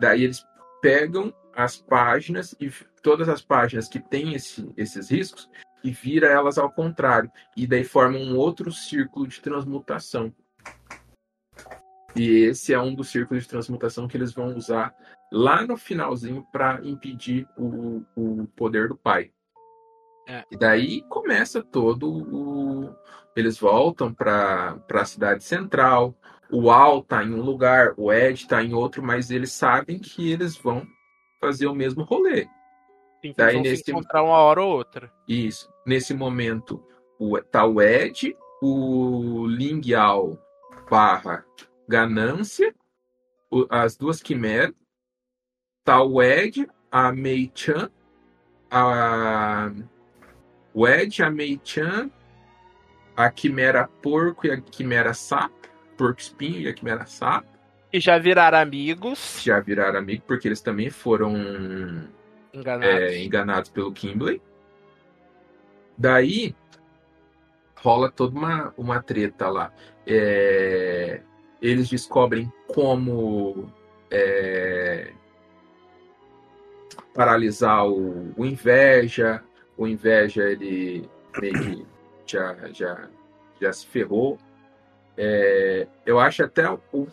Daí 0.00 0.24
eles 0.24 0.44
pegam 0.80 1.32
as 1.54 1.76
páginas 1.76 2.54
e 2.60 2.70
todas 3.02 3.28
as 3.28 3.40
páginas 3.40 3.88
que 3.88 3.98
têm 3.98 4.34
esse, 4.34 4.70
esses 4.76 5.10
riscos 5.10 5.48
e 5.82 5.90
vira 5.90 6.26
elas 6.26 6.58
ao 6.58 6.70
contrário. 6.70 7.30
E 7.56 7.66
daí 7.66 7.84
forma 7.84 8.18
um 8.18 8.36
outro 8.36 8.70
círculo 8.72 9.26
de 9.26 9.40
transmutação. 9.40 10.34
E 12.14 12.44
esse 12.44 12.72
é 12.72 12.80
um 12.80 12.94
dos 12.94 13.08
círculos 13.08 13.42
de 13.42 13.48
transmutação 13.48 14.08
que 14.08 14.16
eles 14.16 14.32
vão 14.32 14.54
usar 14.56 14.94
lá 15.30 15.66
no 15.66 15.76
finalzinho 15.76 16.46
para 16.50 16.80
impedir 16.82 17.46
o, 17.56 18.02
o 18.16 18.46
poder 18.56 18.88
do 18.88 18.96
pai. 18.96 19.30
É. 20.26 20.44
E 20.50 20.56
daí 20.56 21.02
começa 21.02 21.62
todo 21.62 22.10
o. 22.10 22.94
Eles 23.36 23.58
voltam 23.58 24.12
para 24.12 24.78
a 24.90 25.04
cidade 25.04 25.44
central. 25.44 26.18
O 26.50 26.70
Al 26.70 27.02
tá 27.02 27.24
em 27.24 27.34
um 27.34 27.40
lugar, 27.40 27.94
o 27.96 28.12
Ed 28.12 28.46
tá 28.46 28.62
em 28.62 28.72
outro, 28.72 29.02
mas 29.02 29.30
eles 29.30 29.52
sabem 29.52 29.98
que 29.98 30.30
eles 30.30 30.56
vão 30.56 30.86
fazer 31.40 31.66
o 31.66 31.74
mesmo 31.74 32.04
rolê. 32.04 32.46
Sim, 33.20 33.34
daí 33.36 33.54
vão 33.54 33.62
nesse... 33.62 33.84
se 33.84 33.90
encontrar 33.90 34.22
uma 34.22 34.38
hora 34.38 34.62
ou 34.62 34.76
outra. 34.76 35.12
Isso. 35.28 35.68
Nesse 35.84 36.14
momento, 36.14 36.82
o, 37.18 37.38
tá 37.40 37.64
o 37.64 37.80
Ed, 37.80 38.36
o 38.62 39.46
Ling 39.46 39.80
Yao 39.84 40.38
barra 40.88 41.44
Ganância, 41.88 42.74
o, 43.50 43.66
as 43.68 43.96
duas 43.96 44.22
quimeras, 44.22 44.74
tá 45.84 46.02
o 46.02 46.22
Ed, 46.22 46.68
a 46.90 47.12
Mei 47.12 47.50
Chan, 47.54 47.90
a 48.70 49.70
o 50.72 50.86
Ed, 50.86 51.22
a 51.22 51.30
Mei 51.30 51.58
Chan, 51.64 52.10
a 53.16 53.30
Quimera 53.30 53.88
Porco 54.02 54.46
e 54.46 54.50
a 54.50 54.60
Quimera 54.60 55.14
Sapo, 55.14 55.55
Porco 55.96 56.20
Espinho 56.20 56.60
e 56.60 56.68
a 56.68 56.74
Quimera 56.74 57.06
Sapo. 57.06 57.48
E 57.92 58.00
já 58.00 58.18
viraram 58.18 58.58
amigos. 58.58 59.40
Já 59.42 59.60
viraram 59.60 59.98
amigos, 59.98 60.24
porque 60.26 60.48
eles 60.48 60.60
também 60.60 60.90
foram 60.90 61.34
enganados, 62.52 62.94
é, 62.94 63.22
enganados 63.22 63.70
pelo 63.70 63.92
Kimbley. 63.92 64.40
Daí 65.96 66.54
rola 67.76 68.10
toda 68.10 68.36
uma, 68.36 68.74
uma 68.76 69.02
treta 69.02 69.48
lá. 69.48 69.72
É, 70.06 71.20
eles 71.62 71.88
descobrem 71.88 72.52
como 72.66 73.72
é, 74.10 75.12
paralisar 77.14 77.86
o, 77.86 78.32
o, 78.36 78.44
inveja. 78.44 79.42
O 79.76 79.86
inveja 79.86 80.50
ele 80.50 81.08
meio 81.40 81.54
que 81.54 81.86
já, 82.26 82.56
já, 82.72 83.08
já 83.60 83.72
se 83.72 83.86
ferrou. 83.86 84.38
É, 85.18 85.86
eu 86.04 86.20
acho 86.20 86.44
até 86.44 86.64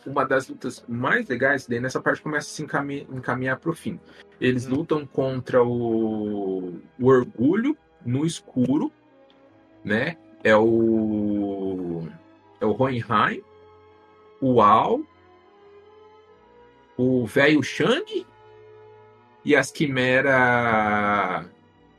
uma 0.06 0.26
das 0.26 0.48
lutas 0.50 0.84
mais 0.88 1.28
legais, 1.28 1.66
daí 1.66 1.80
nessa 1.80 2.02
parte 2.02 2.22
começa 2.22 2.48
a 2.48 2.52
se 2.52 2.62
encaminhar, 2.62 3.06
encaminhar 3.10 3.58
para 3.58 3.70
o 3.70 3.74
fim. 3.74 4.00
Eles 4.42 4.68
hum. 4.68 4.76
lutam 4.76 5.06
contra 5.06 5.64
o, 5.64 6.80
o 7.00 7.06
orgulho 7.06 7.78
no 8.06 8.26
escuro, 8.26 8.92
né? 9.84 10.18
É 10.44 10.56
o 10.56 12.06
é 12.60 12.66
o 12.66 12.76
Hohenheim, 12.78 13.42
o 14.42 14.62
Al, 14.62 15.02
o 16.98 17.26
velho 17.26 17.64
Shang 17.64 18.26
e 19.46 19.56
as 19.56 19.72
Quimera 19.72 21.46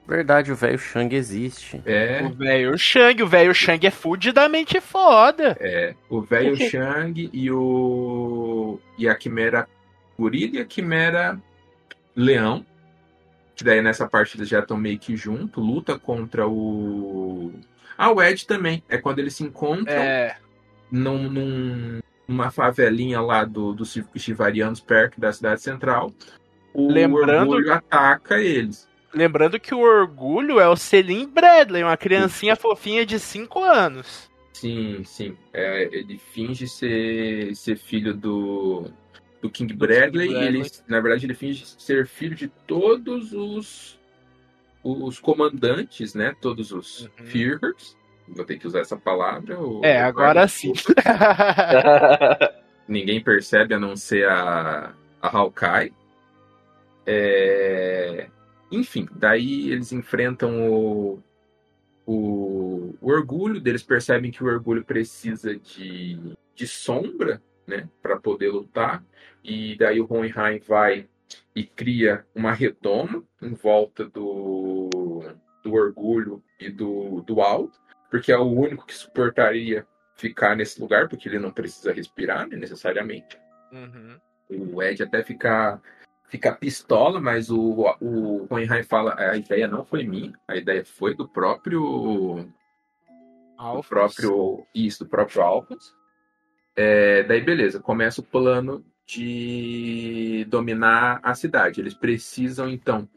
Verdade, 0.07 0.53
o 0.53 0.57
velho 0.57 0.79
Shang 0.79 1.15
existe. 1.15 1.83
É. 1.87 2.23
O 2.23 2.31
velho 2.31 2.77
Shang, 2.77 3.23
o 3.23 3.27
velho 3.27 3.55
Shang 3.55 3.87
é 3.87 3.91
fudidamente 3.91 4.81
foda. 4.81 5.57
É, 5.59 5.95
o 6.11 6.21
velho 6.21 6.55
Shang 6.57 7.31
e 7.33 7.51
o 7.51 8.79
e 8.99 9.09
a 9.09 9.15
Quimera 9.15 9.67
Gorila 10.19 10.59
e 10.59 10.61
a 10.61 10.65
Quimera 10.65 11.41
Leão. 12.15 12.65
Que 13.57 13.65
daí 13.65 13.81
nessa 13.81 14.07
parte 14.07 14.37
eles 14.37 14.49
já 14.49 14.59
estão 14.59 14.77
meio 14.77 14.99
que 14.99 15.17
junto, 15.17 15.61
luta 15.61 15.99
contra 15.99 16.47
o 16.47 17.53
Ah, 17.97 18.13
o 18.13 18.23
Ed 18.23 18.47
também. 18.47 18.83
É 18.89 18.99
quando 18.99 19.21
eles 19.21 19.35
se 19.35 19.43
encontram 19.43 19.97
é. 19.97 20.37
num, 20.91 21.31
num, 21.31 22.01
numa 22.29 22.51
favelinha 22.51 23.23
lá 23.23 23.45
do, 23.45 23.73
dos 23.73 23.99
Chivarianos 24.17 24.81
perto 24.81 25.19
da 25.19 25.33
cidade 25.33 25.63
central. 25.63 26.13
O 26.75 26.93
Lembrando... 26.93 27.53
orgulho 27.53 27.73
ataca 27.73 28.39
eles. 28.39 28.87
Lembrando 29.15 29.61
que 29.61 29.75
o 29.75 29.81
orgulho 29.81 30.59
é 30.59 30.69
o 30.69 30.77
Selim 30.77 31.29
Bradley, 31.29 31.83
uma 31.83 31.97
criancinha 31.97 32.57
fofinha 32.57 33.07
de 33.07 33.19
5 33.19 33.63
anos. 33.63 34.31
Sim, 34.53 35.03
sim. 35.05 35.37
É, 35.53 35.89
ele 35.93 36.19
finge 36.19 36.67
ser, 36.67 37.55
ser 37.55 37.77
filho 37.77 38.15
do, 38.15 38.91
do 39.41 39.51
King 39.51 39.73
Bradley, 39.75 40.29
King 40.29 40.41
Bradley. 40.41 40.61
Ele, 40.63 40.71
na 40.89 41.01
verdade, 41.01 41.27
ele 41.27 41.35
finge 41.35 41.65
ser 41.67 42.07
filho 42.07 42.35
de 42.35 42.49
todos 42.67 43.33
os, 43.33 43.99
os 44.83 45.19
comandantes, 45.19 46.15
né? 46.15 46.35
Todos 46.41 46.73
os 46.73 47.03
uhum. 47.03 47.27
Führers. 47.27 47.97
Vou 48.27 48.45
ter 48.45 48.59
que 48.59 48.67
usar 48.67 48.81
essa 48.81 48.97
palavra. 48.97 49.59
é, 49.83 50.01
agora 50.01 50.49
sim. 50.49 50.73
Ninguém 52.89 53.23
percebe 53.23 53.75
a 53.75 53.79
não 53.79 53.97
ser 53.97 54.29
a, 54.29 54.95
a 55.21 55.37
Hawkeye. 55.37 55.93
É... 57.07 58.29
Enfim, 58.71 59.09
daí 59.13 59.71
eles 59.71 59.93
enfrentam 59.93 60.71
o, 60.71 61.23
o, 62.07 62.95
o 63.01 63.11
orgulho, 63.11 63.63
eles 63.65 63.83
percebem 63.83 64.31
que 64.31 64.43
o 64.43 64.47
orgulho 64.47 64.85
precisa 64.85 65.55
de, 65.57 66.19
de 66.55 66.67
sombra, 66.67 67.43
né, 67.67 67.89
para 68.03 68.19
poder 68.19 68.51
lutar. 68.51 69.03
E 69.43 69.77
daí 69.77 70.01
o 70.01 70.07
Hohenheim 70.11 70.59
vai 70.59 71.09
e 71.55 71.65
cria 71.65 72.27
uma 72.35 72.53
redoma 72.53 73.23
em 73.41 73.55
volta 73.55 74.05
do, 74.05 74.91
do 75.63 75.73
orgulho 75.73 76.43
e 76.61 76.69
do, 76.69 77.23
do 77.23 77.41
alto, 77.41 77.79
porque 78.11 78.33
é 78.33 78.39
o 78.39 78.51
único 78.51 78.87
que 78.87 78.95
suportaria 78.95 79.87
ficar 80.17 80.57
nesse 80.57 80.81
lugar, 80.81 81.09
porque 81.09 81.29
ele 81.29 81.39
não 81.39 81.51
precisa 81.51 81.93
respirar 81.93 82.47
né, 82.47 82.57
necessariamente. 82.57 83.39
Uhum. 83.73 84.21
O 84.49 84.83
Ed 84.83 85.03
até 85.03 85.23
ficar 85.23 85.81
fica 86.29 86.53
pistola, 86.53 87.21
mas 87.21 87.51
o, 87.51 87.87
o 88.01 88.47
Hohenheim 88.51 88.83
fala 88.83 89.15
a 89.19 89.37
ideia 89.37 89.69
não 89.69 89.85
foi 89.85 90.05
minha, 90.05 90.33
a 90.49 90.57
ideia 90.57 90.85
foi 90.85 91.15
do 91.15 91.29
próprio 91.29 92.47
do 93.57 93.83
próprio 93.89 94.67
isso, 94.75 95.05
do 95.05 95.11
próprio 95.11 95.43
Alphonse. 95.43 95.93
É, 96.77 97.23
daí 97.23 97.41
beleza, 97.41 97.81
começa 97.81 98.21
o 98.21 98.25
plano 98.25 98.85
de 99.07 100.47
dominar 100.49 101.21
a 101.23 101.35
cidade. 101.35 101.81
Eles 101.81 101.95
precisam 101.95 102.69
então 102.69 103.09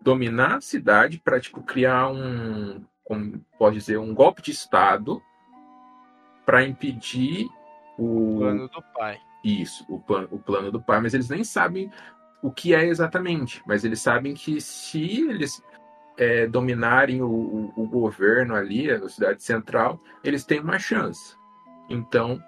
dominar 0.00 0.56
a 0.56 0.60
cidade 0.60 1.18
para 1.18 1.40
tipo 1.40 1.62
criar 1.62 2.08
um, 2.08 2.84
como 3.04 3.44
pode 3.58 3.76
dizer, 3.76 3.98
um 3.98 4.14
golpe 4.14 4.42
de 4.42 4.50
estado 4.50 5.22
para 6.46 6.64
impedir 6.64 7.46
o... 7.98 8.36
o 8.36 8.38
plano 8.38 8.68
do 8.68 8.82
pai. 8.94 9.20
Isso, 9.44 9.84
o, 9.88 9.98
plan, 9.98 10.28
o 10.30 10.38
plano 10.38 10.70
do 10.70 10.80
pai, 10.80 11.00
mas 11.00 11.14
eles 11.14 11.28
nem 11.28 11.42
sabem 11.42 11.90
o 12.42 12.50
que 12.50 12.74
é 12.74 12.84
exatamente, 12.84 13.62
mas 13.66 13.84
eles 13.84 14.00
sabem 14.00 14.34
que 14.34 14.60
se 14.60 15.28
eles 15.28 15.62
é, 16.18 16.46
dominarem 16.46 17.22
o, 17.22 17.28
o, 17.28 17.72
o, 17.76 17.86
governo 17.86 18.54
ali, 18.54 18.90
a 18.90 19.08
cidade 19.08 19.42
central, 19.42 20.00
eles 20.24 20.44
têm 20.44 20.60
uma 20.60 20.78
chance. 20.78 21.36
Então 21.88 22.42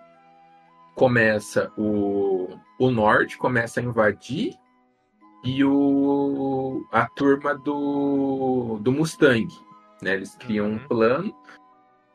começa 0.95 1.73
o, 1.77 2.57
o 2.79 2.91
norte 2.91 3.37
começa 3.37 3.81
a 3.81 3.83
invadir 3.83 4.55
e 5.45 5.65
o 5.65 6.87
a 6.93 7.07
turma 7.07 7.55
do, 7.55 8.79
do 8.81 8.93
Mustang. 8.93 9.49
Né? 10.03 10.15
Eles 10.15 10.35
criam 10.37 10.67
um 10.67 10.73
Uhum. 10.73 10.89
plano, 10.89 11.35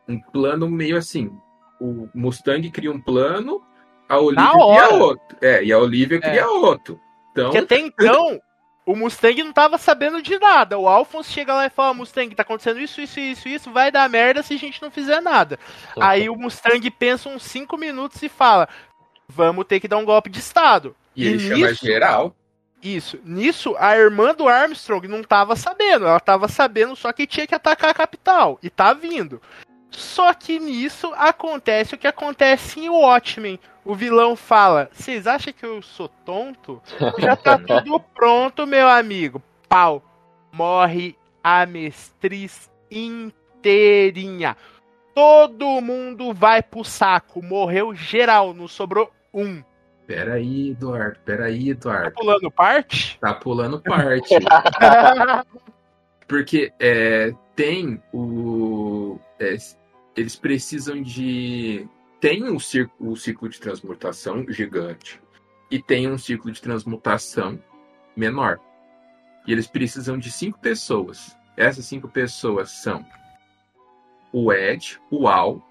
um 0.07 0.19
plano 0.19 0.69
meio 0.69 0.97
assim. 0.97 1.31
O 1.79 2.09
Mustang 2.13 2.69
cria 2.71 2.91
um 2.91 2.99
plano, 2.99 3.61
a 4.07 4.19
Olivia 4.19 4.49
cria 4.51 4.89
outro. 4.95 5.37
É, 5.41 5.63
e 5.63 5.71
a 5.71 5.79
Olivia 5.79 6.17
É. 6.17 6.21
cria 6.21 6.47
outro. 6.49 6.99
Então, 7.39 7.51
Porque 7.51 7.57
até 7.57 7.79
então, 7.79 8.39
o 8.85 8.95
Mustang 8.95 9.43
não 9.43 9.53
tava 9.53 9.77
sabendo 9.77 10.21
de 10.21 10.37
nada. 10.39 10.77
O 10.77 10.87
Alphonse 10.87 11.31
chega 11.31 11.53
lá 11.53 11.65
e 11.65 11.69
fala: 11.69 11.93
Mustang, 11.93 12.33
tá 12.35 12.43
acontecendo 12.43 12.79
isso, 12.79 12.99
isso, 13.01 13.19
isso, 13.19 13.47
isso, 13.47 13.71
vai 13.71 13.91
dar 13.91 14.09
merda 14.09 14.41
se 14.43 14.53
a 14.53 14.57
gente 14.57 14.81
não 14.81 14.89
fizer 14.89 15.21
nada. 15.21 15.59
Aí 15.99 16.29
o 16.29 16.35
Mustang 16.35 16.89
pensa 16.91 17.29
uns 17.29 17.43
5 17.43 17.77
minutos 17.77 18.21
e 18.23 18.29
fala: 18.29 18.67
Vamos 19.27 19.65
ter 19.65 19.79
que 19.79 19.87
dar 19.87 19.97
um 19.97 20.05
golpe 20.05 20.29
de 20.29 20.39
Estado. 20.39 20.95
e 21.15 21.25
ele 21.27 21.39
chama 21.39 21.67
nisso- 21.69 21.85
geral. 21.85 22.35
Isso. 22.81 23.19
Nisso, 23.25 23.75
a 23.77 23.97
irmã 23.97 24.33
do 24.33 24.47
Armstrong 24.47 25.05
não 25.05 25.21
tava 25.21 25.53
sabendo. 25.55 26.07
Ela 26.07 26.19
tava 26.19 26.47
sabendo 26.47 26.95
só 26.95 27.11
que 27.11 27.27
tinha 27.27 27.45
que 27.45 27.53
atacar 27.53 27.89
a 27.91 27.93
capital. 27.93 28.57
E 28.63 28.69
tá 28.69 28.93
vindo. 28.93 29.41
Só 29.91 30.33
que 30.33 30.59
nisso 30.59 31.11
acontece 31.15 31.95
o 31.95 31.97
que 31.97 32.07
acontece 32.07 32.79
em 32.79 32.89
Watchmen. 32.89 33.59
O 33.83 33.95
vilão 33.95 34.35
fala: 34.35 34.89
Vocês 34.91 35.25
acham 35.25 35.51
que 35.53 35.65
eu 35.65 35.81
sou 35.81 36.07
tonto? 36.07 36.81
Já 37.19 37.35
tá 37.35 37.57
tudo 37.57 37.99
pronto, 37.99 38.67
meu 38.67 38.87
amigo. 38.87 39.41
Pau. 39.67 40.03
Morre 40.51 41.15
a 41.43 41.65
mestriz 41.65 42.69
inteirinha. 42.91 44.55
Todo 45.13 45.81
mundo 45.81 46.33
vai 46.33 46.61
pro 46.61 46.83
saco. 46.83 47.41
Morreu 47.43 47.93
geral, 47.93 48.53
não 48.53 48.67
sobrou 48.67 49.11
um. 49.33 49.63
Peraí, 50.07 50.71
Eduardo, 50.71 51.19
peraí, 51.23 51.65
Tá 51.65 51.71
Eduardo. 51.71 52.11
pulando 52.13 52.51
parte? 52.51 53.17
Tá 53.19 53.33
pulando 53.33 53.79
parte. 53.81 54.35
Porque 56.27 56.71
é, 56.79 57.33
tem 57.55 58.01
o. 58.13 59.19
é, 59.39 59.55
eles 60.19 60.35
precisam 60.35 61.01
de. 61.01 61.87
Tem 62.19 62.43
um 62.43 62.59
ciclo, 62.59 63.11
o 63.11 63.15
ciclo 63.15 63.47
de 63.47 63.59
transmutação 63.59 64.45
gigante. 64.49 65.21
E 65.71 65.81
tem 65.81 66.09
um 66.09 66.17
ciclo 66.17 66.51
de 66.51 66.61
transmutação 66.61 67.61
menor. 68.17 68.59
E 69.47 69.51
eles 69.53 69.67
precisam 69.67 70.17
de 70.17 70.29
cinco 70.29 70.59
pessoas. 70.59 71.37
Essas 71.55 71.85
cinco 71.85 72.09
pessoas 72.09 72.71
são 72.71 73.05
o 74.33 74.51
Ed, 74.51 74.99
o 75.09 75.27
Al, 75.27 75.65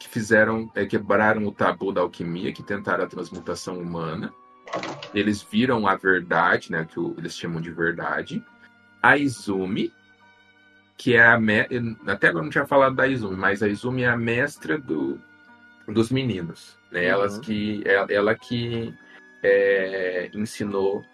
que 0.00 0.08
fizeram, 0.08 0.70
é, 0.74 0.86
quebraram 0.86 1.46
o 1.46 1.52
tabu 1.52 1.92
da 1.92 2.00
alquimia, 2.00 2.52
que 2.52 2.62
tentaram 2.62 3.04
a 3.04 3.08
transmutação 3.08 3.78
humana. 3.78 4.32
Eles 5.12 5.42
viram 5.42 5.86
a 5.86 5.94
verdade, 5.94 6.72
né, 6.72 6.86
que 6.86 6.98
eles 7.18 7.36
chamam 7.36 7.60
de 7.60 7.70
verdade. 7.70 8.42
A 9.02 9.16
Izumi, 9.18 9.92
que 10.98 11.14
é 11.14 11.24
a 11.24 11.38
me... 11.38 11.60
até 12.06 12.28
agora 12.28 12.42
não 12.44 12.50
tinha 12.50 12.66
falado 12.66 12.96
da 12.96 13.06
Izumi, 13.06 13.36
mas 13.36 13.62
a 13.62 13.68
Izumi 13.68 14.02
é 14.02 14.08
a 14.08 14.16
mestra 14.16 14.76
do, 14.76 15.18
dos 15.86 16.10
meninos, 16.10 16.76
né? 16.90 17.04
Elas 17.06 17.36
Uhum. 17.36 17.40
que 17.42 17.82
ela, 17.86 18.06
ela 18.12 18.34
que 18.34 18.92
é, 19.42 20.28
ensinou 20.34 21.04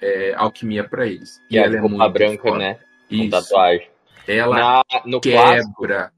é, 0.00 0.34
alquimia 0.36 0.84
para 0.86 1.06
eles. 1.06 1.42
Que 1.48 1.58
é 1.58 1.62
ela 1.64 1.78
a 1.78 1.80
roupa 1.80 2.08
branca, 2.10 2.42
foda. 2.42 2.58
né? 2.58 2.78
Com 3.08 3.14
Isso. 3.16 3.30
tatuagem. 3.30 3.88
Ela 4.28 4.56
Na, 4.58 4.82
no 5.06 5.20
clássico, 5.20 5.80
quebra 5.80 6.12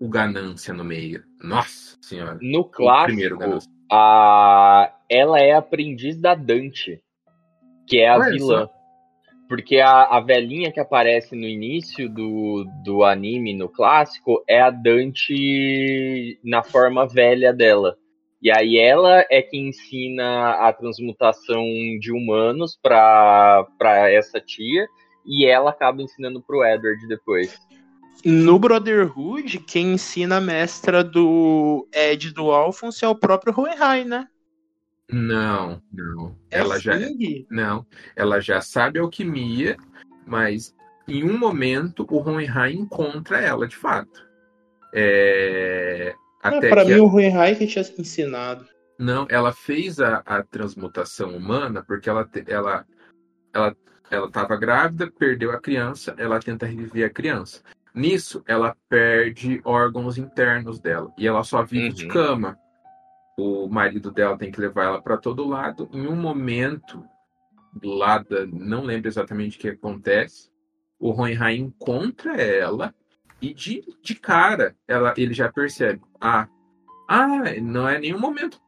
o 0.00 0.08
ganância 0.08 0.72
no 0.72 0.84
meio. 0.84 1.22
Nossa 1.42 1.98
senhora. 2.00 2.38
no 2.40 2.64
clássico 2.64 3.58
a, 3.90 4.94
ela 5.10 5.38
é 5.38 5.52
aprendiz 5.52 6.18
da 6.18 6.34
Dante, 6.34 7.02
que 7.86 7.98
é 7.98 8.08
a 8.08 8.16
Olha 8.16 8.30
vilã. 8.30 8.70
Porque 9.52 9.80
a, 9.80 10.04
a 10.04 10.18
velhinha 10.18 10.72
que 10.72 10.80
aparece 10.80 11.36
no 11.36 11.46
início 11.46 12.08
do, 12.08 12.64
do 12.82 13.04
anime, 13.04 13.52
no 13.52 13.68
clássico, 13.68 14.42
é 14.48 14.62
a 14.62 14.70
Dante 14.70 16.38
na 16.42 16.62
forma 16.62 17.06
velha 17.06 17.52
dela. 17.52 17.94
E 18.40 18.50
aí 18.50 18.78
ela 18.78 19.22
é 19.30 19.42
que 19.42 19.58
ensina 19.58 20.52
a 20.52 20.72
transmutação 20.72 21.62
de 22.00 22.10
humanos 22.10 22.78
pra 22.82 23.66
essa 24.10 24.40
tia, 24.40 24.86
e 25.26 25.44
ela 25.44 25.68
acaba 25.68 26.00
ensinando 26.00 26.40
pro 26.40 26.64
Edward 26.64 27.06
depois. 27.06 27.54
No 28.24 28.58
Brotherhood, 28.58 29.58
quem 29.58 29.92
ensina 29.92 30.38
a 30.38 30.40
mestra 30.40 31.04
do 31.04 31.86
Ed 31.92 32.32
do 32.32 32.50
Alphonse 32.50 33.04
é 33.04 33.08
o 33.08 33.14
próprio 33.14 33.52
Hohenheim, 33.54 34.06
né? 34.06 34.28
Não, 35.12 35.82
não. 35.92 36.36
É 36.50 36.58
Ela 36.58 36.78
já 36.78 36.94
não, 37.50 37.86
ela 38.16 38.40
já 38.40 38.60
sabe 38.62 38.98
alquimia, 38.98 39.76
mas 40.26 40.74
em 41.06 41.22
um 41.22 41.36
momento 41.38 42.06
o 42.10 42.16
Hohenheim 42.16 42.80
encontra 42.80 43.38
ela 43.40 43.68
de 43.68 43.76
fato. 43.76 44.26
É... 44.94 46.14
Ah, 46.42 46.48
Até 46.48 46.70
pra 46.70 46.84
que 46.84 46.94
mim, 46.94 47.00
o 47.00 47.12
Hohenheim 47.12 47.54
que 47.54 47.66
tinha 47.66 47.84
ensinado. 47.98 48.66
Não, 48.98 49.26
ela 49.28 49.52
fez 49.52 50.00
a, 50.00 50.22
a 50.24 50.42
transmutação 50.42 51.36
humana 51.36 51.84
porque 51.86 52.08
ela 52.08 52.28
ela 52.46 52.86
ela 53.52 53.76
ela 54.10 54.26
estava 54.26 54.56
grávida, 54.56 55.10
perdeu 55.10 55.50
a 55.52 55.60
criança, 55.60 56.14
ela 56.18 56.38
tenta 56.38 56.66
reviver 56.66 57.06
a 57.06 57.10
criança. 57.10 57.62
Nisso, 57.94 58.42
ela 58.46 58.76
perde 58.88 59.60
órgãos 59.64 60.18
internos 60.18 60.78
dela 60.78 61.12
e 61.16 61.26
ela 61.26 61.42
só 61.44 61.62
vive 61.62 61.92
de 61.92 62.04
Uhum. 62.04 62.10
cama. 62.10 62.58
O 63.42 63.68
marido 63.68 64.10
dela 64.12 64.38
tem 64.38 64.52
que 64.52 64.60
levar 64.60 64.84
ela 64.84 65.02
para 65.02 65.16
todo 65.16 65.48
lado. 65.48 65.88
Em 65.92 66.06
um 66.06 66.14
momento, 66.14 67.04
lá 67.82 68.18
da, 68.18 68.46
não 68.46 68.84
lembro 68.84 69.08
exatamente 69.08 69.56
o 69.56 69.60
que 69.60 69.68
acontece, 69.68 70.48
o 70.98 71.10
Hohenheim 71.10 71.62
encontra 71.62 72.40
ela 72.40 72.94
e 73.40 73.52
de, 73.52 73.82
de 74.00 74.14
cara 74.14 74.76
ela, 74.86 75.12
ele 75.16 75.34
já 75.34 75.50
percebe: 75.50 76.00
ah, 76.20 76.48
ah, 77.08 77.60
não 77.60 77.88
é 77.88 77.98
nenhum 77.98 78.20
momento 78.20 78.60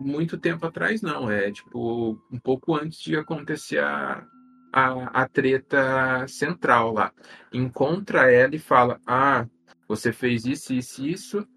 muito 0.00 0.36
tempo 0.36 0.66
atrás, 0.66 1.02
não. 1.02 1.30
É 1.30 1.52
tipo 1.52 2.18
um 2.32 2.38
pouco 2.38 2.74
antes 2.74 2.98
de 3.00 3.16
acontecer 3.16 3.78
a, 3.78 4.26
a, 4.72 5.22
a 5.22 5.28
treta 5.28 6.26
central 6.26 6.92
lá. 6.92 7.12
Encontra 7.52 8.30
ela 8.32 8.56
e 8.56 8.58
fala: 8.58 8.98
Ah, 9.06 9.46
você 9.86 10.12
fez 10.12 10.46
isso, 10.46 10.72
isso, 10.72 11.06
isso, 11.06 11.48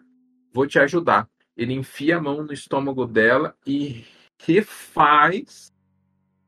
vou 0.53 0.67
te 0.67 0.77
ajudar. 0.77 1.27
Ele 1.55 1.73
enfia 1.73 2.17
a 2.17 2.21
mão 2.21 2.43
no 2.43 2.53
estômago 2.53 3.05
dela 3.05 3.55
e 3.65 4.05
refaz 4.45 5.73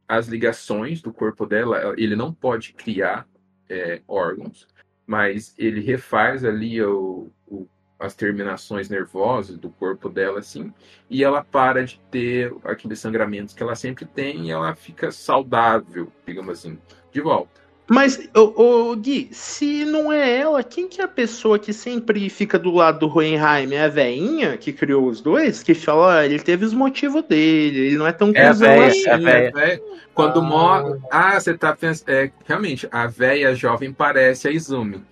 as 0.07 0.27
ligações 0.27 1.01
do 1.01 1.13
corpo 1.13 1.45
dela. 1.45 1.93
Ele 1.97 2.15
não 2.15 2.33
pode 2.33 2.73
criar 2.73 3.27
é, 3.69 4.01
órgãos, 4.07 4.67
mas 5.05 5.53
ele 5.57 5.81
refaz 5.81 6.43
ali 6.45 6.81
o, 6.81 7.29
o- 7.47 7.67
as 7.99 8.13
terminações 8.13 8.89
nervosas 8.89 9.57
do 9.57 9.69
corpo 9.69 10.09
dela, 10.09 10.39
assim, 10.39 10.73
e 11.09 11.23
ela 11.23 11.43
para 11.43 11.85
de 11.85 11.99
ter 12.11 12.53
aqueles 12.63 12.99
sangramentos 12.99 13.53
que 13.53 13.63
ela 13.63 13.75
sempre 13.75 14.05
tem 14.05 14.47
e 14.47 14.51
ela 14.51 14.75
fica 14.75 15.11
saudável, 15.11 16.11
digamos 16.25 16.59
assim, 16.59 16.77
de 17.11 17.21
volta. 17.21 17.64
Mas, 17.87 18.27
ô, 18.35 18.89
ô, 18.91 18.95
Gui, 18.95 19.29
se 19.31 19.85
não 19.85 20.11
é 20.11 20.39
ela, 20.39 20.63
quem 20.63 20.87
que 20.87 20.99
é 21.01 21.03
a 21.03 21.07
pessoa 21.07 21.59
que 21.59 21.71
sempre 21.71 22.27
fica 22.31 22.57
do 22.57 22.71
lado 22.71 22.99
do 23.07 23.15
Hohenheim? 23.15 23.73
É 23.75 23.83
a 23.83 23.87
veinha 23.87 24.57
que 24.57 24.73
criou 24.73 25.07
os 25.07 25.21
dois? 25.21 25.61
Que 25.61 25.75
fala, 25.75 26.07
ó, 26.17 26.21
ele 26.21 26.39
teve 26.39 26.65
os 26.65 26.73
motivos 26.73 27.21
dele, 27.23 27.79
ele 27.87 27.97
não 27.97 28.07
é 28.07 28.11
tão 28.11 28.31
É 28.33 28.47
cuzão 28.47 28.67
véia, 28.67 28.87
assim. 28.87 29.07
é 29.07 29.11
a 29.13 29.17
véia. 29.17 29.51
véia- 29.53 29.81
Quando 30.15 30.39
Ah. 30.39 30.43
morre. 30.43 30.99
Ah, 31.11 31.39
você 31.39 31.55
tá 31.57 31.75
pensando. 31.75 32.09
É, 32.09 32.31
realmente, 32.45 32.87
a 32.91 33.05
véia 33.05 33.53
jovem 33.53 33.93
parece 33.93 34.47
a 34.47 34.51
Izumi. 34.51 35.03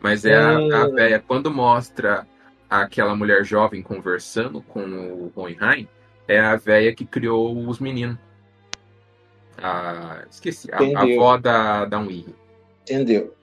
Mas 0.00 0.24
é 0.24 0.34
a, 0.36 0.56
a 0.56 0.86
Hum. 0.86 0.94
véia, 0.94 1.22
quando 1.24 1.50
mostra 1.50 2.26
aquela 2.68 3.14
mulher 3.14 3.44
jovem 3.44 3.82
conversando 3.82 4.60
com 4.62 4.80
o 4.80 5.32
Hohenheim, 5.36 5.86
é 6.26 6.40
a 6.40 6.56
véia 6.56 6.92
que 6.94 7.04
criou 7.04 7.56
os 7.68 7.78
meninos. 7.78 8.16
A, 9.62 10.24
esqueci, 10.30 10.70
a, 10.72 10.78
a 10.78 11.02
avó 11.02 11.36
da, 11.36 11.84
da 11.84 11.98
Unir. 11.98 12.26
Entendeu? 12.82 13.34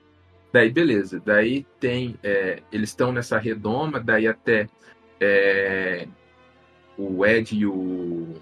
Daí, 0.52 0.70
beleza. 0.70 1.20
Daí 1.24 1.66
tem. 1.80 2.16
é, 2.22 2.62
eles 2.70 2.90
estão 2.90 3.12
nessa 3.12 3.38
redoma, 3.38 4.00
daí 4.00 4.26
até 4.28 4.68
é, 5.20 6.06
o 6.96 7.24
Ed 7.26 7.56
e 7.56 7.66
o, 7.66 8.34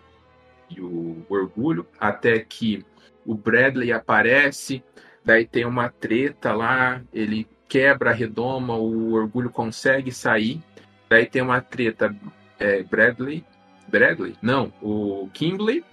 e 0.70 0.80
o 0.80 1.24
Orgulho, 1.28 1.86
até 1.98 2.38
que 2.40 2.84
o 3.24 3.34
Bradley 3.34 3.92
aparece, 3.92 4.82
daí 5.24 5.46
tem 5.46 5.64
uma 5.64 5.88
treta 5.88 6.52
lá, 6.52 7.02
ele 7.12 7.46
quebra 7.68 8.10
a 8.10 8.12
redoma, 8.12 8.76
o 8.76 9.12
Orgulho 9.12 9.50
consegue 9.50 10.12
sair, 10.12 10.60
daí 11.08 11.26
tem 11.26 11.40
uma 11.40 11.60
treta, 11.60 12.14
é, 12.58 12.82
Bradley, 12.82 13.44
Bradley? 13.88 14.36
Não, 14.42 14.72
o 14.82 15.28
Kimbley, 15.32 15.84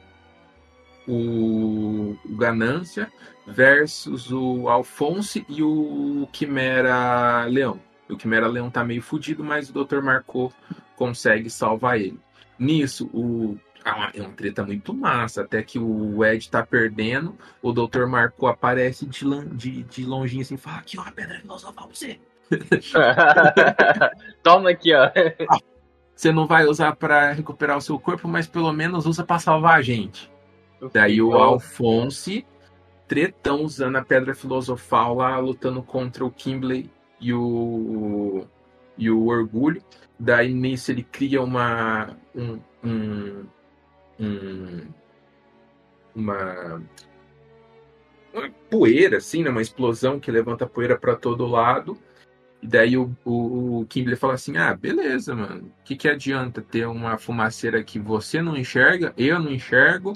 o, 1.10 2.18
Ganância 2.36 3.12
versus 3.48 4.32
o 4.32 4.70
Alphonse 4.70 5.46
e 5.50 5.64
o 5.64 6.28
Quimera 6.32 7.46
Leão. 7.46 7.80
O 8.10 8.16
Quimera 8.16 8.48
Leão 8.48 8.70
tá 8.70 8.84
meio 8.84 9.02
fudido, 9.02 9.44
mas 9.44 9.70
o 9.70 9.84
Dr. 9.84 10.02
Marco 10.02 10.54
consegue 10.96 11.50
salvar 11.50 12.00
ele. 12.00 12.20
Nisso, 12.58 13.10
o, 13.14 13.58
uma, 13.86 14.12
é 14.14 14.22
uma 14.22 14.32
treta 14.32 14.64
muito 14.64 14.94
massa. 14.94 15.42
Até 15.42 15.64
que 15.64 15.80
o 15.80 16.24
Ed 16.24 16.50
tá 16.50 16.66
perdendo, 16.66 17.38
o 17.62 17.72
Dr. 17.72 18.06
Marco 18.06 18.48
aparece 18.48 19.06
de, 19.06 19.26
de, 19.54 19.84
de 19.84 20.06
longinho 20.06 20.42
assim 20.42 20.56
e 20.56 20.58
fala: 20.58 20.78
Aqui, 20.78 20.98
ó, 21.00 21.02
a 21.04 21.12
pedra 21.12 21.40
filosofal 21.40 21.88
pra 21.88 21.96
você. 21.96 22.20
Toma 24.44 24.72
aqui, 24.72 24.94
ó. 24.94 25.10
Você 26.16 26.32
não 26.32 26.48
vai 26.48 26.66
usar 26.66 26.96
pra 26.96 27.32
recuperar 27.32 27.78
o 27.78 27.82
seu 27.82 27.98
corpo, 28.00 28.28
mas 28.28 28.48
pelo 28.48 28.74
menos 28.74 29.06
usa 29.06 29.24
pra 29.24 29.40
salvar 29.40 29.78
a 29.78 29.82
gente. 29.82 30.30
Daí 30.94 31.22
o 31.22 31.34
Alphonse, 31.34 32.46
tretão 33.08 33.64
usando 33.64 33.98
a 33.98 34.06
pedra 34.06 34.34
filosofal 34.36 35.16
lá, 35.16 35.38
lutando 35.40 35.82
contra 35.84 36.26
o 36.26 36.32
Kimbley 36.32 36.90
e 37.20 37.34
o, 37.34 38.46
e 38.98 39.10
o 39.10 39.28
Orgulho. 39.28 39.82
Daí 40.20 40.54
nisso 40.54 40.92
ele 40.92 41.04
cria 41.04 41.42
uma. 41.42 42.16
Um, 42.36 42.60
um, 42.84 43.46
um- 44.20 44.88
uma. 46.16 46.82
Uma 48.34 48.50
poeira, 48.70 49.18
assim, 49.18 49.44
né? 49.44 49.50
Uma 49.50 49.62
explosão 49.62 50.20
que 50.20 50.32
levanta 50.32 50.68
poeira 50.68 50.98
pra 50.98 51.16
todo 51.16 51.48
lado. 51.48 51.98
E 52.62 52.68
daí 52.68 52.98
o, 52.98 53.16
o, 53.26 53.82
o 53.82 53.88
fala 54.18 54.34
assim: 54.36 54.58
Ah, 54.58 54.76
beleza, 54.76 55.36
mano. 55.36 55.72
O 55.80 55.84
que, 55.84 55.96
que 55.96 56.08
adianta 56.10 56.62
ter 56.62 56.86
uma 56.88 57.18
fumaceira 57.18 57.84
que 57.84 58.00
você 58.00 58.42
não 58.42 58.58
enxerga, 58.58 59.14
eu 59.18 59.40
não 59.40 59.52
enxergo. 59.52 60.14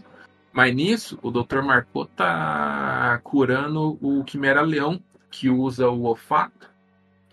Mas 0.54 0.74
nisso, 0.76 1.18
o 1.24 1.32
Dr. 1.32 1.64
Marco 1.64 2.06
tá 2.06 3.20
curando 3.24 3.98
o 4.00 4.24
Quimera 4.24 4.62
Leão, 4.62 5.04
que 5.32 5.50
usa 5.50 5.90
o 5.90 6.04
olfato 6.04 6.72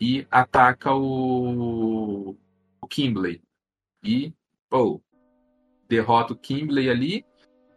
e 0.01 0.26
ataca 0.30 0.94
o, 0.94 2.34
o 2.80 2.86
Kimbley. 2.88 3.42
E, 4.02 4.32
pô, 4.70 5.02
derrota 5.86 6.32
o 6.32 6.36
Kimbley 6.36 6.88
ali. 6.88 7.26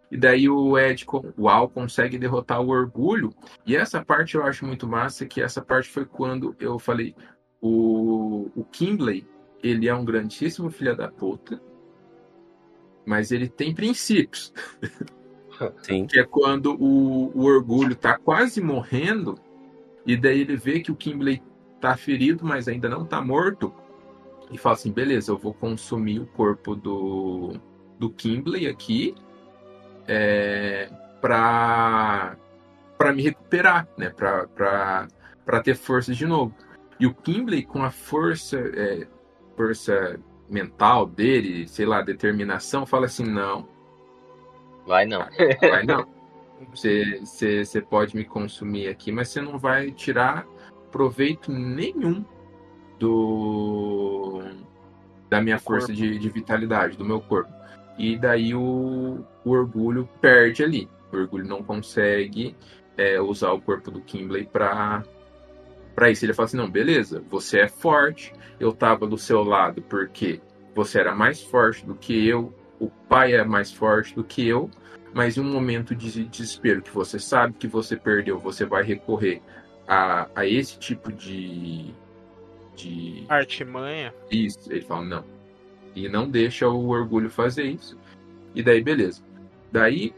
E 0.10 0.16
daí 0.16 0.48
o 0.48 0.78
Ed, 0.78 1.06
o 1.36 1.50
Al 1.50 1.68
consegue 1.68 2.18
derrotar 2.18 2.62
o 2.62 2.70
Orgulho. 2.70 3.34
E 3.66 3.76
essa 3.76 4.04
parte 4.06 4.36
eu 4.36 4.44
acho 4.46 4.66
muito 4.66 4.88
massa, 4.88 5.26
que 5.26 5.42
essa 5.42 5.62
parte 5.62 5.90
foi 5.90 6.06
quando 6.06 6.56
eu 6.58 6.80
falei, 6.80 7.14
o, 7.60 8.50
o 8.56 8.64
Kimbley, 8.72 9.28
ele 9.62 9.90
é 9.90 9.94
um 9.94 10.06
grandíssimo 10.06 10.70
filho 10.70 10.96
da 10.96 11.10
puta, 11.10 11.62
mas 13.06 13.32
ele 13.32 13.50
tem 13.50 13.74
princípios. 13.74 14.54
Sim. 15.82 16.06
Que 16.08 16.20
é 16.20 16.24
quando 16.24 16.76
o, 16.76 17.32
o 17.38 17.46
orgulho 17.46 17.96
tá 17.96 18.18
quase 18.18 18.62
morrendo, 18.62 19.36
e 20.06 20.18
daí 20.18 20.42
ele 20.42 20.56
vê 20.56 20.80
que 20.80 20.92
o 20.92 20.96
Kimbley 20.96 21.42
tá 21.80 21.96
ferido, 21.96 22.46
mas 22.46 22.68
ainda 22.68 22.90
não 22.90 23.06
tá 23.06 23.22
morto, 23.22 23.74
e 24.52 24.58
fala 24.58 24.76
assim: 24.76 24.92
beleza, 24.92 25.32
eu 25.32 25.38
vou 25.38 25.54
consumir 25.54 26.20
o 26.20 26.26
corpo 26.28 26.76
do, 26.76 27.54
do 27.98 28.10
Kimbley 28.10 28.68
aqui 28.68 29.16
é, 30.08 30.90
pra 31.20 32.38
me 33.14 33.22
recuperar, 33.22 33.88
né? 33.98 34.10
Pra 34.10 35.08
ter 35.64 35.76
força 35.76 36.14
de 36.14 36.26
novo. 36.26 36.54
E 37.00 37.08
o 37.08 37.14
Kimbley, 37.14 37.64
com 37.64 37.84
a 37.84 37.90
força, 37.90 38.58
é, 38.58 39.08
força 39.56 40.20
mental 40.50 41.06
dele, 41.06 41.68
sei 41.68 41.86
lá, 41.86 42.02
determinação, 42.02 42.86
fala 42.86 43.08
assim: 43.08 43.26
não, 43.26 43.68
Vai 44.86 45.06
não. 45.06 45.28
vai 45.62 45.84
não. 45.84 46.06
Você, 46.72 47.20
você, 47.20 47.66
você 47.66 47.82
pode 47.82 48.16
me 48.16 48.24
consumir 48.24 48.88
aqui, 48.88 49.12
mas 49.12 49.30
você 49.30 49.42
não 49.42 49.58
vai 49.58 49.92
tirar 49.92 50.46
proveito 50.92 51.52
nenhum 51.52 52.24
do 53.00 54.42
da 55.30 55.42
minha 55.42 55.58
força 55.58 55.92
de, 55.92 56.20
de 56.20 56.30
vitalidade, 56.30 56.96
do 56.96 57.04
meu 57.04 57.20
corpo. 57.20 57.52
E 57.98 58.18
daí 58.18 58.54
o, 58.54 59.26
o 59.44 59.50
orgulho 59.50 60.08
perde 60.22 60.64
ali. 60.64 60.88
O 61.12 61.18
orgulho 61.18 61.46
não 61.46 61.64
consegue 61.64 62.56
é, 62.96 63.20
usar 63.20 63.52
o 63.52 63.62
corpo 63.62 63.90
do 63.90 64.02
Kimbley 64.02 64.46
para 64.46 65.04
para 65.96 66.10
isso. 66.10 66.26
Ele 66.26 66.34
fala 66.34 66.46
assim: 66.46 66.58
não, 66.58 66.70
beleza, 66.70 67.24
você 67.30 67.62
é 67.62 67.68
forte, 67.68 68.34
eu 68.60 68.72
tava 68.72 69.08
do 69.08 69.18
seu 69.18 69.44
lado 69.44 69.82
porque 69.82 70.40
você 70.74 71.00
era 71.00 71.14
mais 71.14 71.42
forte 71.42 71.86
do 71.86 71.96
que 71.96 72.28
eu, 72.28 72.54
o 72.84 72.90
pai 73.08 73.34
é 73.34 73.44
mais 73.44 73.72
forte 73.72 74.14
do 74.14 74.24
que 74.24 74.48
eu, 74.48 74.70
mas 75.14 75.38
em 75.38 75.42
um 75.42 75.52
momento 75.52 75.96
de 75.96 76.26
desespero 76.26 76.82
que 76.82 76.92
você 76.92 77.20
sabe 77.20 77.54
que 77.54 77.68
você 77.68 77.96
perdeu, 77.96 78.38
você 78.38 78.66
vai 78.66 78.84
recorrer 78.84 79.42
a, 79.88 80.28
a 80.36 80.46
esse 80.46 80.78
tipo 80.78 81.12
de. 81.12 81.94
de 82.76 83.26
Artimanha. 83.30 84.14
isso. 84.30 84.72
Ele 84.72 84.82
fala, 84.82 85.06
não. 85.06 85.26
E 85.96 86.10
não 86.10 86.28
deixa 86.28 86.68
o 86.68 86.88
orgulho 86.88 87.30
fazer 87.30 87.64
isso. 87.64 87.98
E 88.56 88.64
daí, 88.64 88.84
beleza. 88.84 89.24
Daí, 89.72 90.14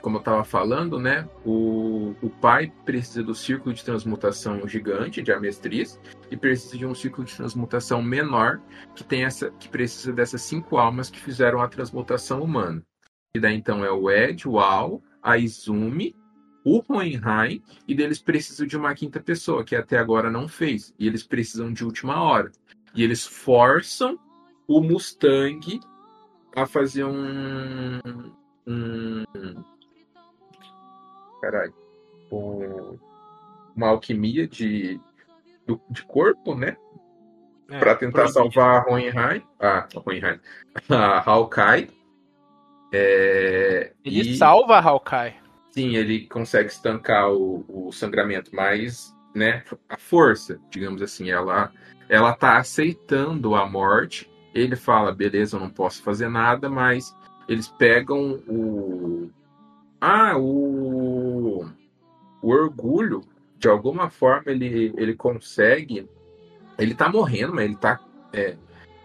como 0.00 0.18
eu 0.18 0.22
tava 0.22 0.44
falando, 0.44 0.98
né? 0.98 1.28
O, 1.44 2.14
o 2.22 2.30
pai 2.30 2.72
precisa 2.84 3.22
do 3.22 3.34
círculo 3.34 3.74
de 3.74 3.84
transmutação 3.84 4.66
gigante 4.66 5.22
de 5.22 5.32
Amestriz 5.32 6.00
e 6.30 6.36
precisa 6.36 6.78
de 6.78 6.86
um 6.86 6.94
círculo 6.94 7.26
de 7.26 7.36
transmutação 7.36 8.02
menor 8.02 8.60
que 8.94 9.04
tem 9.04 9.24
essa 9.24 9.50
que 9.52 9.68
precisa 9.68 10.12
dessas 10.12 10.42
cinco 10.42 10.78
almas 10.78 11.10
que 11.10 11.20
fizeram 11.20 11.60
a 11.60 11.68
transmutação 11.68 12.42
humana. 12.42 12.82
E 13.34 13.40
daí 13.40 13.56
então 13.56 13.84
é 13.84 13.90
o 13.90 14.10
Ed, 14.10 14.48
o 14.48 14.58
Al, 14.58 15.02
a 15.22 15.38
Izumi, 15.38 16.16
o 16.64 16.82
Hohenheim, 16.88 17.62
e 17.86 17.94
deles 17.94 18.20
precisam 18.20 18.66
de 18.66 18.76
uma 18.76 18.94
quinta 18.94 19.20
pessoa, 19.20 19.64
que 19.64 19.76
até 19.76 19.98
agora 19.98 20.30
não 20.30 20.48
fez. 20.48 20.94
E 20.98 21.06
eles 21.06 21.22
precisam 21.22 21.72
de 21.72 21.84
última 21.84 22.22
hora. 22.22 22.50
E 22.94 23.02
eles 23.02 23.24
forçam 23.24 24.18
o 24.66 24.80
Mustang 24.80 25.80
a 26.54 26.66
fazer 26.66 27.04
um. 27.04 28.00
um 28.66 29.24
caralho. 31.40 31.74
um- 32.32 32.98
uma 33.76 33.88
alquimia 33.88 34.46
de, 34.46 35.00
do- 35.66 35.80
de 35.90 36.02
corpo, 36.04 36.54
né? 36.54 36.76
É, 37.70 37.78
Pra 37.78 37.94
tentar 37.94 38.28
salvar 38.28 38.82
a 38.86 38.90
Hohenheim. 38.92 39.42
Ah, 39.58 39.86
a 39.94 40.00
Hohenheim. 40.04 40.38
A 40.90 41.18
Hawkeye. 41.30 41.88
É, 42.92 43.92
Ele 44.04 44.30
e- 44.32 44.36
salva 44.36 44.76
a 44.76 44.80
Hawkeye. 44.80 45.34
Sim, 45.70 45.94
ele 45.94 46.26
consegue 46.26 46.68
estancar 46.68 47.30
o, 47.32 47.64
o 47.68 47.92
sangramento, 47.92 48.50
mas, 48.54 49.14
né, 49.34 49.62
a 49.88 49.96
força, 49.96 50.60
digamos 50.68 51.00
assim, 51.00 51.30
ela, 51.30 51.72
ela 52.08 52.32
tá 52.34 52.56
aceitando 52.58 53.54
a 53.54 53.64
morte. 53.68 54.28
Ele 54.52 54.74
fala, 54.74 55.12
beleza, 55.12 55.56
eu 55.56 55.60
não 55.60 55.70
posso 55.70 56.02
fazer 56.02 56.28
nada, 56.28 56.68
mas 56.68 57.16
eles 57.48 57.68
pegam 57.68 58.32
o. 58.48 59.30
Ah, 60.00 60.36
o. 60.36 61.66
O 62.42 62.48
orgulho, 62.48 63.22
de 63.58 63.68
alguma 63.68 64.08
forma, 64.08 64.50
ele, 64.50 64.94
ele 64.96 65.14
consegue. 65.14 66.08
Ele 66.78 66.94
tá 66.94 67.08
morrendo, 67.08 67.54
mas 67.54 67.64
ele 67.64 67.76
tá. 67.76 68.00
É, 68.32 68.56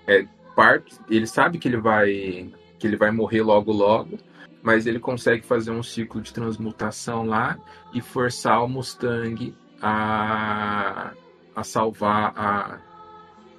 é 0.08 0.26
parte. 0.56 0.96
Ele 1.10 1.28
sabe 1.28 1.58
que 1.58 1.68
ele 1.68 1.78
vai. 1.78 2.50
Que 2.80 2.88
ele 2.88 2.96
vai 2.96 3.12
morrer 3.12 3.42
logo 3.42 3.72
logo 3.72 4.18
mas 4.66 4.88
ele 4.88 5.00
consegue 5.00 5.46
fazer 5.46 5.70
um 5.70 5.84
ciclo 5.84 6.20
de 6.20 6.34
transmutação 6.34 7.24
lá 7.24 7.56
e 7.94 8.02
forçar 8.02 8.64
o 8.64 8.68
Mustang 8.68 9.56
a, 9.80 11.12
a 11.56 11.64
salvar 11.64 12.34
a, 12.36 12.80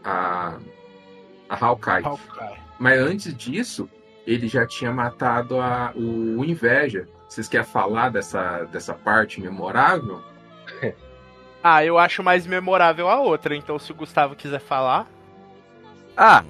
a, 0.02 0.58
a 1.48 1.64
Hawkeye. 1.64 2.04
Hawkeye. 2.04 2.58
Mas 2.80 3.00
antes 3.00 3.32
disso, 3.36 3.88
ele 4.26 4.48
já 4.48 4.66
tinha 4.66 4.90
matado 4.90 5.60
a, 5.60 5.92
o, 5.94 6.40
o 6.40 6.44
Inveja. 6.44 7.08
Vocês 7.28 7.48
querem 7.48 7.66
falar 7.66 8.10
dessa, 8.10 8.64
dessa 8.64 8.94
parte 8.94 9.40
memorável? 9.40 10.22
Ah, 11.68 11.84
eu 11.84 11.98
acho 11.98 12.22
mais 12.22 12.46
memorável 12.46 13.08
a 13.08 13.18
outra, 13.18 13.56
então 13.56 13.76
se 13.76 13.90
o 13.90 13.94
Gustavo 13.94 14.36
quiser 14.36 14.60
falar. 14.60 15.10
Ah, 16.16 16.44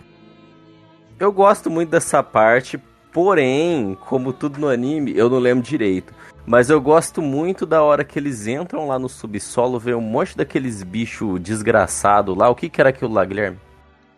eu 1.18 1.32
gosto 1.32 1.70
muito 1.70 1.88
dessa 1.88 2.22
parte, 2.22 2.76
porém, 3.10 3.96
como 4.06 4.30
tudo 4.30 4.60
no 4.60 4.68
anime, 4.68 5.16
eu 5.16 5.30
não 5.30 5.38
lembro 5.38 5.64
direito. 5.64 6.12
Mas 6.44 6.68
eu 6.68 6.78
gosto 6.82 7.22
muito 7.22 7.64
da 7.64 7.82
hora 7.82 8.04
que 8.04 8.18
eles 8.18 8.46
entram 8.46 8.86
lá 8.86 8.98
no 8.98 9.08
subsolo, 9.08 9.80
vê 9.80 9.94
um 9.94 10.02
monte 10.02 10.36
daqueles 10.36 10.82
bichos 10.82 11.40
desgraçados 11.40 12.36
lá. 12.36 12.50
O 12.50 12.54
que, 12.54 12.68
que 12.68 12.78
era 12.78 12.90
aquilo 12.90 13.14
lá, 13.14 13.24
Guilherme? 13.24 13.58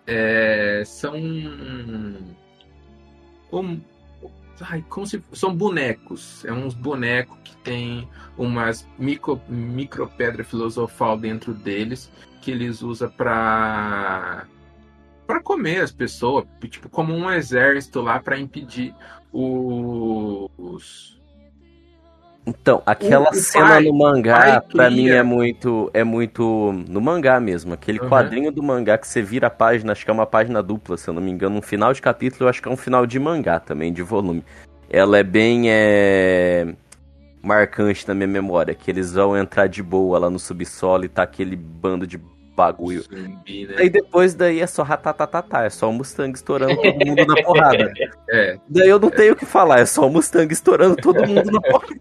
É, 0.05 0.83
são. 0.85 1.15
Um, 3.53 3.81
ai, 4.61 4.85
como 4.89 5.07
se, 5.07 5.23
são 5.33 5.55
bonecos. 5.55 6.45
É 6.45 6.53
uns 6.53 6.75
bonecos 6.75 7.39
que 7.45 7.57
tem 7.59 8.09
umas 8.37 8.87
micro, 8.99 9.41
micro 9.49 10.09
pedra 10.09 10.45
filosofal 10.45 11.17
dentro 11.19 11.55
deles 11.55 12.11
que 12.41 12.51
eles 12.51 12.83
usam 12.83 13.11
para 13.11 14.47
para 15.27 15.43
comer 15.43 15.83
as 15.83 15.93
pessoas, 15.93 16.47
tipo 16.71 16.89
como 16.89 17.15
um 17.15 17.31
exército 17.31 18.01
lá 18.01 18.19
para 18.19 18.39
impedir 18.39 18.95
os 19.31 21.18
Então, 22.49 22.83
aquela 22.87 23.29
O- 23.29 23.33
o 23.33 23.35
cena 23.35 23.67
pai- 23.69 23.85
no 23.85 23.93
mangá, 23.99 24.39
pai 24.39 24.61
pra 24.73 24.91
mim, 24.91 25.09
é 25.11 25.23
muito. 25.23 25.91
É 25.93 26.03
muito. 26.03 26.73
No 26.89 27.01
mangá 27.01 27.39
mesmo. 27.39 27.75
Aquele 27.75 28.01
Uhum. 28.01 28.09
quadrinho 28.09 28.51
do 28.51 28.63
mangá 28.63 28.97
que 28.97 29.07
você 29.07 29.21
vira 29.21 29.49
a 29.49 29.51
página, 29.51 29.93
acho 29.93 30.05
que 30.05 30.11
é 30.11 30.15
uma 30.15 30.25
página 30.27 30.63
dupla, 30.63 30.97
se 30.97 31.09
eu 31.09 31.13
não 31.15 31.21
me 31.21 31.31
engano. 31.31 31.57
Um 31.57 31.63
final 31.63 31.93
de 31.93 32.01
capítulo, 32.01 32.45
eu 32.45 32.49
acho 32.49 32.63
que 32.63 32.69
é 32.69 32.71
um 32.73 32.77
final 32.77 33.05
de 33.07 33.19
mangá 33.19 33.61
também, 33.61 33.93
de 33.93 34.03
volume. 34.03 34.43
Ela 34.89 35.19
é 35.19 35.23
bem. 35.23 35.65
É... 35.67 36.67
Marcante 37.43 38.07
na 38.09 38.15
minha 38.15 38.27
memória. 38.27 38.75
Que 38.75 38.91
eles 38.91 39.13
vão 39.13 39.37
entrar 39.37 39.67
de 39.69 39.83
boa 39.83 40.19
lá 40.19 40.31
no 40.31 40.39
subsolo 40.39 41.05
e 41.05 41.09
tá 41.09 41.23
aquele 41.23 41.55
bando 41.55 42.07
de 42.07 42.19
bagulho. 42.59 43.01
Zumbi, 43.03 43.67
né? 43.67 43.77
Aí 43.79 43.89
depois 43.89 44.35
daí 44.35 44.61
é 44.61 44.67
só 44.67 44.83
ratatatata, 44.83 45.63
é 45.65 45.71
só 45.71 45.89
o 45.89 45.93
Mustang 45.93 46.35
estourando 46.35 46.75
todo 46.77 47.07
mundo 47.07 47.25
na 47.27 47.35
porrada. 47.45 47.93
É. 48.29 48.59
Daí 48.69 48.89
eu 48.89 48.99
não 48.99 49.11
tenho 49.11 49.33
o 49.35 49.37
que 49.37 49.47
falar, 49.47 49.79
é 49.79 49.87
só 49.87 50.07
o 50.07 50.11
Mustang 50.11 50.53
estourando 50.53 50.97
todo 50.97 51.25
mundo 51.27 51.51
na 51.53 51.61
porrada. 51.71 51.95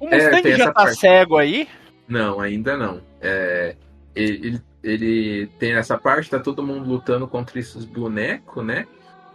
O 0.00 0.06
É, 0.08 0.14
Mustang 0.16 0.42
tem 0.42 0.56
já 0.56 0.66
tá 0.66 0.72
parte. 0.72 1.00
cego 1.00 1.36
aí? 1.36 1.66
Não, 2.06 2.40
ainda 2.40 2.76
não. 2.76 3.00
É, 3.20 3.74
ele, 4.14 4.46
ele, 4.46 4.60
ele 4.84 5.46
tem 5.58 5.72
essa 5.74 5.98
parte, 5.98 6.30
tá 6.30 6.38
todo 6.38 6.62
mundo 6.62 6.88
lutando 6.88 7.26
contra 7.26 7.58
esses 7.58 7.84
bonecos, 7.84 8.64
né? 8.64 8.86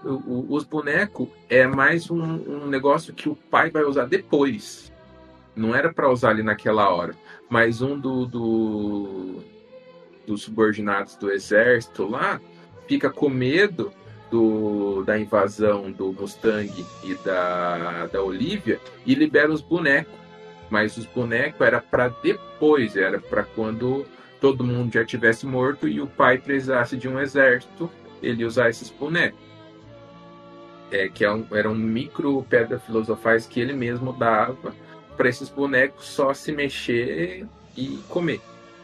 O- 0.06 0.10
o- 0.10 0.46
os 0.56 0.64
bonecos 0.64 1.28
é 1.50 1.68
mais 1.68 2.10
um, 2.10 2.22
um 2.22 2.68
negócio 2.68 3.14
que 3.14 3.28
o 3.30 3.36
pai 3.36 3.70
vai 3.70 3.84
usar 3.84 4.06
depois. 4.06 4.92
Não 5.56 5.76
era 5.76 5.94
pra 5.94 6.10
usar 6.10 6.30
ali 6.32 6.42
naquela 6.44 6.90
hora. 6.90 7.14
Mas 7.50 7.82
um 7.82 8.00
do, 8.00 8.26
do- 8.26 9.44
dos 10.26 10.44
subordinados 10.44 11.16
do 11.16 11.32
exército 11.32 12.08
lá 12.08 12.40
fica 12.88 13.10
com 13.10 13.30
medo 13.30 13.92
do, 14.32 15.04
da 15.04 15.18
invasão 15.18 15.92
do 15.92 16.12
Mustang 16.14 16.86
e 17.04 17.16
da, 17.26 18.08
da 18.08 18.22
Olivia 18.22 18.80
e 19.06 19.14
libera 19.16 19.52
os 19.52 19.62
bonecos 19.62 20.24
mas 20.74 20.98
os 20.98 21.06
bonecos 21.06 21.62
era 21.62 21.80
para 21.80 22.08
depois, 22.08 22.96
era 22.96 23.20
para 23.20 23.44
quando 23.44 24.08
todo 24.42 24.64
mundo 24.64 24.92
já 24.92 25.06
tivesse 25.06 25.46
morto 25.46 25.88
e 25.88 26.02
o 26.02 26.08
pai 26.08 26.40
precisasse 26.40 26.98
de 26.98 27.08
um 27.08 27.20
exército, 27.20 27.88
ele 28.24 28.44
usar 28.44 28.72
esses 28.72 28.90
bonecos. 28.90 29.40
É, 30.92 31.08
que 31.10 31.24
é 31.24 31.30
era 31.52 31.70
um 31.70 31.76
micro 31.76 32.44
pedra 32.50 32.80
filosofais 32.80 33.46
que 33.46 33.60
ele 33.60 33.74
mesmo 33.74 34.14
dava 34.14 34.74
para 35.16 35.30
esses 35.30 35.48
bonecos 35.48 36.08
só 36.08 36.34
se 36.34 36.52
mexer 36.52 37.46
e 37.78 38.00
comer, 38.10 38.42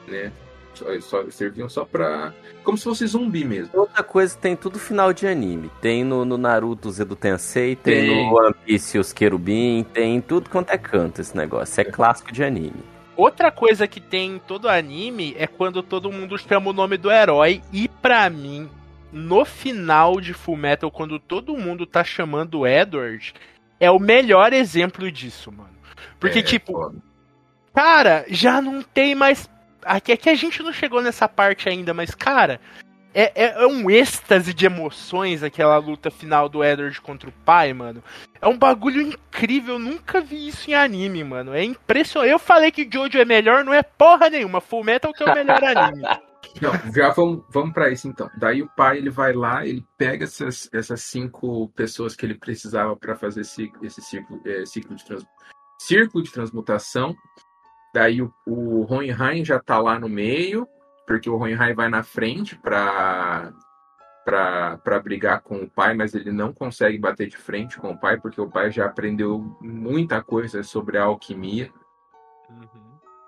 né? 0.07 0.31
Só, 0.73 0.85
só- 1.01 1.29
serviam 1.29 1.67
só 1.67 1.83
para 1.83 2.33
como 2.63 2.77
se 2.77 2.83
fosse 2.83 3.05
zumbi 3.07 3.43
mesmo. 3.43 3.71
Outra 3.73 4.03
coisa, 4.03 4.37
tem 4.37 4.55
tudo 4.55 4.77
final 4.79 5.11
de 5.11 5.27
anime. 5.27 5.69
Tem 5.81 6.03
no, 6.03 6.23
no 6.23 6.37
Naruto 6.37 6.87
os 6.89 6.99
Edo 6.99 7.15
Tensei, 7.15 7.75
tem, 7.75 8.07
Tem. 8.07 8.27
no 8.29 8.35
One 8.37 8.53
Piece 8.65 8.97
os 8.99 9.11
Querubim, 9.11 9.83
tem 9.93 10.15
em 10.17 10.21
tudo 10.21 10.49
quanto 10.49 10.69
é 10.71 10.77
canto 10.77 11.19
esse 11.21 11.35
negócio. 11.35 11.81
É 11.81 11.83
clássico 11.83 12.31
de 12.31 12.43
anime. 12.43 12.83
Outra 13.17 13.51
coisa 13.51 13.85
que 13.87 13.99
tem 13.99 14.35
em 14.35 14.39
todo 14.39 14.69
anime 14.69 15.35
é 15.37 15.45
quando 15.47 15.83
todo 15.83 16.11
mundo 16.11 16.37
chama 16.37 16.69
o 16.69 16.73
nome 16.73 16.95
do 16.97 17.11
herói. 17.11 17.61
E 17.73 17.89
pra 17.89 18.29
mim, 18.29 18.69
no 19.11 19.43
final 19.43 20.21
de 20.21 20.33
Fullmetal, 20.33 20.89
quando 20.89 21.19
todo 21.19 21.57
mundo 21.57 21.85
tá 21.85 22.01
chamando 22.03 22.59
o 22.59 22.67
Edward, 22.67 23.33
é 23.79 23.91
o 23.91 23.99
melhor 23.99 24.53
exemplo 24.53 25.11
disso, 25.11 25.51
mano. 25.51 25.69
Porque, 26.17 26.39
É, 26.39 26.43
tipo, 26.43 26.71
foda. 26.71 26.95
cara, 27.73 28.23
já 28.29 28.61
não 28.61 28.81
tem 28.81 29.15
mais. 29.15 29.49
Aqui, 29.84 30.11
aqui 30.11 30.30
a 30.30 30.35
gente 30.35 30.61
não 30.61 30.73
chegou 30.73 31.01
nessa 31.01 31.27
parte 31.27 31.69
ainda, 31.69 31.93
mas, 31.93 32.14
cara, 32.14 32.60
é, 33.14 33.31
é- 33.35 33.64
é 33.64 33.68
um 33.68 33.89
êxtase 33.89 34.53
de 34.53 34.65
emoções 34.65 35.41
aquela 35.43 35.77
luta 35.77 36.11
final 36.11 36.47
do 36.47 36.64
Edward 36.64 36.99
contra 37.01 37.30
o 37.30 37.34
pai, 37.45 37.73
mano. 37.73 38.03
É 38.41 38.47
um 38.47 38.57
bagulho 38.57 39.01
incrível, 39.01 39.76
eu 39.76 39.80
nunca 39.80 40.22
vi 40.22 40.47
isso 40.47 40.69
em 40.69 40.73
anime, 40.73 41.23
mano. 41.23 41.53
É 41.53 41.64
impressionante. 41.64 42.31
Eu 42.31 42.39
falei 42.39 42.72
que 42.72 42.88
Jojo 42.91 43.18
é 43.18 43.26
melhor, 43.26 43.64
não 43.64 43.73
é 43.73 43.81
porra 43.81 44.30
nenhuma. 44.30 44.61
Full 44.61 44.84
Metal 44.84 45.14
que 45.14 45.23
é 45.23 45.26
o 45.26 45.35
melhor 45.35 45.64
anime. 45.64 46.03
Não, 46.61 46.72
já 46.93 47.10
vamos, 47.11 47.43
vamos 47.49 47.73
para 47.73 47.89
isso 47.89 48.07
então. 48.07 48.30
Daí 48.38 48.61
o 48.64 48.69
pai 48.76 48.97
ele 48.97 49.10
vai 49.10 49.34
lá, 49.34 49.65
ele 49.65 49.85
pega 49.97 50.23
essas, 50.23 50.68
essas 50.73 51.01
cinco 51.01 51.69
pessoas 51.76 52.15
que 52.15 52.26
ele 52.26 52.34
precisava 52.34 52.95
para 52.95 53.15
fazer 53.15 53.41
esse, 53.41 53.72
esse 53.84 54.01
ciclo, 54.01 54.41
é, 54.45 54.65
ciclo 54.65 54.95
de 54.95 55.06
trans, 55.06 55.23
círculo 55.80 56.23
de 56.23 56.31
transmutação. 56.31 57.15
Daí 57.93 58.21
o, 58.21 58.33
o 58.45 58.91
Hohenheim 58.91 59.43
já 59.43 59.59
tá 59.59 59.79
lá 59.79 59.99
no 59.99 60.07
meio, 60.07 60.67
porque 61.07 61.29
o 61.29 61.37
Hohenheim 61.37 61.73
vai 61.73 61.89
na 61.89 62.03
frente 62.03 62.55
para 62.57 63.51
para 64.25 64.99
brigar 64.99 65.41
com 65.41 65.63
o 65.63 65.69
pai, 65.69 65.95
mas 65.95 66.13
ele 66.13 66.31
não 66.31 66.53
consegue 66.53 66.99
bater 66.99 67.27
de 67.27 67.35
frente 67.35 67.79
com 67.79 67.91
o 67.91 67.97
pai, 67.97 68.19
porque 68.19 68.39
o 68.39 68.47
pai 68.47 68.69
já 68.69 68.85
aprendeu 68.85 69.39
muita 69.59 70.21
coisa 70.21 70.61
sobre 70.61 70.99
a 70.99 71.05
alquimia. 71.05 71.73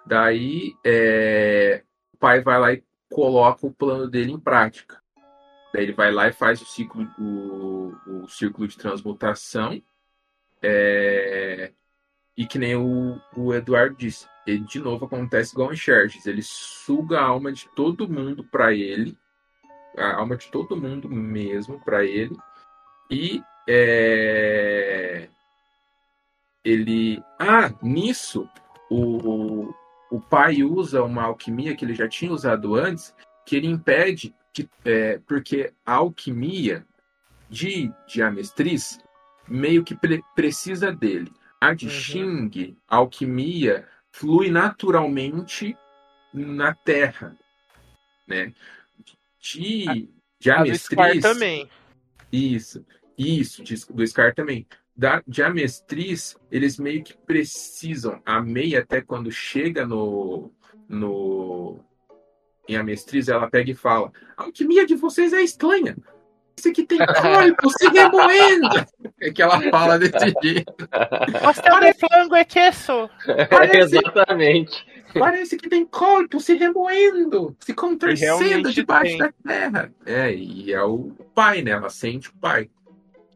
Daí 0.06 0.76
é, 0.86 1.84
o 2.14 2.18
pai 2.18 2.42
vai 2.42 2.60
lá 2.60 2.74
e 2.74 2.84
coloca 3.12 3.66
o 3.66 3.74
plano 3.74 4.08
dele 4.08 4.32
em 4.32 4.40
prática. 4.40 5.02
Daí 5.74 5.84
ele 5.84 5.94
vai 5.94 6.12
lá 6.12 6.28
e 6.28 6.34
faz 6.34 6.62
o 6.62 6.66
ciclo, 6.66 7.08
o, 7.18 7.96
o 8.06 8.28
círculo 8.28 8.68
de 8.68 8.78
transmutação. 8.78 9.82
é, 10.62 11.72
e 12.38 12.46
que 12.46 12.58
nem 12.58 12.76
o, 12.76 13.20
o 13.36 13.54
Eduardo 13.54 13.96
disse, 13.96 14.28
ele 14.46 14.66
de 14.66 14.80
novo 14.80 15.06
acontece 15.06 15.54
igual 15.54 15.72
em 15.72 15.78
Xerxes. 15.78 16.26
Ele 16.26 16.42
suga 16.42 17.20
a 17.20 17.26
alma 17.26 17.52
de 17.52 17.68
todo 17.76 18.10
mundo 18.10 18.44
para 18.44 18.74
ele, 18.74 19.18
a 19.98 20.16
alma 20.16 20.36
de 20.36 20.50
todo 20.50 20.78
mundo 20.78 21.10
mesmo 21.10 21.80
para 21.84 22.04
ele. 22.06 22.36
E 23.10 23.44
é, 23.68 25.28
ele. 26.64 27.22
Ah, 27.40 27.74
nisso, 27.82 28.48
o, 28.90 29.74
o 30.10 30.20
pai 30.22 30.64
usa 30.64 31.04
uma 31.04 31.24
alquimia 31.24 31.76
que 31.76 31.86
ele 31.86 31.94
já 31.94 32.08
tinha 32.08 32.32
usado 32.32 32.76
antes, 32.76 33.14
que 33.46 33.56
ele 33.56 33.68
impede 33.68 34.34
que. 34.54 34.68
é, 34.86 35.20
porque 35.28 35.74
a 35.86 35.96
alquimia 35.96 36.86
de, 37.50 37.92
Amestriz 38.22 39.00
meio 39.48 39.84
que 39.84 39.96
pre- 39.96 40.24
precisa 40.34 40.92
dele. 40.92 41.32
A 41.62 41.74
de 41.76 41.86
Uhum. 41.86 41.92
Xing, 41.92 42.78
a 42.88 42.98
alquimia, 42.98 43.88
flui 44.12 44.50
naturalmente 44.50 45.78
na 46.34 46.74
Terra. 46.74 47.38
Né? 48.28 48.54
De, 49.40 50.10
de 50.40 50.52
A 50.52 50.62
Amestriz. 50.62 51.22
também. 51.22 51.70
Isso, 52.32 52.84
isso, 53.18 53.64
de- 53.64 53.86
do 53.86 54.06
Scar 54.08 54.34
também. 54.34 54.66
Da, 54.96 55.22
de 55.28 55.42
Amestriz, 55.44 56.36
eles 56.52 56.78
meio 56.78 57.04
que 57.04 57.16
precisam. 57.16 58.22
A 58.26 58.42
Mei, 58.42 58.76
até 58.76 59.00
quando 59.02 59.32
chega 59.32 59.86
no. 59.86 60.52
no 60.90 61.80
em 62.68 62.76
Amestriz, 62.78 63.28
ela 63.28 63.50
pega 63.50 63.72
e 63.72 63.76
fala: 63.76 64.12
A 64.38 64.44
alquimia 64.44 64.86
de 64.86 64.96
vocês 64.96 65.32
é 65.34 65.42
estranha. 65.42 65.96
Aqui 66.70 66.84
tem 66.84 66.98
corpo 66.98 67.70
se 67.78 67.88
remoendo. 67.90 68.70
É 69.24 69.32
que 69.32 69.40
ela 69.40 69.62
fala 69.70 70.00
desse 70.00 70.34
jeito. 70.42 70.74
Pastel 71.44 71.80
de 71.80 71.94
flango 71.94 72.36
é 72.36 72.44
queso. 72.44 73.08
Parece, 73.52 73.96
Exatamente. 73.96 74.84
parece 75.14 75.58
que 75.58 75.70
tem 75.70 75.86
corpo 75.86 76.40
se 76.40 76.56
remoendo, 76.56 77.56
se 77.60 77.72
contorcendo 77.72 78.74
debaixo 78.74 79.12
tem. 79.12 79.18
da 79.20 79.32
terra. 79.46 79.94
É, 80.08 80.34
e 80.34 80.74
é 80.74 80.82
o 80.82 81.12
pai, 81.36 81.62
né? 81.62 81.70
Ela 81.70 81.92
sente 81.92 82.30
o 82.30 82.34
pai. 82.34 82.68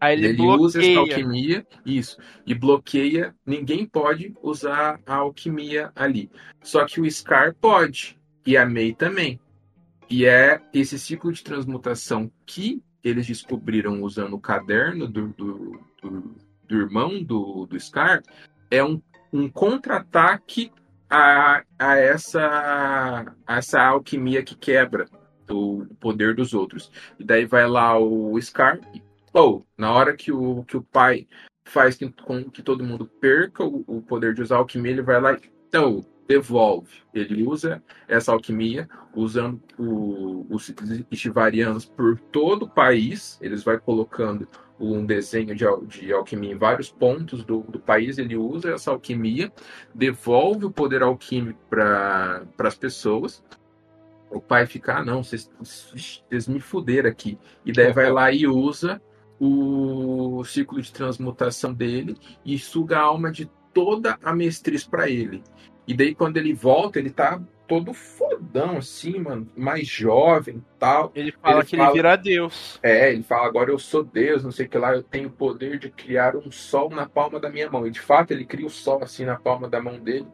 Aí 0.01 0.17
ele, 0.17 0.27
Ele, 0.29 0.41
usa 0.41 0.83
essa 0.83 0.99
alquimia, 0.99 1.65
isso, 1.85 2.17
e 2.47 2.55
bloqueia. 2.55 3.35
Ninguém 3.45 3.85
pode 3.85 4.33
usar 4.41 4.99
a 5.05 5.15
alquimia 5.15 5.91
ali. 5.95 6.31
Só 6.63 6.85
que 6.85 6.99
o 6.99 7.09
Scar 7.09 7.55
pode, 7.61 8.17
e 8.45 8.57
a 8.57 8.65
Mei 8.65 8.93
também. 8.93 9.39
E 10.09 10.25
é 10.25 10.61
esse 10.73 10.99
ciclo 10.99 11.31
de 11.31 11.43
transmutação 11.43 12.31
que 12.45 12.83
eles 13.05 13.27
descobriram 13.27 14.01
usando 14.01 14.33
o 14.33 14.39
caderno 14.39 15.07
do, 15.07 15.27
do, 15.29 15.79
do, 16.01 16.35
do 16.67 16.75
irmão 16.75 17.21
do, 17.21 17.67
do 17.67 17.79
Scar 17.79 18.23
é 18.71 18.83
um, 18.83 18.99
um 19.31 19.47
contra-ataque 19.47 20.71
a, 21.07 21.63
a, 21.77 21.95
essa, 21.97 23.31
a 23.45 23.57
essa 23.57 23.79
alquimia 23.79 24.43
que 24.43 24.55
quebra 24.55 25.05
o 25.49 25.85
poder 25.99 26.33
dos 26.33 26.55
outros. 26.55 26.91
E 27.19 27.23
daí 27.23 27.45
vai 27.45 27.67
lá 27.67 27.97
o 27.99 28.41
Scar 28.41 28.79
ou, 29.31 29.67
na 29.77 29.91
hora 29.91 30.15
que 30.15 30.31
o, 30.31 30.63
que 30.63 30.75
o 30.75 30.81
pai 30.81 31.27
faz 31.67 31.95
que, 31.95 32.09
com 32.09 32.49
que 32.49 32.63
todo 32.63 32.83
mundo 32.83 33.05
perca 33.05 33.63
o, 33.63 33.83
o 33.85 34.01
poder 34.01 34.33
de 34.33 34.41
usar 34.41 34.57
alquimia, 34.57 34.91
ele 34.91 35.01
vai 35.01 35.21
lá 35.21 35.33
e 35.33 35.55
então, 35.67 36.05
devolve. 36.27 36.89
Ele 37.13 37.43
usa 37.43 37.81
essa 38.07 38.31
alquimia, 38.31 38.87
usando 39.15 39.61
o- 39.77 40.45
os 40.49 40.73
Ishivarianos 41.11 41.85
por 41.85 42.19
todo 42.19 42.63
o 42.63 42.69
país. 42.69 43.37
Eles 43.41 43.63
vai 43.63 43.77
colocando 43.77 44.47
um 44.79 45.05
desenho 45.05 45.55
de, 45.55 45.65
de 45.87 46.11
alquimia 46.11 46.51
em 46.51 46.57
vários 46.57 46.91
pontos 46.91 47.43
do, 47.43 47.59
do 47.61 47.79
país. 47.79 48.17
Ele 48.17 48.35
usa 48.35 48.71
essa 48.71 48.91
alquimia, 48.91 49.51
devolve 49.93 50.65
o 50.65 50.71
poder 50.71 51.01
alquímico 51.03 51.59
para 51.69 52.45
as 52.59 52.75
pessoas. 52.75 53.43
O 54.29 54.41
pai 54.41 54.65
fica, 54.65 54.97
ah, 54.97 55.05
não, 55.05 55.23
vocês 55.23 55.49
vocês 55.59 56.47
me 56.47 56.59
fuderam 56.59 57.09
aqui. 57.09 57.37
E 57.65 57.71
daí 57.71 57.93
vai 57.93 58.11
lá 58.11 58.31
e 58.31 58.47
usa 58.47 59.01
o 59.39 60.43
ciclo 60.43 60.81
de 60.81 60.91
transmutação 60.91 61.73
dele 61.73 62.17
e 62.43 62.57
suga 62.57 62.97
a 62.97 63.01
alma 63.01 63.31
de 63.31 63.49
toda 63.73 64.17
a 64.23 64.33
mestriz 64.33 64.85
pra 64.85 65.09
ele. 65.09 65.43
E 65.87 65.93
daí 65.93 66.15
quando 66.15 66.37
ele 66.37 66.53
volta, 66.53 66.99
ele 66.99 67.09
tá 67.09 67.39
todo 67.67 67.93
fodão, 67.93 68.77
assim, 68.77 69.17
mano, 69.19 69.49
mais 69.55 69.87
jovem 69.87 70.63
tal. 70.77 71.11
Ele 71.15 71.31
fala 71.31 71.57
Ele 71.59 71.65
que 71.65 71.75
fala- 71.77 71.89
ele 71.89 71.93
vira 71.95 72.15
Deus. 72.15 72.79
É, 72.83 73.11
ele 73.11 73.23
fala, 73.23 73.47
agora 73.47 73.71
eu 73.71 73.79
sou 73.79 74.03
Deus, 74.03 74.43
não 74.43 74.51
sei 74.51 74.67
o 74.67 74.69
que 74.69 74.77
lá, 74.77 74.93
eu 74.93 75.01
tenho 75.01 75.29
o 75.29 75.31
poder 75.31 75.79
de 75.79 75.89
criar 75.89 76.35
um 76.35 76.51
sol 76.51 76.89
na 76.91 77.07
palma 77.07 77.39
da 77.39 77.49
minha 77.49 77.69
mão. 77.69 77.87
E 77.87 77.91
de 77.91 77.99
fato 77.99 78.31
ele 78.31 78.45
cria 78.45 78.67
o 78.67 78.69
sol 78.69 79.03
assim 79.03 79.25
na 79.25 79.35
palma 79.35 79.67
da 79.67 79.81
mão 79.81 79.99
dele. 79.99 80.27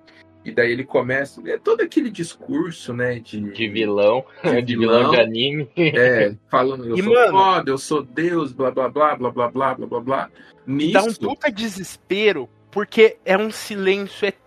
E 0.44 0.52
daí 0.52 0.72
ele 0.72 0.84
começa. 0.84 1.40
É 1.48 1.58
todo 1.58 1.82
aquele 1.82 2.10
discurso, 2.10 2.94
né? 2.94 3.20
De, 3.20 3.40
De 3.40 3.70
vilão, 3.70 4.26
De 4.44 4.60
de 4.64 4.76
vilão 4.76 4.98
vilão. 4.98 5.12
de 5.12 5.20
anime. 5.22 5.70
É, 5.78 6.36
falando, 6.50 6.86
eu 6.88 6.96
E, 6.98 7.04
sou 7.04 7.14
mano- 7.14 7.32
foda, 7.32 7.72
eu 7.72 7.78
sou 7.78 8.02
Deus, 8.04 8.52
blá 8.52 8.72
blá 8.72 8.90
blá, 8.90 9.16
blá 9.16 9.30
blá 9.32 9.48
blá, 9.52 9.76
blá 9.76 9.88
blá 9.88 10.00
blá. 10.02 10.18
Dá 10.26 10.32
um 10.68 10.76
Nisso, 10.76 11.20
puta 11.20 11.52
desespero, 11.52 12.50
porque 12.72 13.18
é 13.24 13.38
um 13.38 13.52
silêncio 13.52 14.26
eterno. 14.28 14.42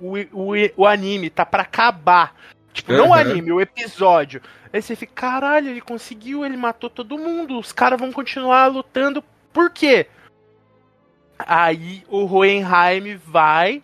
O, 0.00 0.14
o, 0.32 0.52
o 0.76 0.86
anime 0.86 1.30
tá 1.30 1.44
pra 1.46 1.62
acabar. 1.62 2.34
Tipo, 2.72 2.92
não 2.92 3.10
o 3.10 3.14
Aham. 3.14 3.30
anime, 3.30 3.52
o 3.52 3.60
episódio. 3.60 4.40
Aí 4.72 4.82
você 4.82 4.96
fica, 4.96 5.12
caralho, 5.14 5.68
ele 5.68 5.80
conseguiu, 5.80 6.44
ele 6.44 6.56
matou 6.56 6.90
todo 6.90 7.16
mundo. 7.18 7.58
Os 7.58 7.70
caras 7.72 7.98
vão 8.00 8.10
continuar 8.12 8.66
lutando. 8.66 9.22
Por 9.52 9.70
quê? 9.70 10.08
Aí 11.38 12.04
o 12.08 12.24
Hohenheim 12.26 13.16
vai 13.16 13.82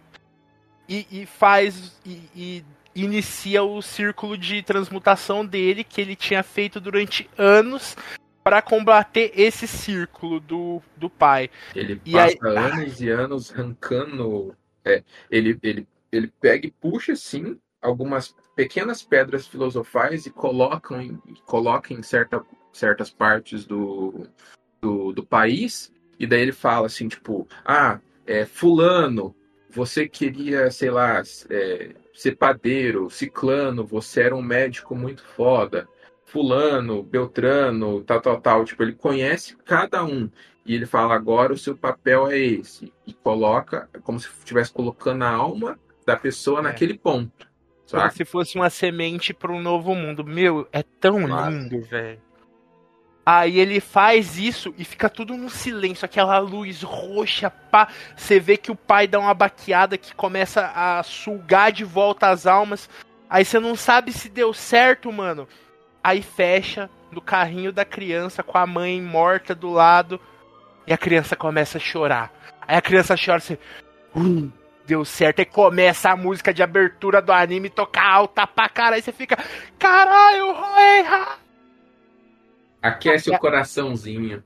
e, 0.88 1.06
e 1.10 1.26
faz. 1.26 1.98
E, 2.04 2.20
e 2.34 2.64
inicia 2.94 3.62
o 3.62 3.80
círculo 3.80 4.36
de 4.36 4.62
transmutação 4.62 5.46
dele, 5.46 5.84
que 5.84 6.00
ele 6.00 6.16
tinha 6.16 6.42
feito 6.42 6.80
durante 6.80 7.28
anos. 7.38 7.96
Pra 8.42 8.62
combater 8.62 9.32
esse 9.36 9.68
círculo 9.68 10.40
do, 10.40 10.82
do 10.96 11.10
pai. 11.10 11.50
ele 11.76 12.00
E 12.06 12.12
passa 12.12 12.38
aí- 12.48 12.56
anos 12.56 13.00
e 13.00 13.08
anos 13.10 13.52
arrancando. 13.52 14.56
É, 14.84 15.02
ele, 15.30 15.58
ele, 15.62 15.88
ele 16.10 16.32
pega 16.40 16.66
e 16.66 16.70
puxa 16.70 17.12
assim 17.12 17.58
algumas 17.80 18.34
pequenas 18.54 19.02
pedras 19.02 19.46
filosofais 19.46 20.26
e 20.26 20.30
colocam 20.30 21.00
em, 21.00 21.18
coloca 21.46 21.94
em 21.94 22.02
certa, 22.02 22.44
certas 22.72 23.10
partes 23.10 23.64
do, 23.64 24.26
do, 24.80 25.12
do 25.12 25.24
país. 25.24 25.92
E 26.18 26.26
daí 26.26 26.42
ele 26.42 26.52
fala 26.52 26.86
assim, 26.86 27.08
tipo, 27.08 27.48
ah, 27.64 27.98
é, 28.26 28.44
fulano, 28.44 29.34
você 29.70 30.06
queria, 30.08 30.70
sei 30.70 30.90
lá, 30.90 31.22
é, 31.48 31.94
ser 32.12 32.36
padeiro, 32.36 33.08
ciclano, 33.08 33.86
você 33.86 34.22
era 34.22 34.36
um 34.36 34.42
médico 34.42 34.94
muito 34.94 35.24
foda. 35.24 35.88
Fulano, 36.26 37.02
Beltrano, 37.02 38.04
tal, 38.04 38.20
tal, 38.20 38.40
tal. 38.40 38.64
Tipo, 38.64 38.82
ele 38.82 38.92
conhece 38.92 39.56
cada 39.64 40.04
um. 40.04 40.30
E 40.64 40.74
ele 40.74 40.86
fala, 40.86 41.14
agora 41.14 41.52
o 41.52 41.58
seu 41.58 41.76
papel 41.76 42.28
é 42.28 42.38
esse. 42.38 42.92
E 43.06 43.12
coloca, 43.12 43.88
como 44.02 44.20
se 44.20 44.28
estivesse 44.28 44.72
colocando 44.72 45.22
a 45.24 45.30
alma 45.30 45.78
da 46.06 46.16
pessoa 46.16 46.60
É. 46.60 46.62
naquele 46.62 46.94
ponto. 46.98 47.48
Como 47.90 48.02
Saca? 48.02 48.14
se 48.14 48.24
fosse 48.24 48.56
uma 48.56 48.70
semente 48.70 49.34
para 49.34 49.50
um 49.52 49.60
novo 49.60 49.94
mundo. 49.94 50.24
Meu, 50.24 50.68
é 50.72 50.82
tão 50.82 51.20
Massa. 51.26 51.50
lindo, 51.50 51.80
velho. 51.82 52.20
Aí 53.24 53.58
ele 53.58 53.80
faz 53.80 54.38
isso 54.38 54.74
e 54.78 54.84
fica 54.84 55.08
tudo 55.08 55.36
no 55.36 55.50
silêncio, 55.50 56.04
aquela 56.04 56.38
luz 56.38 56.82
roxa, 56.82 57.50
pá. 57.50 57.88
Você 58.16 58.40
vê 58.40 58.56
que 58.56 58.70
o 58.70 58.76
pai 58.76 59.06
dá 59.06 59.18
uma 59.18 59.34
baqueada 59.34 59.96
que 59.98 60.14
começa 60.14 60.72
a 60.74 61.02
sugar 61.02 61.70
de 61.70 61.84
volta 61.84 62.28
as 62.28 62.46
almas. 62.46 62.88
Aí 63.28 63.44
você 63.44 63.60
não 63.60 63.76
sabe 63.76 64.12
se 64.12 64.28
deu 64.28 64.52
certo, 64.52 65.12
mano. 65.12 65.46
Aí 66.02 66.22
fecha 66.22 66.88
no 67.12 67.20
carrinho 67.20 67.72
da 67.72 67.84
criança 67.84 68.42
com 68.42 68.56
a 68.56 68.66
mãe 68.66 69.00
morta 69.02 69.54
do 69.54 69.70
lado. 69.70 70.20
E 70.86 70.92
a 70.92 70.98
criança 70.98 71.36
começa 71.36 71.78
a 71.78 71.80
chorar. 71.80 72.32
Aí 72.66 72.76
a 72.76 72.82
criança 72.82 73.14
chora 73.16 73.38
assim. 73.38 73.58
"Hum, 74.14 74.50
deu 74.86 75.04
certo. 75.04 75.38
Aí 75.40 75.44
começa 75.44 76.10
a 76.10 76.16
música 76.16 76.52
de 76.52 76.62
abertura 76.62 77.20
do 77.22 77.32
anime 77.32 77.68
tocar 77.70 78.06
alta 78.10 78.46
pra 78.46 78.68
caralho. 78.68 78.96
Aí 78.96 79.02
você 79.02 79.12
fica. 79.12 79.36
Caralho, 79.78 80.52
Roeha! 80.52 81.38
Aquece 82.82 83.30
o 83.30 83.38
coraçãozinho. 83.38 84.42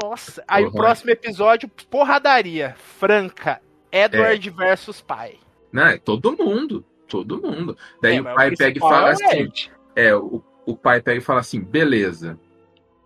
Nossa. 0.00 0.44
Aí 0.46 0.62
o 0.64 0.66
Uhum. 0.68 0.72
próximo 0.72 1.10
episódio, 1.10 1.68
porradaria. 1.90 2.76
Franca. 2.98 3.60
Edward 3.90 4.50
versus 4.50 5.00
pai. 5.00 5.38
Não, 5.72 5.86
é 5.86 5.98
todo 5.98 6.36
mundo. 6.36 6.84
Todo 7.08 7.40
mundo. 7.40 7.76
Daí 8.02 8.18
É, 8.18 8.20
o 8.20 8.24
pai 8.24 8.54
pega 8.54 8.76
e 8.76 8.80
fala 8.80 9.08
é 9.08 9.10
o 9.10 9.12
assim. 9.12 9.48
É, 9.96 10.14
o, 10.14 10.44
o 10.66 10.76
pai 10.76 11.00
pega 11.00 11.18
e 11.18 11.22
fala 11.24 11.40
assim: 11.40 11.58
beleza, 11.60 12.38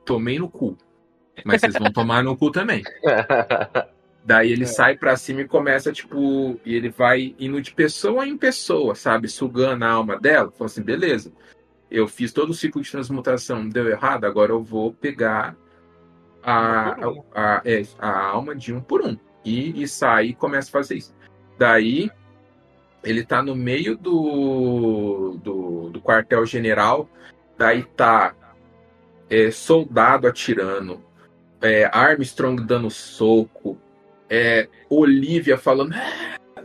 tomei 0.04 0.38
no 0.40 0.48
cu. 0.50 0.76
Mas 1.44 1.60
vocês 1.60 1.74
vão 1.74 1.92
tomar 1.92 2.22
no 2.22 2.36
cu 2.36 2.50
também. 2.50 2.82
Daí 4.24 4.50
É. 4.50 4.52
ele 4.52 4.66
sai 4.66 4.96
pra 4.96 5.16
cima 5.16 5.40
e 5.40 5.48
começa, 5.48 5.92
tipo, 5.92 6.60
e 6.64 6.74
ele 6.74 6.90
vai 6.90 7.34
indo 7.38 7.60
de 7.60 7.72
pessoa 7.72 8.26
em 8.26 8.36
pessoa, 8.36 8.94
sabe? 8.94 9.28
Sugando 9.28 9.84
a 9.84 9.90
alma 9.90 10.18
dela. 10.18 10.50
Fala 10.52 10.66
assim: 10.66 10.82
beleza, 10.82 11.32
eu 11.90 12.06
fiz 12.06 12.32
todo 12.32 12.50
o 12.50 12.54
ciclo 12.54 12.80
de 12.82 12.90
transmutação, 12.90 13.68
deu 13.68 13.88
errado, 13.88 14.24
agora 14.24 14.52
eu 14.52 14.62
vou 14.62 14.92
pegar 14.92 15.56
a, 16.42 16.96
Um 17.00 17.08
um. 17.18 17.24
a, 17.34 17.62
é, 17.64 17.82
a 17.98 18.26
alma 18.28 18.54
de 18.54 18.72
um 18.72 18.80
por 18.80 19.02
um. 19.02 19.16
E, 19.44 19.82
e 19.82 19.88
sai 19.88 20.26
e 20.26 20.34
começa 20.34 20.68
a 20.68 20.72
fazer 20.72 20.96
isso. 20.96 21.14
Daí 21.58 22.10
ele 23.02 23.24
tá 23.24 23.42
no 23.42 23.56
meio 23.56 23.96
do, 23.96 25.36
do, 25.42 25.90
do 25.90 26.00
quartel-general, 26.00 27.08
daí 27.58 27.82
tá 27.82 28.32
é, 29.28 29.50
soldado 29.50 30.28
atirando, 30.28 31.02
é, 31.62 31.88
Armstrong 31.92 32.62
dando 32.64 32.90
soco, 32.90 33.78
é, 34.28 34.68
Olivia 34.90 35.56
falando 35.56 35.94
"Ah, 35.94 36.62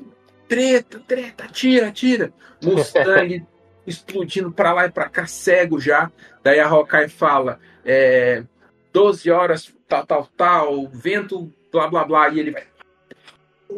treta, 0.47 0.99
treta, 1.07 1.43
atira, 1.45 1.87
atira, 1.87 2.33
Mustang 2.63 3.45
explodindo 3.85 4.51
pra 4.51 4.73
lá 4.73 4.85
e 4.85 4.91
pra 4.91 5.07
cá, 5.09 5.25
cego 5.25 5.79
já, 5.79 6.11
daí 6.43 6.59
a 6.59 6.67
Hawkeye 6.67 7.07
fala 7.09 7.59
é, 7.85 8.43
12 8.91 9.29
horas, 9.31 9.73
tal, 9.87 10.05
tal, 10.05 10.29
tal, 10.35 10.87
vento, 10.87 11.51
blá, 11.71 11.87
blá, 11.87 12.03
blá, 12.03 12.29
e 12.29 12.39
ele 12.39 12.51
vai 12.51 12.63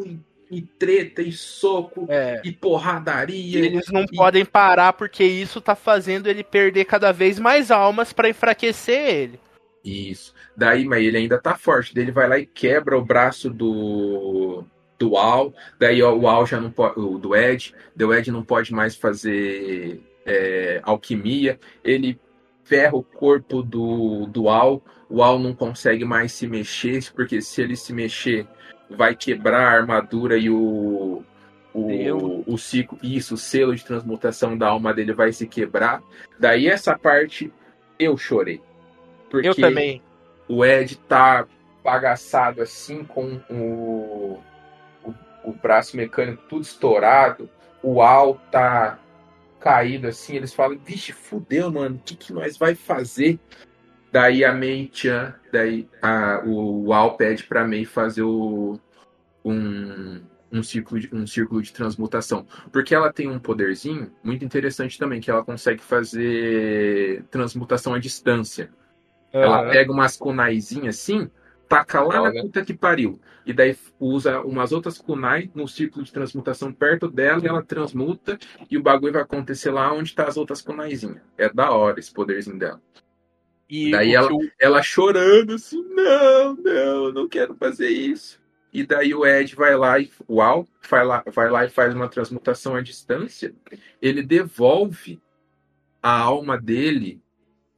e, 0.05 0.19
e 0.51 0.61
treta, 0.61 1.21
e 1.21 1.31
soco, 1.31 2.05
É. 2.09 2.41
e 2.43 2.49
E 2.49 2.51
porradaria, 2.53 3.59
eles 3.65 3.87
não 3.91 4.03
e- 4.03 4.15
podem 4.15 4.45
parar 4.45 4.93
porque 4.93 5.23
isso 5.23 5.59
tá 5.61 5.75
fazendo 5.75 6.27
ele 6.27 6.43
perder 6.43 6.85
cada 6.85 7.11
vez 7.11 7.37
mais 7.37 7.69
almas 7.71 8.13
pra 8.13 8.29
enfraquecer 8.29 8.99
ele. 9.13 9.39
Isso. 9.83 10.33
Daí, 10.55 10.85
mas 10.85 11.03
ele 11.03 11.17
ainda 11.17 11.39
tá 11.39 11.55
forte. 11.55 11.93
Daí 11.93 12.03
ele 12.03 12.11
vai 12.11 12.27
lá 12.27 12.37
e 12.37 12.45
quebra 12.45 12.97
o 12.97 13.05
braço 13.05 13.49
do 13.49 14.65
do 14.99 15.15
Al. 15.15 15.53
Daí 15.79 16.03
ó, 16.03 16.13
o 16.13 16.27
Al 16.27 16.45
já 16.45 16.59
não 16.59 16.69
pode. 16.69 16.99
O 16.99 17.17
do 17.17 17.35
Ed. 17.35 17.73
O 17.99 18.13
Ed 18.13 18.29
não 18.29 18.43
pode 18.43 18.73
mais 18.73 18.95
fazer 18.95 20.01
é, 20.25 20.81
alquimia. 20.83 21.57
Ele 21.83 22.19
ferra 22.63 22.95
o 22.95 23.03
corpo 23.03 23.63
do, 23.63 24.27
do 24.27 24.49
Al. 24.49 24.83
O 25.09 25.23
Al 25.23 25.39
não 25.39 25.55
consegue 25.55 26.05
mais 26.05 26.33
se 26.33 26.45
mexer, 26.45 27.11
porque 27.13 27.41
se 27.41 27.61
ele 27.61 27.75
se 27.75 27.93
mexer, 27.93 28.45
vai 28.89 29.15
quebrar 29.15 29.61
a 29.61 29.77
armadura 29.77 30.37
e 30.37 30.49
o. 30.49 31.23
O, 31.71 32.43
o 32.51 32.57
ciclo, 32.57 32.97
isso, 33.01 33.35
o 33.35 33.37
selo 33.37 33.75
de 33.75 33.85
transmutação 33.85 34.57
da 34.57 34.67
alma 34.67 34.91
dele 34.91 35.13
vai 35.13 35.31
se 35.31 35.45
quebrar. 35.47 36.01
Daí 36.37 36.67
essa 36.67 36.97
parte 36.97 37.53
eu 37.97 38.17
chorei. 38.17 38.59
Porque 39.29 39.47
Eu 39.47 39.55
também. 39.55 40.01
o 40.47 40.65
Ed 40.65 40.97
tá 40.97 41.47
bagaçado 41.83 42.61
assim, 42.61 43.03
com 43.03 43.39
o, 43.49 44.41
o, 45.03 45.13
o 45.43 45.53
braço 45.53 45.95
mecânico 45.95 46.43
tudo 46.49 46.61
estourado, 46.61 47.49
o 47.81 48.01
Al 48.01 48.35
tá 48.51 48.99
caído 49.59 50.07
assim, 50.07 50.35
eles 50.35 50.53
falam, 50.53 50.77
vixe, 50.77 51.11
fudeu, 51.11 51.71
mano, 51.71 51.95
o 51.95 51.99
que, 51.99 52.15
que 52.15 52.33
nós 52.33 52.57
vai 52.57 52.75
fazer? 52.75 53.39
Daí 54.11 54.43
a 54.43 54.53
Mei 54.53 54.89
Chan, 54.91 55.35
daí 55.51 55.87
a, 56.01 56.41
o, 56.45 56.87
o 56.87 56.93
Al 56.93 57.15
pede 57.15 57.43
pra 57.43 57.67
Mei 57.67 57.85
fazer 57.85 58.23
o, 58.23 58.79
um, 59.43 60.21
um, 60.51 60.63
círculo 60.63 60.99
de, 60.99 61.13
um 61.13 61.27
círculo 61.27 61.61
de 61.61 61.71
transmutação. 61.71 62.45
Porque 62.71 62.95
ela 62.95 63.13
tem 63.13 63.29
um 63.29 63.39
poderzinho 63.39 64.11
muito 64.23 64.43
interessante 64.43 64.97
também, 64.97 65.21
que 65.21 65.29
ela 65.29 65.43
consegue 65.43 65.81
fazer 65.81 67.23
transmutação 67.29 67.93
à 67.93 67.99
distância. 67.99 68.71
Ela 69.31 69.69
pega 69.71 69.91
umas 69.91 70.17
kunaizinhas 70.17 70.95
assim, 70.95 71.29
taca 71.67 72.01
lá 72.01 72.15
na 72.21 72.31
puta 72.41 72.65
que 72.65 72.73
pariu. 72.73 73.19
E 73.45 73.53
daí 73.53 73.75
usa 73.99 74.41
umas 74.41 74.71
outras 74.71 74.97
kunai 74.99 75.49
no 75.55 75.67
círculo 75.67 76.03
de 76.03 76.11
transmutação 76.11 76.71
perto 76.73 77.07
dela 77.09 77.41
e 77.43 77.47
ela 77.47 77.63
transmuta 77.63 78.37
e 78.69 78.77
o 78.77 78.81
bagulho 78.83 79.13
vai 79.13 79.21
acontecer 79.21 79.71
lá 79.71 79.91
onde 79.93 80.13
tá 80.13 80.25
as 80.27 80.37
outras 80.37 80.61
kunaizinhas. 80.61 81.21
É 81.37 81.51
da 81.51 81.71
hora 81.71 81.99
esse 81.99 82.11
poderzinho 82.13 82.57
dela. 82.59 82.81
E 83.69 83.91
Daí 83.91 84.13
ela, 84.15 84.31
o- 84.33 84.49
ela 84.59 84.81
chorando 84.81 85.53
assim, 85.53 85.83
não, 85.93 86.55
não, 86.55 87.05
eu 87.05 87.13
não 87.13 87.27
quero 87.29 87.55
fazer 87.55 87.89
isso. 87.89 88.39
E 88.73 88.83
daí 88.85 89.13
o 89.15 89.25
Ed 89.25 89.55
vai 89.55 89.75
lá 89.75 89.99
e 89.99 90.11
uau, 90.29 90.67
vai 90.89 91.03
lá, 91.05 91.23
vai 91.33 91.49
lá 91.49 91.65
e 91.65 91.69
faz 91.69 91.93
uma 91.93 92.07
transmutação 92.07 92.75
à 92.75 92.81
distância. 92.81 93.53
Ele 94.01 94.21
devolve 94.21 95.19
a 96.01 96.11
alma 96.19 96.59
dele 96.59 97.19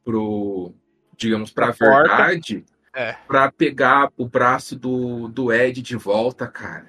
pro, 0.04 0.74
digamos, 1.22 1.50
pra 1.50 1.72
Pra 1.72 1.86
porta. 1.88 2.16
verdade, 2.16 2.64
É. 2.94 3.16
pra 3.26 3.50
pegar 3.50 4.10
o 4.16 4.26
braço 4.26 4.76
do, 4.76 5.28
do 5.28 5.52
Ed 5.52 5.80
de 5.80 5.96
volta, 5.96 6.46
cara. 6.46 6.86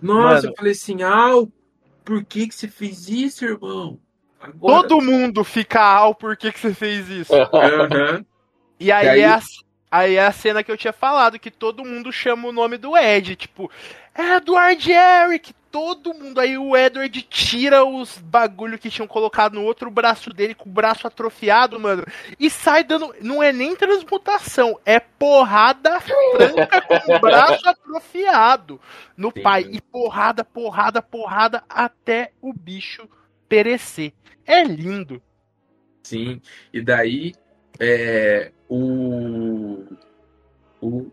Nossa, 0.00 0.34
Mano. 0.36 0.48
eu 0.48 0.54
falei 0.56 0.72
assim, 0.72 1.02
Al, 1.02 1.48
por 2.04 2.24
que 2.24 2.46
que 2.48 2.54
você 2.54 2.68
fez 2.68 3.08
isso, 3.08 3.44
irmão? 3.44 3.98
Agora... 4.40 4.86
Todo 4.88 5.00
mundo 5.00 5.44
fica 5.44 5.80
ao 5.80 6.14
por 6.14 6.36
que, 6.36 6.50
que 6.50 6.58
você 6.58 6.74
fez 6.74 7.08
isso. 7.08 7.32
Aham. 7.54 8.24
E 8.80 8.90
aí, 8.90 9.06
E 9.06 9.08
aí- 9.08 9.20
É 9.20 9.26
a, 9.28 9.40
aí 9.90 10.14
é 10.16 10.26
a 10.26 10.32
cena 10.32 10.64
que 10.64 10.72
eu 10.72 10.76
tinha 10.76 10.92
falado, 10.92 11.38
que 11.38 11.50
todo 11.50 11.84
mundo 11.84 12.12
chama 12.12 12.48
o 12.48 12.52
nome 12.52 12.76
do 12.76 12.96
Ed, 12.96 13.36
tipo, 13.36 13.70
Edward 14.18 14.90
Eric, 14.90 15.54
todo 15.72 16.12
mundo. 16.12 16.38
Aí 16.38 16.56
o 16.58 16.76
Edward 16.76 17.22
tira 17.22 17.82
os 17.84 18.18
bagulho 18.18 18.78
que 18.78 18.90
tinham 18.90 19.08
colocado 19.08 19.54
no 19.54 19.64
outro 19.64 19.90
braço 19.90 20.30
dele, 20.30 20.54
com 20.54 20.68
o 20.68 20.72
braço 20.72 21.06
atrofiado, 21.06 21.80
mano, 21.80 22.04
e 22.38 22.50
sai 22.50 22.84
dando. 22.84 23.14
Não 23.22 23.42
é 23.42 23.52
nem 23.52 23.74
transmutação, 23.74 24.78
é 24.84 25.00
porrada 25.00 25.98
franca 26.00 26.82
com 26.82 27.14
o 27.14 27.18
braço 27.18 27.66
atrofiado 27.66 28.78
no 29.16 29.32
Sim. 29.34 29.42
pai. 29.42 29.66
E 29.72 29.80
porrada, 29.80 30.44
porrada, 30.44 31.00
porrada, 31.00 31.64
até 31.68 32.32
o 32.40 32.52
bicho 32.52 33.08
perecer. 33.48 34.12
É 34.46 34.62
lindo. 34.62 35.22
Sim, 36.02 36.42
e 36.72 36.82
daí 36.82 37.32
é, 37.78 38.52
o, 38.68 39.84
o, 40.80 41.10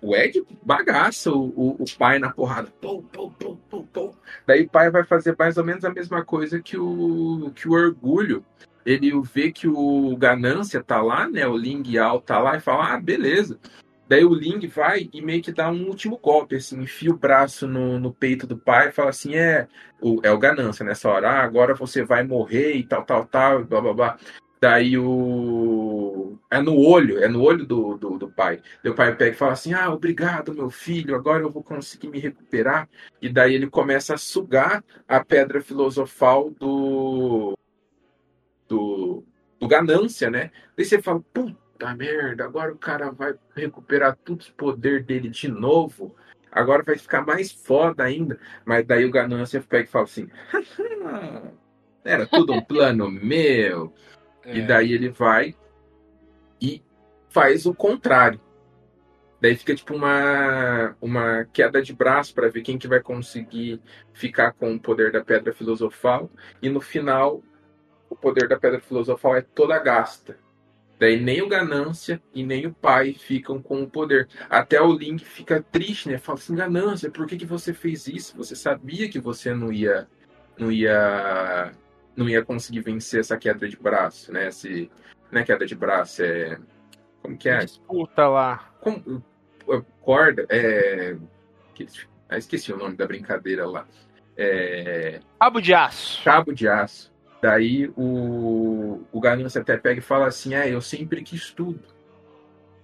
o 0.00 0.16
Ed 0.16 0.44
bagaça 0.62 1.30
o, 1.30 1.52
o, 1.56 1.76
o 1.82 1.84
pai 1.98 2.18
na 2.18 2.30
porrada. 2.30 2.72
Pum, 2.80 3.02
pum, 3.02 3.30
pum, 3.30 3.47
Daí 4.46 4.62
o 4.62 4.68
pai 4.68 4.90
vai 4.90 5.04
fazer 5.04 5.36
mais 5.38 5.56
ou 5.56 5.64
menos 5.64 5.84
a 5.84 5.90
mesma 5.90 6.24
coisa 6.24 6.60
que 6.60 6.76
o, 6.76 7.50
que 7.54 7.68
o 7.68 7.72
orgulho. 7.72 8.44
Ele 8.86 9.12
vê 9.22 9.52
que 9.52 9.68
o 9.68 10.16
ganância 10.16 10.82
tá 10.82 11.02
lá, 11.02 11.28
né? 11.28 11.46
O 11.46 11.56
Ling 11.56 11.82
Yao 11.86 12.20
tá 12.20 12.38
lá 12.38 12.56
e 12.56 12.60
fala: 12.60 12.94
Ah, 12.94 13.00
beleza. 13.00 13.58
Daí 14.08 14.24
o 14.24 14.32
Ling 14.32 14.66
vai 14.68 15.10
e 15.12 15.20
meio 15.20 15.42
que 15.42 15.52
dá 15.52 15.70
um 15.70 15.86
último 15.86 16.16
golpe, 16.16 16.56
assim, 16.56 16.80
enfia 16.80 17.10
o 17.10 17.16
braço 17.16 17.68
no, 17.68 18.00
no 18.00 18.10
peito 18.10 18.46
do 18.46 18.56
pai 18.56 18.88
e 18.88 18.92
fala 18.92 19.10
assim: 19.10 19.34
É, 19.34 19.68
o, 20.00 20.20
é 20.22 20.30
o 20.30 20.38
ganância 20.38 20.84
nessa 20.84 21.10
hora, 21.10 21.30
ah, 21.30 21.42
agora 21.42 21.74
você 21.74 22.02
vai 22.02 22.24
morrer 22.24 22.74
e 22.74 22.84
tal, 22.84 23.04
tal, 23.04 23.26
tal, 23.26 23.64
blá 23.64 23.80
blá 23.80 23.92
blá. 23.92 24.18
Daí 24.60 24.96
o. 24.98 25.04
É 26.50 26.60
no 26.60 26.76
olho, 26.76 27.18
é 27.18 27.28
no 27.28 27.42
olho 27.42 27.64
do, 27.66 27.96
do, 27.96 28.18
do 28.18 28.30
pai. 28.30 28.60
O 28.84 28.94
pai 28.94 29.14
pega 29.14 29.34
e 29.34 29.38
fala 29.38 29.52
assim: 29.52 29.72
Ah, 29.72 29.90
obrigado, 29.92 30.54
meu 30.54 30.70
filho, 30.70 31.14
agora 31.14 31.42
eu 31.42 31.50
vou 31.50 31.62
conseguir 31.62 32.08
me 32.08 32.18
recuperar. 32.18 32.88
E 33.20 33.28
daí 33.28 33.54
ele 33.54 33.68
começa 33.68 34.14
a 34.14 34.18
sugar 34.18 34.84
a 35.06 35.24
pedra 35.24 35.60
filosofal 35.60 36.50
do. 36.50 37.56
do, 38.66 39.24
do 39.60 39.68
ganância, 39.68 40.30
né? 40.30 40.50
Daí 40.76 40.84
você 40.84 41.00
fala: 41.00 41.20
Puta 41.32 41.94
merda, 41.94 42.44
agora 42.44 42.72
o 42.72 42.78
cara 42.78 43.10
vai 43.10 43.34
recuperar 43.54 44.16
todos 44.24 44.46
os 44.46 44.52
poderes 44.52 45.04
dele 45.04 45.28
de 45.28 45.48
novo. 45.48 46.14
Agora 46.50 46.82
vai 46.82 46.96
ficar 46.96 47.24
mais 47.24 47.52
foda 47.52 48.04
ainda. 48.04 48.38
Mas 48.64 48.86
daí 48.86 49.04
o 49.04 49.10
ganância 49.10 49.60
pega 49.60 49.84
e 49.84 49.90
fala 49.90 50.04
assim: 50.04 50.28
Era 52.04 52.26
tudo 52.26 52.52
um 52.52 52.60
plano 52.60 53.10
meu. 53.10 53.92
E 54.46 54.62
daí 54.62 54.92
ele 54.92 55.10
vai 55.10 55.54
e 56.60 56.82
faz 57.28 57.66
o 57.66 57.74
contrário. 57.74 58.40
Daí 59.40 59.54
fica 59.56 59.74
tipo 59.74 59.94
uma, 59.94 60.96
uma 61.00 61.44
queda 61.52 61.80
de 61.80 61.92
braço 61.92 62.34
para 62.34 62.48
ver 62.48 62.62
quem 62.62 62.76
que 62.76 62.88
vai 62.88 63.00
conseguir 63.00 63.80
ficar 64.12 64.52
com 64.52 64.74
o 64.74 64.80
poder 64.80 65.12
da 65.12 65.24
pedra 65.24 65.52
filosofal. 65.52 66.28
E 66.60 66.68
no 66.68 66.80
final, 66.80 67.42
o 68.10 68.16
poder 68.16 68.48
da 68.48 68.58
pedra 68.58 68.80
filosofal 68.80 69.36
é 69.36 69.42
toda 69.42 69.78
gasta. 69.78 70.36
Daí 70.98 71.20
nem 71.20 71.40
o 71.40 71.48
ganância 71.48 72.20
e 72.34 72.44
nem 72.44 72.66
o 72.66 72.74
pai 72.74 73.14
ficam 73.14 73.62
com 73.62 73.82
o 73.82 73.88
poder. 73.88 74.28
Até 74.50 74.82
o 74.82 74.92
Link 74.92 75.24
fica 75.24 75.62
triste, 75.62 76.08
né? 76.08 76.18
Fala 76.18 76.38
assim, 76.38 76.56
ganância, 76.56 77.08
por 77.08 77.24
que, 77.24 77.36
que 77.36 77.46
você 77.46 77.72
fez 77.72 78.08
isso? 78.08 78.36
Você 78.36 78.56
sabia 78.56 79.08
que 79.08 79.20
você 79.20 79.54
não 79.54 79.72
ia, 79.72 80.08
não 80.58 80.72
ia, 80.72 81.70
não 82.16 82.28
ia 82.28 82.44
conseguir 82.44 82.80
vencer 82.80 83.20
essa 83.20 83.36
queda 83.36 83.68
de 83.68 83.76
braço, 83.76 84.32
né? 84.32 84.48
Esse, 84.48 84.90
não 85.30 85.40
é 85.40 85.44
queda 85.44 85.66
de 85.66 85.74
braço, 85.74 86.22
é 86.22 86.58
como 87.22 87.36
que 87.36 87.48
é? 87.48 87.58
Disputa 87.58 88.28
lá. 88.28 88.70
Como, 88.80 89.22
corda, 90.00 90.46
é, 90.48 91.16
ah, 92.28 92.38
esqueci 92.38 92.72
o 92.72 92.76
nome 92.76 92.96
da 92.96 93.06
brincadeira 93.06 93.66
lá. 93.66 93.86
É, 94.36 95.20
Cabo 95.40 95.60
de 95.60 95.74
aço. 95.74 96.24
cabo 96.24 96.52
de 96.52 96.68
aço. 96.68 97.12
Daí 97.42 97.92
o, 97.96 99.04
o 99.12 99.20
Ganância 99.20 99.60
até 99.60 99.76
pega 99.76 99.98
e 99.98 100.02
fala 100.02 100.26
assim: 100.26 100.54
é, 100.54 100.72
eu 100.72 100.80
sempre 100.80 101.22
quis 101.22 101.50
tudo. 101.50 101.80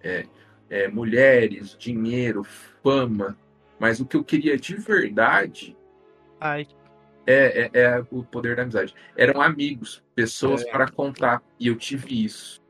É, 0.03 0.27
é, 0.69 0.89
mulheres, 0.89 1.77
dinheiro, 1.79 2.45
fama. 2.83 3.37
Mas 3.79 4.01
o 4.01 4.07
que 4.07 4.17
eu 4.17 4.25
queria 4.25 4.57
de 4.57 4.77
verdade 4.77 5.77
Ai, 6.41 6.67
é, 7.27 7.71
é, 7.73 7.81
é 7.81 8.05
o 8.11 8.23
poder 8.23 8.57
da 8.57 8.63
amizade. 8.63 8.95
Eram 9.17 9.41
amigos, 9.41 10.03
pessoas 10.15 10.63
É. 10.65 10.71
para 10.71 10.91
contar. 10.91 11.43
E 11.59 11.69
eu 11.69 11.77
tive 11.77 12.25
isso. 12.25 12.63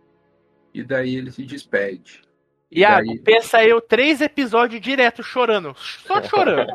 E 0.73 0.83
daí 0.83 1.17
ele 1.17 1.31
se 1.31 1.45
despede. 1.45 2.23
E 2.71 2.81
Iago, 2.81 3.07
daí- 3.07 3.19
pensa 3.21 3.65
eu 3.65 3.81
três 3.81 4.21
episódios 4.21 4.81
direto 4.81 5.23
chorando. 5.23 5.75
Só 5.77 6.21
chorando. 6.25 6.73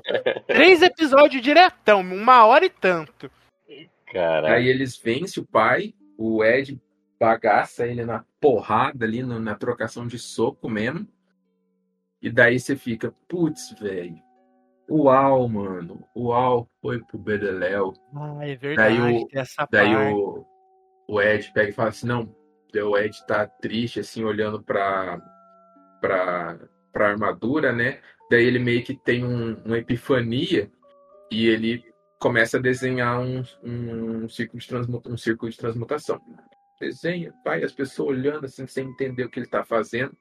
três 0.47 0.81
episódios 0.81 1.41
diretão, 1.41 2.01
uma 2.01 2.45
hora 2.45 2.65
e 2.65 2.69
tanto. 2.69 3.29
Caralho. 4.11 4.55
Aí 4.55 4.67
eles 4.67 4.97
vencem 4.97 5.43
o 5.43 5.45
pai, 5.45 5.93
o 6.17 6.43
Ed 6.43 6.79
bagaça 7.19 7.85
ele 7.85 8.05
na 8.05 8.23
porrada 8.39 9.05
ali, 9.05 9.21
no- 9.21 9.39
na 9.39 9.55
trocação 9.55 10.07
de 10.07 10.17
soco 10.17 10.69
mesmo. 10.69 11.05
E 12.21 12.29
daí 12.29 12.59
você 12.59 12.75
fica, 12.75 13.13
putz, 13.27 13.71
velho. 13.79 14.17
Uau, 14.89 15.47
mano. 15.47 16.03
Uau, 16.15 16.67
foi 16.81 16.99
pro 17.03 17.17
Bedeléu. 17.17 17.93
Ah, 18.15 18.39
é 18.47 18.55
verdade. 18.55 18.97
Daí 18.97 19.23
o- 19.23 19.27
essa 19.31 19.67
Daí 19.71 19.93
parte. 19.93 20.13
o, 20.13 20.45
o 21.07 21.21
Ed 21.21 21.51
pega 21.53 21.69
e 21.69 21.73
fala 21.73 21.89
assim, 21.89 22.07
não. 22.07 22.35
O 22.75 22.97
Ed 22.97 23.25
tá 23.25 23.47
triste, 23.47 23.99
assim, 23.99 24.23
olhando 24.23 24.61
pra, 24.61 25.19
pra, 26.01 26.59
pra 26.91 27.09
armadura, 27.09 27.71
né? 27.71 27.99
Daí 28.29 28.45
ele 28.45 28.59
meio 28.59 28.83
que 28.83 28.95
tem 28.95 29.23
um, 29.25 29.55
uma 29.63 29.77
epifania 29.77 30.71
e 31.31 31.47
ele 31.47 31.83
começa 32.19 32.57
a 32.57 32.61
desenhar 32.61 33.19
um, 33.19 33.43
um, 33.63 34.29
círculo 34.29 34.59
de 34.59 34.67
transmuta, 34.67 35.09
um 35.09 35.17
círculo 35.17 35.51
de 35.51 35.57
transmutação. 35.57 36.19
Desenha, 36.79 37.33
vai, 37.43 37.63
as 37.63 37.71
pessoas 37.71 38.09
olhando 38.17 38.45
assim, 38.45 38.65
sem 38.67 38.87
entender 38.87 39.23
o 39.23 39.29
que 39.29 39.39
ele 39.39 39.47
tá 39.47 39.63
fazendo. 39.63 40.15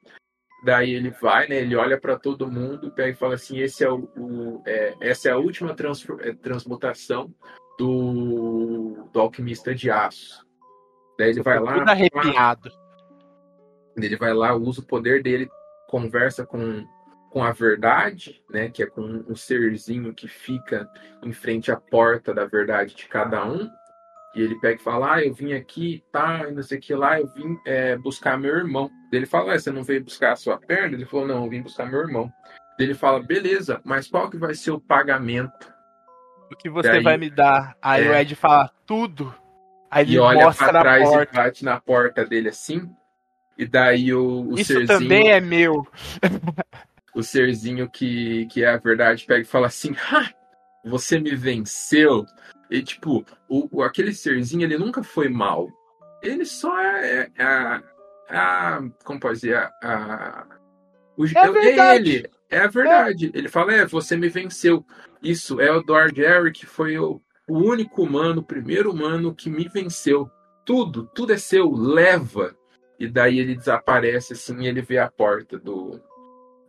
Daí 0.63 0.91
ele 0.93 1.09
vai, 1.09 1.47
né? 1.47 1.61
Ele 1.61 1.75
olha 1.75 1.99
para 1.99 2.19
todo 2.19 2.51
mundo, 2.51 2.91
pega 2.91 3.09
e 3.11 3.15
fala 3.15 3.35
assim: 3.35 3.59
esse 3.59 3.83
é 3.83 3.89
o, 3.89 4.09
o- 4.17 4.61
é, 4.65 4.93
essa 4.99 5.29
é 5.29 5.31
a 5.31 5.37
última 5.37 5.73
transfor- 5.73 6.19
é, 6.21 6.33
transmutação 6.33 7.33
do, 7.77 9.07
do 9.11 9.19
alquimista 9.19 9.73
de 9.73 9.89
aço. 9.89 10.45
Daí 11.17 11.29
ele 11.29 11.41
vai 11.41 11.59
lá, 11.59 11.73
arrepiado. 11.91 12.69
ele 13.95 14.15
vai 14.17 14.33
lá, 14.33 14.53
usa 14.55 14.81
o 14.81 14.85
poder 14.85 15.21
dele, 15.23 15.49
conversa 15.87 16.45
com, 16.45 16.85
com 17.29 17.43
a 17.43 17.51
verdade, 17.51 18.41
né? 18.49 18.69
Que 18.69 18.83
é 18.83 18.85
com 18.85 19.01
um 19.01 19.35
serzinho 19.35 20.13
que 20.13 20.27
fica 20.27 20.89
em 21.23 21.31
frente 21.33 21.71
à 21.71 21.77
porta 21.77 22.33
da 22.33 22.45
verdade 22.45 22.95
de 22.95 23.05
cada 23.07 23.45
um. 23.45 23.69
E 24.35 24.41
ele 24.41 24.59
pega 24.59 24.79
e 24.79 24.83
fala: 24.83 25.15
Ah, 25.15 25.23
eu 25.25 25.33
vim 25.33 25.53
aqui, 25.53 26.03
tá, 26.11 26.47
e 26.49 26.51
não 26.53 26.61
sei 26.63 26.77
o 26.77 26.81
que 26.81 26.93
lá, 26.93 27.19
eu 27.19 27.27
vim 27.27 27.57
é, 27.65 27.95
buscar 27.97 28.37
meu 28.37 28.55
irmão. 28.55 28.89
Ele 29.11 29.25
fala: 29.25 29.47
"Ué, 29.49 29.59
Você 29.59 29.71
não 29.71 29.83
veio 29.83 30.03
buscar 30.03 30.33
a 30.33 30.35
sua 30.35 30.57
perna? 30.57 30.95
Ele 30.95 31.05
falou: 31.05 31.27
Não, 31.27 31.43
eu 31.43 31.49
vim 31.49 31.61
buscar 31.61 31.85
meu 31.89 31.99
irmão. 32.01 32.31
Ele 32.77 32.93
fala: 32.93 33.21
Beleza, 33.21 33.81
mas 33.83 34.07
qual 34.07 34.29
que 34.29 34.37
vai 34.37 34.53
ser 34.53 34.71
o 34.71 34.79
pagamento? 34.79 35.71
O 36.51 36.55
que 36.55 36.69
você 36.69 36.89
Daí- 36.91 37.03
vai 37.03 37.17
me 37.17 37.29
dar? 37.29 37.75
Aí 37.81 38.05
É. 38.05 38.09
o 38.09 38.13
Ed 38.15 38.35
fala 38.35 38.69
tudo. 38.85 39.33
Aí 39.91 40.03
ele 40.05 40.13
E 40.13 40.19
olha 40.19 40.51
pra 40.53 40.69
trás 40.69 41.09
e 41.11 41.25
bate 41.35 41.65
na 41.65 41.79
porta 41.79 42.25
dele 42.25 42.49
assim. 42.49 42.89
E 43.57 43.65
daí 43.65 44.13
o, 44.13 44.49
o 44.51 44.53
Isso 44.55 44.73
serzinho. 44.73 44.87
também 44.87 45.31
é 45.31 45.39
meu. 45.41 45.85
o 47.13 47.21
serzinho 47.23 47.89
que, 47.89 48.45
que 48.47 48.63
é 48.63 48.69
a 48.69 48.77
verdade 48.77 49.25
pega 49.25 49.41
e 49.41 49.45
fala 49.45 49.67
assim: 49.67 49.95
"Ha, 50.11 50.31
você 50.85 51.19
me 51.19 51.35
venceu. 51.35 52.25
E 52.71 52.81
tipo, 52.83 53.25
o, 53.49 53.67
o- 53.79 53.83
aquele 53.83 54.13
serzinho 54.13 54.63
ele 54.63 54.77
nunca 54.77 55.03
foi 55.03 55.27
mal. 55.27 55.67
Ele 56.21 56.45
só 56.45 56.79
é, 56.81 57.29
é 57.37 57.81
a, 58.29 58.77
a. 58.77 58.89
Como 59.03 59.19
pode 59.19 59.35
dizer? 59.41 59.55
A, 59.57 59.71
a- 59.83 60.47
o, 61.17 61.25
É 61.35 61.39
a 61.39 61.51
verdade. 61.51 62.11
ele. 62.11 62.29
É 62.49 62.59
a 62.59 62.67
verdade. 62.67 63.31
Ele 63.33 63.49
fala: 63.49 63.73
é, 63.73 63.85
você 63.85 64.17
me 64.17 64.29
venceu. 64.29 64.85
Isso, 65.21 65.59
é 65.61 65.71
o 65.71 65.79
Edward 65.81 66.19
Eric, 66.21 66.65
foi 66.65 66.97
o, 66.99 67.21
o 67.47 67.57
único 67.59 68.03
humano, 68.03 68.41
o 68.41 68.45
primeiro 68.45 68.91
humano 68.91 69.35
que 69.35 69.49
me 69.49 69.67
venceu. 69.67 70.29
Tudo, 70.65 71.07
tudo 71.15 71.33
é 71.33 71.37
seu, 71.37 71.71
leva. 71.71 72.55
E 72.99 73.07
daí 73.07 73.39
ele 73.39 73.55
desaparece 73.55 74.33
assim 74.33 74.61
e 74.61 74.67
ele 74.67 74.81
vê 74.81 74.97
a 74.99 75.09
porta 75.11 75.57
do, 75.57 76.01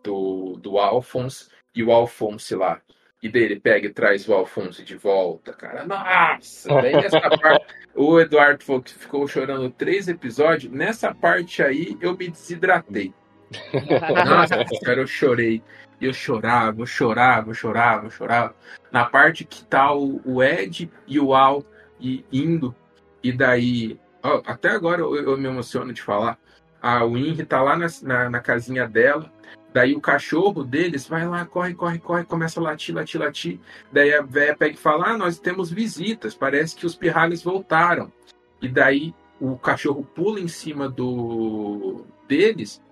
do, 0.03 0.57
do 0.59 0.78
Alphonse 0.78 1.49
e 1.74 1.82
o 1.82 1.93
Alphonse 1.93 2.55
lá. 2.55 2.81
E 3.23 3.29
daí 3.29 3.43
ele 3.43 3.61
pega 3.61 3.87
e 3.87 3.93
traz 3.93 4.27
o 4.27 4.33
Alphonse 4.33 4.83
de 4.83 4.97
volta, 4.97 5.53
cara. 5.53 5.85
Nossa! 5.85 6.69
Daí 6.81 6.95
nessa 6.95 7.21
parte, 7.21 7.67
o 7.95 8.19
Eduardo 8.19 8.65
falou 8.65 8.83
que 8.83 8.95
ficou 8.95 9.29
chorando 9.29 9.69
três 9.69 10.09
episódios. 10.09 10.73
Nessa 10.73 11.15
parte 11.15 11.63
aí 11.63 11.99
eu 12.01 12.17
me 12.17 12.31
desidratei. 12.31 13.13
Nossa, 14.27 14.65
cara, 14.83 15.01
eu 15.01 15.07
chorei. 15.07 15.63
E 16.01 16.07
eu 16.07 16.15
chorava, 16.15 16.81
eu 16.81 16.87
chorava, 16.87 17.51
eu 17.51 17.55
chorava, 17.55 18.07
eu 18.07 18.11
chorava. 18.11 18.55
Na 18.91 19.05
parte 19.05 19.45
que 19.45 19.63
tá 19.65 19.93
o, 19.93 20.23
o 20.25 20.43
Ed 20.43 20.91
e 21.07 21.21
o 21.21 21.35
Al 21.35 21.63
e, 22.01 22.25
indo, 22.33 22.75
e 23.23 23.31
daí. 23.31 24.01
ó, 24.23 24.41
até 24.47 24.71
agora 24.71 25.03
eu, 25.03 25.15
eu 25.15 25.37
me 25.37 25.47
emociono 25.47 25.93
de 25.93 26.01
falar. 26.01 26.39
A 26.81 27.05
Winry 27.05 27.45
tá 27.45 27.61
lá 27.61 27.77
na, 27.77 27.87
na, 28.03 28.31
na 28.31 28.41
casinha 28.41 28.89
dela. 28.89 29.31
Daí 29.73 29.95
o 29.95 30.01
cachorro 30.01 30.65
deles 30.65 31.07
vai 31.07 31.27
lá, 31.27 31.45
corre, 31.45 31.75
corre, 31.75 31.99
corre, 31.99 32.25
começa 32.25 32.59
a 32.59 32.63
latir, 32.63 32.95
latir, 32.95 33.21
latir. 33.21 33.61
Daí 33.93 34.13
a 34.13 34.23
véia 34.23 34.57
pega 34.57 34.75
e 34.75 34.79
fala: 34.79 35.11
Ah, 35.11 35.19
nós 35.19 35.39
temos 35.39 35.71
visitas, 35.71 36.35
parece 36.35 36.75
que 36.75 36.87
os 36.87 36.97
pirralhos 36.97 37.43
voltaram. 37.43 38.13
E 38.61 38.69
daí 38.69 39.15
o 39.41 39.57
cachorro 39.57 40.05
pula 40.05 40.41
em 40.41 40.49
cima 40.49 40.89
do 40.89 42.05
deles. 42.27 42.83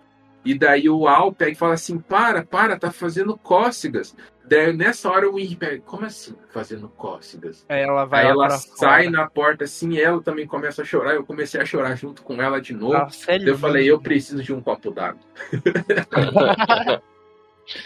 E 0.44 0.56
daí 0.56 0.88
o 0.88 1.08
Al 1.08 1.32
pega 1.32 1.52
e 1.52 1.56
fala 1.56 1.74
assim: 1.74 1.98
Para, 1.98 2.44
para, 2.44 2.78
tá 2.78 2.92
fazendo 2.92 3.36
cócegas. 3.36 4.16
Daí 4.48 4.72
nessa 4.72 5.10
hora 5.10 5.28
o 5.28 5.34
Winry 5.34 5.56
pega: 5.56 5.82
Como 5.84 6.06
assim 6.06 6.34
fazendo 6.50 6.88
cócegas? 6.88 7.64
Aí 7.68 7.82
ela 7.82 8.04
vai 8.04 8.24
Aí 8.24 8.30
ela 8.30 8.50
sai 8.50 9.04
fora. 9.04 9.10
na 9.16 9.28
porta 9.30 9.64
assim, 9.64 9.90
e 9.92 10.00
ela 10.00 10.22
também 10.22 10.46
começa 10.46 10.82
a 10.82 10.84
chorar. 10.84 11.14
Eu 11.14 11.24
comecei 11.24 11.60
a 11.60 11.64
chorar 11.66 11.94
junto 11.96 12.22
com 12.22 12.40
ela 12.40 12.60
de 12.60 12.72
novo. 12.72 12.94
Nossa, 12.94 13.30
é 13.32 13.38
eu 13.38 13.58
falei: 13.58 13.90
Eu 13.90 14.00
preciso 14.00 14.42
de 14.42 14.52
um 14.52 14.60
copo 14.60 14.90
d'água. 14.90 15.20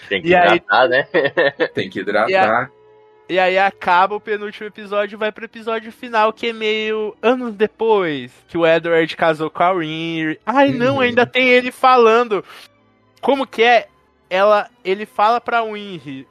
Tem 0.09 0.23
que 0.23 0.29
E 0.29 0.35
aí- 0.35 0.57
hidratar, 0.57 0.89
né? 0.89 1.03
Tem 1.75 1.91
que 1.91 2.01
hidratar. 2.01 2.71
E 3.29 3.39
aí 3.39 3.59
acaba 3.59 4.15
o 4.15 4.21
penúltimo 4.21 4.67
episódio 4.67 5.17
e 5.17 5.19
vai 5.19 5.33
pro 5.33 5.45
episódio 5.45 5.91
final, 5.91 6.33
que 6.33 6.49
é 6.49 6.53
meio 6.53 7.17
anos 7.23 7.55
depois, 7.55 8.31
que 8.47 8.59
o 8.59 8.67
Edward 8.67 9.17
casou 9.17 9.49
com 9.51 9.63
a 9.63 9.73
Winry. 9.73 10.39
Ai, 10.45 10.71
não, 10.73 10.97
Uhum. 10.97 11.01
ainda 11.01 11.25
tem 11.25 11.49
ele 11.49 11.71
falando. 11.73 12.45
Como 13.21 13.47
que 13.47 13.63
é? 13.63 13.89
Ela, 14.29 14.69
ele 14.85 15.07
fala 15.07 15.41
pra 15.41 15.63
Winry, 15.63 16.27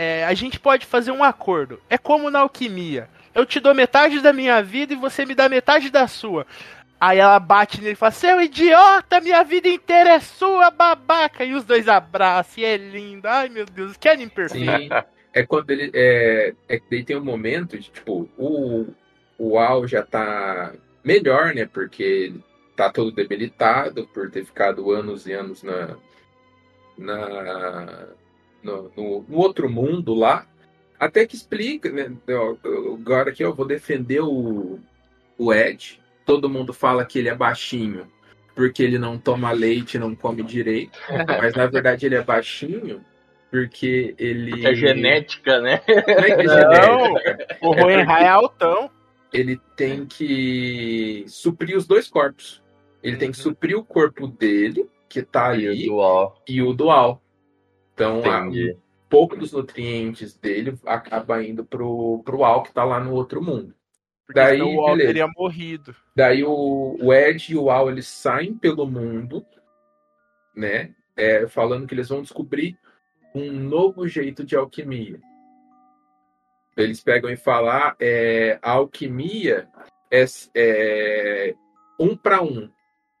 é, 0.00 0.24
a 0.24 0.32
gente 0.32 0.60
pode 0.60 0.86
fazer 0.86 1.10
um 1.10 1.24
acordo. 1.24 1.80
É 1.90 1.98
como 1.98 2.30
na 2.30 2.38
alquimia. 2.38 3.08
Eu 3.34 3.44
te 3.44 3.58
dou 3.58 3.74
metade 3.74 4.20
da 4.20 4.32
minha 4.32 4.62
vida 4.62 4.92
e 4.92 4.96
você 4.96 5.26
me 5.26 5.34
dá 5.34 5.48
metade 5.48 5.90
da 5.90 6.06
sua. 6.06 6.46
Aí 7.00 7.18
ela 7.18 7.40
bate 7.40 7.80
nele 7.80 7.94
e 7.94 7.96
fala, 7.96 8.12
seu 8.12 8.40
idiota, 8.40 9.20
minha 9.20 9.42
vida 9.42 9.68
inteira 9.68 10.10
é 10.10 10.20
sua, 10.20 10.70
babaca. 10.70 11.44
E 11.44 11.52
os 11.52 11.64
dois 11.64 11.88
abraçam, 11.88 12.62
e 12.62 12.64
é 12.64 12.76
lindo. 12.76 13.26
Ai, 13.26 13.48
meu 13.48 13.66
Deus, 13.66 13.96
que 13.96 14.08
anime 14.08 14.30
perfeito. 14.30 14.94
É 15.34 15.44
quando 15.44 15.70
ele. 15.70 15.90
É, 15.92 16.54
é 16.68 16.80
que 16.80 17.04
tem 17.04 17.14
um 17.14 17.22
momento 17.22 17.78
de, 17.78 17.90
tipo, 17.90 18.28
o, 18.38 18.86
o 19.36 19.58
Al 19.58 19.86
já 19.86 20.02
tá 20.02 20.72
melhor, 21.04 21.54
né? 21.54 21.66
Porque 21.66 22.32
tá 22.74 22.90
todo 22.90 23.12
debilitado 23.12 24.06
por 24.06 24.30
ter 24.30 24.44
ficado 24.46 24.90
anos 24.90 25.26
e 25.26 25.32
anos 25.34 25.62
na. 25.62 25.96
na 26.96 28.06
no, 28.62 28.90
no- 28.96 29.24
no 29.28 29.36
outro 29.38 29.68
mundo 29.68 30.14
lá. 30.14 30.46
Até 30.98 31.24
que 31.26 31.36
explica, 31.36 31.90
né? 31.92 32.10
Agora 33.00 33.30
aqui 33.30 33.42
eu 33.44 33.54
vou 33.54 33.66
defender 33.66 34.20
o, 34.20 34.78
o 35.38 35.52
Ed. 35.54 36.00
Todo 36.26 36.48
mundo 36.50 36.72
fala 36.72 37.04
que 37.04 37.18
ele 37.18 37.28
é 37.28 37.34
baixinho 37.34 38.06
porque 38.54 38.82
ele 38.82 38.98
não 38.98 39.16
toma 39.16 39.52
leite 39.52 39.94
e 39.94 40.00
não 40.00 40.14
come 40.16 40.42
direito. 40.42 40.98
Mas 41.40 41.54
na 41.54 41.66
verdade 41.66 42.04
ele 42.06 42.16
é 42.16 42.22
baixinho 42.22 43.00
porque 43.50 44.14
ele. 44.18 44.66
É 44.66 44.74
genética, 44.74 45.60
né? 45.60 45.80
Não 45.86 46.24
é 46.24 46.30
é 46.30 46.42
Não. 46.42 47.16
genética. 47.16 47.58
O 47.62 47.74
É 47.74 47.84
Hohenheim 47.84 48.24
é 48.24 48.28
altão. 48.28 48.90
Ele 49.32 49.60
tem 49.76 50.04
que 50.06 51.24
suprir 51.28 51.76
os 51.76 51.86
dois 51.86 52.08
corpos. 52.08 52.62
Ele 53.02 53.16
tem 53.16 53.30
que 53.30 53.36
suprir 53.36 53.76
o 53.78 53.84
corpo 53.84 54.26
dele, 54.26 54.88
que 55.08 55.22
tá 55.22 55.50
ali, 55.50 55.86
Dual. 55.86 56.42
e 56.48 56.60
o 56.60 56.72
dual. 56.72 57.22
Então, 57.98 58.22
a- 58.30 58.46
um 58.48 58.76
pouco 59.08 59.36
dos 59.36 59.52
nutrientes 59.52 60.36
dele 60.36 60.78
acaba 60.86 61.42
indo 61.42 61.64
pro, 61.64 62.22
pro 62.24 62.44
Al, 62.44 62.62
que 62.62 62.72
tá 62.72 62.84
lá 62.84 63.00
no 63.00 63.12
outro 63.12 63.42
mundo. 63.42 63.74
Porque 64.26 64.40
Daí, 64.40 64.60
o 64.60 64.86
Al 64.86 64.96
teria 64.96 65.26
morrido. 65.26 65.96
Daí 66.14 66.44
o, 66.44 66.96
o 67.00 67.12
Ed 67.12 67.52
e 67.52 67.56
o 67.56 67.70
Al 67.70 67.90
eles 67.90 68.06
saem 68.06 68.54
pelo 68.54 68.86
mundo, 68.86 69.44
né? 70.54 70.94
é, 71.18 71.48
falando 71.48 71.86
que 71.86 71.94
eles 71.94 72.08
vão 72.08 72.22
descobrir 72.22 72.78
um 73.34 73.52
novo 73.52 74.06
jeito 74.06 74.44
de 74.44 74.54
alquimia. 74.54 75.20
Eles 76.76 77.02
pegam 77.02 77.28
e 77.28 77.36
falam: 77.36 77.70
ah, 77.70 77.96
é, 77.98 78.58
a 78.62 78.70
alquimia 78.70 79.68
é, 80.10 80.24
é 80.54 81.54
um 81.98 82.16
para 82.16 82.40
um. 82.40 82.70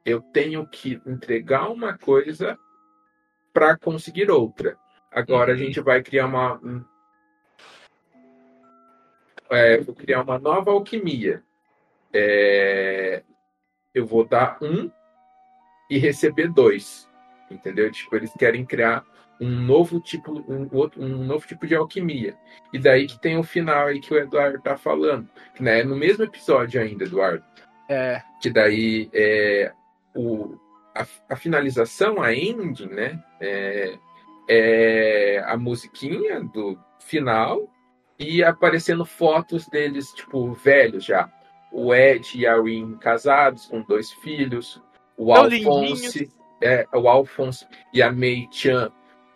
Eu 0.04 0.22
tenho 0.22 0.64
que 0.68 1.00
entregar 1.04 1.68
uma 1.68 1.98
coisa 1.98 2.56
para 3.52 3.76
conseguir 3.76 4.30
outra. 4.30 4.76
Agora 5.10 5.52
a 5.52 5.56
gente 5.56 5.80
vai 5.80 6.02
criar 6.02 6.26
uma. 6.26 6.54
um- 6.62 6.84
é, 9.50 9.78
vou 9.78 9.94
criar 9.94 10.22
uma 10.22 10.38
nova 10.38 10.70
alquimia. 10.70 11.42
É, 12.12 13.22
eu 13.94 14.06
vou 14.06 14.24
dar 14.26 14.58
um 14.62 14.90
e 15.90 15.98
receber 15.98 16.48
dois. 16.48 17.08
Entendeu? 17.50 17.90
Tipo, 17.90 18.16
eles 18.16 18.32
querem 18.34 18.64
criar 18.64 19.04
um 19.40 19.48
novo 19.48 20.00
tipo, 20.00 20.32
um, 20.50 20.68
outro, 20.72 21.02
um 21.02 21.24
novo 21.24 21.46
tipo 21.46 21.66
de 21.66 21.74
alquimia. 21.74 22.36
E 22.72 22.78
daí 22.78 23.06
que 23.06 23.18
tem 23.20 23.38
o 23.38 23.42
final 23.42 23.86
aí 23.86 24.00
que 24.00 24.12
o 24.12 24.18
Eduardo 24.18 24.60
tá 24.60 24.76
falando. 24.76 25.28
Né, 25.58 25.80
é 25.80 25.84
no 25.84 25.96
mesmo 25.96 26.24
episódio 26.24 26.80
ainda, 26.80 27.04
Eduardo. 27.04 27.44
É. 27.88 28.22
Que 28.42 28.50
daí 28.50 29.08
é 29.14 29.72
o, 30.14 30.58
a, 31.02 31.06
a 31.34 31.36
finalização, 31.36 32.20
a 32.22 32.34
ending, 32.34 32.86
né? 32.88 33.22
É, 33.40 33.98
é 34.48 35.44
a 35.46 35.56
musiquinha 35.56 36.40
do 36.42 36.78
final 37.00 37.68
e 38.18 38.42
aparecendo 38.42 39.04
fotos 39.04 39.68
deles, 39.68 40.10
tipo, 40.12 40.52
velhos 40.52 41.04
já. 41.04 41.30
O 41.70 41.94
Ed 41.94 42.38
e 42.38 42.46
a 42.46 42.60
Rin 42.60 42.96
casados 42.96 43.66
com 43.66 43.82
dois 43.82 44.10
filhos. 44.12 44.82
O 45.16 45.32
Alphonse, 45.34 46.32
é, 46.62 46.86
o 46.94 47.08
Alphonse 47.08 47.66
e 47.92 48.00
a 48.02 48.10
Mei 48.10 48.48
Chan 48.50 48.90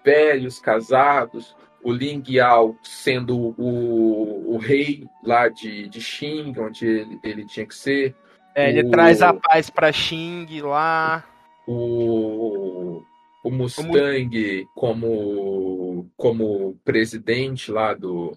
velhos, 0.05 0.59
casados. 0.59 1.55
O 1.85 1.91
Ling 1.93 2.23
Yao 2.29 2.77
sendo 2.83 3.55
o, 3.59 4.55
o 4.55 4.57
rei 4.57 5.05
lá 5.23 5.49
de, 5.49 5.89
de 5.89 6.01
Xing, 6.01 6.55
onde 6.59 6.87
ele, 6.87 7.21
ele 7.25 7.45
tinha 7.45 7.67
que 7.67 7.75
ser. 7.75 8.15
É, 8.55 8.71
ele 8.71 8.87
O- 8.87 8.91
traz 8.91 9.21
a 9.21 9.35
paz 9.35 9.69
pra 9.69 9.91
Xing 9.93 10.47
lá. 10.63 11.25
O, 11.67 13.03
o 13.45 13.51
Mustang 13.51 14.67
como, 14.75 16.11
como 16.17 16.79
presidente 16.85 17.71
lá 17.71 17.95
do 17.95 18.37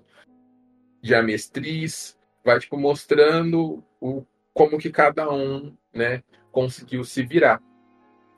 de 1.01 1.13
Amestriz, 1.13 2.17
vai 2.43 2.59
tipo 2.59 2.77
mostrando 2.77 3.83
o, 4.01 4.25
como 4.53 4.79
que 4.79 4.89
cada 4.89 5.31
um 5.31 5.75
né, 5.93 6.23
conseguiu 6.51 7.03
se 7.03 7.23
virar. 7.23 7.61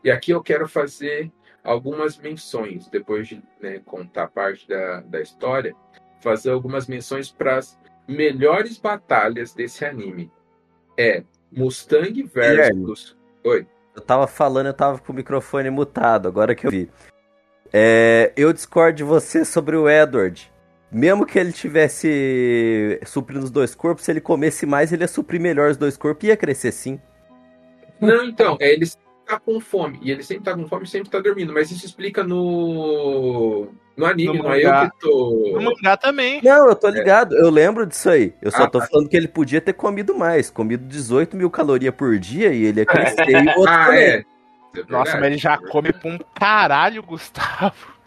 E 0.03 0.11
aqui 0.11 0.31
eu 0.31 0.43
quero 0.43 0.67
fazer 0.67 1.31
algumas 1.63 2.17
menções, 2.17 2.89
depois 2.89 3.27
de 3.27 3.41
né, 3.61 3.79
contar 3.85 4.27
parte 4.27 4.67
da, 4.67 5.01
da 5.01 5.21
história, 5.21 5.73
fazer 6.21 6.51
algumas 6.51 6.87
menções 6.87 7.31
para 7.31 7.57
as 7.57 7.79
melhores 8.07 8.77
batalhas 8.77 9.53
desse 9.53 9.85
anime. 9.85 10.31
É 10.97 11.23
Mustang 11.51 12.23
versus. 12.23 13.17
Oi. 13.43 13.67
Eu 13.97 14.01
tava 14.01 14.27
falando, 14.27 14.67
eu 14.67 14.73
tava 14.75 14.99
com 14.99 15.11
o 15.11 15.15
microfone 15.15 15.71
mutado, 15.71 16.27
agora 16.27 16.53
que 16.53 16.67
eu 16.67 16.69
vi. 16.69 16.87
É, 17.73 18.31
eu 18.37 18.53
discordo 18.53 18.95
de 18.97 19.03
você 19.03 19.43
sobre 19.43 19.75
o 19.75 19.89
Edward. 19.89 20.51
Mesmo 20.91 21.25
que 21.25 21.39
ele 21.39 21.51
tivesse 21.51 23.01
suprindo 23.07 23.43
os 23.43 23.49
dois 23.49 23.73
corpos, 23.73 24.05
se 24.05 24.11
ele 24.11 24.21
comesse 24.21 24.67
mais, 24.67 24.93
ele 24.93 25.03
ia 25.03 25.07
suprir 25.07 25.41
melhor 25.41 25.71
os 25.71 25.77
dois 25.77 25.97
corpos 25.97 26.25
e 26.25 26.27
ia 26.27 26.37
crescer 26.37 26.71
sim. 26.71 27.01
Não, 27.99 28.23
então, 28.23 28.55
é, 28.61 28.71
ele 28.71 28.85
sempre 28.85 29.06
tá 29.27 29.39
com 29.39 29.59
fome. 29.59 29.99
E 30.01 30.11
ele 30.11 30.23
sempre 30.23 30.43
tá 30.45 30.53
com 30.55 30.67
fome 30.67 30.83
e 30.85 30.87
sempre 30.87 31.09
tá 31.09 31.19
dormindo. 31.19 31.53
Mas 31.53 31.69
isso 31.71 31.85
explica 31.85 32.23
no. 32.23 33.67
No 33.95 34.05
anime, 34.05 34.37
No 34.37 34.43
não 34.43 34.53
é 34.53 34.61
eu 34.63 34.91
que 34.91 34.99
tô. 34.99 35.51
No 35.55 35.61
mangá 35.61 35.97
também. 35.97 36.39
Não, 36.43 36.67
eu 36.69 36.75
tô 36.75 36.87
ligado, 36.89 37.35
eu 37.35 37.49
lembro 37.49 37.85
disso 37.85 38.09
aí. 38.11 38.33
Eu 38.41 38.51
só 38.51 38.63
Ah, 38.63 38.69
tô 38.69 38.79
tá. 38.79 38.85
falando 38.87 39.09
que 39.09 39.17
ele 39.17 39.27
podia 39.27 39.59
ter 39.59 39.73
comido 39.73 40.13
mais. 40.15 40.49
Comido 40.51 40.85
18 40.85 41.35
mil 41.35 41.49
calorias 41.49 41.93
por 41.95 42.17
dia 42.19 42.53
e 42.53 42.63
ele 42.65 42.81
ia 42.81 42.85
crescer 42.85 43.27
e 43.27 43.35
o 43.55 43.59
outro 43.59 43.73
Ah, 43.73 43.85
também. 43.85 43.99
é. 44.03 44.25
É 44.75 44.83
Nossa, 44.87 45.15
mas 45.17 45.25
ele 45.25 45.37
já 45.39 45.57
come 45.57 45.91
pra 45.91 46.11
um 46.11 46.19
caralho, 46.39 47.01
Gustavo. 47.01 47.97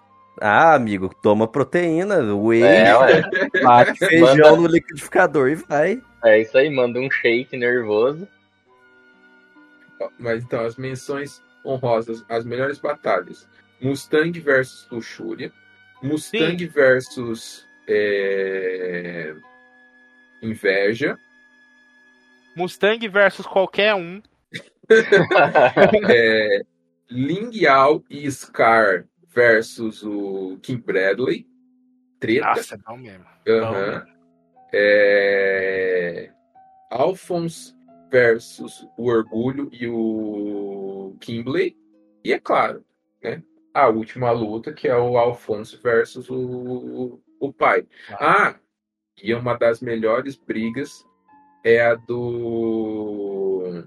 Ah, 0.41 0.75
amigo, 0.75 1.11
toma 1.21 1.49
proteína, 1.49 2.19
whey, 2.37 2.63
É, 2.63 2.97
ué. 2.97 3.23
bate 3.63 3.99
feijão 3.99 4.27
Manda- 4.37 4.57
no 4.57 4.67
liquidificador 4.69 5.49
e 5.51 5.55
vai. 5.57 6.01
É 6.25 6.41
isso 6.41 6.57
aí, 6.57 6.71
manda 6.71 7.01
um 7.01 7.11
shake 7.11 7.57
nervoso. 7.57 8.29
Mas 10.19 10.43
então, 10.43 10.65
as 10.65 10.77
menções 10.77 11.43
honrosas, 11.65 12.25
as 12.29 12.45
melhores 12.45 12.79
batalhas: 12.79 13.49
Mustang 13.81 14.39
versus 14.41 14.89
Luxúria, 14.91 15.53
Mustang 16.03 16.67
versus 16.67 17.67
é, 17.89 19.35
Inveja, 20.43 21.19
Mustang 22.57 23.07
versus 23.09 23.47
qualquer 23.47 23.95
um. 23.95 24.23
é, 26.09 26.63
Ling 27.11 27.51
Yao 27.55 28.05
e 28.11 28.31
Scar 28.31 29.07
versus 29.29 30.03
o 30.03 30.59
Kim 30.63 30.79
Bradley. 30.79 31.47
Treta. 32.19 32.47
Nossa, 32.47 32.75
é 32.75 32.79
bom 32.79 32.97
mesmo. 32.97 33.25
Aham. 33.49 34.07
É... 34.73 36.31
Alphonse 36.91 37.75
versus 38.11 38.87
o 38.97 39.07
Orgulho 39.07 39.69
e 39.73 39.87
o 39.87 41.17
Kimbley. 41.21 41.77
E 42.25 42.33
é 42.33 42.39
claro, 42.39 42.85
né? 43.23 43.43
A 43.73 43.89
última 43.89 44.31
luta, 44.33 44.73
que 44.73 44.89
é 44.89 44.97
o 44.97 45.17
Alphonse 45.17 45.77
versus 45.83 46.29
o, 46.29 47.21
o 47.39 47.53
pai. 47.53 47.87
Ah, 48.11 48.57
e 49.23 49.33
uma 49.33 49.55
das 49.57 49.81
melhores 49.81 50.37
brigas 50.37 51.07
é 51.65 51.81
a 51.81 51.95
do 51.95 53.85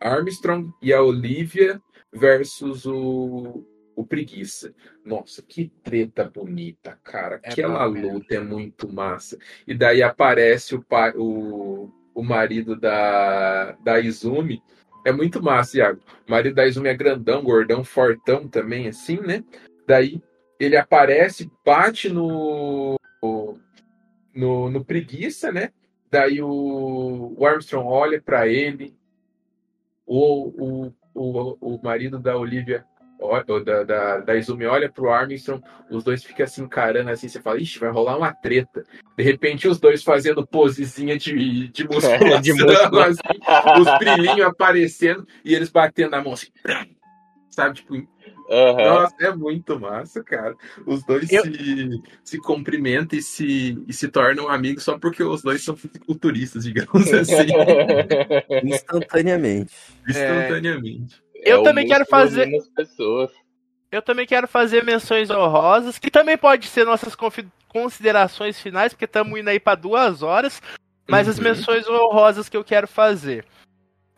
Armstrong 0.00 0.72
e 0.82 0.92
a 0.92 1.02
Olivia 1.02 1.80
versus 2.12 2.86
o, 2.86 3.64
o 3.96 4.06
Preguiça. 4.06 4.74
Nossa, 5.04 5.42
que 5.42 5.72
treta 5.82 6.30
bonita, 6.32 6.98
cara. 7.02 7.40
É 7.42 7.50
Aquela 7.50 7.84
luta 7.84 8.34
é 8.34 8.40
muito 8.40 8.92
massa. 8.92 9.38
E 9.66 9.74
daí 9.74 10.02
aparece 10.02 10.74
o, 10.74 10.82
pai, 10.82 11.12
o, 11.16 11.90
o 12.16 12.22
marido 12.22 12.74
da, 12.74 13.72
da 13.72 14.00
Izumi. 14.00 14.62
É 15.04 15.12
muito 15.12 15.40
massa, 15.42 15.76
Iago. 15.76 16.00
O 16.26 16.30
marido 16.30 16.54
da 16.54 16.66
Izumi 16.66 16.88
é 16.88 16.94
grandão, 16.94 17.44
gordão, 17.44 17.84
fortão 17.84 18.48
também, 18.48 18.88
assim, 18.88 19.20
né? 19.20 19.44
Daí 19.86 20.20
ele 20.58 20.78
aparece, 20.78 21.50
bate 21.64 22.08
no, 22.08 22.98
no, 24.34 24.70
no 24.70 24.84
preguiça, 24.84 25.52
né? 25.52 25.70
Daí 26.10 26.40
o, 26.40 27.34
o 27.36 27.46
Armstrong 27.46 27.86
olha 27.86 28.20
pra 28.20 28.48
ele, 28.48 28.96
o, 30.06 30.86
o, 30.86 30.92
o, 31.14 31.74
o 31.74 31.82
marido 31.82 32.18
da 32.18 32.34
Olivia, 32.34 32.86
ou 33.18 33.64
da, 33.64 33.82
da, 33.82 34.18
da 34.18 34.36
Izumi 34.36 34.66
olha 34.66 34.90
pro 34.90 35.10
Armstrong, 35.10 35.62
os 35.90 36.04
dois 36.04 36.22
ficam 36.22 36.44
assim 36.44 36.62
encarando 36.62 37.10
assim, 37.10 37.28
você 37.28 37.40
fala, 37.40 37.60
ixi, 37.60 37.78
vai 37.78 37.90
rolar 37.90 38.16
uma 38.16 38.34
treta. 38.34 38.84
De 39.16 39.24
repente 39.24 39.66
os 39.66 39.80
dois 39.80 40.02
fazendo 40.02 40.46
posezinha 40.46 41.16
de, 41.16 41.68
de 41.68 41.84
musculação, 41.88 42.40
De 42.40 42.52
assim, 42.52 43.80
os 43.80 43.98
brilhinhos 43.98 44.46
aparecendo 44.46 45.26
e 45.44 45.54
eles 45.54 45.70
batendo 45.70 46.14
a 46.14 46.22
mão 46.22 46.34
assim, 46.34 46.48
sabe, 47.50 47.76
tipo, 47.76 47.94
Aham. 48.50 48.84
nossa, 48.84 49.14
é 49.20 49.34
muito 49.34 49.80
massa, 49.80 50.22
cara. 50.22 50.54
Os 50.86 51.02
dois 51.02 51.32
Eu- 51.32 51.42
se, 51.42 52.02
se 52.22 52.38
cumprimentam 52.38 53.18
e 53.18 53.22
se, 53.22 53.82
e 53.88 53.92
se 53.92 54.08
tornam 54.08 54.48
amigos 54.48 54.84
só 54.84 54.98
porque 54.98 55.22
os 55.22 55.42
dois 55.42 55.64
são 55.64 55.76
fisiculturistas, 55.76 56.64
digamos 56.64 57.12
assim, 57.14 57.46
Instantaneamente. 58.62 59.74
instantaneamente. 60.08 61.25
Eu 61.46 61.60
É 61.60 61.62
também 61.64 61.86
quero 61.86 62.04
fazer- 62.06 62.48
as. 62.54 63.30
Eu 63.92 64.02
também 64.02 64.26
quero 64.26 64.48
fazer 64.48 64.84
menções 64.84 65.30
honrosas, 65.30 65.98
que 65.98 66.10
também 66.10 66.36
pode 66.36 66.66
ser 66.66 66.84
nossas 66.84 67.14
confi- 67.14 67.46
considerações 67.68 68.60
finais, 68.60 68.92
porque 68.92 69.04
estamos 69.04 69.38
indo 69.38 69.48
aí 69.48 69.60
para 69.60 69.76
duas 69.76 70.22
horas. 70.22 70.60
Mas 71.08 71.28
as 71.28 71.38
Uhum. 71.38 71.44
menções 71.44 71.88
honrosas 71.88 72.48
que 72.48 72.56
eu 72.56 72.64
quero 72.64 72.88
fazer. 72.88 73.44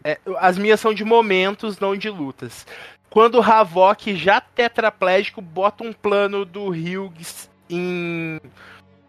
é, 0.05 0.17
as 0.39 0.57
minhas 0.57 0.79
são 0.79 0.95
de 0.95 1.05
momentos, 1.05 1.81
não 1.81 1.97
de 1.97 2.09
lutas. 2.09 2.65
Quando 3.11 3.35
o 3.35 3.43
Havok, 3.43 4.15
já 4.15 4.41
tetraplégico, 4.41 5.43
bota 5.43 5.83
um 5.83 5.93
plano 5.93 6.45
do 6.45 6.69
Hughes 6.69 7.51
em, 7.69 8.41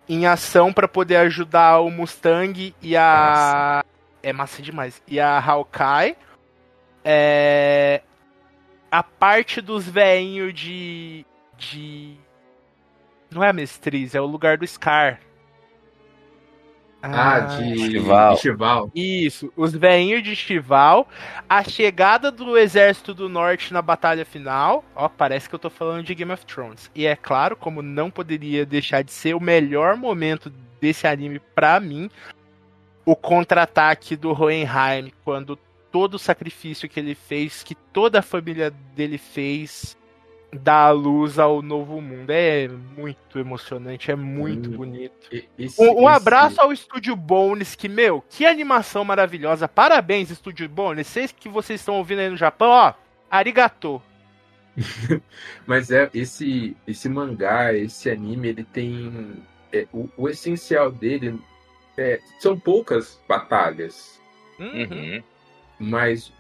em 0.10 0.26
ação 0.26 0.74
para 0.74 0.88
poder 0.88 1.18
ajudar 1.18 1.80
o 1.82 1.92
Mustang 1.92 2.74
e 2.82 2.98
a. 2.98 3.84
É 4.24 4.34
massa 4.34 4.62
demais. 4.64 5.00
E 5.08 5.20
a 5.20 5.40
Hawkeye. 5.40 6.18
É, 7.06 8.02
a 8.92 9.04
parte 9.04 9.62
dos 9.62 9.88
veinhos 9.88 10.54
de. 10.54 11.26
de. 11.58 12.16
Não 13.32 13.44
é 13.44 13.50
a 13.50 13.54
mestriz, 13.54 14.16
é 14.16 14.22
o 14.22 14.26
lugar 14.26 14.58
do 14.58 14.66
Scar. 14.66 15.20
Ah, 17.02 17.40
de 17.40 17.78
Chival. 17.78 18.36
de 18.36 18.42
Chival. 18.42 18.92
Isso, 18.94 19.54
os 19.56 19.74
veinhos 19.74 20.22
de 20.22 20.36
Chival, 20.36 21.08
a 21.48 21.64
chegada 21.64 22.30
do 22.30 22.58
Exército 22.58 23.14
do 23.14 23.30
Norte 23.30 23.72
na 23.72 23.82
batalha 23.82 24.26
final. 24.26 24.84
Ó, 24.96 25.08
parece 25.08 25.48
que 25.48 25.56
eu 25.56 25.60
tô 25.60 25.70
falando 25.70 26.04
de 26.04 26.14
Game 26.14 26.32
of 26.32 26.46
Thrones. 26.46 26.92
E 26.94 27.06
é 27.06 27.16
claro, 27.16 27.56
como 27.56 27.82
não 27.82 28.12
poderia 28.12 28.66
deixar 28.66 29.02
de 29.02 29.14
ser 29.14 29.34
o 29.34 29.40
melhor 29.40 29.96
momento 29.96 30.52
desse 30.82 31.08
anime 31.08 31.40
pra 31.40 31.80
mim, 31.80 32.10
o 33.06 33.16
contra-ataque 33.16 34.18
do 34.18 34.32
Hohenheim, 34.32 35.14
quando 35.24 35.58
todo 35.92 36.16
o 36.16 36.20
sacrifício 36.20 36.88
que 36.90 37.00
ele 37.00 37.16
fez, 37.16 37.64
que 37.64 37.76
toda 37.76 38.20
a 38.20 38.22
família 38.24 38.72
dele 38.96 39.18
fez, 39.18 39.98
dá 40.52 40.86
a 40.88 40.92
luz 40.92 41.38
ao 41.40 41.62
novo 41.62 42.02
mundo. 42.02 42.30
É 42.32 42.68
muito 42.68 43.38
emocionante, 43.40 44.12
é 44.12 44.16
muito 44.16 44.70
Hum. 44.70 44.78
bonito. 44.78 45.30
Esse- 45.58 45.82
Um, 45.82 45.86
um 46.04 46.10
esse- 46.10 46.16
abraço 46.18 46.62
ao 46.62 46.72
Estúdio 46.74 47.16
Bones, 47.16 47.76
que, 47.76 47.88
meu, 47.90 48.24
que 48.30 48.46
animação 48.46 49.04
maravilhosa. 49.06 49.68
Parabéns, 49.68 50.30
Estúdio 50.30 50.68
Bones. 50.70 51.08
Vocês 51.08 51.32
que 51.32 51.48
vocês 51.50 51.80
estão 51.82 51.96
ouvindo 51.96 52.20
aí 52.20 52.30
no 52.30 52.38
Japão, 52.38 52.70
ó, 52.70 52.94
arigato. 53.30 54.02
Mas 55.68 55.92
é 55.92 56.10
esse 56.14 56.76
esse 56.88 57.10
mangá, 57.10 57.74
esse 57.74 58.10
anime, 58.10 58.48
ele 58.50 58.64
tem 58.64 59.44
é, 59.74 59.86
o, 59.94 60.10
o 60.18 60.30
essencial 60.30 60.92
dele 60.92 61.40
é, 61.98 62.20
são 62.40 62.58
poucas 62.60 63.20
batalhas, 63.28 64.20
Uhum. 64.60 65.22
Mas 65.80 66.34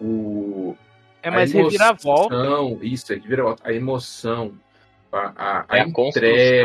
o 0.00 0.76
É 1.22 1.30
mais 1.30 1.52
reviravolta. 1.52 2.34
Isso, 2.82 3.12
é 3.12 3.16
reviravolta. 3.16 3.68
A 3.68 3.72
emoção, 3.72 4.54
a, 5.10 5.32
a, 5.36 5.64
a 5.68 5.78
É 5.78 5.80
a 5.80 5.88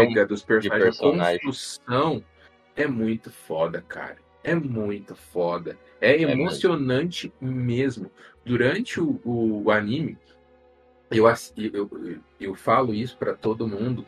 entrega 0.04 0.26
dos 0.26 0.44
personagens, 0.44 0.98
personagem. 0.98 1.36
a 1.36 1.40
construção 1.40 2.24
é 2.76 2.88
muito 2.88 3.32
foda, 3.32 3.84
cara. 3.88 4.18
É 4.44 4.56
muito 4.56 5.16
foda. 5.16 5.78
É 6.02 6.18
muito. 6.18 6.32
emocionante 6.32 7.32
mesmo. 7.40 8.12
Durante 8.46 9.00
o, 9.00 9.20
o 9.24 9.72
anime, 9.72 10.18
eu, 11.12 11.26
eu, 11.28 11.72
eu, 11.74 12.20
eu 12.40 12.56
falo 12.56 12.94
isso 12.94 13.18
pra 13.18 13.34
todo 13.34 13.68
mundo. 13.68 14.06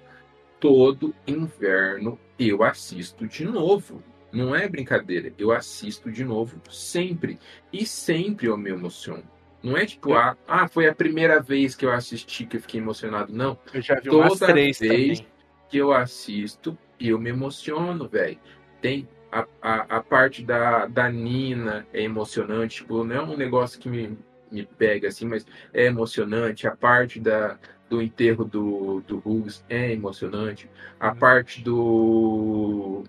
Todo 0.60 1.14
inverno 1.26 2.20
eu 2.38 2.64
assisto 2.64 3.28
de 3.28 3.46
novo. 3.46 4.02
Não 4.32 4.56
é 4.56 4.68
brincadeira. 4.68 5.34
Eu 5.38 5.52
assisto 5.52 6.12
de 6.12 6.24
novo 6.24 6.62
sempre. 6.70 7.38
E 7.72 7.86
sempre 7.86 8.48
eu 8.48 8.58
me 8.58 8.70
emociono. 8.70 9.24
Não 9.64 9.78
é 9.78 9.86
tipo, 9.86 10.14
ah, 10.14 10.36
ah, 10.48 10.68
foi 10.68 10.88
a 10.88 10.96
primeira 10.96 11.40
vez 11.40 11.76
que 11.76 11.86
eu 11.86 11.92
assisti 11.92 12.46
que 12.46 12.58
eu 12.58 12.62
fiquei 12.62 12.80
emocionado. 12.80 13.32
Não. 13.32 13.58
Eu 13.74 13.82
já 13.82 13.96
vi 14.00 14.10
umas 14.10 14.40
Toda 14.40 14.48
três 14.48 14.80
vez 14.80 15.20
também. 15.20 15.32
que 15.70 15.78
eu 15.78 15.94
assisto, 15.94 16.78
eu 17.00 17.20
me 17.20 17.30
emociono, 17.30 18.08
velho. 18.08 18.40
Tem 18.82 19.08
a, 19.32 19.46
a, 19.62 19.98
a 19.98 20.04
parte 20.04 20.44
da, 20.44 20.88
da 20.88 21.10
Nina 21.10 21.88
é 21.94 22.02
emocionante, 22.02 22.78
tipo, 22.78 23.04
não 23.04 23.16
é 23.16 23.22
um 23.22 23.38
negócio 23.38 23.80
que 23.80 23.88
me, 23.88 24.18
me 24.52 24.66
pega 24.66 25.08
assim, 25.08 25.26
mas 25.26 25.46
é 25.74 25.86
emocionante. 25.86 26.68
A 26.68 26.76
parte 26.76 27.20
da, 27.20 27.60
do 27.90 28.02
enterro 28.02 28.44
do, 28.44 29.02
do 29.02 29.22
Hughes 29.24 29.64
é 29.70 29.92
emocionante. 29.92 30.70
A 31.00 31.14
parte 31.14 31.62
do, 31.62 33.04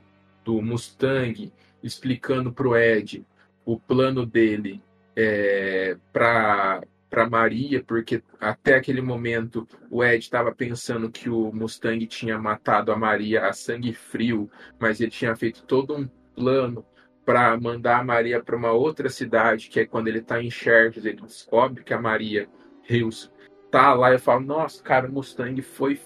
do 0.45 0.61
Mustang 0.63 1.53
explicando 1.83 2.53
pro 2.53 2.77
Ed 2.77 3.25
o 3.65 3.79
plano 3.79 4.27
dele 4.27 4.83
é, 5.17 5.97
para 6.13 6.83
para 7.09 7.29
Maria, 7.29 7.85
porque 7.85 8.23
até 8.41 8.75
aquele 8.75 9.03
momento 9.03 9.69
o 9.91 10.03
Ed 10.03 10.25
estava 10.25 10.51
pensando 10.51 11.11
que 11.11 11.29
o 11.29 11.53
Mustang 11.53 12.07
tinha 12.07 12.39
matado 12.39 12.91
a 12.91 12.97
Maria 12.97 13.47
a 13.47 13.53
sangue 13.53 13.93
frio, 13.93 14.51
mas 14.79 14.99
ele 14.99 15.11
tinha 15.11 15.37
feito 15.37 15.63
todo 15.65 15.95
um 15.95 16.09
plano 16.35 16.83
para 17.23 17.55
mandar 17.61 18.01
a 18.01 18.05
Maria 18.05 18.43
para 18.43 18.57
uma 18.57 18.73
outra 18.73 19.11
cidade, 19.11 19.69
que 19.69 19.81
é 19.81 19.85
quando 19.85 20.09
ele 20.09 20.21
está 20.21 20.43
em 20.43 20.51
Sherwood, 20.51 21.07
ele 21.07 21.21
descobre 21.21 21.85
que 21.85 21.93
a 21.93 22.01
Maria 22.01 22.49
Hills 22.89 23.31
tá 23.71 23.93
lá 23.93 24.15
e 24.15 24.19
fala: 24.19 24.41
Nossa, 24.41 24.83
cara, 24.83 25.07
o 25.07 25.13
Mustang 25.13 25.61
foi 25.61 26.01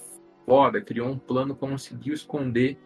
foda, 0.44 0.80
criou 0.80 1.08
um 1.08 1.18
plano, 1.18 1.54
conseguiu 1.54 2.14
esconder 2.14 2.76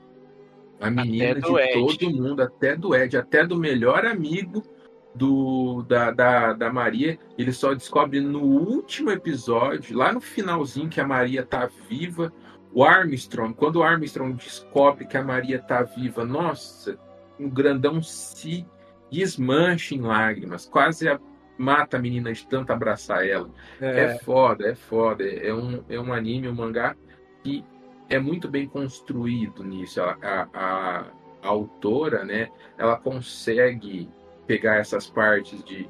a 0.80 0.90
menina 0.90 1.34
de 1.40 1.54
Ed. 1.56 1.72
todo 1.72 2.10
mundo, 2.10 2.42
até 2.42 2.74
do 2.76 2.94
Ed, 2.94 3.16
até 3.16 3.46
do 3.46 3.56
melhor 3.56 4.04
amigo 4.06 4.62
do 5.14 5.82
da, 5.82 6.10
da, 6.10 6.52
da 6.52 6.72
Maria. 6.72 7.18
Ele 7.36 7.52
só 7.52 7.74
descobre 7.74 8.20
no 8.20 8.42
último 8.42 9.10
episódio, 9.10 9.96
lá 9.96 10.12
no 10.12 10.20
finalzinho, 10.20 10.88
que 10.88 11.00
a 11.00 11.06
Maria 11.06 11.44
tá 11.44 11.68
viva. 11.88 12.32
O 12.72 12.84
Armstrong, 12.84 13.52
quando 13.54 13.76
o 13.76 13.82
Armstrong 13.82 14.34
descobre 14.34 15.04
que 15.06 15.16
a 15.16 15.24
Maria 15.24 15.58
tá 15.58 15.82
viva, 15.82 16.24
nossa, 16.24 16.96
o 17.38 17.48
grandão 17.48 18.00
se 18.00 18.64
desmancha 19.10 19.94
em 19.94 20.00
lágrimas, 20.00 20.66
quase 20.66 21.08
a- 21.08 21.18
mata 21.58 21.96
a 21.96 22.00
menina 22.00 22.32
de 22.32 22.46
tanto 22.46 22.72
abraçar 22.72 23.26
ela. 23.28 23.50
É, 23.80 24.18
foda, 24.20 24.68
é 24.68 24.74
foda. 24.74 25.24
É 25.24 25.52
um, 25.52 25.82
é 25.90 26.00
um 26.00 26.12
anime, 26.12 26.48
um 26.48 26.54
mangá 26.54 26.96
que 27.42 27.64
é 28.10 28.18
muito 28.18 28.48
bem 28.48 28.68
construído 28.68 29.64
nisso. 29.64 30.02
A, 30.02 30.18
a, 30.20 30.48
a- 30.52 31.06
autora, 31.42 32.22
né, 32.22 32.50
ela 32.76 32.98
consegue 32.98 34.06
pegar 34.46 34.76
essas 34.76 35.08
partes 35.08 35.64
de, 35.64 35.88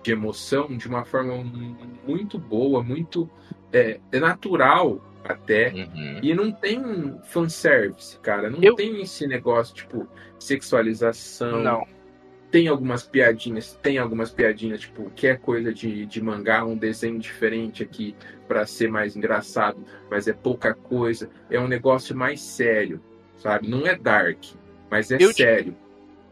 de 0.00 0.12
emoção 0.12 0.76
de 0.76 0.86
uma 0.86 1.04
forma 1.04 1.34
muito 2.06 2.38
boa, 2.38 2.84
muito 2.84 3.28
é, 3.72 3.98
é 4.12 4.20
natural 4.20 5.00
até. 5.24 5.72
Uhum. 5.72 6.20
E 6.22 6.32
não 6.34 6.52
tem 6.52 7.18
fanservice, 7.24 8.16
cara. 8.20 8.48
Não 8.48 8.60
Eu- 8.62 8.76
tem 8.76 9.00
esse 9.02 9.26
negócio, 9.26 9.74
tipo, 9.74 10.06
sexualização. 10.38 11.62
Não. 11.62 11.84
Tem 12.52 12.68
algumas 12.68 13.02
piadinhas, 13.02 13.72
tem 13.82 13.96
algumas 13.96 14.30
piadinhas, 14.30 14.82
tipo, 14.82 15.10
que 15.16 15.26
é 15.26 15.34
coisa 15.36 15.72
de, 15.72 16.04
de 16.04 16.22
mangá, 16.22 16.62
um 16.64 16.76
desenho 16.76 17.18
diferente 17.18 17.82
aqui 17.82 18.14
pra 18.46 18.66
ser 18.66 18.90
mais 18.90 19.16
engraçado, 19.16 19.82
mas 20.10 20.28
é 20.28 20.34
pouca 20.34 20.74
coisa. 20.74 21.30
É 21.50 21.58
um 21.58 21.66
negócio 21.66 22.14
mais 22.14 22.42
sério, 22.42 23.02
sabe? 23.38 23.66
Não 23.68 23.86
é 23.86 23.96
dark, 23.96 24.38
mas 24.90 25.10
é 25.10 25.16
Eu 25.18 25.32
sério. 25.32 25.74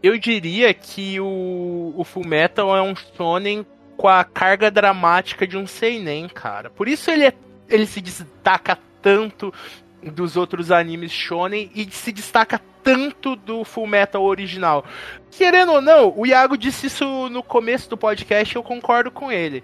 Eu 0.03 0.19
diria 0.19 0.73
que 0.75 1.19
o, 1.19 1.95
o 1.97 2.05
Fullmetal 2.05 2.77
é 2.77 2.83
um 2.83 2.95
shonen 2.95 3.65
com 3.97 4.09
a 4.09 4.23
carga 4.23 4.71
dramática 4.71 5.47
de 5.47 5.57
um 5.57 5.67
seinen, 5.67 6.29
cara. 6.29 6.69
Por 6.69 6.87
isso 6.87 7.11
ele, 7.11 7.25
é- 7.25 7.35
ele 7.69 7.87
se 7.87 8.01
destaca 8.03 8.79
tanto 9.01 9.53
dos 10.03 10.37
outros 10.37 10.71
animes 10.71 11.13
shonen 11.13 11.71
e 11.75 11.91
se 11.91 12.13
destaca 12.13 12.61
tanto 12.83 13.37
do 13.37 13.65
Fullmetal 13.65 14.23
original. 14.23 14.85
Querendo 15.31 15.73
ou 15.73 15.81
não, 15.81 16.13
o 16.17 16.27
Iago 16.27 16.57
disse 16.57 16.87
isso 16.89 17.29
no 17.29 17.43
começo 17.43 17.89
do 17.89 17.97
podcast 17.97 18.55
e 18.55 18.57
eu 18.59 18.63
concordo 18.63 19.11
com 19.11 19.31
ele. 19.31 19.63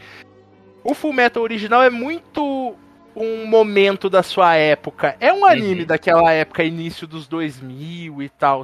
O 0.84 0.94
Fullmetal 0.94 1.42
original 1.42 1.82
é 1.82 1.90
muito 1.90 2.74
um 3.14 3.46
momento 3.46 4.08
da 4.10 4.22
sua 4.22 4.54
época. 4.56 5.16
É 5.18 5.32
um 5.32 5.44
anime 5.44 5.80
Uhum. 5.80 5.86
daquela 5.86 6.32
época, 6.32 6.62
início 6.62 7.06
dos 7.06 7.26
2000 7.26 8.22
e 8.22 8.28
tal. 8.28 8.62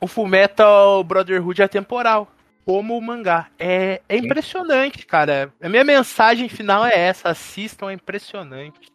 O 0.00 0.06
Fullmetal 0.06 1.02
Brotherhood 1.04 1.62
é 1.62 1.68
temporal, 1.68 2.30
como 2.64 2.96
o 2.96 3.00
mangá. 3.02 3.46
É, 3.58 4.00
é 4.08 4.16
impressionante, 4.16 5.06
cara. 5.06 5.52
A 5.62 5.68
minha 5.68 5.84
mensagem 5.84 6.48
final 6.48 6.84
é 6.84 6.98
essa: 6.98 7.28
assistam, 7.28 7.90
é 7.90 7.94
impressionante. 7.94 8.90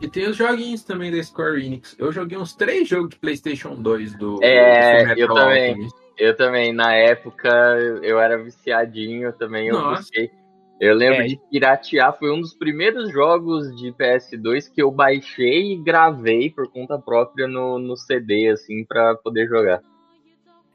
E 0.00 0.08
tem 0.08 0.28
os 0.28 0.36
joguinhos 0.36 0.82
também 0.82 1.10
da 1.10 1.22
Square 1.22 1.64
Enix. 1.64 1.94
Eu 1.98 2.10
joguei 2.10 2.38
uns 2.38 2.54
três 2.54 2.88
jogos 2.88 3.10
de 3.10 3.16
PlayStation 3.18 3.74
2 3.74 4.14
do. 4.16 4.42
É, 4.42 5.14
do 5.14 5.20
eu 5.20 5.28
também. 5.28 5.70
Alchemist. 5.70 5.96
Eu 6.18 6.36
também, 6.36 6.72
na 6.72 6.94
época, 6.94 7.48
eu 8.02 8.18
era 8.18 8.42
viciadinho 8.42 9.32
também, 9.32 9.68
eu 9.68 9.74
Nossa. 9.74 10.02
busquei. 10.02 10.30
Eu 10.78 10.94
lembro 10.94 11.22
É. 11.22 11.26
de 11.26 11.40
piratear, 11.50 12.18
foi 12.18 12.30
um 12.30 12.40
dos 12.40 12.54
primeiros 12.54 13.10
jogos 13.12 13.74
de 13.76 13.92
PS2 13.92 14.70
que 14.72 14.82
eu 14.82 14.90
baixei 14.90 15.72
e 15.72 15.82
gravei 15.82 16.48
por 16.50 16.70
conta 16.70 16.98
própria 16.98 17.46
no, 17.46 17.78
no 17.78 17.96
CD, 17.96 18.48
assim, 18.48 18.84
pra 18.86 19.14
poder 19.14 19.46
jogar. 19.46 19.80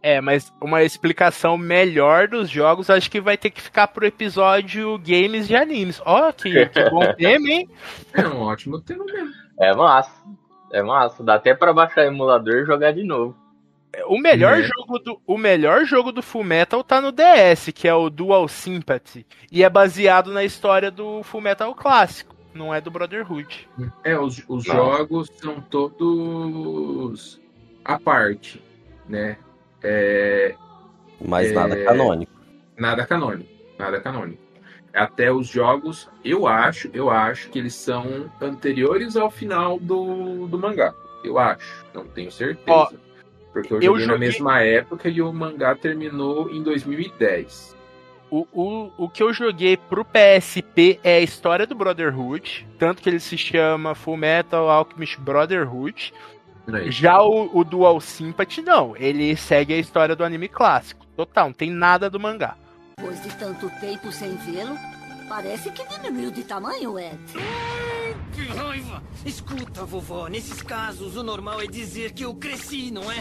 É, 0.08 0.22
mas 0.22 0.54
uma 0.62 0.84
explicação 0.84 1.58
melhor 1.58 2.28
dos 2.28 2.48
jogos 2.48 2.92
acho 2.92 3.10
que 3.10 3.20
vai 3.20 3.36
ter 3.36 3.50
que 3.50 3.60
ficar 3.60 3.88
pro 3.88 4.06
episódio 4.06 5.00
Games 5.00 5.48
de 5.48 5.56
Animes. 5.56 6.00
Ó, 6.06 6.32
que, 6.32 6.68
que 6.68 6.90
bom 6.92 7.12
tema, 7.18 7.50
hein? 7.50 7.68
É 8.14 8.28
um 8.28 8.42
ótimo 8.42 8.80
tema 8.80 9.04
mesmo. 9.04 9.32
É 9.60 9.74
massa, 9.74 10.12
é 10.72 10.84
massa. 10.84 11.24
Dá 11.24 11.34
até 11.34 11.56
pra 11.56 11.74
baixar 11.74 12.06
emulador 12.06 12.54
e 12.62 12.66
jogar 12.68 12.92
de 12.92 13.04
novo. 13.04 13.36
O 14.08 14.20
melhor, 14.20 14.60
É. 14.60 14.62
jogo 14.62 15.00
do, 15.00 15.20
o 15.26 15.40
melhor 15.40 15.86
jogo 15.86 16.12
do 16.12 16.22
Fullmetal 16.22 16.84
tá 16.84 17.02
no 17.02 17.12
DS, 17.12 17.72
que 17.74 17.88
é 17.88 17.94
o 17.96 18.08
Dual 18.08 18.48
Sympathy. 18.48 19.26
E 19.52 19.64
é 19.64 19.70
baseado 19.72 20.32
na 20.32 20.44
história 20.44 20.92
do 20.92 21.24
Fullmetal 21.24 21.74
clássico, 21.74 22.36
não 22.54 22.72
é 22.72 22.80
do 22.80 22.92
Brotherhood. 22.92 23.68
É, 24.04 24.16
os, 24.20 24.38
os 24.48 24.68
Não. 24.68 24.76
jogos 24.76 25.30
são 25.42 25.60
todos 25.62 27.42
à 27.84 27.98
parte, 27.98 28.62
né? 29.10 29.38
É, 29.84 30.56
Mas 31.24 31.52
É. 31.52 31.54
nada 31.54 31.84
canônico. 31.84 32.32
nada 32.78 33.06
canônico, 33.06 33.50
nada 33.80 34.00
canônico. 34.02 34.42
Até 34.94 35.32
os 35.32 35.48
jogos, 35.48 36.10
eu 36.24 36.48
acho, 36.48 36.90
eu 36.94 37.10
acho 37.10 37.50
que 37.50 37.60
eles 37.60 37.76
são 37.76 38.30
anteriores 38.42 39.16
ao 39.18 39.30
final 39.30 39.78
do, 39.80 40.48
do 40.48 40.58
mangá. 40.58 40.94
Eu 41.24 41.38
acho, 41.38 41.86
não 41.94 42.06
tenho 42.06 42.32
certeza. 42.32 42.64
Ó, 42.72 42.90
porque 43.52 43.74
eu 43.74 43.78
eu 43.82 43.82
joguei 43.94 44.06
na 44.08 44.14
joguei- 44.14 44.28
mesma 44.30 44.62
época 44.62 45.10
e 45.10 45.22
o 45.22 45.32
mangá 45.34 45.76
terminou 45.76 46.50
em 46.50 46.62
2010. 46.64 47.76
O, 48.32 48.48
o, 48.52 48.92
o 48.98 49.10
que 49.10 49.22
eu 49.22 49.32
joguei 49.34 49.78
pro 49.78 50.04
PSP 50.06 51.00
é 51.04 51.18
a 51.18 51.22
história 51.22 51.66
do 51.68 51.76
Brotherhood, 51.76 52.68
tanto 52.80 53.02
que 53.02 53.10
ele 53.10 53.20
se 53.20 53.38
chama 53.38 53.96
Fullmetal 53.96 54.70
Alchemist 54.70 55.20
Brotherhood. 55.20 56.14
Né? 56.68 56.92
Já 56.92 57.22
o, 57.22 57.50
o 57.58 57.64
Dual 57.64 58.00
Sympathy, 58.02 58.62
não. 58.62 58.96
Ele 58.98 59.36
segue 59.36 59.74
a 59.74 59.78
história 59.78 60.16
do 60.16 60.24
anime 60.24 60.48
clássico. 60.48 61.06
Total, 61.16 61.48
não 61.48 61.54
tem 61.54 61.70
nada 61.70 62.10
do 62.10 62.20
mangá. 62.20 62.56
Depois 62.98 63.22
de 63.22 63.30
tanto 63.36 63.70
tempo 63.80 64.12
sem 64.12 64.36
vê-lo, 64.38 64.78
parece 65.28 65.72
que 65.72 65.88
diminuiu 65.88 66.32
de 66.32 66.44
tamanho, 66.44 67.00
Ed. 67.00 67.18
Que 68.34 68.48
raiva! 68.48 69.02
Escuta, 69.26 69.84
vovó, 69.86 70.28
nesses 70.28 70.62
casos 70.62 71.16
o 71.16 71.24
normal 71.24 71.62
é 71.62 71.66
dizer 71.66 72.12
que 72.12 72.24
eu 72.24 72.34
cresci, 72.36 72.92
não 72.92 73.12
é? 73.12 73.16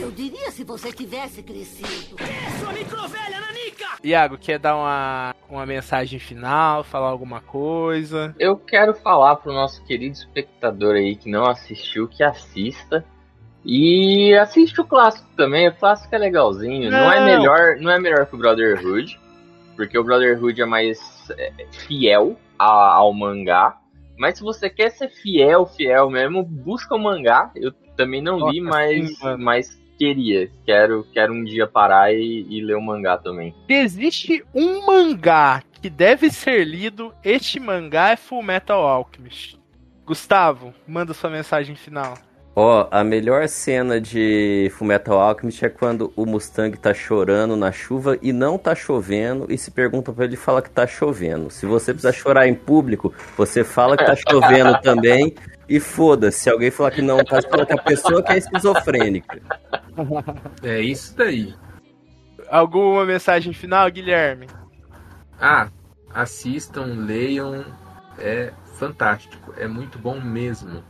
Eu 0.00 0.10
diria 0.10 0.50
se 0.50 0.64
você 0.64 0.92
tivesse 0.92 1.42
crescido. 1.42 2.16
Sua 2.60 2.72
microvelha, 2.72 3.40
nanica! 3.40 3.86
Iago, 4.02 4.36
quer 4.38 4.58
dar 4.58 4.74
uma, 4.76 5.34
uma 5.48 5.64
mensagem 5.66 6.18
final, 6.18 6.82
falar 6.82 7.08
alguma 7.08 7.40
coisa? 7.40 8.34
Eu 8.38 8.56
quero 8.56 8.94
falar 8.94 9.36
pro 9.36 9.52
nosso 9.52 9.84
querido 9.84 10.16
espectador 10.16 10.94
aí 10.96 11.14
que 11.14 11.30
não 11.30 11.44
assistiu, 11.46 12.08
que 12.08 12.22
assista. 12.22 13.04
E 13.64 14.34
assiste 14.34 14.78
o 14.80 14.84
clássico 14.84 15.28
também, 15.36 15.68
o 15.68 15.74
clássico 15.74 16.14
é 16.14 16.18
legalzinho. 16.18 16.90
Não, 16.90 17.10
é 17.10 17.20
Não. 17.20 17.26
melhor, 17.26 17.76
não 17.80 17.90
é 17.90 17.98
melhor 17.98 18.26
que 18.26 18.34
o 18.34 18.38
Brotherhood, 18.38 19.18
porque 19.74 19.96
o 19.96 20.04
Brotherhood 20.04 20.60
é 20.60 20.66
mais 20.66 20.98
é, 20.98 21.13
fiel 21.86 22.36
a- 22.58 22.94
ao 22.94 23.12
mangá. 23.12 23.78
Mas 24.16 24.38
se 24.38 24.44
você 24.44 24.70
quer 24.70 24.90
ser 24.90 25.08
fiel, 25.08 25.66
fiel 25.66 26.08
mesmo, 26.10 26.42
busca 26.42 26.94
o 26.94 26.98
mangá. 26.98 27.50
Eu 27.56 27.72
também 27.96 28.22
não 28.22 28.48
li, 28.50 28.60
Nossa, 28.60 28.78
mas, 28.78 29.08
sim, 29.18 29.36
mas 29.38 29.82
queria. 29.98 30.50
Quero, 30.64 31.04
quero 31.12 31.32
um 31.32 31.44
dia 31.44 31.66
parar 31.66 32.12
e, 32.14 32.46
e 32.48 32.60
ler 32.62 32.76
o 32.76 32.82
mangá 32.82 33.16
também. 33.16 33.54
Se 33.66 33.74
existe 33.74 34.44
um 34.54 34.86
mangá 34.86 35.62
que 35.80 35.90
deve 35.90 36.30
ser 36.30 36.64
lido, 36.64 37.12
este 37.24 37.58
mangá 37.60 38.10
é 38.10 38.16
Fullmetal 38.16 38.86
Alchemist. 38.86 39.58
Gustavo, 40.06 40.72
manda 40.86 41.14
sua 41.14 41.30
mensagem 41.30 41.74
final. 41.74 42.14
Ó, 42.56 42.86
a 42.88 43.02
melhor 43.02 43.48
cena 43.48 44.00
de 44.00 44.70
Fullmetal 44.76 45.18
Alchemist 45.18 45.64
é 45.64 45.68
quando 45.68 46.12
o 46.14 46.24
Mustang 46.24 46.78
tá 46.78 46.94
chorando 46.94 47.56
na 47.56 47.72
chuva 47.72 48.16
e 48.22 48.32
não 48.32 48.56
tá 48.56 48.76
chovendo 48.76 49.46
e 49.48 49.58
se 49.58 49.72
pergunta 49.72 50.12
pra 50.12 50.24
ele 50.24 50.36
fala 50.36 50.62
que 50.62 50.70
tá 50.70 50.86
chovendo. 50.86 51.50
Se 51.50 51.66
você 51.66 51.92
precisar 51.92 52.12
chorar 52.12 52.46
em 52.46 52.54
público, 52.54 53.12
você 53.36 53.64
fala 53.64 53.96
que 53.96 54.06
tá 54.06 54.14
chovendo 54.14 54.78
também 54.82 55.34
e 55.68 55.80
foda-se. 55.80 56.40
Se 56.40 56.50
alguém 56.50 56.70
falar 56.70 56.92
que 56.92 57.02
não 57.02 57.24
tá, 57.24 57.42
você 57.42 57.48
fala 57.48 57.66
que 57.66 57.72
a 57.72 57.82
pessoa 57.82 58.22
que 58.22 58.32
é 58.32 58.38
esquizofrênica. 58.38 59.42
É 60.62 60.80
isso 60.80 61.16
daí. 61.16 61.52
Alguma 62.48 63.04
mensagem 63.04 63.52
final, 63.52 63.90
Guilherme? 63.90 64.46
Ah, 65.40 65.68
assistam, 66.14 66.84
leiam. 66.84 67.64
É 68.16 68.52
fantástico. 68.78 69.52
É 69.56 69.66
muito 69.66 69.98
bom 69.98 70.20
mesmo. 70.20 70.84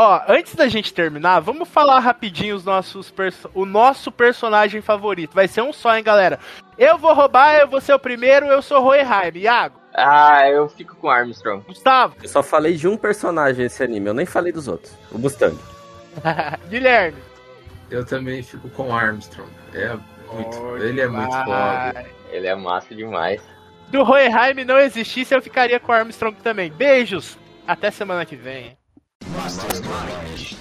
Ó, 0.00 0.22
antes 0.28 0.54
da 0.54 0.68
gente 0.68 0.94
terminar, 0.94 1.40
vamos 1.40 1.68
falar 1.68 1.98
rapidinho 1.98 2.54
os 2.54 2.64
nossos 2.64 3.12
o 3.52 3.66
nosso 3.66 4.12
personagem 4.12 4.80
favorito. 4.80 5.34
Vai 5.34 5.48
ser 5.48 5.60
um 5.62 5.72
só, 5.72 5.96
hein, 5.96 6.04
galera? 6.04 6.38
Eu 6.78 6.96
vou 6.96 7.12
roubar, 7.12 7.56
eu 7.56 7.66
vou 7.66 7.80
ser 7.80 7.94
o 7.94 7.98
primeiro, 7.98 8.46
eu 8.46 8.62
sou 8.62 8.80
Hohenheim. 8.80 9.36
Iago, 9.38 9.80
Ah, 9.92 10.48
eu 10.48 10.68
fico 10.68 10.94
com 10.94 11.10
Armstrong. 11.10 11.64
Gustavo, 11.66 12.14
Eu 12.22 12.28
só 12.28 12.44
falei 12.44 12.76
de 12.76 12.86
um 12.86 12.96
personagem 12.96 13.64
nesse 13.64 13.82
anime, 13.82 14.06
eu 14.06 14.14
nem 14.14 14.24
falei 14.24 14.52
dos 14.52 14.68
outros. 14.68 14.96
O 15.10 15.18
Mustang. 15.18 15.58
Guilherme. 16.70 17.18
Eu 17.90 18.06
também 18.06 18.40
fico 18.40 18.68
com 18.68 18.94
Armstrong. 18.94 19.50
É 19.74 19.98
muito. 20.32 20.60
Oh, 20.62 20.76
ele 20.76 21.00
é 21.00 21.08
muito 21.08 21.32
foda. 21.44 22.06
Ele 22.30 22.46
é 22.46 22.54
massa 22.54 22.94
demais. 22.94 23.42
Do 23.88 24.08
Hohenheim 24.08 24.64
não 24.64 24.78
existisse, 24.78 25.34
eu 25.34 25.42
ficaria 25.42 25.80
com 25.80 25.90
o 25.90 25.94
Armstrong 25.96 26.36
também. 26.40 26.70
Beijos, 26.70 27.36
até 27.66 27.90
semana 27.90 28.24
que 28.24 28.36
vem. 28.36 28.77
lost 29.38 29.62
his 29.70 29.82
mind. 29.82 30.58